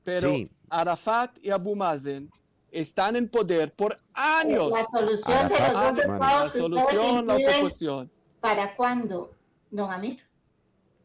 Pero 0.03 0.31
Arafat 0.69 1.37
y 1.43 1.49
Abu 1.49 1.75
Mazen 1.75 2.29
están 2.71 3.15
en 3.15 3.27
poder 3.27 3.73
por 3.73 3.97
años. 4.13 4.71
La 4.71 4.83
solución 4.85 5.49
de 5.49 5.59
los 5.59 5.73
dos 5.73 6.19
La 6.19 6.49
solución, 6.49 7.27
la 7.27 7.35
ocupación. 7.35 8.11
¿Para 8.39 8.75
cuándo, 8.75 9.31
don 9.69 9.91
Amir? 9.91 10.19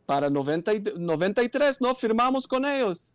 Para 0.07 0.31
90, 0.31 0.73
93 0.97 1.81
no 1.81 1.95
firmamos 1.95 2.47
con 2.47 2.65
ellos. 2.65 3.11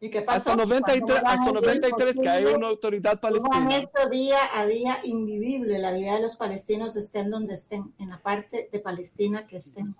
¿Y 0.00 0.10
qué 0.10 0.22
pasó? 0.22 0.50
Hasta 0.50 0.64
93, 0.64 1.22
hasta 1.24 1.52
93 1.52 2.20
que 2.20 2.28
hay 2.28 2.44
una 2.44 2.68
autoridad 2.68 3.20
palestina. 3.20 3.56
Han 3.56 3.72
hecho 3.72 4.08
día 4.10 4.38
a 4.54 4.66
día 4.66 4.98
invivible 5.04 5.78
la 5.78 5.92
vida 5.92 6.14
de 6.14 6.20
los 6.20 6.36
palestinos 6.36 6.96
estén 6.96 7.30
donde 7.30 7.54
estén, 7.54 7.94
en 7.98 8.10
la 8.10 8.20
parte 8.20 8.68
de 8.70 8.80
Palestina 8.80 9.46
que 9.46 9.58
estén. 9.58 9.94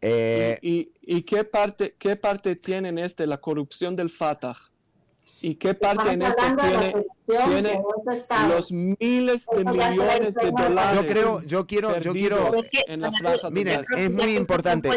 Eh, 0.00 0.58
¿Y, 0.60 0.92
y, 1.00 1.22
qué, 1.22 1.44
parte, 1.44 1.94
qué 1.98 2.16
parte 2.16 2.56
tienen 2.56 2.98
este, 2.98 3.26
la 3.26 3.38
corrupción 3.38 3.96
del 3.96 4.10
Fatah? 4.10 4.56
¿Y 5.44 5.56
qué 5.56 5.74
parte 5.74 6.10
en 6.12 6.22
esto 6.22 6.42
tiene, 6.58 6.94
tiene 7.26 7.82
los 8.48 8.72
miles 8.72 9.46
de 9.54 9.62
millones 9.62 10.34
de 10.36 10.50
dólares? 10.50 10.94
Yo 10.94 11.06
creo, 11.06 11.42
yo 11.42 11.66
quiero, 11.66 12.00
yo 12.00 12.12
quiero. 12.12 12.50
En 12.86 13.02
la 13.02 13.12
franja 13.12 13.50
Miren, 13.50 13.82
es 13.94 14.10
muy 14.10 14.36
importante. 14.36 14.88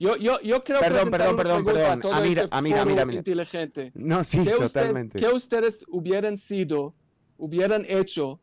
Yo, 0.00 0.16
yo, 0.16 0.40
yo 0.42 0.62
creo 0.62 0.80
perdón, 0.80 1.10
perdón, 1.10 1.36
perdón, 1.36 1.64
perdón. 1.64 2.14
A 2.14 2.20
mira, 2.20 2.44
este 2.44 2.56
a 2.56 2.62
mira, 2.62 2.84
mira, 2.84 3.04
mira. 3.04 3.18
Inteligente. 3.18 3.90
No, 3.94 4.22
sí, 4.22 4.44
¿Qué 4.44 4.50
totalmente. 4.50 5.18
Usted, 5.18 5.28
¿Qué 5.28 5.34
ustedes 5.34 5.84
hubieran 5.88 6.36
sido, 6.36 6.94
hubieran 7.36 7.84
hecho 7.88 8.40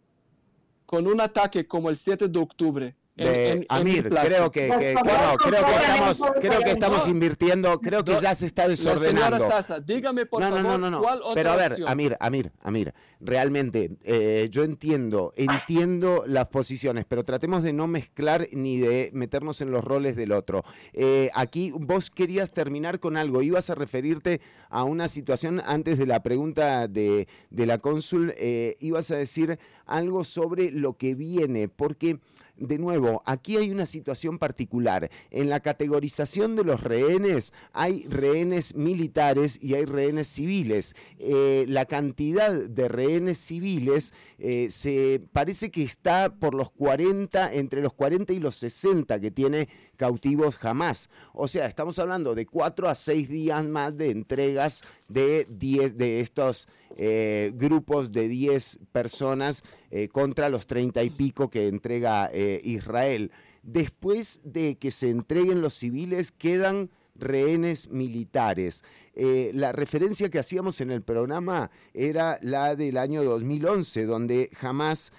con 0.86 1.08
un 1.08 1.22
ataque 1.22 1.66
como 1.66 1.90
el 1.90 1.96
7 1.96 2.28
de 2.28 2.40
octubre? 2.40 2.96
De 3.16 3.52
en, 3.52 3.58
en, 3.60 3.66
Amir, 3.70 4.10
creo 4.10 4.52
que, 4.52 4.68
que, 4.68 4.78
que 4.78 4.94
no, 4.94 5.38
creo 5.38 5.66
que 5.66 5.76
estamos, 5.76 6.22
creo 6.42 6.60
que 6.60 6.72
estamos 6.72 7.08
invirtiendo, 7.08 7.80
creo 7.80 8.04
que 8.04 8.20
ya 8.22 8.36
se 8.36 8.46
está 8.46 8.68
desordenando. 8.68 9.22
La 9.22 9.40
señora 9.40 9.62
Sasa, 9.62 9.80
dígame 9.80 10.26
por 10.26 10.42
no, 10.42 10.50
favor, 10.50 10.64
no, 10.64 10.78
no, 10.78 10.92
no, 10.92 11.02
¿cuál 11.02 11.20
otra 11.20 11.34
Pero 11.36 11.52
a 11.52 11.56
ver, 11.56 11.72
opción? 11.72 11.88
Amir, 11.88 12.18
Amir, 12.20 12.52
Amir, 12.62 12.94
realmente 13.22 13.98
eh, 14.04 14.50
yo 14.52 14.64
entiendo, 14.64 15.32
entiendo 15.38 16.24
las 16.28 16.48
posiciones, 16.48 17.06
pero 17.08 17.24
tratemos 17.24 17.64
de 17.64 17.72
no 17.72 17.88
mezclar 17.88 18.48
ni 18.52 18.80
de 18.80 19.12
meternos 19.14 19.62
en 19.62 19.72
los 19.72 19.84
roles 19.84 20.18
del 20.18 20.34
otro. 20.34 20.64
Eh, 20.94 21.30
aquí 21.34 21.72
vos 21.74 22.10
querías 22.10 22.52
terminar 22.52 23.00
con 23.00 23.16
algo, 23.16 23.42
ibas 23.42 23.70
a 23.70 23.76
referirte 23.76 24.42
a 24.70 24.84
una 24.84 25.08
situación 25.08 25.62
antes 25.66 25.98
de 25.98 26.06
la 26.06 26.22
pregunta 26.22 26.90
de, 26.90 27.30
de 27.50 27.66
la 27.66 27.78
cónsul, 27.78 28.34
eh, 28.38 28.76
ibas 28.82 29.10
a 29.12 29.16
decir 29.16 29.58
algo 29.86 30.24
sobre 30.24 30.72
lo 30.72 30.94
que 30.98 31.16
viene, 31.16 31.70
porque 31.70 32.20
de 32.58 32.78
nuevo, 32.78 33.22
aquí 33.26 33.58
hay 33.58 33.70
una 33.70 33.86
situación 33.86 34.40
particular. 34.40 35.10
En 35.32 35.50
la 35.50 35.60
categorización 35.60 36.56
de 36.56 36.64
los 36.64 36.82
rehenes 36.82 37.54
hay 37.74 38.06
rehenes 38.08 38.76
militares 38.76 39.60
y 39.62 39.76
hay 39.76 39.86
rehenes 39.86 40.28
civiles. 40.28 40.96
Eh, 41.20 41.66
la 41.68 41.86
cantidad 41.86 42.54
de 42.54 42.88
rehenes 42.88 43.40
civiles 43.40 44.14
eh, 44.38 44.68
se 44.70 45.22
parece 45.34 45.72
que 45.72 45.84
está 45.84 46.36
por 46.36 46.54
los 46.54 46.72
40, 46.72 47.54
entre 47.54 47.82
los 47.82 47.94
40 47.94 48.34
y 48.34 48.40
los 48.40 48.56
60 48.56 49.20
que 49.20 49.32
tiene 49.32 49.68
cautivos 49.96 50.58
jamás. 50.58 51.10
O 51.34 51.48
sea, 51.48 51.68
estamos 51.68 51.98
hablando 52.00 52.36
de 52.36 52.46
4 52.46 52.90
a 52.90 52.96
6 52.96 53.30
días 53.30 53.66
más 53.68 53.98
de 53.98 54.12
entregas 54.12 54.84
de 55.08 55.48
10 55.50 55.98
de 55.98 56.20
estos 56.22 56.68
eh, 56.98 57.52
grupos 57.54 58.14
de 58.14 58.30
10 58.30 58.80
personas 58.94 59.64
eh, 59.92 60.08
contra 60.08 60.48
los 60.48 60.66
30 60.66 61.04
y 61.04 61.10
pico 61.10 61.50
que 61.50 61.68
entrega 61.68 62.30
eh, 62.32 62.62
Israel. 62.64 63.32
Después 63.64 64.40
de 64.46 64.78
que 64.78 64.92
se 64.92 65.10
entreguen 65.10 65.62
los 65.62 65.74
civiles, 65.74 66.32
quedan 66.32 66.90
rehenes 67.16 67.90
militares. 67.90 68.84
La 69.16 69.72
referencia 69.72 70.30
que 70.30 70.40
hacíamos 70.40 70.82
en 70.82 70.92
el 70.92 71.02
programa 71.02 71.72
era 71.94 72.38
la 72.42 72.76
del 72.76 72.98
año 72.98 73.24
2011, 73.24 74.06
donde 74.06 74.50
jamás 74.54 75.14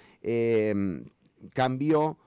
cambió 1.53 2.19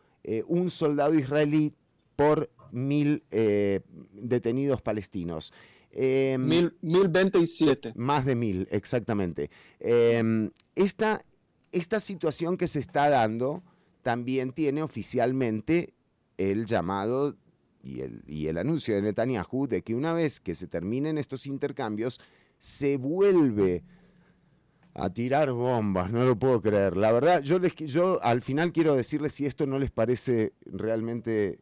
un 0.49 0.69
soldado 0.69 1.15
israelí 1.15 1.73
por 2.21 2.51
mil 2.71 3.25
eh, 3.31 3.81
detenidos 4.13 4.83
palestinos. 4.83 5.55
Eh, 5.91 6.37
Mil, 6.39 6.77
1027. 6.83 7.95
más 7.97 8.27
de 8.27 8.35
mil, 8.35 8.69
exactamente. 8.71 9.51
Eh, 9.81 10.51
esta, 10.75 11.25
esta 11.73 11.99
situación 11.99 12.59
que 12.59 12.67
se 12.67 12.79
está 12.79 13.09
dando 13.09 13.63
también 14.03 14.53
tiene 14.53 14.83
oficialmente 14.83 15.95
el 16.37 16.67
llamado 16.67 17.37
y 17.83 18.03
el, 18.03 18.23
y 18.27 18.49
el 18.49 18.59
anuncio 18.59 18.95
de 18.95 19.03
Netanyahu 19.03 19.67
de 19.67 19.83
que 19.83 19.95
una 19.95 20.13
vez 20.13 20.41
que 20.41 20.55
se 20.55 20.67
terminen 20.67 21.17
estos 21.17 21.47
intercambios, 21.47 22.21
se 22.59 22.99
vuelve 22.99 23.83
a 24.93 25.09
tirar 25.09 25.53
bombas, 25.53 26.13
no 26.13 26.25
lo 26.25 26.39
puedo 26.39 26.61
creer. 26.61 26.99
La 26.99 27.13
verdad, 27.13 27.43
yo, 27.43 27.59
les, 27.59 27.75
yo 27.75 28.23
al 28.23 28.43
final 28.43 28.73
quiero 28.73 28.95
decirles 28.95 29.33
si 29.33 29.47
esto 29.47 29.67
no 29.67 29.79
les 29.79 29.91
parece 29.91 30.53
realmente, 30.67 31.61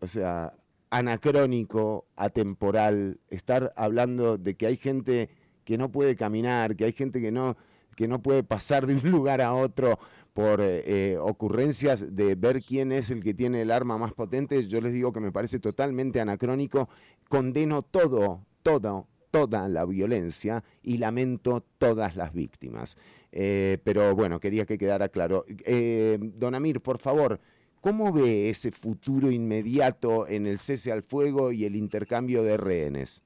o 0.00 0.06
sea, 0.06 0.54
anacrónico, 0.90 2.06
atemporal, 2.16 3.20
estar 3.28 3.72
hablando 3.76 4.38
de 4.38 4.54
que 4.56 4.66
hay 4.66 4.76
gente 4.76 5.30
que 5.64 5.78
no 5.78 5.92
puede 5.92 6.16
caminar, 6.16 6.74
que 6.74 6.84
hay 6.84 6.92
gente 6.92 7.20
que 7.20 7.30
no, 7.30 7.56
que 7.96 8.08
no 8.08 8.22
puede 8.22 8.42
pasar 8.42 8.86
de 8.86 8.94
un 8.94 9.02
lugar 9.10 9.40
a 9.40 9.54
otro 9.54 9.98
por 10.32 10.60
eh, 10.62 11.18
ocurrencias 11.18 12.14
de 12.14 12.34
ver 12.34 12.62
quién 12.62 12.92
es 12.92 13.10
el 13.10 13.22
que 13.22 13.34
tiene 13.34 13.62
el 13.62 13.70
arma 13.70 13.98
más 13.98 14.12
potente, 14.12 14.66
yo 14.66 14.80
les 14.80 14.92
digo 14.94 15.12
que 15.12 15.20
me 15.20 15.32
parece 15.32 15.58
totalmente 15.58 16.20
anacrónico, 16.20 16.88
condeno 17.28 17.82
todo, 17.82 18.46
todo, 18.62 19.06
toda 19.30 19.68
la 19.68 19.84
violencia 19.84 20.64
y 20.82 20.98
lamento 20.98 21.64
todas 21.78 22.16
las 22.16 22.32
víctimas. 22.32 22.96
Eh, 23.32 23.78
pero 23.84 24.14
bueno, 24.14 24.40
quería 24.40 24.66
que 24.66 24.78
quedara 24.78 25.08
claro. 25.08 25.44
Eh, 25.64 26.18
don 26.20 26.54
Amir, 26.54 26.80
por 26.80 26.98
favor, 26.98 27.40
¿cómo 27.80 28.12
ve 28.12 28.50
ese 28.50 28.70
futuro 28.70 29.30
inmediato 29.30 30.26
en 30.28 30.46
el 30.46 30.58
cese 30.58 30.92
al 30.92 31.02
fuego 31.02 31.52
y 31.52 31.64
el 31.64 31.76
intercambio 31.76 32.42
de 32.42 32.56
rehenes? 32.56 33.22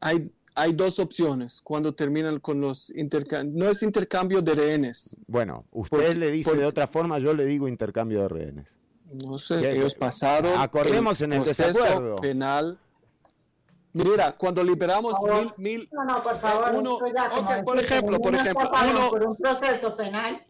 Hay, 0.00 0.32
hay 0.54 0.72
dos 0.72 0.98
opciones 0.98 1.60
cuando 1.62 1.94
terminan 1.94 2.40
con 2.40 2.60
los 2.60 2.90
intercambios. 2.90 3.54
No 3.54 3.70
es 3.70 3.82
intercambio 3.82 4.40
de 4.40 4.54
rehenes. 4.54 5.16
Bueno, 5.26 5.66
usted 5.70 6.16
le 6.16 6.30
dice 6.30 6.56
de 6.56 6.64
otra 6.64 6.86
forma, 6.86 7.18
yo 7.18 7.34
le 7.34 7.44
digo 7.44 7.68
intercambio 7.68 8.22
de 8.22 8.28
rehenes. 8.28 8.76
No 9.24 9.38
sé, 9.38 9.72
ellos 9.72 9.94
pasaron. 9.94 10.52
Acordemos 10.58 11.20
en 11.20 11.32
el 11.32 11.44
desacuerdo. 11.44 12.16
penal. 12.16 12.78
Mira, 13.92 14.32
cuando 14.36 14.62
liberamos 14.62 15.14
mil, 15.24 15.50
mil, 15.58 15.88
No, 15.92 16.04
no, 16.04 16.22
por 16.22 16.38
favor. 16.40 16.74
Uno- 16.76 16.98
por 17.64 17.78
ejemplo, 17.80 18.20
por 18.20 18.34
ejemplo, 18.34 18.70
uno- 18.90 19.10
por 19.10 19.22
un 19.24 19.36
proceso 19.36 19.96
penal. 19.96 20.44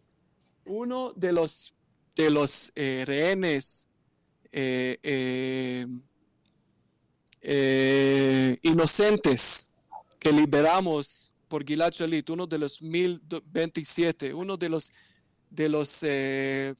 uno 0.66 1.12
de 1.16 1.32
los 1.32 1.74
de 2.16 2.28
los 2.30 2.70
eh, 2.74 3.04
rehenes 3.06 3.88
eh, 4.52 4.98
eh, 7.40 8.58
inocentes 8.62 9.70
que 10.18 10.32
liberamos 10.32 11.32
por 11.48 11.64
Gilad 11.64 11.92
Shalit, 11.92 12.28
uno 12.30 12.46
de 12.46 12.58
los 12.58 12.82
1027, 12.82 14.34
uno 14.34 14.56
de 14.56 14.68
los 14.68 14.90
de 15.48 15.68
los, 15.68 16.04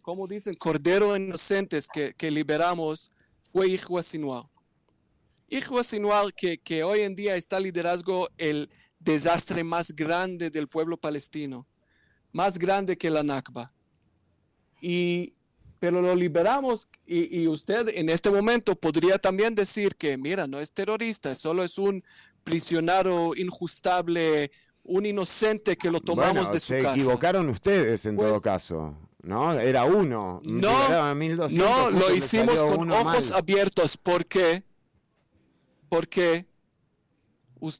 ¿cómo 0.03 0.29
dicen? 0.29 0.55
Corderos 0.55 1.17
inocentes 1.19 1.89
que, 1.89 2.15
que 2.15 2.31
liberamos 2.31 3.11
fue 3.53 3.67
Ihwa 3.69 4.01
Sinwar. 4.01 4.45
Ihwa 5.51 5.83
Sinwar, 5.83 6.33
que, 6.33 6.59
que 6.59 6.83
hoy 6.85 7.01
en 7.01 7.15
día 7.17 7.35
está 7.37 7.59
liderazgo 7.61 8.29
el 8.39 8.71
desastre 9.01 9.65
más 9.65 9.93
grande 9.95 10.49
del 10.51 10.69
pueblo 10.69 10.97
palestino, 10.97 11.67
más 12.33 12.59
grande 12.59 12.97
que 12.97 13.11
la 13.11 13.23
Nakba. 13.23 13.73
Y, 14.81 15.35
pero 15.79 16.01
lo 16.01 16.15
liberamos 16.15 16.89
y, 17.07 17.41
y 17.41 17.49
usted 17.49 17.89
en 17.95 18.09
este 18.09 18.31
momento 18.31 18.75
podría 18.77 19.19
también 19.19 19.55
decir 19.55 19.97
que, 19.97 20.17
mira, 20.17 20.47
no 20.47 20.61
es 20.61 20.73
terrorista, 20.73 21.35
solo 21.35 21.65
es 21.65 21.79
un 21.79 22.03
prisionero 22.45 23.33
injustable, 23.37 24.51
un 24.85 25.05
inocente 25.05 25.77
que 25.77 25.91
lo 25.91 26.01
tomamos 26.01 26.35
Bueno, 26.35 26.53
de 26.53 26.61
su 26.61 26.67
se 26.67 26.83
casa. 26.83 26.95
equivocaron 26.95 27.49
ustedes 27.49 28.07
en 28.07 28.17
todo 28.17 28.31
Pues- 28.31 28.43
caso, 28.43 28.97
¿no? 29.23 29.53
Era 29.59 29.85
uno. 29.85 30.41
No, 30.45 30.71
liberaban 30.83 31.19
1200, 31.19 31.53
No, 31.59 31.91
lo 31.91 32.15
hicimos 32.15 32.59
con 32.61 32.91
ojos 32.91 33.31
mal. 33.31 33.39
abiertos. 33.39 33.97
¿Por 33.99 34.25
qué? 34.27 34.63
Porque 35.91 36.47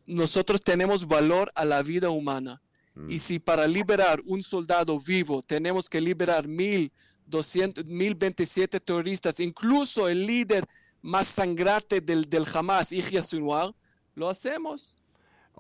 nosotros 0.05 0.61
tenemos 0.61 1.07
valor 1.07 1.51
a 1.55 1.65
la 1.65 1.83
vida 1.83 2.11
humana. 2.11 2.61
Mm. 2.95 3.11
Y 3.11 3.19
si 3.19 3.39
para 3.39 3.67
liberar 3.67 4.21
un 4.27 4.43
soldado 4.43 5.01
vivo 5.01 5.43
tenemos 5.43 5.89
que 5.89 6.03
liberar 6.03 6.47
1200, 6.47 7.87
1027 7.87 8.81
terroristas, 8.81 9.41
incluso 9.41 10.09
el 10.09 10.27
líder 10.27 10.67
más 11.01 11.27
sangrante 11.27 12.03
del, 12.03 12.29
del 12.29 12.45
Hamas, 12.53 12.91
Yahya 12.91 13.23
Sinwar, 13.23 13.75
lo 14.15 14.29
hacemos. 14.29 14.97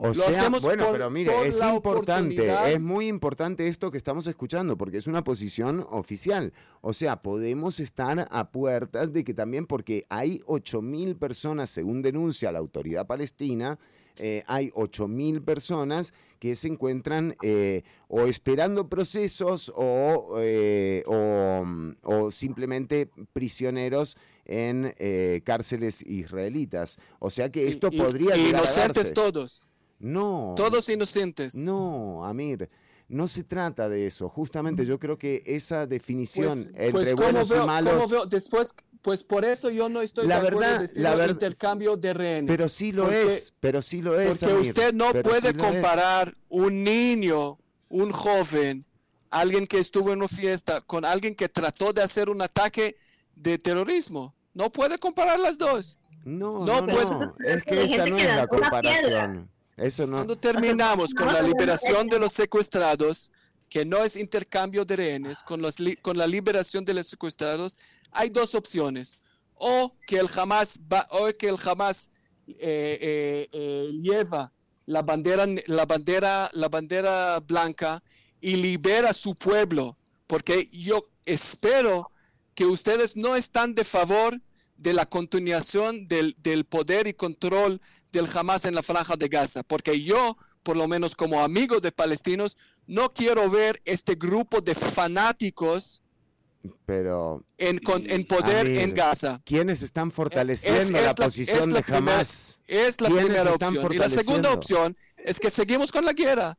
O 0.02 0.06
Lo 0.08 0.14
sea, 0.14 0.28
hacemos 0.40 0.62
bueno, 0.62 0.84
por- 0.84 0.92
pero 0.94 1.10
mire, 1.10 1.46
es 1.46 1.62
importante, 1.62 2.50
es 2.72 2.80
muy 2.80 3.06
importante 3.06 3.68
esto 3.68 3.90
que 3.90 3.98
estamos 3.98 4.26
escuchando, 4.26 4.78
porque 4.78 4.96
es 4.96 5.06
una 5.06 5.22
posición 5.22 5.86
oficial. 5.90 6.54
O 6.80 6.94
sea, 6.94 7.20
podemos 7.20 7.80
estar 7.80 8.26
a 8.30 8.50
puertas 8.50 9.12
de 9.12 9.24
que 9.24 9.34
también, 9.34 9.66
porque 9.66 10.06
hay 10.08 10.40
8.000 10.46 11.16
personas, 11.18 11.68
según 11.68 12.00
denuncia 12.00 12.50
la 12.50 12.60
autoridad 12.60 13.06
palestina, 13.06 13.78
eh, 14.16 14.42
hay 14.46 14.70
8.000 14.74 15.42
personas 15.44 16.14
que 16.38 16.54
se 16.54 16.68
encuentran 16.68 17.36
eh, 17.42 17.82
o 18.08 18.22
esperando 18.22 18.88
procesos 18.88 19.70
o, 19.76 20.36
eh, 20.40 21.02
o, 21.06 21.62
o 22.04 22.30
simplemente 22.30 23.10
prisioneros 23.34 24.16
en 24.46 24.94
eh, 24.98 25.42
cárceles 25.44 26.00
israelitas. 26.02 26.96
O 27.18 27.28
sea 27.28 27.50
que 27.50 27.64
Sí, 27.64 27.68
esto 27.68 27.88
y- 27.92 27.98
podría 27.98 28.36
y 28.36 28.44
llegar 28.46 28.62
a 28.62 28.64
inocentes 28.64 28.94
darse. 28.96 29.12
todos, 29.12 29.66
No. 30.00 30.54
todos 30.56 30.88
inocentes. 30.88 31.54
No, 31.54 32.24
Amir, 32.24 32.68
no 33.08 33.28
se 33.28 33.44
trata 33.44 33.88
de 33.88 34.06
eso. 34.06 34.28
Justamente 34.28 34.84
yo 34.86 34.98
creo 34.98 35.16
que 35.18 35.42
esa 35.46 35.86
definición 35.86 36.66
entre 36.74 37.12
¿cómo 37.12 37.24
buenos 37.24 37.48
veo- 37.50 37.62
y 37.64 37.66
malos. 37.66 38.10
veo? 38.10 38.26
Después, 38.26 38.74
Pues 39.02 39.22
por 39.24 39.46
eso 39.46 39.70
yo 39.70 39.88
no 39.88 40.02
estoy 40.02 40.26
La 40.26 40.36
de 40.36 40.42
verdad- 40.50 40.80
decir 40.80 41.02
la 41.02 41.12
el 41.12 41.18
verdad- 41.20 41.32
intercambio 41.32 41.96
de 41.96 42.12
rehenes. 42.12 42.54
Pero 42.54 42.68
sí 42.68 42.92
lo 42.92 43.04
Porque- 43.04 43.24
es, 43.24 43.54
pero 43.58 43.80
sí 43.80 44.02
lo 44.02 44.20
es. 44.20 44.38
Porque 44.40 44.54
Amir, 44.54 44.68
usted 44.68 44.92
no 44.92 45.12
puede 45.22 45.40
sí 45.40 45.52
lo 45.54 45.64
es. 45.64 45.70
comparar 45.72 46.36
un 46.50 46.82
niño, 46.82 47.58
un 47.88 48.10
joven, 48.10 48.84
alguien 49.30 49.66
que 49.66 49.78
estuvo 49.78 50.12
en 50.12 50.18
una 50.18 50.28
fiesta, 50.28 50.82
con 50.82 51.06
alguien 51.06 51.34
que 51.34 51.48
trató 51.48 51.94
de 51.94 52.02
hacer 52.02 52.28
un 52.28 52.42
ataque 52.42 52.96
de 53.34 53.56
terrorismo. 53.56 54.34
No 54.52 54.70
puede 54.70 54.98
comparar 54.98 55.38
las 55.38 55.56
dos. 55.56 55.96
No, 56.26 56.66
No, 56.66 56.82
no, 56.82 56.86
pues- 56.88 57.08
no, 57.08 57.34
es 57.42 57.62
que 57.64 57.82
esa 57.84 58.04
no 58.04 58.18
es 58.18 58.24
la 58.36 58.46
comparación. 58.48 59.48
Eso 59.80 60.06
no. 60.06 60.16
Cuando 60.16 60.36
terminamos 60.36 61.14
con 61.14 61.32
la 61.32 61.42
liberación 61.42 62.08
de 62.08 62.18
los 62.18 62.32
secuestrados, 62.32 63.30
que 63.68 63.84
no 63.84 64.04
es 64.04 64.16
intercambio 64.16 64.84
de 64.84 64.96
rehenes, 64.96 65.42
con, 65.42 65.62
los 65.62 65.80
li- 65.80 65.96
con 65.96 66.18
la 66.18 66.26
liberación 66.26 66.84
de 66.84 66.94
los 66.94 67.06
secuestrados, 67.06 67.76
hay 68.10 68.28
dos 68.28 68.54
opciones. 68.54 69.18
O 69.54 69.94
que 70.06 70.18
el 70.18 70.28
Hamas, 70.34 70.78
va, 70.92 71.06
o 71.10 71.32
que 71.32 71.48
el 71.48 71.56
Hamas 71.64 72.10
eh, 72.46 72.98
eh, 73.00 73.48
eh, 73.52 73.88
lleva 73.92 74.52
la 74.86 75.02
bandera, 75.02 75.46
la, 75.66 75.86
bandera, 75.86 76.50
la 76.52 76.68
bandera 76.68 77.38
blanca 77.40 78.02
y 78.40 78.56
libera 78.56 79.10
a 79.10 79.12
su 79.12 79.34
pueblo, 79.34 79.96
porque 80.26 80.66
yo 80.72 81.08
espero 81.26 82.10
que 82.54 82.64
ustedes 82.66 83.16
no 83.16 83.36
están 83.36 83.74
de 83.74 83.84
favor 83.84 84.40
de 84.76 84.94
la 84.94 85.06
continuación 85.06 86.06
del, 86.06 86.34
del 86.42 86.64
poder 86.64 87.06
y 87.06 87.14
control 87.14 87.80
del 88.12 88.28
Hamas 88.34 88.64
en 88.64 88.74
la 88.74 88.82
franja 88.82 89.16
de 89.16 89.28
Gaza, 89.28 89.62
porque 89.62 90.00
yo, 90.02 90.36
por 90.62 90.76
lo 90.76 90.86
menos 90.88 91.14
como 91.16 91.42
amigo 91.42 91.80
de 91.80 91.92
palestinos, 91.92 92.56
no 92.86 93.12
quiero 93.12 93.48
ver 93.50 93.80
este 93.84 94.14
grupo 94.14 94.60
de 94.60 94.74
fanáticos 94.74 96.02
Pero 96.86 97.44
en, 97.56 97.78
con- 97.78 98.08
en 98.10 98.26
poder 98.26 98.66
Amir, 98.66 98.78
en 98.80 98.94
Gaza. 98.94 99.40
¿quiénes 99.44 99.82
están 99.82 100.10
fortaleciendo 100.10 100.80
es 100.80 100.90
la 100.90 101.02
la- 101.02 101.14
posición 101.14 101.58
es 101.58 101.66
la 101.68 101.80
de 101.80 101.96
Hamas? 101.96 102.58
Es 102.66 103.00
la 103.00 103.08
¿Quiénes 103.08 103.24
primera 103.26 103.50
están 103.52 103.76
opción. 103.76 103.92
Y 103.92 103.98
la 103.98 104.08
segunda 104.08 104.52
opción 104.52 104.96
es 105.16 105.38
que 105.40 105.50
seguimos 105.50 105.92
con 105.92 106.04
la 106.04 106.12
guerra. 106.12 106.58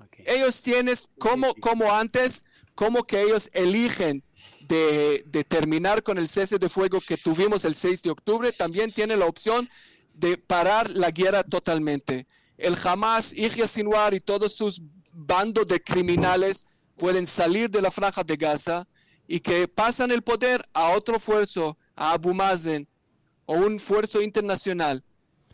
Ok. 0.00 0.16
Ellos 0.26 0.60
tienen, 0.62 0.94
como, 1.18 1.54
como 1.54 1.92
antes, 1.92 2.44
como 2.74 3.02
que 3.04 3.22
ellos 3.22 3.48
eligen 3.52 4.22
de, 4.60 5.24
de 5.26 5.44
terminar 5.44 6.02
con 6.02 6.18
el 6.18 6.28
cese 6.28 6.58
de 6.58 6.68
fuego 6.68 7.00
que 7.00 7.16
tuvimos 7.16 7.64
el 7.64 7.74
6 7.74 8.02
de 8.02 8.10
octubre, 8.10 8.52
también 8.52 8.92
tienen 8.92 9.18
la 9.20 9.26
opción 9.26 9.68
de 10.20 10.36
parar 10.36 10.90
la 10.90 11.10
guerra 11.10 11.42
totalmente. 11.42 12.26
El 12.58 12.76
Hamas, 12.84 13.32
Yahya 13.32 13.66
Sinwar 13.66 14.12
y 14.12 14.20
todos 14.20 14.54
sus 14.54 14.82
bandos 15.12 15.66
de 15.66 15.82
criminales 15.82 16.66
pueden 16.96 17.24
salir 17.24 17.70
de 17.70 17.80
la 17.80 17.90
franja 17.90 18.22
de 18.22 18.36
Gaza 18.36 18.86
y 19.26 19.40
que 19.40 19.66
pasan 19.66 20.10
el 20.10 20.22
poder 20.22 20.62
a 20.74 20.90
otro 20.90 21.18
fuerzo, 21.18 21.78
a 21.96 22.12
Abu 22.12 22.34
Mazen 22.34 22.86
o 23.46 23.54
un 23.54 23.78
fuerzo 23.78 24.20
internacional. 24.20 25.02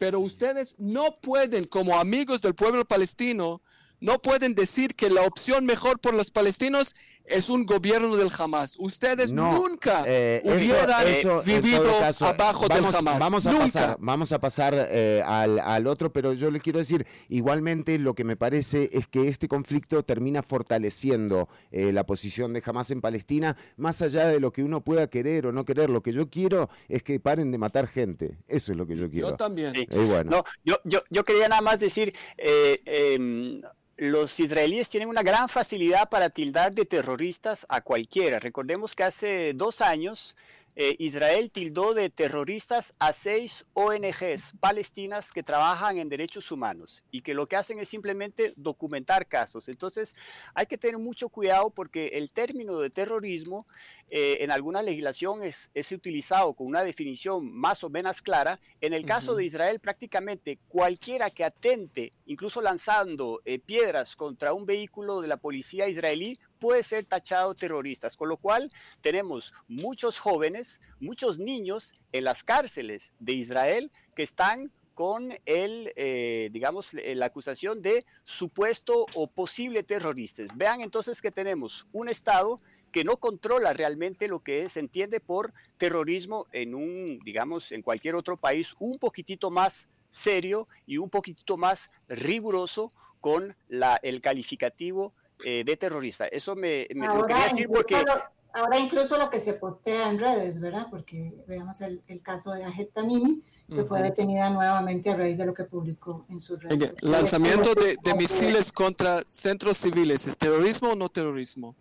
Pero 0.01 0.18
ustedes 0.18 0.74
no 0.78 1.16
pueden, 1.22 1.64
como 1.66 1.98
amigos 1.98 2.43
del 2.43 2.55
pueblo 2.55 2.84
palestino, 2.84 3.62
no 4.01 4.20
pueden 4.20 4.55
decir 4.55 4.94
que 4.94 5.09
la 5.09 5.22
opción 5.22 5.64
mejor 5.64 6.01
por 6.01 6.12
los 6.14 6.30
palestinos 6.30 6.94
es 7.28 7.48
un 7.50 7.66
gobierno 7.66 8.16
del 8.16 8.30
Hamas. 8.38 8.76
Ustedes 8.78 9.32
No, 9.32 9.50
nunca 9.52 10.04
eh, 10.06 10.40
hubieran 10.44 11.06
eso, 11.08 11.40
en 11.46 11.62
vivido 11.62 11.98
caso, 11.98 12.26
abajo 12.26 12.66
vamos, 12.68 12.86
del 12.86 12.96
Hamas. 12.96 13.18
Vamos 13.18 13.46
a 13.46 13.50
nunca. 13.52 13.64
pasar, 13.64 13.96
vamos 14.00 14.32
a 14.32 14.38
pasar 14.40 14.74
eh, 14.90 15.22
al, 15.24 15.58
al 15.58 15.86
otro, 15.86 16.12
pero 16.12 16.32
yo 16.32 16.50
le 16.50 16.60
quiero 16.60 16.78
decir, 16.78 17.06
igualmente 17.28 17.98
lo 17.98 18.14
que 18.14 18.24
me 18.24 18.36
parece 18.36 18.90
es 18.92 19.06
que 19.08 19.28
este 19.28 19.48
conflicto 19.48 20.02
termina 20.02 20.42
fortaleciendo 20.42 21.48
eh, 21.70 21.92
la 21.92 22.04
posición 22.06 22.52
de 22.52 22.62
Hamas 22.64 22.90
en 22.90 23.00
Palestina, 23.00 23.56
más 23.76 24.02
allá 24.02 24.26
de 24.28 24.40
lo 24.40 24.52
que 24.52 24.62
uno 24.62 24.80
pueda 24.82 25.08
querer 25.08 25.46
o 25.46 25.52
no 25.52 25.64
querer. 25.64 25.90
Lo 25.90 26.02
que 26.02 26.12
yo 26.12 26.28
quiero 26.30 26.68
es 26.88 27.02
que 27.02 27.18
paren 27.20 27.50
de 27.50 27.58
matar 27.58 27.86
gente. 27.88 28.38
Eso 28.48 28.72
es 28.72 28.78
lo 28.78 28.86
que 28.86 28.96
yo 28.96 29.10
quiero. 29.10 29.30
Yo 29.30 29.36
también. 29.36 29.74
Sí. 29.74 29.86
Bueno. 29.90 30.30
No, 30.30 30.44
yo, 30.64 30.76
yo, 30.84 31.02
yo 31.10 31.24
quería 31.24 31.48
nada 31.48 31.62
más 31.62 31.80
decir, 31.80 32.14
eh, 32.38 32.80
em, 32.86 33.62
los 33.97 34.39
israelíes 34.40 34.89
tienen 34.89 35.09
una 35.09 35.23
gran 35.23 35.48
facilidad 35.48 36.09
para 36.09 36.31
tildar 36.31 36.74
de 36.74 36.85
terroristas 36.85 37.64
a 37.68 37.81
cualquiera. 37.81 38.39
Recordemos 38.39 38.94
que 38.94 39.05
hace 39.05 39.52
dos 39.55 39.81
años 39.81 40.36
eh, 40.78 40.94
Israel 40.98 41.50
tildó 41.50 41.94
de 41.94 42.10
terroristas 42.10 42.92
a 42.98 43.14
seis 43.14 43.64
ONGs 43.72 44.52
palestinas 44.60 45.32
que 45.32 45.42
trabajan 45.42 45.96
en 45.96 46.10
derechos 46.10 46.52
humanos 46.52 47.02
y 47.10 47.22
que 47.22 47.32
lo 47.32 47.46
que 47.46 47.56
hacen 47.56 47.78
es 47.78 47.88
simplemente 47.88 48.52
documentar 48.56 49.26
casos. 49.26 49.70
Entonces 49.70 50.14
hay 50.52 50.66
que 50.66 50.76
tener 50.76 50.98
mucho 50.98 51.30
cuidado 51.30 51.70
porque 51.70 52.08
el 52.08 52.30
término 52.30 52.78
de 52.78 52.90
terrorismo 52.90 53.66
eh, 54.10 54.38
en 54.40 54.50
alguna 54.50 54.82
legislación 54.82 55.42
es, 55.42 55.70
es 55.72 55.90
utilizado 55.92 56.52
con 56.52 56.66
una 56.66 56.84
definición 56.84 57.50
más 57.50 57.82
o 57.82 57.88
menos 57.88 58.20
clara. 58.20 58.60
En 58.82 58.92
el 58.92 59.06
caso 59.06 59.34
de 59.34 59.46
Israel, 59.46 59.80
prácticamente 59.80 60.58
cualquiera 60.68 61.30
que 61.30 61.44
atente, 61.44 62.12
incluso 62.26 62.60
lanzando 62.60 63.40
eh, 63.46 63.58
piedras 63.58 64.14
contra 64.14 64.52
un 64.52 64.66
vehículo 64.66 65.22
de 65.22 65.28
la 65.28 65.38
policía 65.38 65.88
israelí, 65.88 66.38
puede 66.58 66.82
ser 66.82 67.04
tachado 67.04 67.54
terroristas. 67.54 68.16
Con 68.16 68.28
lo 68.28 68.36
cual 68.36 68.72
tenemos 69.00 69.52
muchos 69.68 70.18
jóvenes, 70.18 70.80
muchos 71.00 71.38
niños 71.38 71.94
en 72.12 72.24
las 72.24 72.42
cárceles 72.44 73.12
de 73.18 73.32
Israel 73.32 73.90
que 74.14 74.22
están 74.22 74.72
con 74.94 75.34
el, 75.44 75.92
eh, 75.94 76.48
digamos, 76.52 76.94
la 76.94 77.26
acusación 77.26 77.82
de 77.82 78.06
supuesto 78.24 79.04
o 79.14 79.26
posible 79.26 79.82
terroristas. 79.82 80.48
Vean 80.56 80.80
entonces 80.80 81.20
que 81.20 81.30
tenemos 81.30 81.84
un 81.92 82.08
Estado 82.08 82.62
que 82.92 83.04
no 83.04 83.18
controla 83.18 83.74
realmente 83.74 84.26
lo 84.26 84.40
que 84.40 84.70
se 84.70 84.80
entiende 84.80 85.20
por 85.20 85.52
terrorismo 85.76 86.46
en 86.52 86.74
un, 86.74 87.18
digamos, 87.26 87.72
en 87.72 87.82
cualquier 87.82 88.14
otro 88.14 88.38
país 88.38 88.74
un 88.78 88.98
poquitito 88.98 89.50
más 89.50 89.86
serio 90.10 90.66
y 90.86 90.96
un 90.96 91.10
poquitito 91.10 91.58
más 91.58 91.90
riguroso 92.08 92.90
con 93.20 93.54
el 93.68 94.20
calificativo 94.22 95.12
eh, 95.44 95.64
de 95.64 95.76
terrorista. 95.76 96.26
Eso 96.26 96.54
me, 96.54 96.86
me 96.94 97.06
lo 97.06 97.26
quería 97.26 97.44
decir 97.48 97.68
porque... 97.68 97.96
lo, 98.02 98.14
ahora 98.52 98.78
incluso 98.78 99.18
lo 99.18 99.30
que 99.30 99.40
se 99.40 99.54
postea 99.54 100.08
en 100.10 100.18
redes, 100.18 100.60
¿verdad? 100.60 100.86
Porque 100.90 101.32
veamos 101.46 101.80
el, 101.80 102.02
el 102.08 102.22
caso 102.22 102.52
de 102.52 102.64
Ajet 102.64 102.92
Tamimi, 102.92 103.42
que 103.68 103.84
fue 103.84 104.00
detenida 104.02 104.48
nuevamente 104.48 105.10
a 105.10 105.16
raíz 105.16 105.38
de 105.38 105.44
lo 105.44 105.52
que 105.52 105.64
publicó 105.64 106.24
en 106.30 106.40
sus 106.40 106.62
redes. 106.62 106.94
Lanzamiento 107.02 107.74
de, 107.74 107.96
de 108.02 108.14
misiles 108.14 108.70
contra 108.70 109.22
centros 109.26 109.76
civiles, 109.76 110.26
¿es 110.26 110.38
terrorismo 110.38 110.90
o 110.90 110.94
no 110.94 111.08
terrorismo? 111.08 111.74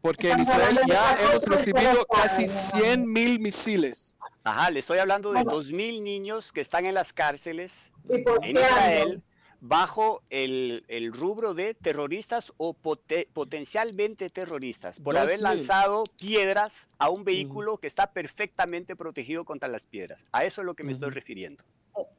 Porque 0.00 0.30
en 0.30 0.40
Israel 0.40 0.78
ya 0.86 1.18
hemos 1.20 1.44
recibido 1.46 2.06
casi 2.06 2.42
¿no? 2.42 2.48
100 2.48 3.12
mil 3.12 3.40
misiles. 3.40 4.16
Ajá, 4.44 4.70
le 4.70 4.78
estoy 4.80 4.98
hablando 4.98 5.32
de 5.32 5.42
Bueno. 5.42 5.60
2.000 5.60 6.00
niños 6.02 6.52
que 6.52 6.60
están 6.60 6.86
en 6.86 6.94
las 6.94 7.12
cárceles 7.12 7.90
Y 8.08 8.14
en. 8.16 8.56
Israel 8.56 9.22
bajo 9.60 10.22
el, 10.30 10.84
el 10.88 11.12
rubro 11.12 11.54
de 11.54 11.74
terroristas 11.74 12.52
o 12.56 12.74
pote- 12.74 13.28
potencialmente 13.32 14.30
terroristas 14.30 15.00
por 15.00 15.16
haber 15.16 15.40
lanzado 15.40 16.04
piedras 16.20 16.86
a 16.98 17.08
un 17.10 17.24
vehículo 17.24 17.78
que 17.78 17.86
está 17.86 18.12
perfectamente 18.12 18.96
protegido 18.96 19.44
contra 19.44 19.68
las 19.68 19.82
piedras. 19.82 20.20
A 20.32 20.44
eso 20.44 20.60
es 20.60 20.66
lo 20.66 20.74
que 20.74 20.84
me 20.84 20.92
estoy 20.92 21.10
refiriendo. 21.10 21.64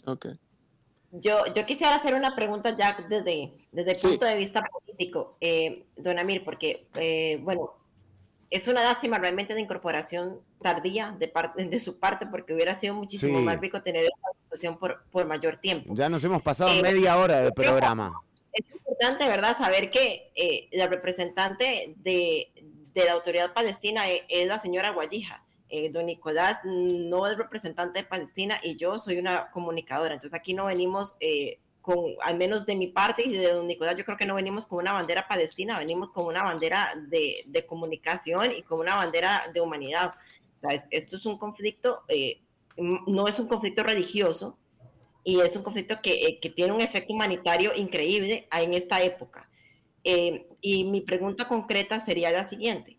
Okay. 0.05 0.33
Yo, 1.11 1.45
yo 1.53 1.65
quisiera 1.65 1.95
hacer 1.95 2.13
una 2.15 2.35
pregunta 2.35 2.75
ya 2.75 2.97
desde, 3.09 3.53
desde 3.71 3.91
el 3.91 3.97
Sí. 3.97 4.07
punto 4.07 4.25
de 4.25 4.35
vista 4.35 4.61
político, 4.61 5.37
eh, 5.39 5.85
don 5.95 6.19
Amir, 6.19 6.43
porque, 6.43 6.87
eh, 6.95 7.39
bueno, 7.43 7.71
es 8.49 8.67
una 8.67 8.81
lástima 8.83 9.17
realmente 9.17 9.53
de 9.53 9.61
incorporación 9.61 10.41
tardía 10.61 11.15
de, 11.17 11.27
parte, 11.27 11.63
de 11.65 11.79
su 11.79 11.99
parte, 11.99 12.25
porque 12.27 12.53
hubiera 12.53 12.75
sido 12.75 12.93
muchísimo 12.93 13.39
Sí. 13.39 13.45
más 13.45 13.59
rico 13.59 13.81
tener 13.81 14.03
esta 14.03 14.29
discusión 14.47 14.77
por, 14.77 15.03
por 15.11 15.25
mayor 15.25 15.57
tiempo. 15.57 15.93
Ya 15.93 16.09
nos 16.09 16.23
hemos 16.23 16.41
pasado 16.41 16.71
Eh, 16.71 16.81
media 16.81 17.17
hora 17.17 17.41
de 17.41 17.51
programa. 17.51 18.13
Es 18.53 18.65
importante, 18.71 19.27
¿verdad?, 19.27 19.57
saber 19.57 19.91
que 19.91 20.31
eh, 20.35 20.69
la 20.71 20.87
representante 20.87 21.93
de, 21.97 22.51
de 22.93 23.05
la 23.05 23.11
autoridad 23.13 23.53
palestina 23.53 24.09
es, 24.09 24.21
es 24.29 24.47
la 24.47 24.59
señora 24.61 24.91
Guayija. 24.91 25.43
Eh, 25.69 25.89
don 25.91 26.05
Nicolás 26.05 26.59
no 26.63 27.27
es 27.27 27.37
representante 27.37 27.99
de 27.99 28.05
Palestina 28.05 28.57
y 28.63 28.77
yo 28.77 28.99
soy 28.99 29.19
una 29.19 29.51
comunicadora. 29.51 30.13
Entonces 30.13 30.37
aquí 30.39 30.53
no 30.53 30.65
venimos 30.65 31.15
eh, 31.19 31.59
con, 31.81 32.05
al 32.21 32.37
menos 32.37 32.65
de 32.65 32.75
mi 32.77 32.87
parte 32.87 33.23
y 33.25 33.33
de 33.33 33.51
don 33.51 33.67
Nicolás, 33.67 33.95
yo 33.97 34.05
creo 34.05 34.17
que 34.17 34.25
no 34.25 34.35
venimos 34.35 34.65
con 34.65 34.79
una 34.79 34.93
bandera 34.93 35.27
palestina, 35.27 35.77
venimos 35.77 36.09
con 36.11 36.25
una 36.25 36.43
bandera 36.43 36.93
de, 37.09 37.43
de 37.47 37.65
comunicación 37.65 38.53
y 38.53 38.63
con 38.63 38.79
una 38.79 38.95
bandera 38.95 39.49
de 39.53 39.59
humanidad. 39.61 40.13
O 40.57 40.59
sea, 40.61 40.71
es- 40.75 40.87
esto 40.89 41.17
es 41.17 41.25
un 41.25 41.37
conflicto, 41.37 42.03
eh, 42.07 42.39
no 42.77 43.27
es 43.27 43.39
un 43.39 43.47
conflicto 43.47 43.83
religioso, 43.83 44.57
y 45.23 45.41
es 45.41 45.55
un 45.55 45.63
conflicto 45.63 45.99
que, 46.01 46.25
eh, 46.25 46.53
tiene 46.55 46.71
un 46.71 46.79
efecto 46.79 47.13
humanitario 47.13 47.75
increíble 47.75 48.47
en 48.51 48.73
esta 48.73 49.01
época. 49.03 49.49
Eh, 50.03 50.47
y 50.61 50.85
mi 50.85 51.01
pregunta 51.01 51.49
concreta 51.49 52.03
sería 52.05 52.31
la 52.31 52.45
siguiente. 52.45 52.97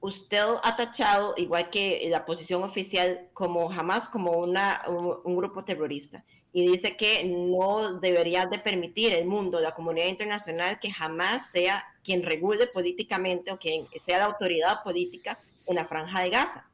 Usted 0.00 0.42
ha 0.62 0.76
tachado, 0.76 1.32
igual 1.38 1.70
que 1.70 2.06
la 2.10 2.26
posición 2.26 2.62
oficial, 2.62 3.30
como 3.32 3.70
jamás 3.70 4.10
como 4.10 4.32
una, 4.32 4.82
un, 4.88 5.16
un 5.24 5.36
grupo 5.36 5.64
terrorista 5.64 6.22
y 6.52 6.68
dice 6.68 6.96
que 6.96 7.24
no 7.24 7.98
debería 7.98 8.46
de 8.46 8.60
permitir 8.60 9.12
el 9.12 9.24
mundo, 9.26 9.58
la 9.58 9.74
comunidad 9.74 10.06
internacional, 10.06 10.78
que 10.78 10.92
jamás 10.92 11.50
sea 11.50 11.84
quien 12.04 12.22
regule 12.22 12.68
políticamente 12.68 13.50
o 13.50 13.58
quien 13.58 13.88
sea 14.06 14.18
la 14.18 14.26
autoridad 14.26 14.84
política 14.84 15.36
en 15.66 15.74
la 15.74 15.86
franja 15.86 16.20
de 16.20 16.30
Gaza. 16.30 16.68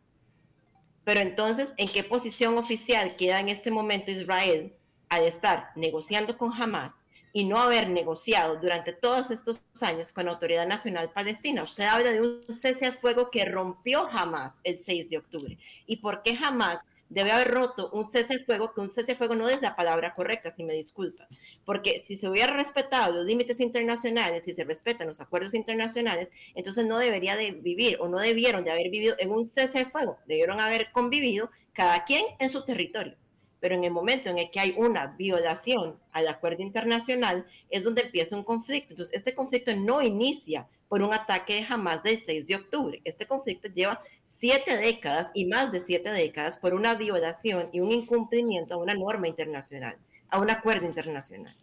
Pero 1.04 1.20
entonces, 1.20 1.74
¿en 1.76 1.88
qué 1.88 2.04
posición 2.04 2.58
oficial 2.58 3.16
queda 3.16 3.40
en 3.40 3.48
este 3.48 3.70
momento 3.70 4.10
Israel 4.10 4.74
al 5.08 5.24
estar 5.24 5.70
negociando 5.74 6.36
con 6.36 6.52
Hamas 6.52 6.94
y 7.32 7.44
no 7.44 7.58
haber 7.58 7.88
negociado 7.88 8.56
durante 8.56 8.92
todos 8.92 9.30
estos 9.30 9.60
años 9.80 10.12
con 10.12 10.26
la 10.26 10.32
Autoridad 10.32 10.66
Nacional 10.66 11.10
Palestina? 11.10 11.62
Usted 11.62 11.84
habla 11.84 12.10
de 12.10 12.20
un 12.20 12.54
cese 12.54 12.86
al 12.86 12.92
fuego 12.92 13.30
que 13.30 13.44
rompió 13.44 14.06
Hamas 14.06 14.54
el 14.64 14.82
6 14.84 15.10
de 15.10 15.18
octubre. 15.18 15.58
¿Y 15.86 15.96
por 15.96 16.22
qué 16.22 16.36
Hamas 16.40 16.80
debe 17.10 17.32
haber 17.32 17.50
roto 17.50 17.90
un 17.90 18.08
cese 18.08 18.38
de 18.38 18.44
fuego, 18.44 18.72
que 18.72 18.80
un 18.80 18.92
cese 18.92 19.12
de 19.12 19.16
fuego 19.16 19.34
no 19.34 19.48
es 19.48 19.60
la 19.60 19.76
palabra 19.76 20.14
correcta, 20.14 20.50
si 20.50 20.64
me 20.64 20.74
disculpa, 20.74 21.28
porque 21.66 22.00
si 22.00 22.16
se 22.16 22.28
hubiera 22.28 22.54
respetado 22.54 23.12
los 23.12 23.26
límites 23.26 23.60
internacionales, 23.60 24.44
si 24.44 24.54
se 24.54 24.64
respetan 24.64 25.08
los 25.08 25.20
acuerdos 25.20 25.52
internacionales, 25.54 26.30
entonces 26.54 26.86
no 26.86 26.98
debería 26.98 27.36
de 27.36 27.50
vivir 27.50 27.98
o 28.00 28.08
no 28.08 28.18
debieron 28.18 28.64
de 28.64 28.70
haber 28.70 28.88
vivido 28.90 29.16
en 29.18 29.30
un 29.30 29.44
cese 29.44 29.80
de 29.80 29.86
fuego, 29.86 30.18
debieron 30.26 30.60
haber 30.60 30.92
convivido 30.92 31.50
cada 31.72 32.04
quien 32.04 32.24
en 32.38 32.48
su 32.48 32.64
territorio. 32.64 33.16
Pero 33.58 33.74
en 33.74 33.84
el 33.84 33.90
momento 33.90 34.30
en 34.30 34.38
el 34.38 34.50
que 34.50 34.60
hay 34.60 34.74
una 34.78 35.08
violación 35.08 35.98
al 36.12 36.28
acuerdo 36.28 36.62
internacional, 36.62 37.46
es 37.68 37.84
donde 37.84 38.02
empieza 38.02 38.34
un 38.34 38.42
conflicto. 38.42 38.94
Entonces, 38.94 39.14
este 39.14 39.34
conflicto 39.34 39.76
no 39.76 40.00
inicia 40.00 40.66
por 40.88 41.02
un 41.02 41.12
ataque 41.12 41.54
de 41.56 41.66
Hamas 41.68 42.02
del 42.02 42.18
6 42.18 42.46
de 42.46 42.56
octubre. 42.56 43.00
Este 43.04 43.26
conflicto 43.26 43.68
lleva 43.68 44.02
siete 44.40 44.78
décadas 44.78 45.30
y 45.34 45.44
más 45.44 45.70
de 45.70 45.82
siete 45.82 46.10
décadas 46.10 46.56
por 46.56 46.72
una 46.72 46.94
violación 46.94 47.68
y 47.72 47.80
un 47.80 47.92
incumplimiento 47.92 48.74
a 48.74 48.78
una 48.78 48.94
norma 48.94 49.28
internacional, 49.28 49.96
a 50.30 50.40
un 50.40 50.50
acuerdo 50.50 50.86
internacional. 50.86 51.54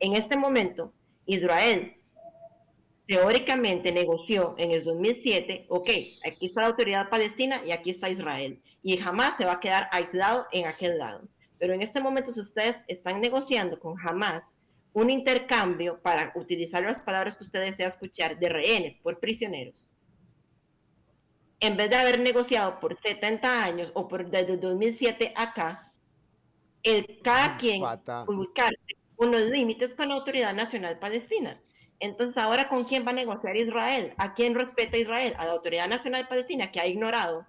En 0.00 0.14
este 0.14 0.36
momento, 0.36 0.92
Israel 1.24 1.94
teóricamente 3.06 3.92
negoció 3.92 4.56
en 4.58 4.72
el 4.72 4.82
2007, 4.82 5.66
ok, 5.68 5.88
aquí 6.26 6.46
está 6.46 6.62
la 6.62 6.66
autoridad 6.66 7.08
palestina 7.08 7.62
y 7.64 7.70
aquí 7.70 7.90
está 7.90 8.10
Israel, 8.10 8.60
y 8.82 8.96
jamás 8.96 9.36
se 9.36 9.44
va 9.44 9.52
a 9.52 9.60
quedar 9.60 9.88
aislado 9.92 10.46
en 10.50 10.66
aquel 10.66 10.98
lado. 10.98 11.28
Pero 11.58 11.74
en 11.74 11.82
este 11.82 12.00
momento 12.00 12.32
ustedes 12.32 12.76
están 12.88 13.20
negociando 13.20 13.78
con 13.78 13.94
Hamas 14.00 14.56
un 14.92 15.10
intercambio 15.10 16.00
para 16.02 16.32
utilizar 16.34 16.82
las 16.82 16.98
palabras 16.98 17.36
que 17.36 17.44
ustedes 17.44 17.70
desean 17.70 17.90
escuchar 17.90 18.38
de 18.40 18.48
rehenes 18.48 18.96
por 18.96 19.20
prisioneros 19.20 19.90
en 21.60 21.76
vez 21.76 21.90
de 21.90 21.96
haber 21.96 22.20
negociado 22.20 22.80
por 22.80 23.00
70 23.00 23.64
años 23.64 23.90
o 23.94 24.08
por 24.08 24.28
desde 24.28 24.56
2007 24.56 25.32
acá, 25.36 25.92
el, 26.82 27.20
cada 27.22 27.56
quien 27.56 27.82
ubicarse 28.26 28.96
unos 29.16 29.42
límites 29.42 29.94
con 29.94 30.08
la 30.08 30.14
Autoridad 30.14 30.54
Nacional 30.54 30.98
Palestina. 30.98 31.60
Entonces, 31.98 32.36
ahora 32.36 32.68
con 32.68 32.84
quién 32.84 33.06
va 33.06 33.10
a 33.10 33.14
negociar 33.14 33.56
Israel? 33.56 34.12
¿A 34.18 34.34
quién 34.34 34.54
respeta 34.54 34.98
Israel? 34.98 35.34
¿A 35.38 35.46
la 35.46 35.52
Autoridad 35.52 35.88
Nacional 35.88 36.28
Palestina 36.28 36.70
que 36.70 36.80
ha 36.80 36.86
ignorado 36.86 37.46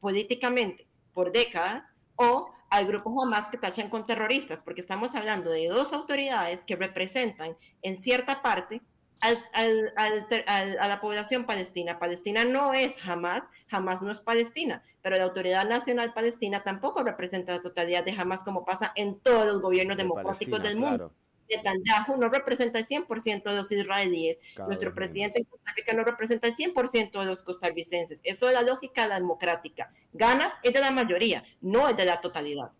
políticamente 0.00 0.88
por 1.12 1.32
décadas 1.32 1.92
o 2.16 2.50
al 2.70 2.86
grupo 2.86 3.22
Hamas 3.22 3.48
que 3.48 3.58
tachan 3.58 3.90
con 3.90 4.06
terroristas? 4.06 4.60
Porque 4.64 4.80
estamos 4.80 5.14
hablando 5.14 5.50
de 5.50 5.68
dos 5.68 5.92
autoridades 5.92 6.64
que 6.64 6.76
representan 6.76 7.56
en 7.82 8.02
cierta 8.02 8.40
parte 8.40 8.80
a 9.20 10.88
la 10.88 11.00
población 11.00 11.46
palestina. 11.46 11.98
Palestina 11.98 12.44
no 12.44 12.74
es 12.74 12.94
jamás, 12.96 13.42
jamás 13.68 14.02
no 14.02 14.12
es 14.12 14.20
Palestina, 14.20 14.82
pero 15.02 15.16
la 15.16 15.24
Autoridad 15.24 15.66
Nacional 15.68 16.12
Palestina 16.12 16.62
tampoco 16.62 17.02
representa 17.02 17.52
la 17.52 17.62
totalidad 17.62 18.04
de 18.04 18.12
jamás 18.12 18.42
como 18.42 18.64
pasa 18.64 18.92
en 18.96 19.18
todos 19.20 19.46
los 19.46 19.62
gobiernos 19.62 19.96
democráticos 19.96 20.62
del 20.62 20.76
mundo. 20.76 21.12
Netanyahu 21.48 22.16
no 22.16 22.30
representa 22.30 22.78
el 22.78 22.86
100% 22.86 23.42
de 23.42 23.56
los 23.56 23.70
israelíes. 23.70 24.38
Nuestro 24.66 24.94
presidente 24.94 25.40
en 25.40 25.44
Costa 25.44 25.72
Rica 25.76 25.92
no 25.92 26.02
representa 26.02 26.48
el 26.48 26.56
100% 26.56 27.20
de 27.20 27.26
los 27.26 27.42
costarricenses. 27.42 28.20
Eso 28.22 28.48
es 28.48 28.54
la 28.54 28.62
lógica 28.62 29.08
democrática. 29.08 29.92
Gana 30.12 30.54
es 30.62 30.72
de 30.72 30.80
la 30.80 30.90
mayoría, 30.90 31.44
no 31.60 31.88
es 31.88 31.96
de 31.96 32.06
la 32.06 32.20
totalidad. 32.20 32.72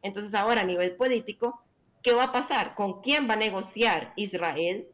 Entonces 0.00 0.32
ahora 0.34 0.62
a 0.62 0.64
nivel 0.64 0.96
político, 0.96 1.62
¿qué 2.02 2.14
va 2.14 2.24
a 2.24 2.32
pasar? 2.32 2.74
¿Con 2.74 3.02
quién 3.02 3.28
va 3.28 3.34
a 3.34 3.36
negociar 3.36 4.14
Israel? 4.16 4.88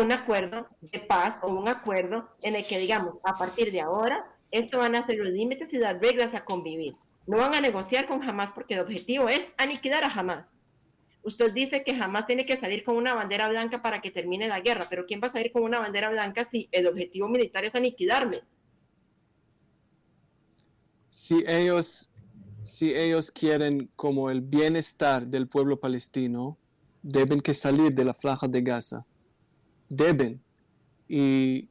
Un 0.00 0.12
acuerdo 0.12 0.68
de 0.80 0.98
paz 1.00 1.38
o 1.42 1.48
un 1.48 1.68
acuerdo 1.68 2.28
en 2.42 2.56
el 2.56 2.66
que 2.66 2.78
digamos, 2.78 3.16
a 3.24 3.36
partir 3.36 3.72
de 3.72 3.80
ahora, 3.80 4.24
esto 4.50 4.78
van 4.78 4.94
a 4.94 5.04
ser 5.04 5.18
los 5.18 5.32
límites 5.32 5.72
y 5.72 5.78
las 5.78 5.98
reglas 6.00 6.34
a 6.34 6.42
convivir. 6.42 6.94
No 7.26 7.36
van 7.36 7.54
a 7.54 7.60
negociar 7.60 8.06
con 8.06 8.22
Hamas 8.22 8.52
porque 8.52 8.74
el 8.74 8.80
objetivo 8.80 9.28
es 9.28 9.40
aniquilar 9.56 10.04
a 10.04 10.12
Hamas. 10.12 10.46
Usted 11.22 11.52
dice 11.52 11.84
que 11.84 11.92
Hamas 11.92 12.26
tiene 12.26 12.46
que 12.46 12.56
salir 12.56 12.82
con 12.82 12.96
una 12.96 13.14
bandera 13.14 13.48
blanca 13.48 13.80
para 13.80 14.00
que 14.00 14.10
termine 14.10 14.48
la 14.48 14.60
guerra, 14.60 14.86
pero 14.90 15.06
¿quién 15.06 15.20
va 15.22 15.28
a 15.28 15.32
salir 15.32 15.52
con 15.52 15.62
una 15.62 15.78
bandera 15.78 16.10
blanca 16.10 16.46
si 16.50 16.68
el 16.72 16.86
objetivo 16.86 17.28
militar 17.28 17.64
es 17.64 17.74
aniquilarme? 17.74 18.40
Si 21.10 21.44
ellos, 21.46 22.10
si 22.62 22.94
ellos 22.94 23.30
quieren 23.30 23.90
como 23.94 24.30
el 24.30 24.40
bienestar 24.40 25.26
del 25.26 25.46
pueblo 25.46 25.78
palestino, 25.78 26.58
deben 27.02 27.40
que 27.40 27.54
salir 27.54 27.92
de 27.92 28.04
la 28.04 28.14
franja 28.14 28.48
de 28.48 28.62
Gaza 28.62 29.06
deben. 29.92 30.42
Y, 31.08 31.68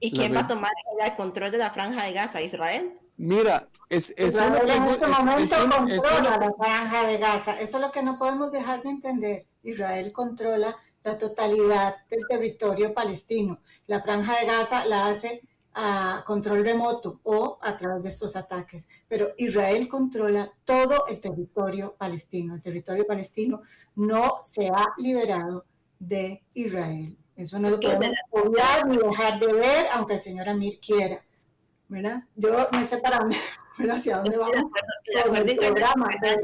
¿Y 0.00 0.10
quién 0.10 0.34
va 0.34 0.40
a 0.40 0.46
tomar 0.46 0.72
el 1.04 1.16
control 1.16 1.52
de 1.52 1.58
la 1.58 1.70
franja 1.70 2.04
de 2.04 2.12
Gaza? 2.12 2.42
¿Israel? 2.42 2.98
Mira, 3.16 3.68
es, 3.88 4.12
es 4.16 4.34
una 4.36 4.60
pregunta. 4.60 5.06
En 5.06 5.42
este 5.42 5.66
momento 5.66 6.02
controla 6.02 6.36
la 6.38 6.52
franja 6.52 7.06
de 7.06 7.18
Gaza. 7.18 7.60
Eso 7.60 7.76
es 7.76 7.82
lo 7.82 7.92
que 7.92 8.02
no 8.02 8.18
podemos 8.18 8.50
dejar 8.50 8.82
de 8.82 8.90
entender. 8.90 9.46
Israel 9.62 10.12
controla 10.12 10.76
la 11.04 11.18
totalidad 11.18 11.96
del 12.08 12.26
territorio 12.28 12.92
palestino. 12.92 13.60
La 13.86 14.02
franja 14.02 14.38
de 14.40 14.46
Gaza 14.46 14.84
la 14.86 15.06
hace 15.08 15.42
a 15.72 16.24
control 16.26 16.64
remoto 16.64 17.20
o 17.22 17.58
a 17.62 17.78
través 17.78 18.02
de 18.02 18.08
estos 18.08 18.34
ataques. 18.34 18.88
Pero 19.06 19.32
Israel 19.36 19.86
controla 19.88 20.50
todo 20.64 21.06
el 21.06 21.20
territorio 21.20 21.94
palestino. 21.96 22.54
El 22.54 22.62
territorio 22.62 23.06
palestino 23.06 23.62
no 23.94 24.40
se 24.44 24.66
ha 24.66 24.86
liberado 24.96 25.66
de 25.98 26.42
Israel. 26.54 27.16
Eso 27.40 27.58
no 27.58 27.70
lo 27.70 27.80
podemos 27.80 28.14
obviar 28.30 28.86
ni 28.86 28.98
dejar 28.98 29.40
de 29.40 29.52
ver, 29.52 29.86
aunque 29.92 30.14
el 30.14 30.20
señor 30.20 30.48
Amir 30.48 30.78
quiera. 30.78 31.22
¿verdad? 31.88 32.22
Yo 32.36 32.68
no 32.70 32.86
sé 32.86 32.98
para 32.98 33.18
dónde, 33.18 33.36
hacia 33.90 34.18
dónde 34.18 34.36
vamos. 34.36 34.70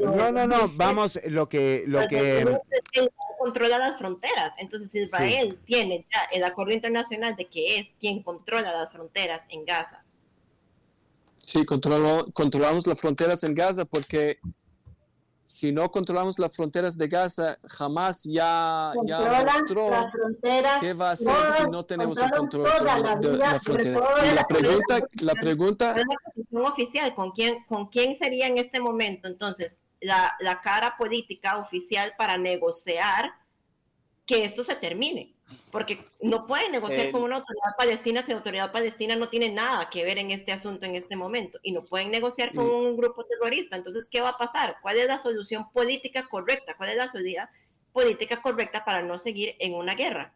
No, 0.01 0.32
no, 0.32 0.47
no, 0.47 0.68
vamos, 0.74 1.20
lo 1.27 1.48
que... 1.48 1.85
Lo 1.86 2.09
que 2.09 2.44
controla 3.39 3.78
las 3.78 3.98
fronteras. 3.98 4.55
Entonces 4.59 4.94
Israel 4.94 5.60
tiene 5.66 6.06
ya 6.12 6.23
el 6.32 6.43
acuerdo 6.43 6.73
internacional 6.73 7.36
de 7.36 7.47
que 7.47 7.78
es 7.78 7.89
quien 8.01 8.23
controla 8.23 8.73
las 8.73 8.90
fronteras 8.90 9.43
en 9.51 9.64
Gaza. 9.64 10.02
Sí, 11.36 11.64
controlamos 11.64 12.86
las 12.86 13.01
fronteras 13.01 13.44
en 13.44 13.55
Gaza 13.55 13.85
porque 13.85 14.40
si 15.47 15.73
no 15.73 15.90
controlamos 15.90 16.39
las 16.39 16.55
fronteras 16.55 16.98
de 16.98 17.09
Gaza, 17.09 17.59
jamás 17.68 18.24
ya, 18.24 18.93
ya 19.06 19.44
mostró 19.44 19.90
qué 20.81 20.93
va 20.93 21.10
a 21.10 21.12
hacer 21.12 21.35
si 21.59 21.70
no 21.70 21.85
tenemos 21.85 22.18
el 22.18 22.31
control 22.31 22.64
de, 23.20 23.36
las 23.36 23.62
fronteras. 23.62 24.05
Y 24.24 24.35
la 24.35 24.44
pregunta, 24.44 25.01
la 25.20 25.35
pregunta... 25.35 25.97
la 26.51 26.60
oficial, 26.62 27.14
¿con 27.14 27.28
quién, 27.31 27.64
¿con 27.68 27.85
quién 27.85 28.14
sería 28.14 28.47
en 28.47 28.59
este 28.59 28.81
momento 28.81 29.28
entonces 29.28 29.78
la, 30.01 30.35
la 30.40 30.60
cara 30.60 30.97
política 30.98 31.59
oficial 31.59 32.14
para 32.18 32.36
negociar 32.36 33.31
que 34.24 34.44
esto 34.44 34.64
se 34.64 34.74
termine? 34.74 35.35
Porque 35.70 36.05
no 36.20 36.47
pueden 36.47 36.73
negociar 36.73 37.10
con 37.12 37.23
una 37.23 37.36
autoridad 37.36 37.77
palestina 37.78 38.23
si 38.23 38.31
la 38.31 38.39
autoridad 38.39 38.73
palestina 38.73 39.14
no 39.14 39.28
tiene 39.28 39.51
nada 39.51 39.89
que 39.90 40.05
ver 40.05 40.18
en 40.18 40.31
este 40.31 40.52
asunto 40.52 40.86
en 40.86 40.97
este 40.97 41.16
momento 41.16 41.59
y 41.62 41.73
no 41.73 41.85
pueden 41.85 42.10
negociar 42.10 42.55
con 42.55 42.66
mm. 42.66 42.70
un 42.70 42.97
grupo 42.97 43.24
terrorista. 43.24 43.77
Entonces, 43.77 44.09
¿qué 44.10 44.20
va 44.20 44.31
a 44.31 44.39
pasar? 44.39 44.77
¿Cuál 44.82 44.98
es 44.98 45.06
la 45.06 45.23
solución 45.23 45.70
política 45.73 46.27
correcta? 46.28 46.77
¿Cuál 46.77 46.90
es 46.90 46.97
la 46.97 47.10
solución 47.10 47.47
política 47.93 48.43
correcta 48.43 48.85
para 48.85 49.02
no 49.02 49.18
seguir 49.18 49.55
en 49.59 49.74
una 49.74 49.94
guerra? 49.94 50.35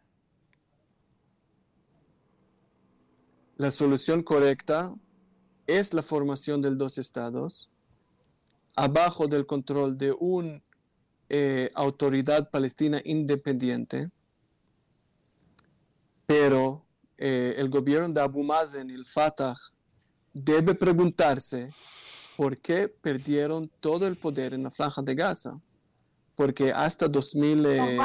La 3.57 3.71
solución 3.71 4.23
correcta 4.23 4.93
es 5.67 5.93
la 5.93 6.03
formación 6.03 6.61
de 6.61 6.71
dos 6.71 6.97
estados 6.97 7.69
abajo 8.75 9.27
del 9.27 9.45
control 9.45 9.97
de 9.97 10.11
una 10.17 10.61
eh, 11.29 11.69
autoridad 11.75 12.49
palestina 12.49 13.01
independiente 13.03 14.09
pero 16.31 16.81
eh, 17.17 17.55
el 17.57 17.69
gobierno 17.69 18.07
de 18.07 18.21
Abu 18.21 18.41
Mazen 18.41 18.89
y 18.89 18.93
el 18.93 19.05
Fatah 19.05 19.57
debe 20.33 20.73
preguntarse 20.73 21.73
por 22.37 22.57
qué 22.57 22.87
perdieron 22.87 23.69
todo 23.81 24.07
el 24.07 24.17
poder 24.17 24.53
en 24.53 24.63
la 24.63 24.71
franja 24.71 25.01
de 25.01 25.13
Gaza. 25.13 25.59
Porque 26.35 26.71
hasta 26.71 27.09
2000... 27.09 27.65
Eh, 27.65 27.97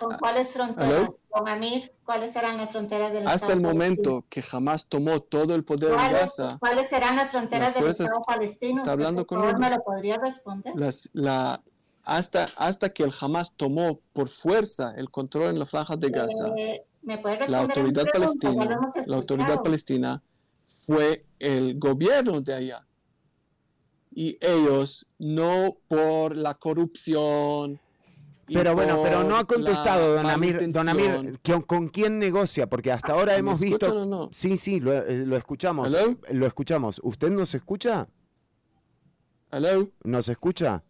¿Con, 0.00 0.16
cuáles 0.18 0.48
fronteras? 0.48 1.10
¿Con 1.28 1.46
Amir? 1.46 1.92
¿Cuáles 2.06 2.32
serán 2.32 2.56
las 2.56 2.70
fronteras 2.70 3.12
del 3.12 3.28
Hasta 3.28 3.52
el 3.52 3.60
momento 3.60 4.24
que 4.30 4.40
jamás 4.40 4.86
tomó 4.86 5.20
todo 5.20 5.54
el 5.54 5.62
poder 5.62 5.90
en 5.90 6.12
Gaza. 6.12 6.56
¿Cuáles 6.58 6.88
serán 6.88 7.16
las 7.16 7.30
fronteras 7.30 7.74
del 7.74 7.86
Estado 7.86 8.22
palestino? 8.26 8.78
Está 8.78 8.92
hablando 8.92 9.26
con 9.26 9.40
¿Me 9.58 9.70
lo 9.70 9.84
podría 9.84 10.16
responder? 10.16 10.72
la, 11.12 11.60
hasta, 12.06 12.46
hasta 12.56 12.90
que 12.90 13.02
el 13.02 13.12
Hamas 13.20 13.52
tomó 13.56 14.00
por 14.12 14.28
fuerza 14.28 14.94
el 14.96 15.10
control 15.10 15.50
en 15.50 15.58
la 15.58 15.66
franja 15.66 15.96
de 15.96 16.08
Gaza. 16.08 16.54
Eh, 16.56 16.84
la 17.48 17.60
autoridad 17.60 18.04
palestina, 18.12 18.90
la 19.06 19.16
autoridad 19.16 19.62
palestina 19.62 20.22
fue 20.86 21.24
el 21.38 21.78
gobierno 21.78 22.40
de 22.40 22.54
allá 22.54 22.86
y 24.16 24.38
ellos, 24.40 25.06
no 25.18 25.76
por 25.88 26.36
la 26.36 26.54
corrupción. 26.54 27.78
Pero 28.46 28.74
bueno, 28.74 29.00
pero 29.02 29.22
no 29.22 29.36
ha 29.36 29.44
contestado, 29.44 30.14
don 30.14 30.26
Amir, 30.26 30.70
don 30.70 30.88
Amir, 30.88 31.38
¿con, 31.66 31.88
quién 31.88 32.18
negocia? 32.18 32.66
Porque 32.66 32.90
hasta 32.90 33.12
ahora 33.12 33.36
hemos 33.36 33.60
visto... 33.60 34.30
Sí, 34.32 34.56
sí, 34.56 34.80
lo, 34.80 34.94
eh, 34.94 35.26
lo 35.26 35.36
escuchamos. 35.36 35.94
Lo 36.30 36.46
escuchamos. 36.46 37.00
¿Usted 37.04 37.30
nos 37.30 37.54
escucha? 37.54 38.08
Hello. 39.50 39.90
¿Nos 40.02 40.28
escucha? 40.28 40.82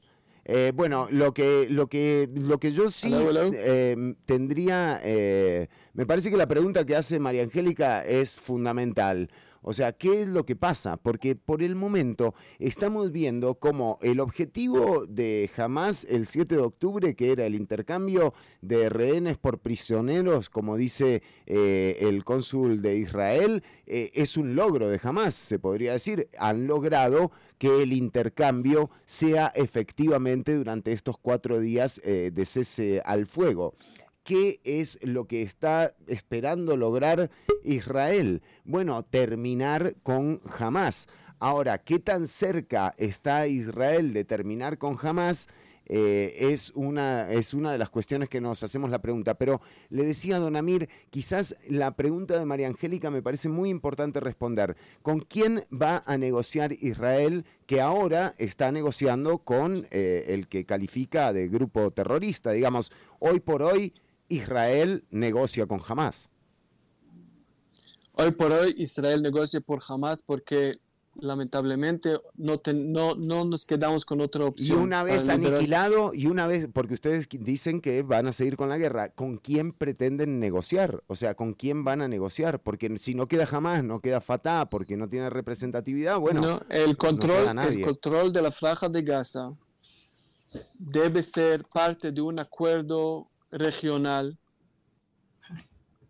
Eh, 0.49 0.71
bueno, 0.73 1.09
lo 1.11 1.35
que, 1.35 1.67
lo 1.69 1.89
que, 1.89 2.31
lo 2.33 2.59
que 2.59 2.71
yo 2.71 2.89
sí 2.89 3.13
eh, 3.13 4.15
tendría, 4.27 5.01
eh, 5.03 5.67
me 5.93 6.07
parece 6.07 6.31
que 6.31 6.37
la 6.37 6.47
pregunta 6.47 6.87
que 6.87 6.95
hace 6.95 7.19
María 7.19 7.43
Angélica 7.43 8.05
es 8.05 8.39
fundamental. 8.39 9.29
O 9.69 9.75
sea, 9.75 9.93
¿qué 9.93 10.23
es 10.23 10.29
lo 10.29 10.47
que 10.47 10.55
pasa? 10.55 10.97
Porque 10.97 11.35
por 11.35 11.61
el 11.61 11.75
momento 11.75 12.37
estamos 12.61 13.11
viendo 13.11 13.57
como 13.57 13.99
el 14.01 14.21
objetivo 14.21 15.07
de 15.07 15.51
Hamas 15.57 16.05
el 16.05 16.29
7 16.29 16.55
de 16.55 16.61
octubre, 16.61 17.17
que 17.17 17.33
era 17.33 17.47
el 17.47 17.57
intercambio 17.57 18.33
de 18.61 18.89
rehenes 18.89 19.39
por 19.39 19.59
prisioneros, 19.59 20.51
como 20.51 20.77
dice 20.77 21.25
eh, 21.47 21.99
el 22.03 22.23
cónsul 22.23 22.81
de 22.81 22.97
Israel, 22.99 23.65
eh, 23.89 24.13
es 24.15 24.37
un 24.37 24.55
logro 24.55 24.89
de 24.89 25.01
Hamas, 25.03 25.35
se 25.35 25.59
podría 25.59 25.95
decir. 25.95 26.29
Han 26.39 26.69
logrado 26.69 27.33
que 27.59 27.83
el 27.83 27.93
intercambio 27.93 28.91
sea 29.05 29.53
efectivamente 29.55 30.55
durante 30.55 30.93
estos 30.93 31.17
cuatro 31.19 31.61
días 31.61 32.01
eh, 32.05 32.31
de 32.33 32.45
cese 32.47 33.03
al 33.05 33.27
fuego. 33.27 33.75
¿Qué 34.23 34.61
es 34.65 34.99
lo 35.03 35.27
que 35.27 35.43
está 35.43 35.95
esperando 36.09 36.77
lograr 36.77 37.31
Israel? 37.63 38.43
Bueno, 38.65 39.05
terminar 39.05 39.95
con 40.03 40.41
Hamas. 40.59 41.07
Ahora, 41.39 41.79
¿qué 41.79 41.99
tan 42.01 42.27
cerca 42.27 42.95
está 42.99 43.47
Israel 43.47 44.13
de 44.13 44.25
terminar 44.25 44.79
con 44.79 44.97
Hamas? 45.01 45.49
Eh, 45.89 46.35
es, 46.53 46.73
una, 46.75 47.31
es 47.31 47.55
una 47.55 47.73
de 47.73 47.79
las 47.79 47.91
cuestiones 47.91 48.29
que 48.29 48.41
nos 48.41 48.63
hacemos 48.63 48.91
la 48.91 49.01
pregunta. 49.01 49.35
Pero 49.35 49.61
le 49.89 50.05
decía 50.05 50.37
a 50.37 50.41
Don 50.41 50.57
Amir, 50.57 50.89
quizás 51.11 51.57
la 51.69 51.97
pregunta 51.97 52.39
de 52.39 52.45
María 52.45 52.67
Angélica 52.67 53.11
me 53.11 53.23
parece 53.23 53.49
muy 53.49 53.71
importante 53.71 54.21
responder. 54.21 54.77
¿Con 55.03 55.21
quién 55.21 55.65
va 55.73 56.03
a 56.07 56.19
negociar 56.19 56.73
Israel 56.73 57.45
que 57.67 57.81
ahora 57.81 58.35
está 58.39 58.73
negociando 58.73 59.39
con 59.39 59.87
eh, 59.91 60.25
el 60.29 60.49
que 60.49 60.67
califica 60.67 61.33
de 61.33 61.49
grupo 61.49 61.91
terrorista? 61.91 62.53
Digamos, 62.53 62.93
hoy 63.19 63.41
por 63.41 63.63
hoy 63.63 63.95
Israel 64.29 65.05
negocia 65.11 65.67
con 65.67 65.81
Hamas. 65.87 66.31
Hoy 68.13 68.31
por 68.33 68.51
hoy 68.51 68.75
Israel 68.79 69.23
negocia 69.23 69.61
por 69.61 69.81
Hamas 69.87 70.23
porque 70.23 70.73
lamentablemente 71.21 72.21
no, 72.37 72.61
no, 72.75 73.15
no, 73.15 73.45
nos 73.45 73.67
quedamos 73.67 74.05
con 74.05 74.21
otra 74.21 74.45
opción. 74.45 74.79
Y 74.79 74.83
una 74.83 75.03
vez 75.03 75.29
aniquilado, 75.29 76.13
y 76.15 76.27
una 76.27 76.47
vez, 76.47 76.69
porque 76.73 76.95
ustedes 76.95 77.29
dicen 77.31 77.81
que 77.81 78.03
van 78.03 78.27
a 78.27 78.33
seguir 78.33 78.57
con 78.57 78.69
la 78.69 78.79
guerra, 78.79 79.11
¿con 79.11 79.37
quién 79.37 79.73
pretenden 79.73 80.41
negociar? 80.41 81.03
O 81.07 81.17
sea, 81.17 81.35
¿con 81.35 81.55
quién 81.55 81.85
van 81.85 82.03
a 82.03 82.09
negociar? 82.09 82.61
Porque 82.61 82.97
si 82.99 83.15
no 83.15 83.29
queda 83.29 83.49
Hamas, 83.51 83.85
no 83.85 84.01
queda 84.01 84.21
Fatah, 84.21 84.69
porque 84.71 84.97
no 84.97 85.09
tiene 85.09 85.31
representatividad, 85.31 86.19
bueno. 86.19 86.61
el, 86.69 86.97
control, 86.97 87.59
el 87.59 87.83
control 87.83 88.33
de 88.33 88.43
la 88.43 88.51
franja 88.51 88.89
de 88.89 89.03
Gaza 89.03 89.53
debe 90.79 91.23
ser 91.23 91.65
parte 91.65 92.13
de 92.13 92.21
un 92.21 92.39
acuerdo 92.39 93.29
regional 93.51 94.39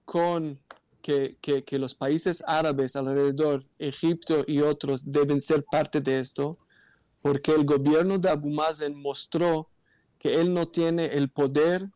con 0.04 0.58
que, 1.06 1.62
que, 1.64 1.78
los 1.78 1.94
países 1.94 2.42
árabes 2.48 2.96
alrededor, 2.96 3.64
Egipto 3.78 4.42
y 4.44 4.60
otros, 4.60 5.02
deben 5.04 5.40
ser 5.40 5.64
parte 5.64 6.00
de 6.00 6.18
esto, 6.18 6.58
porque 7.22 7.52
el 7.52 7.64
gobierno 7.64 8.18
de 8.18 8.28
Abu 8.28 8.50
Mazen 8.50 9.00
mostró 9.00 9.68
que 10.18 10.40
él 10.40 10.52
no 10.52 10.66
tiene 10.66 11.06
el 11.06 11.28
poder 11.28 11.88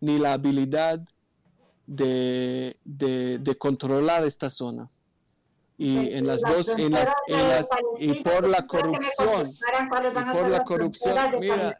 ni 0.00 0.18
la 0.18 0.32
habilidad 0.32 1.00
de, 1.86 2.76
de, 2.84 3.56
controlar 3.58 4.24
esta 4.24 4.50
zona. 4.50 4.90
Y 5.76 6.12
en 6.12 6.26
las 6.26 6.40
dos, 6.40 6.70
en 6.70 6.90
las, 6.90 7.12
en 7.28 7.48
las, 7.48 7.68
y 8.00 8.14
por 8.24 8.48
la 8.48 8.66
corrupción, 8.66 9.52
y 9.52 10.32
por 10.32 10.48
la 10.48 10.64
corrupción, 10.64 11.16
mira, 11.38 11.78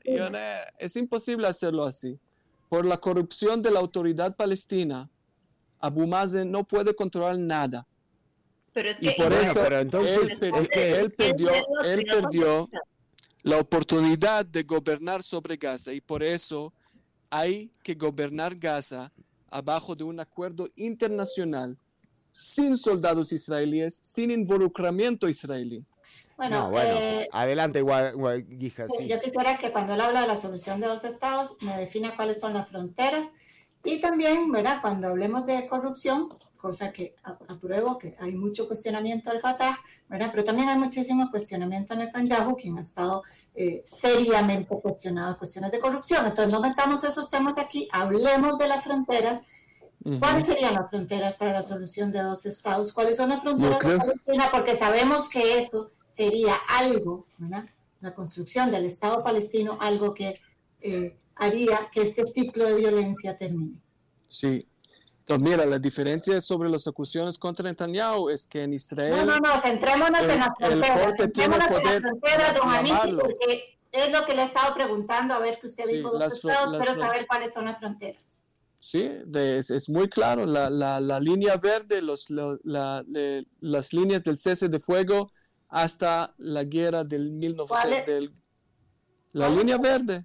es 0.79 0.95
imposible 0.95 1.49
hacerlo 1.49 1.85
así 1.85 2.21
por 2.69 2.85
la 2.85 2.99
corrupción 2.99 3.63
de 3.63 3.71
la 3.71 3.81
autoridad 3.81 4.37
palestina, 4.37 5.09
Abu 5.81 6.07
Mazen 6.07 6.51
no 6.51 6.65
puede 6.65 6.95
controlar 6.95 7.39
nada. 7.39 7.87
Pero 8.73 8.91
es 8.91 8.99
que, 8.99 9.07
y 9.07 9.15
por 9.15 9.33
eso 9.33 9.67
entonces, 9.73 10.41
él, 10.43 10.69
él 10.73 11.13
perdió, 11.13 11.51
él 11.85 12.05
perdió 12.05 12.69
la 13.43 13.59
oportunidad 13.59 14.45
de 14.45 14.63
gobernar 14.63 15.23
sobre 15.23 15.57
Gaza 15.57 15.93
y 15.93 16.01
por 16.01 16.23
eso 16.23 16.73
hay 17.31 17.71
que 17.83 17.95
gobernar 17.95 18.57
Gaza 18.57 19.13
abajo 19.51 19.95
de 19.95 20.05
un 20.05 20.21
acuerdo 20.21 20.69
internacional 20.77 21.77
sin 22.33 22.77
soldados 22.77 23.33
israelíes, 23.33 23.99
sin 24.03 24.31
involucramiento 24.31 25.29
israelí. 25.29 25.85
Bueno, 26.37 26.71
eh, 26.81 27.29
adelante, 27.33 27.83
Guija. 28.47 28.87
Yo 29.09 29.21
quisiera 29.21 29.59
que 29.59 29.73
cuando 29.73 29.95
él 29.95 30.01
habla 30.01 30.21
de 30.21 30.29
la 30.29 30.37
solución 30.37 30.81
de 30.81 30.87
dos 30.87 31.03
estados, 31.03 31.57
me 31.61 31.77
defina 31.77 32.15
cuáles 32.15 32.39
son 32.39 32.55
las 32.55 32.69
fronteras 32.69 33.33
y 33.85 34.01
también, 34.01 34.51
¿verdad? 34.51 34.81
Cuando 34.81 35.09
hablemos 35.09 35.47
de 35.47 35.67
corrupción, 35.67 36.29
cosa 36.57 36.93
que 36.93 37.15
apruebo 37.49 37.99
que 37.99 38.17
hay 38.19 38.35
mucho 38.35 38.67
cuestionamiento 38.67 39.31
al 39.31 39.41
Fatah, 39.41 39.79
¿verdad? 40.09 40.31
Pero 40.33 40.45
también 40.45 40.69
hay 40.69 40.79
muchísimo 40.79 41.31
cuestionamiento 41.31 41.95
a 41.95 41.97
Netanyahu, 41.97 42.57
quien 42.57 42.79
ha 42.79 42.81
estado 42.81 43.23
eh, 43.55 43.83
seriamente 43.85 44.75
cuestionado 44.81 45.31
en 45.31 45.37
cuestiones 45.37 45.73
de 45.73 45.81
corrupción. 45.81 46.27
Entonces, 46.27 46.53
no 46.53 46.61
metamos 46.61 47.05
esos 47.05 47.31
temas 47.31 47.55
aquí, 47.59 47.89
hablemos 47.93 48.59
de 48.59 48.69
las 48.69 48.85
fronteras. 48.85 49.45
¿Cuáles 50.21 50.47
serían 50.47 50.75
las 50.75 50.89
fronteras 50.89 51.37
para 51.37 51.53
la 51.53 51.63
solución 51.63 52.13
de 52.13 52.23
dos 52.23 52.47
estados? 52.47 52.93
¿Cuáles 52.93 53.17
son 53.17 53.29
las 53.29 53.43
fronteras 53.43 53.81
de 53.81 53.99
Palestina? 53.99 54.49
Porque 54.51 54.75
sabemos 54.75 55.29
que 55.29 55.59
eso 55.59 55.91
sería 56.09 56.55
algo, 56.69 57.27
¿verdad? 57.37 57.67
la 58.01 58.15
construcción 58.15 58.71
del 58.71 58.85
Estado 58.85 59.23
palestino, 59.23 59.79
algo 59.81 60.15
que 60.15 60.41
eh, 60.81 61.17
haría 61.39 61.89
que 61.93 62.03
este 62.03 62.25
ciclo 62.33 62.67
de 62.67 62.75
violencia 62.75 63.37
termine. 63.37 63.81
Sí. 64.27 64.67
Entonces, 65.21 65.51
mira, 65.51 65.67
la 65.67 65.79
diferencia 65.79 66.41
sobre 66.41 66.71
las 66.71 66.87
acusaciones 66.87 67.39
contra 67.39 67.69
Netanyahu 67.69 68.31
es 68.31 68.47
que 68.47 68.63
en 68.63 68.73
Israel... 68.73 69.15
No, 69.15 69.25
no, 69.25 69.37
no, 69.37 69.61
centrémonos 69.61 70.23
en 70.23 70.39
la 70.39 70.55
frontera. 70.59 71.17
Centrémonos 71.17 71.67
en 71.67 71.85
la 71.85 72.01
frontera, 72.01 72.53
don 72.55 72.71
Amiti, 72.71 73.17
porque 73.21 73.79
es 73.93 74.13
lo 74.13 74.25
que 74.25 74.35
le 74.35 74.43
he 74.43 74.45
estado 74.47 74.75
preguntando, 74.75 75.35
a 75.35 75.39
ver 75.39 75.59
que 75.61 75.67
usted 75.67 75.85
dijo 75.87 76.17
los 76.19 76.35
estados, 76.35 76.77
pero 76.79 76.95
saber 76.95 77.27
cuáles 77.27 77.53
son 77.53 77.67
las 77.67 77.79
fronteras. 77.79 78.39
Sí, 78.81 79.11
es, 79.35 79.71
es, 79.71 79.89
muy 79.89 80.09
claro. 80.09 80.47
La, 80.47 80.71
la, 80.71 81.01
la 81.01 81.21
línea 81.21 81.57
verde, 81.57 82.01
los, 82.01 82.31
la, 82.31 83.05
las 83.61 83.93
líneas 83.93 84.23
del 84.23 84.37
cese 84.39 84.69
de 84.69 84.81
fuego 84.81 85.31
hasta 85.69 86.35
la 86.39 86.65
guerra 86.65 87.03
del 87.03 87.33
1900. 87.33 88.31
la 89.33 89.49
línea 89.49 89.77
verde. 89.79 90.25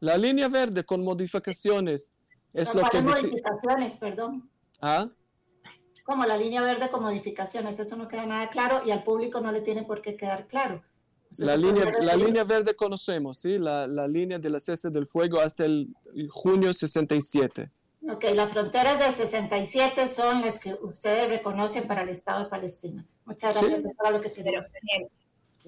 La 0.00 0.16
línea 0.16 0.48
verde 0.48 0.84
con 0.84 1.02
modificaciones. 1.04 2.12
Es 2.52 2.74
lo 2.74 2.88
que 2.88 3.00
modificaciones, 3.00 3.96
perdón? 3.96 4.50
¿Ah? 4.80 5.08
Como 6.04 6.24
la 6.24 6.36
línea 6.36 6.62
verde 6.62 6.88
con 6.88 7.02
modificaciones, 7.02 7.78
eso 7.78 7.96
no 7.96 8.08
queda 8.08 8.24
nada 8.24 8.48
claro 8.48 8.82
y 8.86 8.90
al 8.90 9.04
público 9.04 9.40
no 9.40 9.52
le 9.52 9.60
tiene 9.60 9.82
por 9.82 10.00
qué 10.00 10.16
quedar 10.16 10.46
claro. 10.46 10.82
la 11.38 11.56
línea, 11.56 11.92
la 12.00 12.16
línea 12.16 12.44
verde 12.44 12.74
conocemos, 12.74 13.38
¿sí? 13.38 13.58
La, 13.58 13.86
la 13.86 14.08
línea 14.08 14.38
del 14.38 14.58
cese 14.60 14.88
del 14.88 15.06
fuego 15.06 15.40
hasta 15.40 15.66
el 15.66 15.94
junio 16.30 16.72
67. 16.72 17.70
Ok, 18.10 18.24
las 18.34 18.50
fronteras 18.50 18.98
del 18.98 19.12
67 19.12 20.08
son 20.08 20.40
las 20.40 20.58
que 20.58 20.72
ustedes 20.74 21.28
reconocen 21.28 21.86
para 21.86 22.02
el 22.02 22.08
Estado 22.08 22.44
de 22.44 22.50
Palestina. 22.50 23.04
Muchas 23.26 23.60
gracias 23.60 23.82
por 23.82 24.12
lo 24.12 24.20
que 24.22 24.32
quería. 24.32 24.66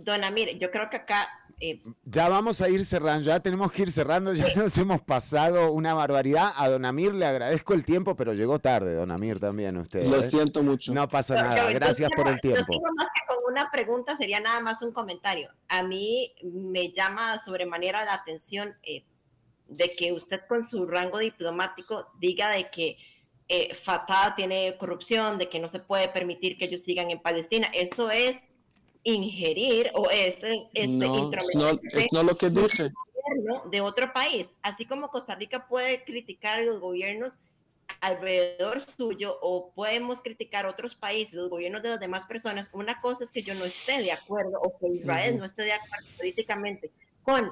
Dona, 0.04 0.30
mire, 0.30 0.58
yo 0.58 0.70
creo 0.70 0.88
que 0.90 0.96
acá... 0.96 1.28
Eh, 1.62 1.82
ya 2.04 2.28
vamos 2.30 2.62
a 2.62 2.70
ir 2.70 2.86
cerrando, 2.86 3.22
ya 3.22 3.38
tenemos 3.40 3.70
que 3.70 3.82
ir 3.82 3.92
cerrando, 3.92 4.32
ya 4.32 4.46
nos 4.56 4.76
hemos 4.78 5.02
pasado 5.02 5.72
una 5.72 5.92
barbaridad. 5.92 6.52
A 6.56 6.70
Don 6.70 6.86
Amir 6.86 7.12
le 7.12 7.26
agradezco 7.26 7.74
el 7.74 7.84
tiempo, 7.84 8.16
pero 8.16 8.32
llegó 8.32 8.58
tarde, 8.58 8.94
Don 8.94 9.10
Amir 9.10 9.38
también 9.38 9.76
usted. 9.76 10.06
Lo 10.06 10.20
¿eh? 10.20 10.22
siento 10.22 10.62
mucho. 10.62 10.94
No 10.94 11.06
pasa 11.08 11.34
nada, 11.34 11.70
gracias 11.70 12.10
por 12.16 12.28
el 12.28 12.40
tiempo. 12.40 12.80
más 12.96 13.08
que 13.14 13.26
con 13.34 13.52
una 13.52 13.70
pregunta, 13.70 14.16
sería 14.16 14.40
nada 14.40 14.60
más 14.60 14.80
un 14.80 14.92
comentario. 14.92 15.50
A 15.68 15.82
mí 15.82 16.32
me 16.42 16.92
llama 16.92 17.38
sobremanera 17.44 18.06
la 18.06 18.14
atención 18.14 18.74
eh, 18.82 19.04
de 19.68 19.90
que 19.94 20.12
usted 20.12 20.40
con 20.48 20.66
su 20.66 20.86
rango 20.86 21.18
diplomático 21.18 22.06
diga 22.18 22.50
de 22.50 22.70
que 22.70 22.96
eh, 23.48 23.74
Fatah 23.74 24.34
tiene 24.36 24.76
corrupción, 24.78 25.36
de 25.36 25.48
que 25.48 25.58
no 25.58 25.68
se 25.68 25.80
puede 25.80 26.08
permitir 26.08 26.56
que 26.56 26.66
ellos 26.66 26.82
sigan 26.82 27.10
en 27.10 27.20
Palestina. 27.20 27.68
Eso 27.74 28.10
es 28.10 28.40
ingerir 29.02 29.90
o 29.94 30.10
es, 30.10 30.36
este, 30.72 30.86
no, 30.88 31.30
es 31.32 32.12
no 32.12 32.22
lo 32.22 32.36
que 32.36 32.50
dije. 32.50 32.90
De 33.70 33.80
otro 33.80 34.12
país. 34.12 34.48
Así 34.62 34.84
como 34.86 35.08
Costa 35.08 35.34
Rica 35.34 35.68
puede 35.68 36.04
criticar 36.04 36.60
a 36.60 36.62
los 36.62 36.80
gobiernos 36.80 37.32
alrededor 38.00 38.80
suyo 38.80 39.38
o 39.42 39.72
podemos 39.72 40.20
criticar 40.20 40.66
otros 40.66 40.94
países, 40.94 41.34
los 41.34 41.50
gobiernos 41.50 41.82
de 41.82 41.90
las 41.90 42.00
demás 42.00 42.24
personas, 42.26 42.70
una 42.72 43.00
cosa 43.00 43.24
es 43.24 43.32
que 43.32 43.42
yo 43.42 43.54
no 43.54 43.64
esté 43.64 44.00
de 44.00 44.12
acuerdo 44.12 44.58
o 44.60 44.78
que 44.78 44.88
Israel 44.88 45.38
no 45.38 45.44
esté 45.44 45.64
de 45.64 45.72
acuerdo 45.72 46.06
políticamente 46.16 46.90
con 47.22 47.50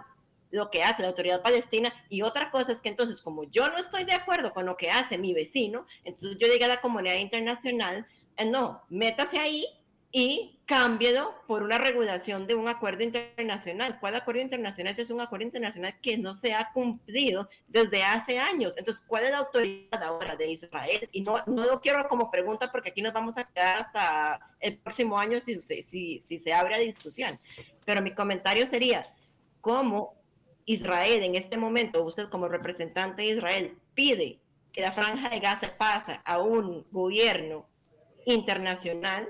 lo 0.50 0.70
que 0.70 0.82
hace 0.82 1.02
la 1.02 1.08
autoridad 1.08 1.42
palestina 1.42 1.92
y 2.08 2.22
otra 2.22 2.50
cosa 2.50 2.72
es 2.72 2.80
que 2.80 2.88
entonces 2.88 3.20
como 3.20 3.44
yo 3.44 3.68
no 3.68 3.78
estoy 3.78 4.04
de 4.04 4.14
acuerdo 4.14 4.54
con 4.54 4.64
lo 4.64 4.76
que 4.76 4.90
hace 4.90 5.18
mi 5.18 5.34
vecino, 5.34 5.86
entonces 6.04 6.38
yo 6.38 6.50
digo 6.50 6.64
a 6.64 6.68
la 6.68 6.80
comunidad 6.80 7.16
internacional, 7.16 8.06
eh, 8.36 8.46
no, 8.46 8.82
métase 8.88 9.38
ahí 9.38 9.66
y 10.10 10.60
cámbielo 10.64 11.34
por 11.46 11.62
una 11.62 11.78
regulación 11.78 12.46
de 12.46 12.54
un 12.54 12.68
acuerdo 12.68 13.02
internacional. 13.02 13.98
¿Cuál 14.00 14.16
acuerdo 14.16 14.40
internacional? 14.40 14.92
Ese 14.92 15.02
es 15.02 15.10
un 15.10 15.20
acuerdo 15.20 15.44
internacional 15.46 15.98
que 16.00 16.16
no 16.16 16.34
se 16.34 16.54
ha 16.54 16.70
cumplido 16.72 17.48
desde 17.66 18.02
hace 18.04 18.38
años. 18.38 18.74
Entonces, 18.76 19.04
¿cuál 19.06 19.24
es 19.24 19.30
la 19.30 19.38
autoridad 19.38 20.02
ahora 20.02 20.36
de 20.36 20.50
Israel? 20.50 21.08
Y 21.12 21.22
no, 21.22 21.36
no 21.46 21.64
lo 21.64 21.80
quiero 21.80 22.06
como 22.08 22.30
pregunta 22.30 22.70
porque 22.72 22.90
aquí 22.90 23.02
nos 23.02 23.12
vamos 23.12 23.36
a 23.36 23.44
quedar 23.44 23.78
hasta 23.78 24.40
el 24.60 24.78
próximo 24.78 25.18
año 25.18 25.40
si, 25.40 25.60
si, 25.60 26.20
si 26.20 26.38
se 26.38 26.52
abre 26.52 26.72
la 26.72 26.78
discusión. 26.78 27.38
Pero 27.84 28.02
mi 28.02 28.14
comentario 28.14 28.66
sería, 28.66 29.06
¿cómo 29.60 30.14
Israel 30.64 31.22
en 31.22 31.34
este 31.34 31.56
momento, 31.56 32.04
usted 32.04 32.28
como 32.28 32.48
representante 32.48 33.22
de 33.22 33.28
Israel, 33.28 33.78
pide 33.94 34.38
que 34.72 34.82
la 34.82 34.92
franja 34.92 35.30
de 35.30 35.40
Gaza 35.40 35.76
pase 35.78 36.20
a 36.24 36.38
un 36.38 36.86
gobierno 36.90 37.66
internacional 38.26 39.28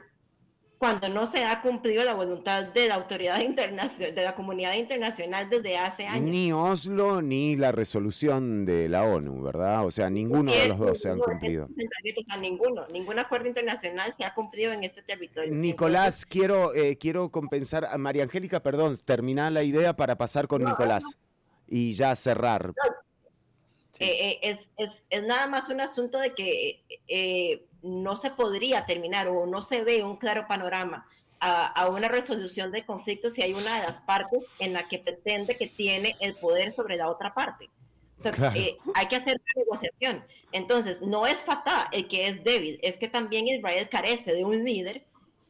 cuando 0.79 1.09
no 1.09 1.27
se 1.27 1.45
ha 1.45 1.61
cumplido 1.61 2.05
la 2.05 2.15
voluntad 2.15 2.65
de 2.65 2.89
la 2.89 2.95
autoridad 2.95 3.41
internacional, 3.41 4.15
de 4.15 4.25
la 4.25 4.35
comunidad 4.35 4.75
internacional 4.75 5.51
desde 5.51 5.77
hace 5.77 6.07
años. 6.07 6.31
Ni 6.31 6.53
Oslo 6.53 7.21
ni 7.21 7.57
la 7.57 7.73
resolución 7.73 8.65
de 8.65 8.89
la 8.89 9.03
ONU, 9.03 9.43
¿verdad? 9.43 9.85
O 9.85 9.91
sea, 9.91 10.09
ninguno 10.09 10.53
de 10.53 10.69
los 10.69 10.79
dos 10.79 11.01
se 11.01 11.11
han 11.11 11.19
cumplido. 11.19 11.67
O 11.67 12.23
sea, 12.23 12.37
ninguno, 12.37 12.87
ningún 12.93 13.19
acuerdo 13.19 13.49
internacional 13.49 14.15
se 14.17 14.25
ha 14.25 14.35
cumplido 14.35 14.73
en 14.73 14.85
este 14.85 15.03
territorio. 15.03 15.53
Nicolás, 15.53 16.25
quiero, 16.25 16.73
eh, 16.75 16.97
quiero 16.97 17.31
compensar 17.31 17.85
a 17.85 17.99
María 17.99 18.23
Angélica, 18.23 18.63
perdón, 18.63 18.97
termina 19.05 19.51
la 19.51 19.65
idea 19.65 19.97
para 19.97 20.17
pasar 20.17 20.47
con 20.47 20.65
Nicolás 20.65 21.05
y 21.67 21.93
ya 21.93 22.15
cerrar. 22.15 22.73
Eh, 24.01 24.39
eh, 24.41 24.41
es, 24.43 24.69
es, 25.11 25.23
nada 25.25 25.47
más 25.47 25.69
un 25.69 25.81
asunto 25.81 26.19
de 26.19 26.35
que 26.35 27.65
no 27.83 28.16
se 28.16 28.31
podría 28.31 28.87
terminar 28.87 29.29
o 29.29 29.47
no 29.47 29.62
se 29.62 29.83
ve 29.83 30.03
un 30.03 30.16
claro 30.16 30.47
panorama 30.47 31.07
a, 31.41 31.89
una 31.89 32.09
resolución 32.09 32.73
de 32.73 32.85
conflicto 32.85 33.31
si 33.31 33.43
hay 33.43 33.55
una 33.55 33.81
de 33.81 33.87
las 33.87 34.01
partes 34.01 34.45
en 34.59 34.73
la 34.73 34.89
que 34.89 34.99
pretende 34.99 35.57
que 35.57 35.66
tiene 35.66 36.16
el 36.20 36.35
poder 36.35 36.73
sobre 36.73 36.97
la 36.97 37.09
otra 37.09 37.35
parte. 37.35 37.70
Eh, 38.55 38.77
hay 38.95 39.07
que 39.07 39.16
hacer 39.16 39.37
una 39.37 39.62
negociación. 39.65 40.25
Entonces, 40.51 41.03
no 41.03 41.27
es 41.27 41.39
Fatah 41.39 41.89
el 41.93 42.09
que 42.09 42.27
es 42.27 42.43
débil, 42.43 42.81
es 42.83 42.97
que 42.97 43.09
también 43.09 43.47
Israel 43.47 43.89
carece 43.89 44.35
de 44.35 44.45
un 44.45 44.65
líder 44.65 45.05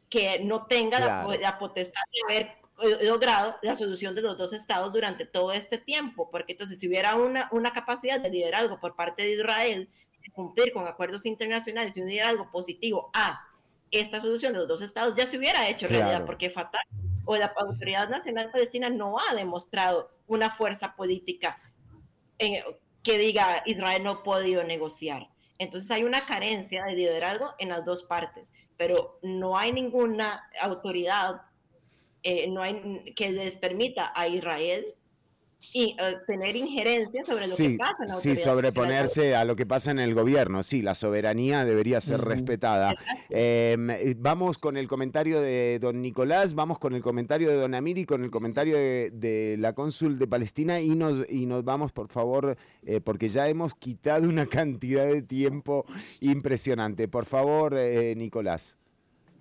que 0.09 0.39
no 0.39 0.65
tenga 0.67 0.99
la, 0.99 1.57
potestad 1.59 2.01
de 2.11 2.35
haber 2.35 2.47
eh, 2.47 2.58
logrado 3.01 3.57
la 3.61 3.75
solución 3.75 4.15
de 4.15 4.21
los 4.21 4.37
dos 4.37 4.53
estados 4.53 4.93
durante 4.93 5.25
todo 5.25 5.51
este 5.51 5.77
tiempo, 5.77 6.29
porque 6.31 6.53
entonces 6.53 6.79
si 6.79 6.87
hubiera 6.87 7.15
una, 7.15 7.49
una 7.51 7.71
capacidad 7.71 8.19
de 8.19 8.29
liderazgo 8.29 8.79
por 8.79 8.95
parte 8.95 9.23
de 9.23 9.33
Israel 9.33 9.89
cumplir 10.33 10.71
con 10.73 10.87
acuerdos 10.87 11.25
internacionales 11.25 11.95
y 11.95 12.01
unir 12.01 12.21
algo 12.21 12.49
positivo 12.51 13.09
a 13.13 13.45
esta 13.91 14.21
solución 14.21 14.53
de 14.53 14.59
los 14.59 14.67
dos 14.67 14.81
estados, 14.81 15.15
ya 15.15 15.25
se 15.25 15.37
hubiera 15.37 15.67
hecho 15.67 15.87
realidad, 15.87 16.25
porque 16.25 16.49
fatal 16.49 16.81
o 17.25 17.35
la 17.35 17.53
Autoridad 17.57 18.09
Nacional 18.09 18.49
Palestina 18.51 18.89
no 18.89 19.17
ha 19.19 19.35
demostrado 19.35 20.11
una 20.27 20.49
fuerza 20.49 20.95
política 20.95 21.59
en, 22.37 22.63
que 23.03 23.17
diga 23.17 23.63
Israel 23.65 24.03
no 24.03 24.09
ha 24.11 24.23
podido 24.23 24.63
negociar. 24.63 25.29
Entonces 25.57 25.91
hay 25.91 26.03
una 26.03 26.21
carencia 26.21 26.85
de 26.85 26.93
liderazgo 26.93 27.53
en 27.59 27.69
las 27.69 27.85
dos 27.85 28.03
partes, 28.03 28.51
pero 28.77 29.19
no 29.21 29.57
hay 29.57 29.71
ninguna 29.71 30.49
autoridad 30.61 31.41
eh, 32.23 32.47
no 32.49 32.61
hay, 32.61 33.13
que 33.15 33.31
les 33.31 33.57
permita 33.57 34.11
a 34.15 34.27
Israel 34.27 34.95
y 35.73 35.95
eh, 35.99 36.17
tener 36.25 36.55
injerencia 36.55 37.23
sobre 37.23 37.47
lo 37.47 37.55
que 37.55 37.77
pasa 37.77 38.03
en 38.03 38.07
la 38.07 38.15
Sí, 38.15 38.35
sobreponerse 38.37 39.35
a 39.35 39.43
lo 39.43 39.55
que 39.55 39.65
pasa 39.65 39.91
en 39.91 39.99
el 39.99 40.13
gobierno. 40.13 40.63
Sí, 40.63 40.81
la 40.81 40.95
soberanía 40.95 41.65
debería 41.65 41.99
ser 42.01 42.21
respetada. 42.21 42.95
Em, 43.29 43.89
eh, 43.89 44.15
vamos 44.17 44.57
con 44.57 44.77
el 44.77 44.87
comentario 44.87 45.41
de 45.41 45.77
don 45.79 46.01
Nicolás, 46.01 46.55
vamos 46.55 46.79
con 46.79 46.95
el 46.95 47.01
comentario 47.01 47.49
de 47.49 47.55
don 47.55 47.75
Amiri, 47.75 48.05
con 48.05 48.23
el 48.23 48.31
comentario 48.31 48.77
de, 48.77 49.55
la 49.59 49.73
cónsul 49.73 50.17
de 50.17 50.27
Palestina 50.27 50.79
y 50.79 50.89
nos, 50.89 51.29
y 51.29 51.45
nos 51.45 51.63
vamos, 51.63 51.91
por 51.91 52.07
favor, 52.07 52.57
eh, 52.85 53.01
porque 53.01 53.29
ya 53.29 53.47
hemos 53.49 53.75
quitado 53.75 54.29
una 54.29 54.45
cantidad 54.45 55.05
de 55.05 55.21
tiempo 55.21 55.85
impresionante. 56.21 57.07
Por 57.07 57.25
favor, 57.25 57.75
Nicolás. 58.15 58.77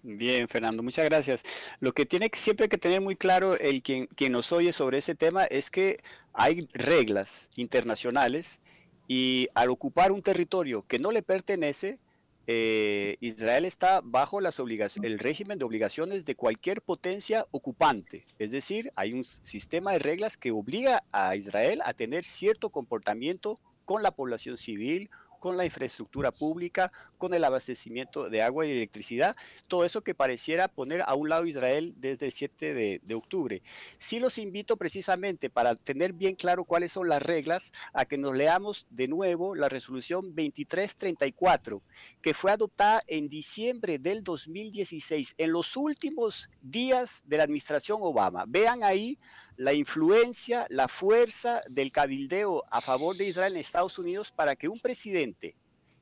Bien, 0.03 0.49
Fernando, 0.49 0.83
muchas 0.83 1.05
gracias. 1.05 1.43
Lo 1.81 1.93
que 1.93 2.07
tiene 2.07 2.31
siempre 2.35 2.69
que 2.69 2.79
tener 2.79 3.01
muy 3.01 3.17
claro 3.17 3.59
el 3.59 3.83
quien, 3.83 4.09
nos 4.31 4.53
oye 4.53 4.73
sobre 4.73 4.99
ese 4.99 5.15
tema 5.15 5.45
es 5.45 5.71
que 5.71 6.01
hay 6.33 6.69
reglas 6.73 7.49
internacionales 7.57 8.61
y 9.09 9.49
al 9.55 9.71
ocupar 9.71 10.13
un 10.13 10.23
territorio 10.23 10.85
que 10.87 10.99
no 10.99 11.11
le 11.11 11.23
pertenece, 11.23 11.99
eh, 12.47 13.17
Israel 13.21 13.65
está 13.65 14.01
bajo 14.03 14.41
las 14.41 14.59
el 14.59 15.19
régimen 15.19 15.59
de 15.59 15.65
obligaciones 15.65 16.25
de 16.25 16.35
cualquier 16.35 16.81
potencia 16.81 17.47
ocupante. 17.51 18.27
Es 18.39 18.51
decir, 18.51 18.93
hay 18.97 19.13
un 19.13 19.25
sistema 19.25 19.93
de 19.93 19.99
reglas 19.99 20.37
que 20.37 20.53
obliga 20.53 21.05
a 21.13 21.37
Israel 21.37 21.83
a 21.85 21.93
tener 21.93 22.25
cierto 22.25 22.71
comportamiento 22.71 23.59
con 23.85 24.03
la 24.03 24.13
población 24.13 24.57
civil, 24.57 25.11
con 25.39 25.57
la 25.57 25.65
infraestructura 25.65 26.33
pública, 26.33 26.93
con 27.17 27.35
el 27.35 27.45
abastecimiento 27.45 28.31
de 28.31 28.43
agua 28.43 28.67
y 28.67 28.73
electricidad, 28.73 29.37
todo 29.67 29.85
eso 29.85 30.03
que 30.03 30.15
pareciera 30.15 30.69
poner 30.69 31.03
a 31.03 31.15
un 31.15 31.29
lado 31.29 31.47
Israel 31.47 31.95
desde 31.97 32.27
el 32.27 32.33
7 32.33 32.75
de, 32.75 33.15
octubre. 33.15 33.63
Sí 33.99 34.21
los 34.21 34.39
invito 34.39 34.77
precisamente 34.77 35.51
para 35.51 35.75
tener 35.75 36.13
bien 36.13 36.37
claro 36.37 36.65
cuáles 36.65 36.93
son 36.93 37.09
las 37.09 37.21
reglas 37.21 37.73
a 37.93 38.05
que 38.05 38.17
nos 38.17 38.37
leamos 38.37 38.87
de 38.91 39.09
nuevo 39.09 39.55
la 39.55 39.69
resolución 39.69 40.27
2334, 40.27 41.83
que 42.23 42.35
fue 42.35 42.53
adoptada 42.53 43.01
en 43.09 43.29
diciembre 43.29 43.99
del 43.99 44.23
2016, 44.23 45.35
en 45.37 45.53
los 45.53 45.77
últimos 45.77 46.49
días 46.63 47.23
de 47.27 47.39
la 47.39 47.45
administración 47.45 47.99
Obama. 48.01 48.45
Vean 48.47 48.85
ahí 48.85 49.19
la 49.59 49.73
influencia, 49.73 50.67
la 50.71 50.87
fuerza 50.87 51.63
del 51.69 51.91
cabildeo 51.91 52.65
a 52.71 52.81
favor 52.81 53.17
de 53.17 53.27
Israel 53.27 53.55
en 53.55 53.61
Estados 53.61 53.99
Unidos 53.99 54.31
para 54.31 54.55
que 54.55 54.69
un 54.69 54.79
presidente 54.79 55.57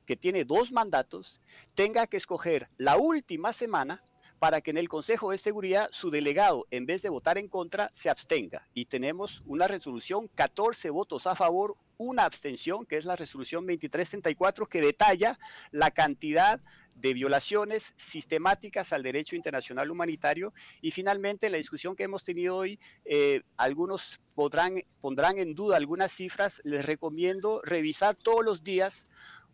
que 0.05 0.15
tiene 0.15 0.45
dos 0.45 0.71
mandatos 0.71 1.41
tenga 1.75 2.07
que 2.07 2.19
escoger 2.19 2.69
la 2.77 2.99
última 2.99 3.55
semana 3.55 4.05
para 4.39 4.61
que 4.61 4.71
en 4.71 4.77
el 4.77 4.91
Consejo 4.91 5.31
de 5.31 5.39
Seguridad 5.39 5.89
su 5.91 6.11
delegado, 6.11 6.67
en 6.71 6.85
vez 6.85 7.01
de 7.01 7.09
votar 7.09 7.39
en 7.39 7.49
contra, 7.49 7.91
se 7.95 8.11
abstenga. 8.11 8.69
Y 8.75 8.85
tenemos 8.85 9.43
una 9.47 9.67
resolución, 9.67 10.29
14 10.35 10.91
votos 10.91 11.27
a 11.27 11.35
favor, 11.35 11.79
una 11.97 12.27
abstención, 12.27 12.85
que 12.85 12.99
es 12.99 13.07
la 13.07 13.17
resolución 13.17 13.63
2334, 13.67 14.69
que 14.69 14.83
detalla 14.83 15.39
la 15.71 15.91
cantidad 15.91 16.61
de 16.97 17.15
violaciones 17.15 17.93
sistemáticas 17.97 18.93
al 18.93 19.03
derecho 19.03 19.37
internacional 19.37 19.91
humanitario. 19.91 20.53
Y 20.81 20.91
finalmente, 20.91 21.47
en 21.47 21.53
la 21.53 21.59
discusión 21.59 21.95
que 21.95 22.05
hemos 22.05 22.25
tenido 22.25 22.57
hoy, 22.57 22.81
eh, 23.05 23.43
algunos 23.57 24.21
podrán, 24.35 24.83
pondrán 25.01 25.39
en 25.39 25.55
duda 25.55 25.77
algunas 25.77 26.13
cifras. 26.13 26.61
Les 26.65 26.85
recomiendo 26.85 27.61
revisar 27.65 28.17
todos 28.17 28.45
los 28.45 28.65
días 28.65 29.07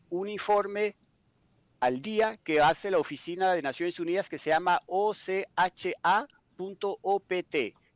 un 0.08 0.28
informe 0.28 0.96
al 1.80 2.00
día 2.00 2.36
que 2.38 2.60
hace 2.60 2.90
la 2.90 2.98
Oficina 2.98 3.52
de 3.52 3.62
Naciones 3.62 3.98
Unidas 3.98 4.28
que 4.28 4.38
se 4.38 4.50
llama 4.50 4.80
OCHA.opt 4.86 5.46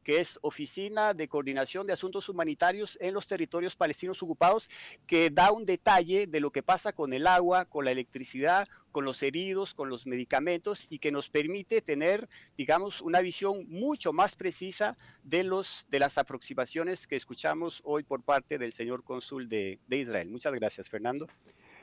que 0.07 0.21
es 0.21 0.39
Oficina 0.43 1.15
de 1.15 1.27
Coordinación 1.27 1.85
de 1.85 1.93
Asuntos 1.93 2.29
Humanitarios 2.29 2.97
en 3.01 3.13
los 3.13 3.27
Territorios 3.27 3.75
Palestinos 3.75 4.23
Ocupados, 4.23 4.71
que 5.05 5.31
da 5.31 5.51
un 5.51 5.67
detalle 5.67 6.29
de 6.29 6.39
lo 6.39 6.53
que 6.53 6.63
pasa 6.63 6.93
con 6.93 7.13
el 7.13 7.27
agua, 7.27 7.65
con 7.65 7.85
la 7.85 7.91
electricidad, 7.91 8.69
con 8.97 9.05
los 9.05 9.23
heridos, 9.23 9.75
con 9.75 9.91
los 9.91 10.07
medicamentos 10.07 10.87
y 10.89 11.01
que 11.01 11.13
nos 11.13 11.29
permite 11.29 11.83
tener, 11.83 12.31
digamos, 12.57 13.03
una 13.03 13.21
visión 13.21 13.67
mucho 13.69 14.15
más 14.15 14.35
precisa 14.37 14.97
de, 15.23 15.45
los, 15.45 15.87
de 15.91 15.99
las 15.99 16.17
aproximaciones 16.17 17.07
que 17.07 17.15
escuchamos 17.15 17.83
hoy 17.85 18.05
por 18.05 18.23
parte 18.23 18.57
del 18.57 18.73
señor 18.73 19.05
cónsul 19.05 19.51
de, 19.51 19.81
de 19.87 19.99
Israel. 19.99 20.31
Muchas 20.31 20.55
gracias, 20.55 20.89
Fernando. 20.89 21.27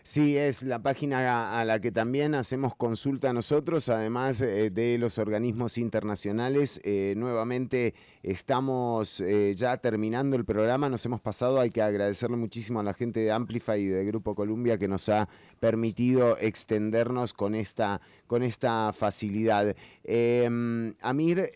Sí, 0.05 0.35
es 0.35 0.63
la 0.63 0.83
página 0.83 1.57
a 1.57 1.63
la 1.63 1.79
que 1.79 1.89
también 1.89 2.35
hacemos 2.35 2.75
consulta 2.75 3.31
nosotros, 3.31 3.87
además 3.87 4.41
eh, 4.41 4.69
de 4.69 4.97
los 4.97 5.17
organismos 5.17 5.77
internacionales. 5.77 6.81
Eh, 6.83 7.13
nuevamente 7.15 7.93
estamos 8.21 9.21
eh, 9.21 9.53
ya 9.55 9.77
terminando 9.77 10.35
el 10.35 10.43
programa, 10.43 10.89
nos 10.89 11.05
hemos 11.05 11.21
pasado, 11.21 11.57
hay 11.57 11.69
que 11.69 11.81
agradecerle 11.81 12.35
muchísimo 12.35 12.81
a 12.81 12.83
la 12.83 12.93
gente 12.93 13.21
de 13.21 13.31
Amplify 13.31 13.79
y 13.79 13.85
de 13.85 14.03
Grupo 14.03 14.35
Columbia 14.35 14.77
que 14.77 14.89
nos 14.89 15.07
ha 15.07 15.29
permitido 15.61 16.37
extendernos 16.37 17.31
con 17.31 17.55
esta, 17.55 18.01
con 18.27 18.43
esta 18.43 18.91
facilidad. 18.91 19.73
Em, 20.03 20.95
Amir, 20.99 21.49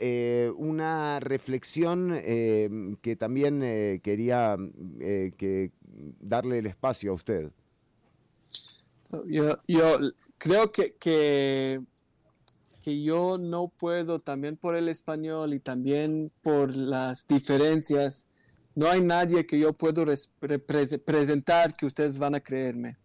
una 0.56 1.20
reflexión 1.20 2.18
que 2.22 3.16
también 3.20 4.00
quería 4.02 4.56
que 5.38 5.72
darle 6.22 6.60
el 6.60 6.68
espacio 6.68 7.12
a 7.12 7.16
usted. 7.16 7.52
Yo, 9.28 9.58
yo 9.68 10.00
creo 10.38 10.72
que, 10.72 10.96
que, 10.96 11.82
que, 12.82 13.02
yo 13.02 13.38
no 13.38 13.70
puedo, 13.70 14.20
también 14.20 14.58
por 14.58 14.76
el 14.76 14.90
español 14.90 15.54
y 15.54 15.60
también 15.60 16.32
por 16.42 16.76
las 16.76 17.28
diferencias, 17.28 18.28
no 18.76 18.88
hay 18.88 19.02
nadie 19.02 19.46
que 19.46 19.60
yo 19.60 19.74
puedo 19.74 20.06
presentar 21.06 21.76
que 21.76 21.86
ustedes 21.86 22.18
van 22.18 22.36
a 22.36 22.40
creerme. 22.40 22.98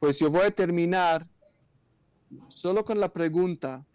Pues 0.00 0.18
yo 0.18 0.30
voy 0.30 0.42
a 0.42 0.50
terminar 0.50 1.26
solo 2.48 2.84
con 2.84 2.98
la 2.98 3.12
pregunta, 3.12 3.86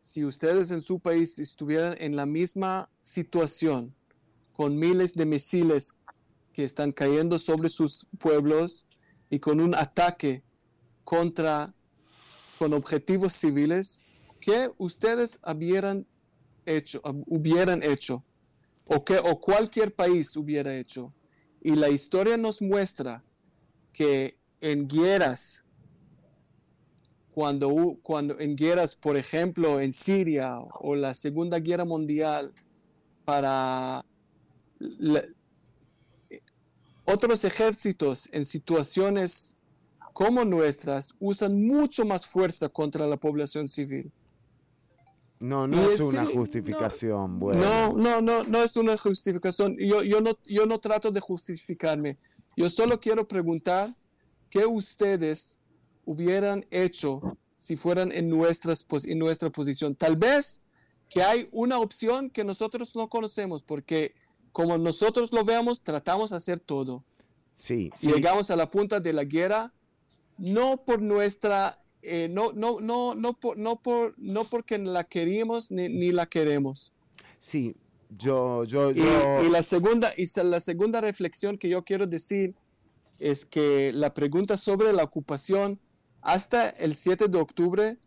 si 0.00 0.24
ustedes 0.24 0.70
en 0.70 0.80
su 0.80 1.00
país 1.00 1.38
estuvieran 1.38 1.94
en 1.98 2.16
la 2.16 2.26
misma 2.26 2.88
situación, 3.02 3.94
con 4.52 4.78
miles 4.78 5.14
de 5.14 5.26
misiles 5.26 5.98
que 6.52 6.64
están 6.64 6.92
cayendo 6.92 7.38
sobre 7.38 7.68
sus 7.68 8.06
pueblos 8.18 8.85
y 9.30 9.38
con 9.38 9.60
un 9.60 9.74
ataque 9.74 10.42
contra, 11.04 11.74
con 12.58 12.72
objetivos 12.72 13.32
civiles, 13.32 14.06
¿qué 14.40 14.70
ustedes 14.78 15.40
hubieran 15.46 16.06
hecho, 16.64 17.00
hubieran 17.26 17.82
hecho? 17.82 18.24
O, 18.86 19.04
que, 19.04 19.18
o 19.18 19.40
cualquier 19.40 19.94
país 19.94 20.36
hubiera 20.36 20.76
hecho. 20.76 21.12
Y 21.60 21.74
la 21.74 21.88
historia 21.88 22.36
nos 22.36 22.62
muestra 22.62 23.24
que 23.92 24.38
en 24.60 24.86
guerras, 24.86 25.64
cuando, 27.32 27.98
cuando 28.02 28.38
en 28.38 28.54
guerras, 28.56 28.94
por 28.94 29.16
ejemplo, 29.16 29.80
en 29.80 29.92
Siria 29.92 30.58
o 30.58 30.94
la 30.94 31.14
Segunda 31.14 31.58
Guerra 31.58 31.84
Mundial, 31.84 32.54
para 33.24 34.04
otros 37.06 37.44
ejércitos 37.44 38.28
en 38.32 38.44
situaciones 38.44 39.56
como 40.12 40.44
nuestras 40.44 41.14
usan 41.20 41.66
mucho 41.66 42.04
más 42.04 42.26
fuerza 42.26 42.68
contra 42.68 43.06
la 43.06 43.16
población 43.16 43.68
civil. 43.68 44.10
No, 45.38 45.66
no 45.66 45.90
es, 45.90 46.00
una 46.00 46.24
justificación. 46.24 47.38
No, 47.38 47.52
no, 47.52 47.92
no, 47.92 48.20
no, 48.22 48.44
no 48.44 48.62
es 48.62 48.76
una 48.76 48.96
justificación. 48.96 49.76
Yo, 49.78 50.02
yo, 50.02 50.20
no, 50.20 50.32
yo 50.46 50.64
no 50.64 50.78
trato 50.78 51.10
de 51.10 51.20
justificarme. 51.20 52.16
Yo 52.56 52.68
solo 52.70 52.98
quiero 52.98 53.28
preguntar 53.28 53.90
qué 54.48 54.64
ustedes 54.64 55.58
hubieran 56.06 56.64
hecho 56.70 57.36
si 57.56 57.76
fueran 57.76 58.12
en, 58.12 58.30
nuestras, 58.30 58.86
en 59.04 59.18
nuestra 59.18 59.50
posición. 59.50 59.94
Tal 59.94 60.16
vez 60.16 60.62
que 61.10 61.22
hay 61.22 61.48
una 61.52 61.78
opción 61.78 62.30
que 62.30 62.44
nosotros 62.44 62.96
no 62.96 63.08
conocemos 63.08 63.62
porque 63.62 64.14
como 64.56 64.78
nosotros 64.78 65.34
lo 65.34 65.44
veamos, 65.44 65.82
tratamos 65.82 66.30
de 66.30 66.36
hacer 66.36 66.60
todo. 66.60 67.04
Sí, 67.54 67.90
Llegamos 68.00 68.50
a 68.50 68.56
la 68.56 68.70
punta 68.70 69.00
de 69.00 69.12
la 69.12 69.24
guerra, 69.24 69.74
no 70.38 70.82
por 70.82 71.02
nuestra, 71.02 71.78
eh, 72.00 72.28
no, 72.30 72.54
no, 72.54 72.80
no, 72.80 73.14
no, 73.14 73.34
por, 73.34 73.58
no, 73.58 73.76
por, 73.76 74.14
no 74.16 74.44
porque 74.44 74.78
la 74.78 75.04
queríamos 75.04 75.70
ni, 75.70 76.10
la 76.10 76.24
queremos. 76.24 76.90
Sí, 77.38 77.76
yo, 78.08 78.64
yo, 78.64 78.92
y, 78.92 78.94
yo... 78.94 79.44
y, 79.44 79.50
la 79.50 79.62
segunda, 79.62 80.10
y 80.16 80.24
la 80.42 80.60
segunda 80.60 81.02
reflexión 81.02 81.58
que 81.58 81.68
yo 81.68 81.84
quiero 81.84 82.06
decir 82.06 82.54
es 83.18 83.44
que 83.44 83.92
la 83.92 84.14
pregunta 84.14 84.56
sobre 84.56 84.90
la 84.94 85.02
ocupación, 85.02 85.78
hasta 86.22 86.70
el 86.70 86.94
7 86.94 87.28
de 87.28 87.38
octubre, 87.38 87.98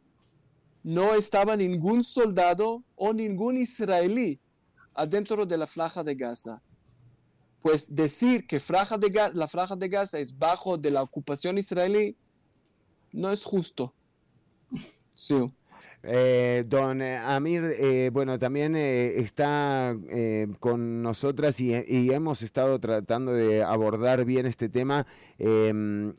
no 0.82 1.14
estaba 1.14 1.56
ningún 1.56 2.04
soldado 2.04 2.84
o 2.96 3.14
ningún 3.14 3.56
israelí 3.56 4.40
adentro 5.00 5.46
de 5.46 5.58
la 5.58 5.66
franja 5.66 6.04
de 6.04 6.16
Gaza. 6.16 6.62
Pues 7.62 7.94
decir 7.94 8.46
que 8.48 8.62
la 9.34 9.48
franja 9.48 9.76
de 9.76 9.90
Gaza 9.90 10.20
es 10.20 10.38
bajo 10.38 10.78
de 10.78 10.92
la 10.92 11.02
ocupación 11.02 11.58
israelí 11.58 12.18
no 13.12 13.32
es 13.32 13.44
justo. 13.44 13.94
Sí. 15.14 15.52
Eh, 16.02 16.64
don 16.66 17.02
eh, 17.02 17.18
Amir, 17.18 17.62
eh, 17.78 18.10
bueno, 18.14 18.40
también 18.40 18.74
está 18.78 19.98
con 20.60 21.02
nosotras 21.02 21.60
y, 21.60 21.74
hemos 21.74 22.42
estado 22.42 22.80
tratando 22.80 23.34
de 23.34 23.64
abordar 23.64 24.24
bien 24.24 24.46
este 24.46 24.70
tema. 24.70 25.06
Em, 25.38 26.14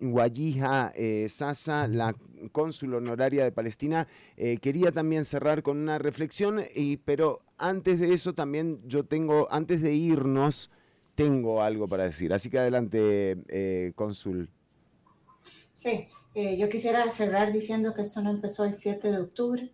Guajija 0.00 0.92
Sasa, 1.28 1.86
la 1.86 2.16
cónsul 2.52 2.94
honoraria 2.94 3.44
de 3.44 3.52
Palestina, 3.52 4.08
quería 4.60 4.90
también 4.92 5.24
cerrar 5.24 5.62
con 5.62 5.78
una 5.78 5.98
reflexión, 5.98 6.60
y, 6.74 6.96
pero 6.98 7.42
antes 7.58 8.00
de 8.00 8.12
eso 8.12 8.34
también 8.34 8.78
yo 8.86 9.04
tengo, 9.04 9.46
antes 9.50 9.82
de 9.82 9.92
irnos, 9.92 10.70
tengo 11.14 11.62
algo 11.62 11.86
para 11.86 12.04
decir. 12.04 12.32
Así 12.32 12.50
que 12.50 12.58
adelante, 12.58 13.92
cónsul. 13.94 14.50
Sí, 15.74 16.08
eh, 16.34 16.56
yo 16.56 16.68
quisiera 16.68 17.08
cerrar 17.10 17.52
diciendo 17.52 17.94
que 17.94 18.02
esto 18.02 18.22
no 18.22 18.30
empezó 18.30 18.64
el 18.64 18.76
7 18.76 19.10
de 19.10 19.18
octubre, 19.18 19.72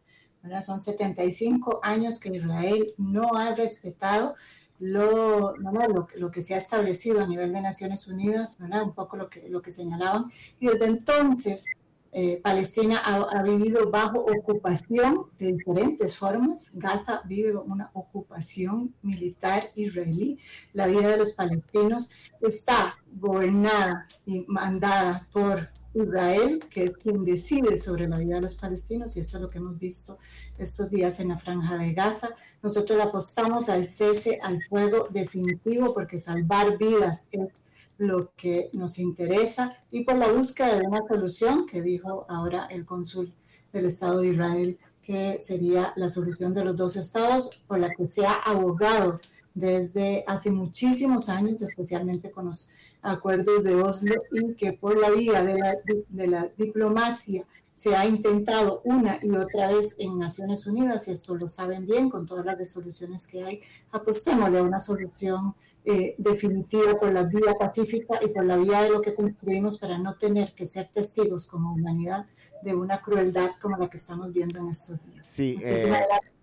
son 0.62 0.80
75 0.80 1.80
años 1.82 2.20
que 2.20 2.36
Israel 2.36 2.94
no 2.96 3.36
ha 3.36 3.54
respetado 3.54 4.34
lo, 4.78 5.56
lo, 5.56 6.30
que 6.30 6.42
se 6.42 6.54
ha 6.54 6.58
establecido 6.58 7.20
a 7.20 7.26
nivel 7.26 7.52
de 7.52 7.60
Naciones 7.60 8.06
Unidas, 8.06 8.58
un 8.60 8.94
poco 8.94 9.16
lo 9.16 9.28
que, 9.28 9.48
lo 9.48 9.62
que 9.62 9.70
señalaban, 9.70 10.30
y 10.60 10.68
desde 10.68 10.86
entonces 10.86 11.64
eh, 12.12 12.40
Palestina 12.42 13.00
ha, 13.04 13.16
ha, 13.16 13.42
vivido 13.42 13.90
bajo 13.90 14.20
ocupación 14.20 15.26
de 15.38 15.52
diferentes 15.52 16.16
formas. 16.16 16.70
Gaza 16.72 17.20
vive 17.26 17.54
una 17.56 17.90
ocupación 17.92 18.94
militar 19.02 19.70
israelí. 19.74 20.38
La 20.72 20.86
vida 20.86 21.08
de 21.08 21.18
los 21.18 21.32
palestinos 21.32 22.10
está 22.40 22.96
gobernada 23.12 24.06
y 24.24 24.46
mandada 24.48 25.28
por 25.30 25.68
Israel, 26.02 26.60
que 26.70 26.84
es 26.84 26.96
quien 26.96 27.24
decide 27.24 27.78
sobre 27.78 28.08
la 28.08 28.18
vida 28.18 28.36
de 28.36 28.42
los 28.42 28.54
palestinos, 28.54 29.16
y 29.16 29.20
esto 29.20 29.38
es 29.38 29.42
lo 29.42 29.50
que 29.50 29.58
hemos 29.58 29.78
visto 29.78 30.18
estos 30.58 30.90
días 30.90 31.20
en 31.20 31.28
la 31.28 31.38
franja 31.38 31.76
de 31.76 31.92
Gaza. 31.94 32.30
Nosotros 32.62 33.00
apostamos 33.00 33.68
al 33.68 33.86
cese 33.86 34.38
al 34.42 34.62
fuego 34.62 35.08
definitivo 35.10 35.94
porque 35.94 36.18
salvar 36.18 36.78
vidas 36.78 37.28
es 37.32 37.54
lo 37.98 38.32
que 38.36 38.68
nos 38.72 38.98
interesa 38.98 39.76
y 39.90 40.04
por 40.04 40.16
la 40.16 40.30
búsqueda 40.30 40.78
de 40.78 40.86
una 40.86 41.00
solución 41.08 41.66
que 41.66 41.80
dijo 41.80 42.26
ahora 42.28 42.66
el 42.70 42.84
cónsul 42.84 43.32
del 43.72 43.86
Estado 43.86 44.20
de 44.20 44.28
Israel 44.28 44.78
que 45.02 45.38
sería 45.40 45.92
la 45.96 46.08
solución 46.08 46.52
de 46.52 46.64
los 46.64 46.76
dos 46.76 46.96
estados 46.96 47.62
por 47.66 47.78
la 47.78 47.90
que 47.94 48.08
se 48.08 48.26
ha 48.26 48.34
abogado 48.34 49.20
desde 49.54 50.24
hace 50.26 50.50
muchísimos 50.50 51.30
años, 51.30 51.62
especialmente 51.62 52.30
con 52.30 52.46
los 52.46 52.68
acuerdos 53.06 53.64
de 53.64 53.74
Oslo 53.74 54.14
y 54.32 54.54
que 54.54 54.72
por 54.72 54.96
la 54.96 55.10
vía 55.10 55.42
de 55.42 55.58
la, 55.58 55.76
de 56.08 56.26
la 56.26 56.50
diplomacia 56.56 57.44
se 57.74 57.94
ha 57.94 58.06
intentado 58.06 58.80
una 58.84 59.18
y 59.22 59.30
otra 59.36 59.68
vez 59.68 59.94
en 59.98 60.18
Naciones 60.18 60.66
Unidas, 60.66 61.08
y 61.08 61.12
esto 61.12 61.34
lo 61.34 61.48
saben 61.48 61.84
bien 61.84 62.08
con 62.08 62.26
todas 62.26 62.46
las 62.46 62.56
resoluciones 62.56 63.26
que 63.26 63.44
hay, 63.44 63.60
apostémosle 63.92 64.58
a 64.58 64.62
una 64.62 64.80
solución 64.80 65.54
eh, 65.84 66.14
definitiva 66.16 66.98
por 66.98 67.12
la 67.12 67.24
vía 67.24 67.54
pacífica 67.58 68.18
y 68.22 68.28
por 68.28 68.46
la 68.46 68.56
vía 68.56 68.82
de 68.82 68.90
lo 68.90 69.02
que 69.02 69.14
construimos 69.14 69.78
para 69.78 69.98
no 69.98 70.14
tener 70.14 70.54
que 70.54 70.64
ser 70.64 70.88
testigos 70.88 71.46
como 71.46 71.74
humanidad 71.74 72.26
de 72.62 72.74
una 72.74 73.02
crueldad 73.02 73.50
como 73.60 73.76
la 73.76 73.88
que 73.88 73.98
estamos 73.98 74.32
viendo 74.32 74.58
en 74.58 74.68
estos 74.68 74.98
días. 75.04 75.28
Sí, 75.28 75.54
Muchísimas 75.58 76.00
eh, 76.00 76.06
gracias 76.08 76.35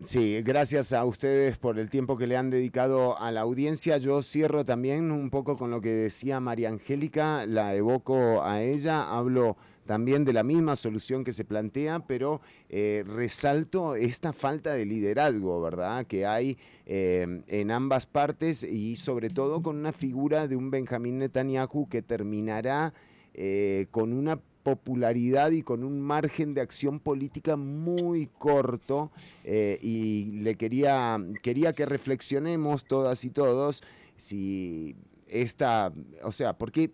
Sí, 0.00 0.42
gracias 0.42 0.92
a 0.92 1.04
ustedes 1.04 1.56
por 1.56 1.78
el 1.78 1.88
tiempo 1.88 2.16
que 2.16 2.26
le 2.26 2.36
han 2.36 2.50
dedicado 2.50 3.18
a 3.18 3.30
la 3.30 3.42
audiencia. 3.42 3.96
Yo 3.98 4.22
cierro 4.22 4.64
también 4.64 5.12
un 5.12 5.30
poco 5.30 5.56
con 5.56 5.70
lo 5.70 5.80
que 5.80 5.90
decía 5.90 6.40
María 6.40 6.68
Angélica, 6.68 7.46
la 7.46 7.74
evoco 7.74 8.42
a 8.42 8.62
ella, 8.62 9.02
hablo 9.16 9.56
también 9.86 10.24
de 10.24 10.32
la 10.32 10.42
misma 10.42 10.76
solución 10.76 11.24
que 11.24 11.32
se 11.32 11.44
plantea, 11.44 12.00
pero 12.06 12.40
eh, 12.68 13.04
resalto 13.06 13.94
esta 13.96 14.32
falta 14.32 14.74
de 14.74 14.86
liderazgo, 14.86 15.60
¿verdad? 15.60 16.06
Que 16.06 16.26
hay 16.26 16.58
eh, 16.86 17.42
en 17.46 17.70
ambas 17.70 18.06
partes 18.06 18.64
y 18.64 18.96
sobre 18.96 19.30
todo 19.30 19.62
con 19.62 19.76
una 19.76 19.92
figura 19.92 20.48
de 20.48 20.56
un 20.56 20.70
Benjamín 20.70 21.18
Netanyahu 21.18 21.88
que 21.88 22.02
terminará 22.02 22.94
eh, 23.34 23.86
con 23.90 24.12
una 24.12 24.40
popularidad 24.64 25.52
y 25.52 25.62
con 25.62 25.84
un 25.84 26.00
margen 26.00 26.54
de 26.54 26.62
acción 26.62 26.98
política 26.98 27.54
muy 27.54 28.26
corto 28.38 29.12
eh, 29.44 29.78
y 29.80 30.32
le 30.42 30.56
quería, 30.56 31.22
quería 31.42 31.74
que 31.74 31.86
reflexionemos 31.86 32.84
todas 32.84 33.24
y 33.24 33.30
todos 33.30 33.84
si 34.16 34.96
esta, 35.28 35.92
o 36.22 36.32
sea, 36.32 36.54
porque 36.54 36.90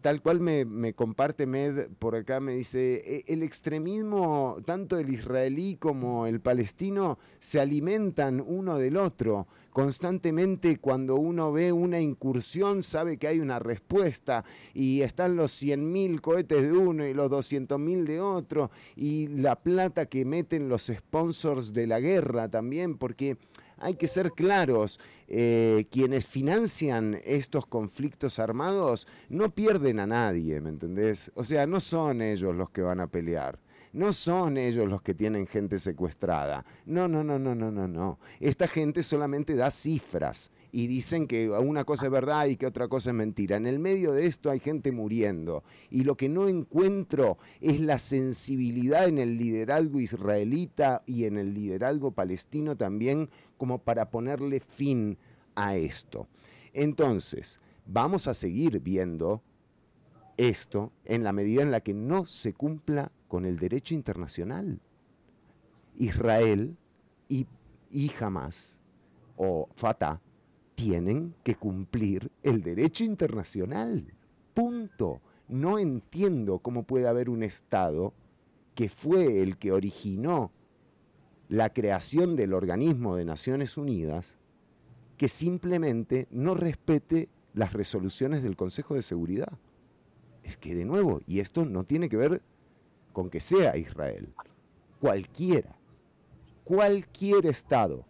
tal 0.00 0.22
cual 0.22 0.40
me, 0.40 0.92
comparte 0.94 1.46
Med 1.46 1.88
por 1.98 2.14
acá, 2.14 2.40
me 2.40 2.54
dice, 2.54 3.02
e, 3.04 3.24
el 3.32 3.42
extremismo, 3.42 4.56
tanto 4.64 4.98
el 4.98 5.10
israelí 5.10 5.76
como 5.76 6.26
el 6.26 6.40
palestino, 6.40 7.18
se 7.38 7.60
alimentan 7.60 8.42
uno 8.46 8.78
del 8.78 8.96
otro. 8.96 9.46
Constantemente 9.70 10.78
cuando 10.78 11.16
uno 11.16 11.52
ve 11.52 11.72
una 11.72 12.00
incursión 12.00 12.82
sabe 12.82 13.16
que 13.16 13.28
hay 13.28 13.38
una 13.38 13.58
respuesta 13.58 14.44
y 14.74 15.02
están 15.02 15.36
los 15.36 15.62
100.000 15.62 16.20
cohetes 16.20 16.62
de 16.64 16.72
uno 16.72 17.06
y 17.06 17.14
los 17.14 17.30
200.000 17.30 18.04
de 18.04 18.20
otro 18.20 18.70
y 18.96 19.28
la 19.28 19.56
plata 19.56 20.06
que 20.06 20.24
meten 20.24 20.68
los 20.68 20.86
sponsors 20.86 21.72
de 21.72 21.86
la 21.86 22.00
guerra 22.00 22.48
también, 22.48 22.96
porque 22.96 23.36
hay 23.80 23.94
que 23.94 24.08
ser 24.08 24.32
claros. 24.32 25.00
Eh, 25.26 25.86
quienes 25.90 26.26
financian 26.26 27.18
estos 27.24 27.66
conflictos 27.66 28.38
armados 28.38 29.06
no 29.28 29.54
pierden 29.54 30.00
a 30.00 30.06
nadie, 30.06 30.60
¿me 30.60 30.70
entendés? 30.70 31.30
O 31.34 31.44
sea, 31.44 31.66
no 31.66 31.80
son 31.80 32.22
ellos 32.22 32.54
los 32.54 32.70
que 32.70 32.82
van 32.82 33.00
a 33.00 33.08
pelear. 33.08 33.58
No 33.92 34.12
son 34.12 34.56
ellos 34.58 34.88
los 34.88 35.02
que 35.02 35.14
tienen 35.14 35.46
gente 35.46 35.78
secuestrada. 35.78 36.64
No, 36.86 37.08
no, 37.08 37.24
no, 37.24 37.38
no, 37.38 37.54
no, 37.54 37.70
no, 37.70 37.88
no. 37.88 38.18
Esta 38.40 38.68
gente 38.68 39.02
solamente 39.02 39.54
da 39.54 39.70
cifras 39.70 40.50
y 40.72 40.86
dicen 40.86 41.26
que 41.26 41.48
una 41.48 41.84
cosa 41.84 42.06
es 42.06 42.12
verdad 42.12 42.46
y 42.46 42.56
que 42.56 42.66
otra 42.66 42.88
cosa 42.88 43.10
es 43.10 43.16
mentira. 43.16 43.56
En 43.56 43.66
el 43.66 43.78
medio 43.78 44.12
de 44.12 44.26
esto 44.26 44.50
hay 44.50 44.60
gente 44.60 44.92
muriendo 44.92 45.64
y 45.90 46.04
lo 46.04 46.16
que 46.16 46.28
no 46.28 46.48
encuentro 46.48 47.38
es 47.60 47.80
la 47.80 47.98
sensibilidad 47.98 49.08
en 49.08 49.18
el 49.18 49.38
liderazgo 49.38 50.00
israelita 50.00 51.02
y 51.06 51.24
en 51.24 51.38
el 51.38 51.54
liderazgo 51.54 52.12
palestino 52.12 52.76
también 52.76 53.30
como 53.58 53.78
para 53.78 54.10
ponerle 54.10 54.60
fin 54.60 55.18
a 55.54 55.76
esto. 55.76 56.26
Entonces, 56.72 57.60
vamos 57.84 58.26
a 58.26 58.34
seguir 58.34 58.80
viendo 58.80 59.42
esto 60.36 60.92
en 61.04 61.24
la 61.24 61.32
medida 61.32 61.62
en 61.62 61.70
la 61.70 61.80
que 61.80 61.92
no 61.92 62.24
se 62.24 62.54
cumpla 62.54 63.12
con 63.26 63.44
el 63.44 63.58
derecho 63.58 63.94
internacional. 63.94 64.80
Israel 65.96 66.76
y, 67.28 67.46
y 67.90 68.10
Hamas 68.20 68.78
o 69.36 69.68
Fatah 69.74 70.20
tienen 70.74 71.34
que 71.42 71.56
cumplir 71.56 72.30
el 72.42 72.62
derecho 72.62 73.04
internacional. 73.04 74.14
Punto. 74.54 75.20
No 75.48 75.78
entiendo 75.78 76.60
cómo 76.60 76.84
puede 76.84 77.08
haber 77.08 77.28
un 77.30 77.42
Estado 77.42 78.12
que 78.74 78.88
fue 78.88 79.42
el 79.42 79.56
que 79.56 79.72
originó 79.72 80.52
la 81.48 81.72
creación 81.72 82.36
del 82.36 82.52
organismo 82.52 83.16
de 83.16 83.24
Naciones 83.24 83.76
Unidas 83.76 84.36
que 85.16 85.28
simplemente 85.28 86.28
no 86.30 86.54
respete 86.54 87.28
las 87.54 87.72
resoluciones 87.72 88.42
del 88.42 88.56
Consejo 88.56 88.94
de 88.94 89.02
Seguridad. 89.02 89.58
Es 90.44 90.56
que 90.56 90.74
de 90.74 90.84
nuevo, 90.84 91.20
y 91.26 91.40
esto 91.40 91.64
no 91.64 91.84
tiene 91.84 92.08
que 92.08 92.16
ver 92.16 92.42
con 93.12 93.30
que 93.30 93.40
sea 93.40 93.76
Israel, 93.76 94.32
cualquiera, 95.00 95.76
cualquier 96.64 97.46
Estado, 97.46 98.04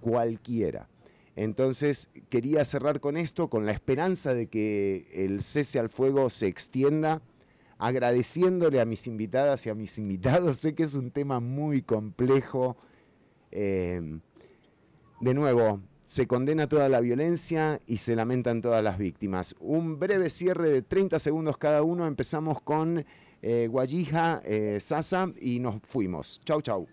cualquiera, 0.00 0.88
entonces 1.36 2.10
quería 2.28 2.64
cerrar 2.64 3.00
con 3.00 3.16
esto, 3.16 3.48
con 3.48 3.64
la 3.64 3.72
esperanza 3.72 4.34
de 4.34 4.48
que 4.48 5.06
el 5.12 5.42
cese 5.42 5.78
al 5.78 5.88
fuego 5.88 6.28
se 6.28 6.46
extienda, 6.46 7.22
agradeciéndole 7.82 8.80
a 8.80 8.84
mis 8.84 9.08
invitadas 9.08 9.66
y 9.66 9.70
a 9.70 9.74
mis 9.74 9.98
invitados. 9.98 10.58
Sé 10.58 10.72
que 10.72 10.84
es 10.84 10.94
un 10.94 11.10
tema 11.10 11.40
muy 11.40 11.82
complejo. 11.82 12.76
Eh, 13.50 14.20
de 15.20 15.34
nuevo, 15.34 15.80
se 16.04 16.28
condena 16.28 16.68
toda 16.68 16.88
la 16.88 17.00
violencia 17.00 17.80
y 17.88 17.96
se 17.96 18.14
lamentan 18.14 18.62
todas 18.62 18.84
las 18.84 18.98
víctimas. 18.98 19.56
Un 19.58 19.98
breve 19.98 20.30
cierre 20.30 20.70
de 20.70 20.82
30 20.82 21.18
segundos 21.18 21.58
cada 21.58 21.82
uno. 21.82 22.06
Empezamos 22.06 22.62
con 22.62 23.04
eh, 23.42 23.66
Guayija, 23.68 24.42
eh, 24.44 24.78
Sasa 24.78 25.32
y 25.40 25.58
nos 25.58 25.76
fuimos. 25.82 26.40
Chau, 26.44 26.62
chau. 26.62 26.86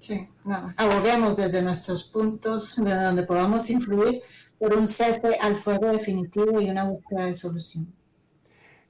Sí, 0.00 0.28
no, 0.44 0.74
aboguemos 0.78 1.36
desde 1.36 1.62
nuestros 1.62 2.02
puntos 2.02 2.74
de 2.74 2.92
donde 2.92 3.22
podamos 3.22 3.70
influir 3.70 4.20
por 4.58 4.74
un 4.76 4.88
cese 4.88 5.36
al 5.40 5.54
fuego 5.54 5.86
definitivo 5.92 6.60
y 6.60 6.68
una 6.68 6.88
búsqueda 6.88 7.26
de 7.26 7.34
solución. 7.34 8.01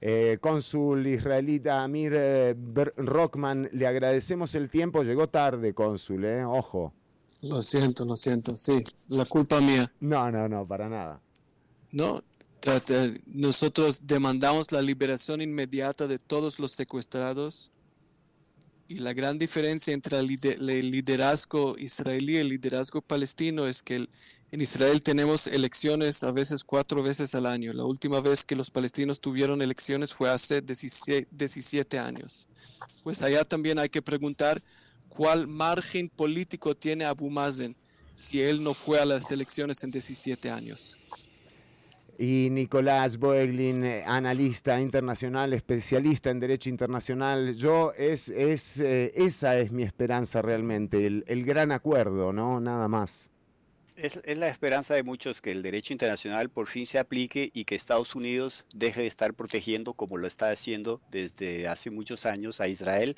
Eh, 0.05 0.39
cónsul 0.41 1.07
israelita 1.07 1.85
Amir 1.85 2.13
eh, 2.17 2.57
Rockman, 2.97 3.69
le 3.73 3.87
agradecemos 3.87 4.53
el 4.57 4.69
tiempo, 4.69 5.05
llegó 5.05 5.29
tarde, 5.29 5.75
cónsul, 5.75 6.25
eh, 6.25 6.45
ojo. 6.45 6.93
Lo 7.41 7.63
siento, 7.63 8.05
lo 8.05 8.17
siento, 8.17 8.51
sí, 8.51 8.81
la 9.11 9.25
culpa 9.27 9.61
mía. 9.61 9.93
No, 10.01 10.29
no, 10.33 10.49
no, 10.49 10.67
para 10.67 10.89
nada. 10.89 11.21
No, 11.93 12.21
nosotros 13.27 14.01
demandamos 14.03 14.73
la 14.73 14.83
liberación 14.83 15.41
inmediata 15.41 16.09
de 16.09 16.19
todos 16.19 16.59
los 16.59 16.73
secuestrados 16.73 17.72
y 18.89 18.97
la 18.97 19.13
gran 19.13 19.39
diferencia 19.39 19.95
entre 19.95 20.19
el 20.19 20.27
liderazgo 20.27 21.77
israelí 21.79 22.35
y 22.35 22.39
el 22.39 22.49
liderazgo 22.49 23.01
palestino 23.01 23.67
es 23.67 23.83
que 23.83 24.07
en 24.51 24.61
Israel 24.61 25.03
tenemos 25.03 25.47
elecciones 25.47 26.23
a 26.23 26.31
veces 26.31 26.63
cuatro 26.63 27.03
veces 27.03 27.35
al 27.35 27.47
año. 27.47 27.73
La 27.73 27.85
última 27.85 28.21
vez 28.21 28.45
que 28.45 28.55
los 28.55 28.71
palestinos 28.71 29.21
tuvieron 29.21 29.63
elecciones 29.63 30.13
fue 30.13 30.29
hace 30.29 30.61
17 30.61 31.99
años. 31.99 32.49
Pues 33.03 33.23
allá 33.23 33.45
también 33.45 33.79
hay 33.79 33.89
que 33.89 34.03
preguntar 34.03 34.63
cuál 35.09 35.47
margen 35.47 36.09
político 36.09 36.75
tiene 36.77 37.05
Abu 37.05 37.31
Mazen 37.31 37.75
si 38.15 38.43
él 38.43 38.63
no 38.63 38.75
fue 38.75 39.01
a 39.01 39.07
las 39.07 39.31
elecciones 39.31 39.83
en 39.85 39.91
17 39.91 40.51
años 40.51 41.32
y 42.19 42.49
Nicolás 42.51 43.19
Boeglin, 43.19 43.85
eh, 43.85 44.05
analista 44.07 44.81
internacional, 44.81 45.53
especialista 45.53 46.31
en 46.31 46.41
derecho 46.41 46.69
internacional. 46.69 47.57
Yo 47.57 47.93
es, 47.97 48.29
es 48.29 48.81
eh, 48.81 49.13
esa 49.15 49.59
es 49.59 49.73
mi 49.73 49.83
esperanza 49.83 50.43
realmente, 50.43 51.07
el, 51.07 51.45
gran 51.45 51.73
acuerdo, 51.73 52.33
¿no? 52.33 52.61
Nada 52.61 52.89
más. 52.89 53.31
Es, 53.97 54.19
es, 54.25 54.39
la 54.39 54.49
esperanza 54.49 54.95
de 54.95 55.03
muchos 55.03 55.43
que 55.43 55.51
el 55.51 55.63
derecho 55.63 55.93
internacional 55.93 56.49
por 56.49 56.67
fin 56.67 56.87
se 56.87 56.99
aplique 56.99 57.51
y 57.53 57.65
que 57.65 57.75
Estados 57.75 58.15
Unidos 58.15 58.65
deje 58.75 59.03
de 59.03 59.07
estar 59.07 59.35
protegiendo 59.35 59.95
como 59.95 60.17
lo 60.17 60.27
está 60.27 60.51
haciendo 60.51 61.01
desde 61.11 61.69
hace 61.69 61.91
muchos 61.91 62.27
años 62.27 62.61
a 62.61 62.69
Israel 62.69 63.17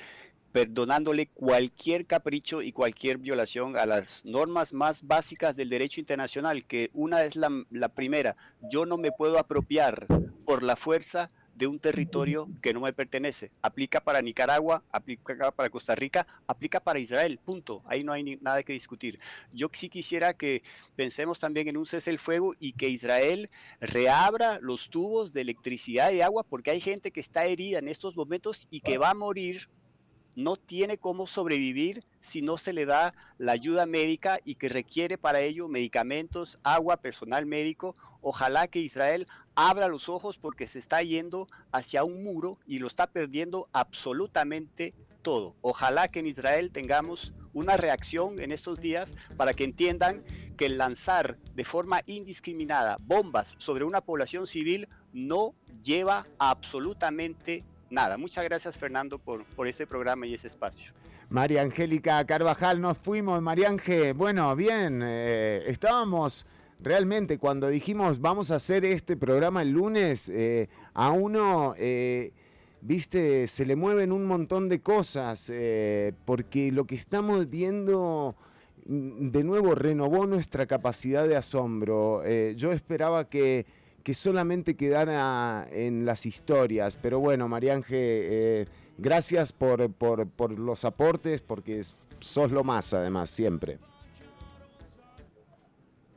perdonándole 0.55 1.27
cualquier 1.27 2.05
capricho 2.05 2.61
y 2.61 2.71
cualquier 2.71 3.17
violación 3.17 3.75
a 3.75 3.85
las 3.85 4.23
normas 4.23 4.71
más 4.71 5.05
básicas 5.05 5.57
del 5.57 5.67
derecho 5.69 5.99
internacional, 5.99 6.63
que 6.63 6.91
una 6.93 7.25
es 7.25 7.35
la, 7.35 7.89
primera, 7.89 8.37
yo 8.71 8.85
no 8.85 8.97
me 8.97 9.11
puedo 9.11 9.37
apropiar 9.37 10.07
por 10.45 10.63
la 10.63 10.77
fuerza 10.77 11.29
de 11.55 11.67
un 11.67 11.77
territorio 11.77 12.47
que 12.61 12.73
no 12.73 12.79
me 12.79 12.93
pertenece. 12.93 13.51
Aplica 13.61 13.99
para 13.99 14.21
Nicaragua, 14.21 14.81
aplica 14.93 15.51
para 15.51 15.69
Costa 15.69 15.93
Rica, 15.93 16.25
aplica 16.47 16.79
para 16.79 16.99
Israel, 16.99 17.37
punto. 17.43 17.83
Ahí 17.85 18.05
no 18.05 18.13
hay 18.13 18.37
nada 18.37 18.63
que 18.63 18.71
discutir. 18.71 19.19
Yo 19.51 19.69
sí 19.73 19.89
quisiera 19.89 20.35
que 20.35 20.63
pensemos 20.95 21.37
también 21.37 21.67
en 21.67 21.75
un 21.75 21.85
cese 21.85 22.11
el 22.11 22.19
fuego 22.19 22.55
y 22.61 22.71
que 22.71 22.87
Israel 22.87 23.49
reabra 23.81 24.59
los 24.61 24.89
tubos 24.89 25.33
de 25.33 25.41
electricidad 25.41 26.13
y 26.13 26.21
agua 26.21 26.43
porque 26.43 26.71
hay 26.71 26.79
gente 26.79 27.11
que 27.11 27.19
está 27.19 27.43
herida 27.43 27.79
en 27.79 27.89
estos 27.89 28.15
momentos 28.15 28.67
y 28.69 28.79
que 28.79 28.97
va 28.97 29.09
a 29.09 29.15
morir 29.15 29.67
no 30.35 30.57
tiene 30.57 30.97
cómo 30.97 31.27
sobrevivir 31.27 32.03
si 32.21 32.41
no 32.41 32.57
se 32.57 32.73
le 32.73 32.85
da 32.85 33.13
la 33.37 33.53
ayuda 33.53 33.85
médica 33.85 34.39
y 34.43 34.55
que 34.55 34.69
requiere 34.69 35.17
para 35.17 35.41
ello 35.41 35.67
medicamentos, 35.67 36.59
agua, 36.63 36.97
personal 36.97 37.45
médico. 37.45 37.95
Ojalá 38.21 38.67
que 38.67 38.79
Israel 38.79 39.27
abra 39.55 39.87
los 39.87 40.09
ojos 40.09 40.37
porque 40.37 40.67
se 40.67 40.79
está 40.79 41.01
yendo 41.03 41.47
hacia 41.71 42.03
un 42.03 42.23
muro 42.23 42.57
y 42.65 42.79
lo 42.79 42.87
está 42.87 43.07
perdiendo 43.07 43.69
absolutamente 43.71 44.93
todo. 45.21 45.55
Ojalá 45.61 46.07
que 46.07 46.19
en 46.19 46.27
Israel 46.27 46.71
tengamos 46.71 47.33
una 47.53 47.77
reacción 47.77 48.39
en 48.39 48.51
estos 48.51 48.79
días 48.79 49.15
para 49.37 49.53
que 49.53 49.63
entiendan 49.63 50.23
que 50.57 50.69
lanzar 50.69 51.37
de 51.55 51.63
forma 51.63 52.01
indiscriminada 52.05 52.97
bombas 52.99 53.55
sobre 53.57 53.85
una 53.85 54.01
población 54.01 54.45
civil 54.45 54.87
no 55.13 55.55
lleva 55.81 56.27
absolutamente 56.37 57.63
nada, 57.95 58.17
muchas 58.17 58.43
gracias 58.43 58.77
Fernando 58.77 59.17
por, 59.17 59.45
por 59.45 59.67
este 59.67 59.87
programa 59.87 60.27
y 60.27 60.33
ese 60.35 60.47
espacio. 60.47 60.91
María 61.29 61.61
Angélica 61.63 62.23
Carvajal, 62.25 62.79
nos 62.79 62.97
fuimos, 62.97 63.41
María 63.41 63.69
Ángel. 63.69 64.13
Bueno, 64.13 64.53
bien, 64.55 65.01
eh, 65.01 65.63
estábamos 65.65 66.45
realmente 66.81 67.37
cuando 67.39 67.69
dijimos 67.69 68.19
vamos 68.19 68.51
a 68.51 68.55
hacer 68.55 68.83
este 68.83 69.15
programa 69.15 69.61
el 69.61 69.71
lunes, 69.71 70.27
eh, 70.29 70.67
a 70.93 71.11
uno, 71.11 71.73
eh, 71.77 72.33
viste, 72.81 73.47
se 73.47 73.65
le 73.65 73.77
mueven 73.77 74.11
un 74.11 74.25
montón 74.25 74.67
de 74.67 74.81
cosas, 74.81 75.51
porque 76.25 76.73
lo 76.73 76.85
que 76.85 76.95
estamos 76.95 77.49
viendo 77.49 78.35
mm, 78.85 79.29
de 79.29 79.43
nuevo 79.45 79.73
renovó 79.73 80.27
nuestra 80.27 80.65
capacidad 80.65 81.25
de 81.27 81.37
asombro. 81.37 82.23
yo 82.55 82.73
esperaba 82.73 83.29
que 83.29 83.65
que 84.05 84.13
solamente 84.13 84.77
quedara 84.77 85.65
en 85.71 86.05
las 86.05 86.27
historias. 86.27 86.95
Pero 86.95 87.19
bueno, 87.19 87.47
Marianje, 87.47 87.95
eh, 88.61 88.67
gracias 88.99 89.51
por, 89.51 89.91
por, 89.91 90.59
los 90.59 90.85
aportes, 90.85 91.41
porque 91.41 91.81
sos 92.19 92.51
lo 92.51 92.63
más, 92.63 92.93
además, 92.93 93.31
siempre. 93.31 93.79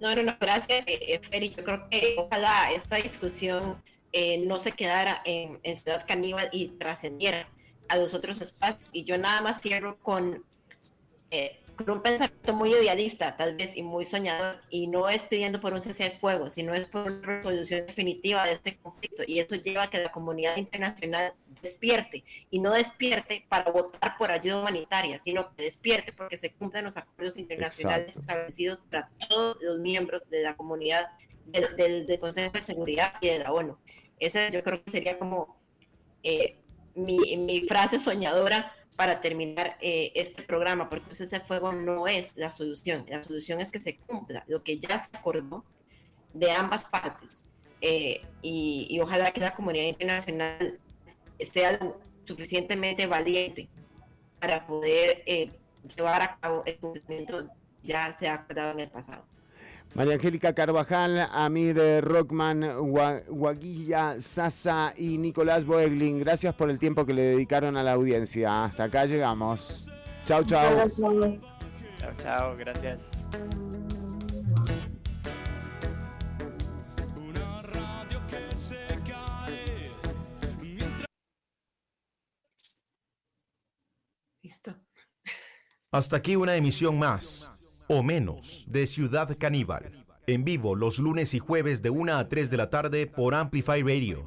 No, 0.00 0.14
no, 0.14 0.22
no, 0.22 0.36
gracias, 0.38 0.84
eh, 0.86 1.18
Feri. 1.30 1.48
Yo 1.48 1.64
creo 1.64 1.88
que 1.88 2.16
ojalá 2.18 2.72
esta 2.72 2.96
discusión 2.96 3.82
eh, 4.12 4.44
no 4.46 4.58
se 4.58 4.72
quedara 4.72 5.22
en, 5.24 5.58
en 5.62 5.74
Ciudad 5.74 6.04
Caníbal 6.06 6.50
y 6.52 6.68
trascendiera 6.78 7.48
a 7.88 7.96
los 7.96 8.12
otros 8.12 8.42
espacios. 8.42 8.86
Y 8.92 9.04
yo 9.04 9.16
nada 9.16 9.40
más 9.40 9.62
cierro 9.62 9.96
con 10.02 10.44
con 11.78 11.90
un 11.90 12.02
pensamiento 12.02 12.54
muy 12.54 12.74
idealista, 12.74 13.36
tal 13.36 13.56
vez, 13.56 13.76
y 13.76 13.82
muy 13.82 14.04
soñador, 14.04 14.60
y 14.68 14.88
no 14.88 15.08
es 15.08 15.26
pidiendo 15.26 15.60
por 15.60 15.72
un 15.72 15.80
cese 15.80 16.04
de 16.04 16.10
fuego, 16.10 16.50
sino 16.50 16.74
es 16.74 16.88
por 16.88 17.10
una 17.10 17.20
resolución 17.26 17.86
definitiva 17.86 18.44
de 18.44 18.52
este 18.52 18.76
conflicto. 18.78 19.22
Y 19.26 19.38
esto 19.38 19.54
lleva 19.54 19.84
a 19.84 19.90
que 19.90 19.98
la 19.98 20.10
comunidad 20.10 20.56
internacional 20.56 21.34
despierte 21.62 22.24
y 22.50 22.58
no 22.58 22.72
despierte 22.72 23.46
para 23.48 23.70
votar 23.70 24.16
por 24.18 24.30
ayuda 24.30 24.60
humanitaria, 24.60 25.18
sino 25.18 25.54
que 25.54 25.64
despierte 25.64 26.12
porque 26.12 26.36
se 26.36 26.52
cumplen 26.52 26.84
los 26.84 26.96
acuerdos 26.96 27.36
internacionales 27.36 28.16
establecidos 28.16 28.80
para 28.90 29.08
todos 29.28 29.58
los 29.60 29.78
miembros 29.78 30.22
de 30.30 30.42
la 30.42 30.56
comunidad 30.56 31.08
del, 31.46 32.18
Consejo 32.20 32.52
de 32.52 32.60
Seguridad 32.60 33.14
y 33.20 33.28
de 33.28 33.38
la 33.38 33.52
ONU. 33.52 33.76
Esa 34.18 34.50
yo 34.50 34.62
creo 34.62 34.82
que 34.82 34.90
sería 34.90 35.18
como 35.18 35.56
eh, 36.22 36.56
mi, 36.94 37.36
mi, 37.36 37.60
frase 37.62 38.00
soñadora 38.00 38.72
para 38.98 39.20
terminar 39.20 39.76
eh, 39.80 40.10
este 40.16 40.42
programa, 40.42 40.90
porque 40.90 41.06
pues, 41.06 41.20
ese 41.20 41.38
fuego 41.38 41.70
no 41.70 42.08
es 42.08 42.32
la 42.34 42.50
solución, 42.50 43.06
la 43.08 43.22
solución 43.22 43.60
es 43.60 43.70
que 43.70 43.78
se 43.78 43.96
cumpla 43.96 44.42
lo 44.48 44.64
que 44.64 44.80
ya 44.80 44.98
se 44.98 45.16
acordó 45.16 45.64
de 46.34 46.50
ambas 46.50 46.82
partes. 46.82 47.42
Eh, 47.80 48.22
y, 48.42 48.98
ojalá 49.00 49.30
que 49.30 49.38
la 49.38 49.54
comunidad 49.54 49.84
internacional 49.84 50.80
sea 51.52 51.78
suficientemente 52.24 53.06
valiente 53.06 53.68
para 54.40 54.66
poder 54.66 55.22
eh, 55.26 55.52
llevar 55.94 56.20
a 56.20 56.36
cabo 56.40 56.64
el 56.66 56.76
cumplimiento 56.78 57.46
ya 57.84 58.12
se 58.12 58.26
ha 58.26 58.34
acordado 58.34 58.72
en 58.72 58.80
el 58.80 58.90
pasado. 58.90 59.24
María 59.94 60.14
Angélica 60.14 60.54
Carvajal, 60.54 61.28
Amir 61.32 61.78
eh, 61.78 62.00
Rockman, 62.00 62.64
Guaguilla 63.28 64.20
Sasa 64.20 64.92
y 64.96 65.18
Nicolás 65.18 65.64
Boeglin, 65.64 66.20
gracias 66.20 66.54
por 66.54 66.70
el 66.70 66.78
tiempo 66.78 67.04
que 67.04 67.14
le 67.14 67.22
dedicaron 67.22 67.76
a 67.76 67.82
la 67.82 67.92
audiencia. 67.92 68.64
Hasta 68.64 68.84
acá 68.84 69.06
llegamos. 69.06 69.88
Chao, 70.24 70.44
chao. 70.44 70.88
Chao, 71.98 72.12
chao, 72.22 72.56
gracias. 72.56 73.00
Hasta 85.90 86.16
aquí 86.16 86.36
una 86.36 86.54
emisión 86.56 86.98
más, 86.98 87.50
o 87.88 88.02
menos, 88.02 88.64
de 88.68 88.86
Ciudad 88.86 89.36
Caníbal. 89.38 90.04
En 90.26 90.44
vivo 90.44 90.76
los 90.76 90.98
lunes 90.98 91.32
y 91.32 91.38
jueves 91.38 91.82
de 91.82 91.90
1 91.90 92.18
a 92.18 92.28
3 92.28 92.50
de 92.50 92.56
la 92.56 92.70
tarde 92.70 93.06
por 93.06 93.34
Amplify 93.34 93.82
Radio. 93.82 94.26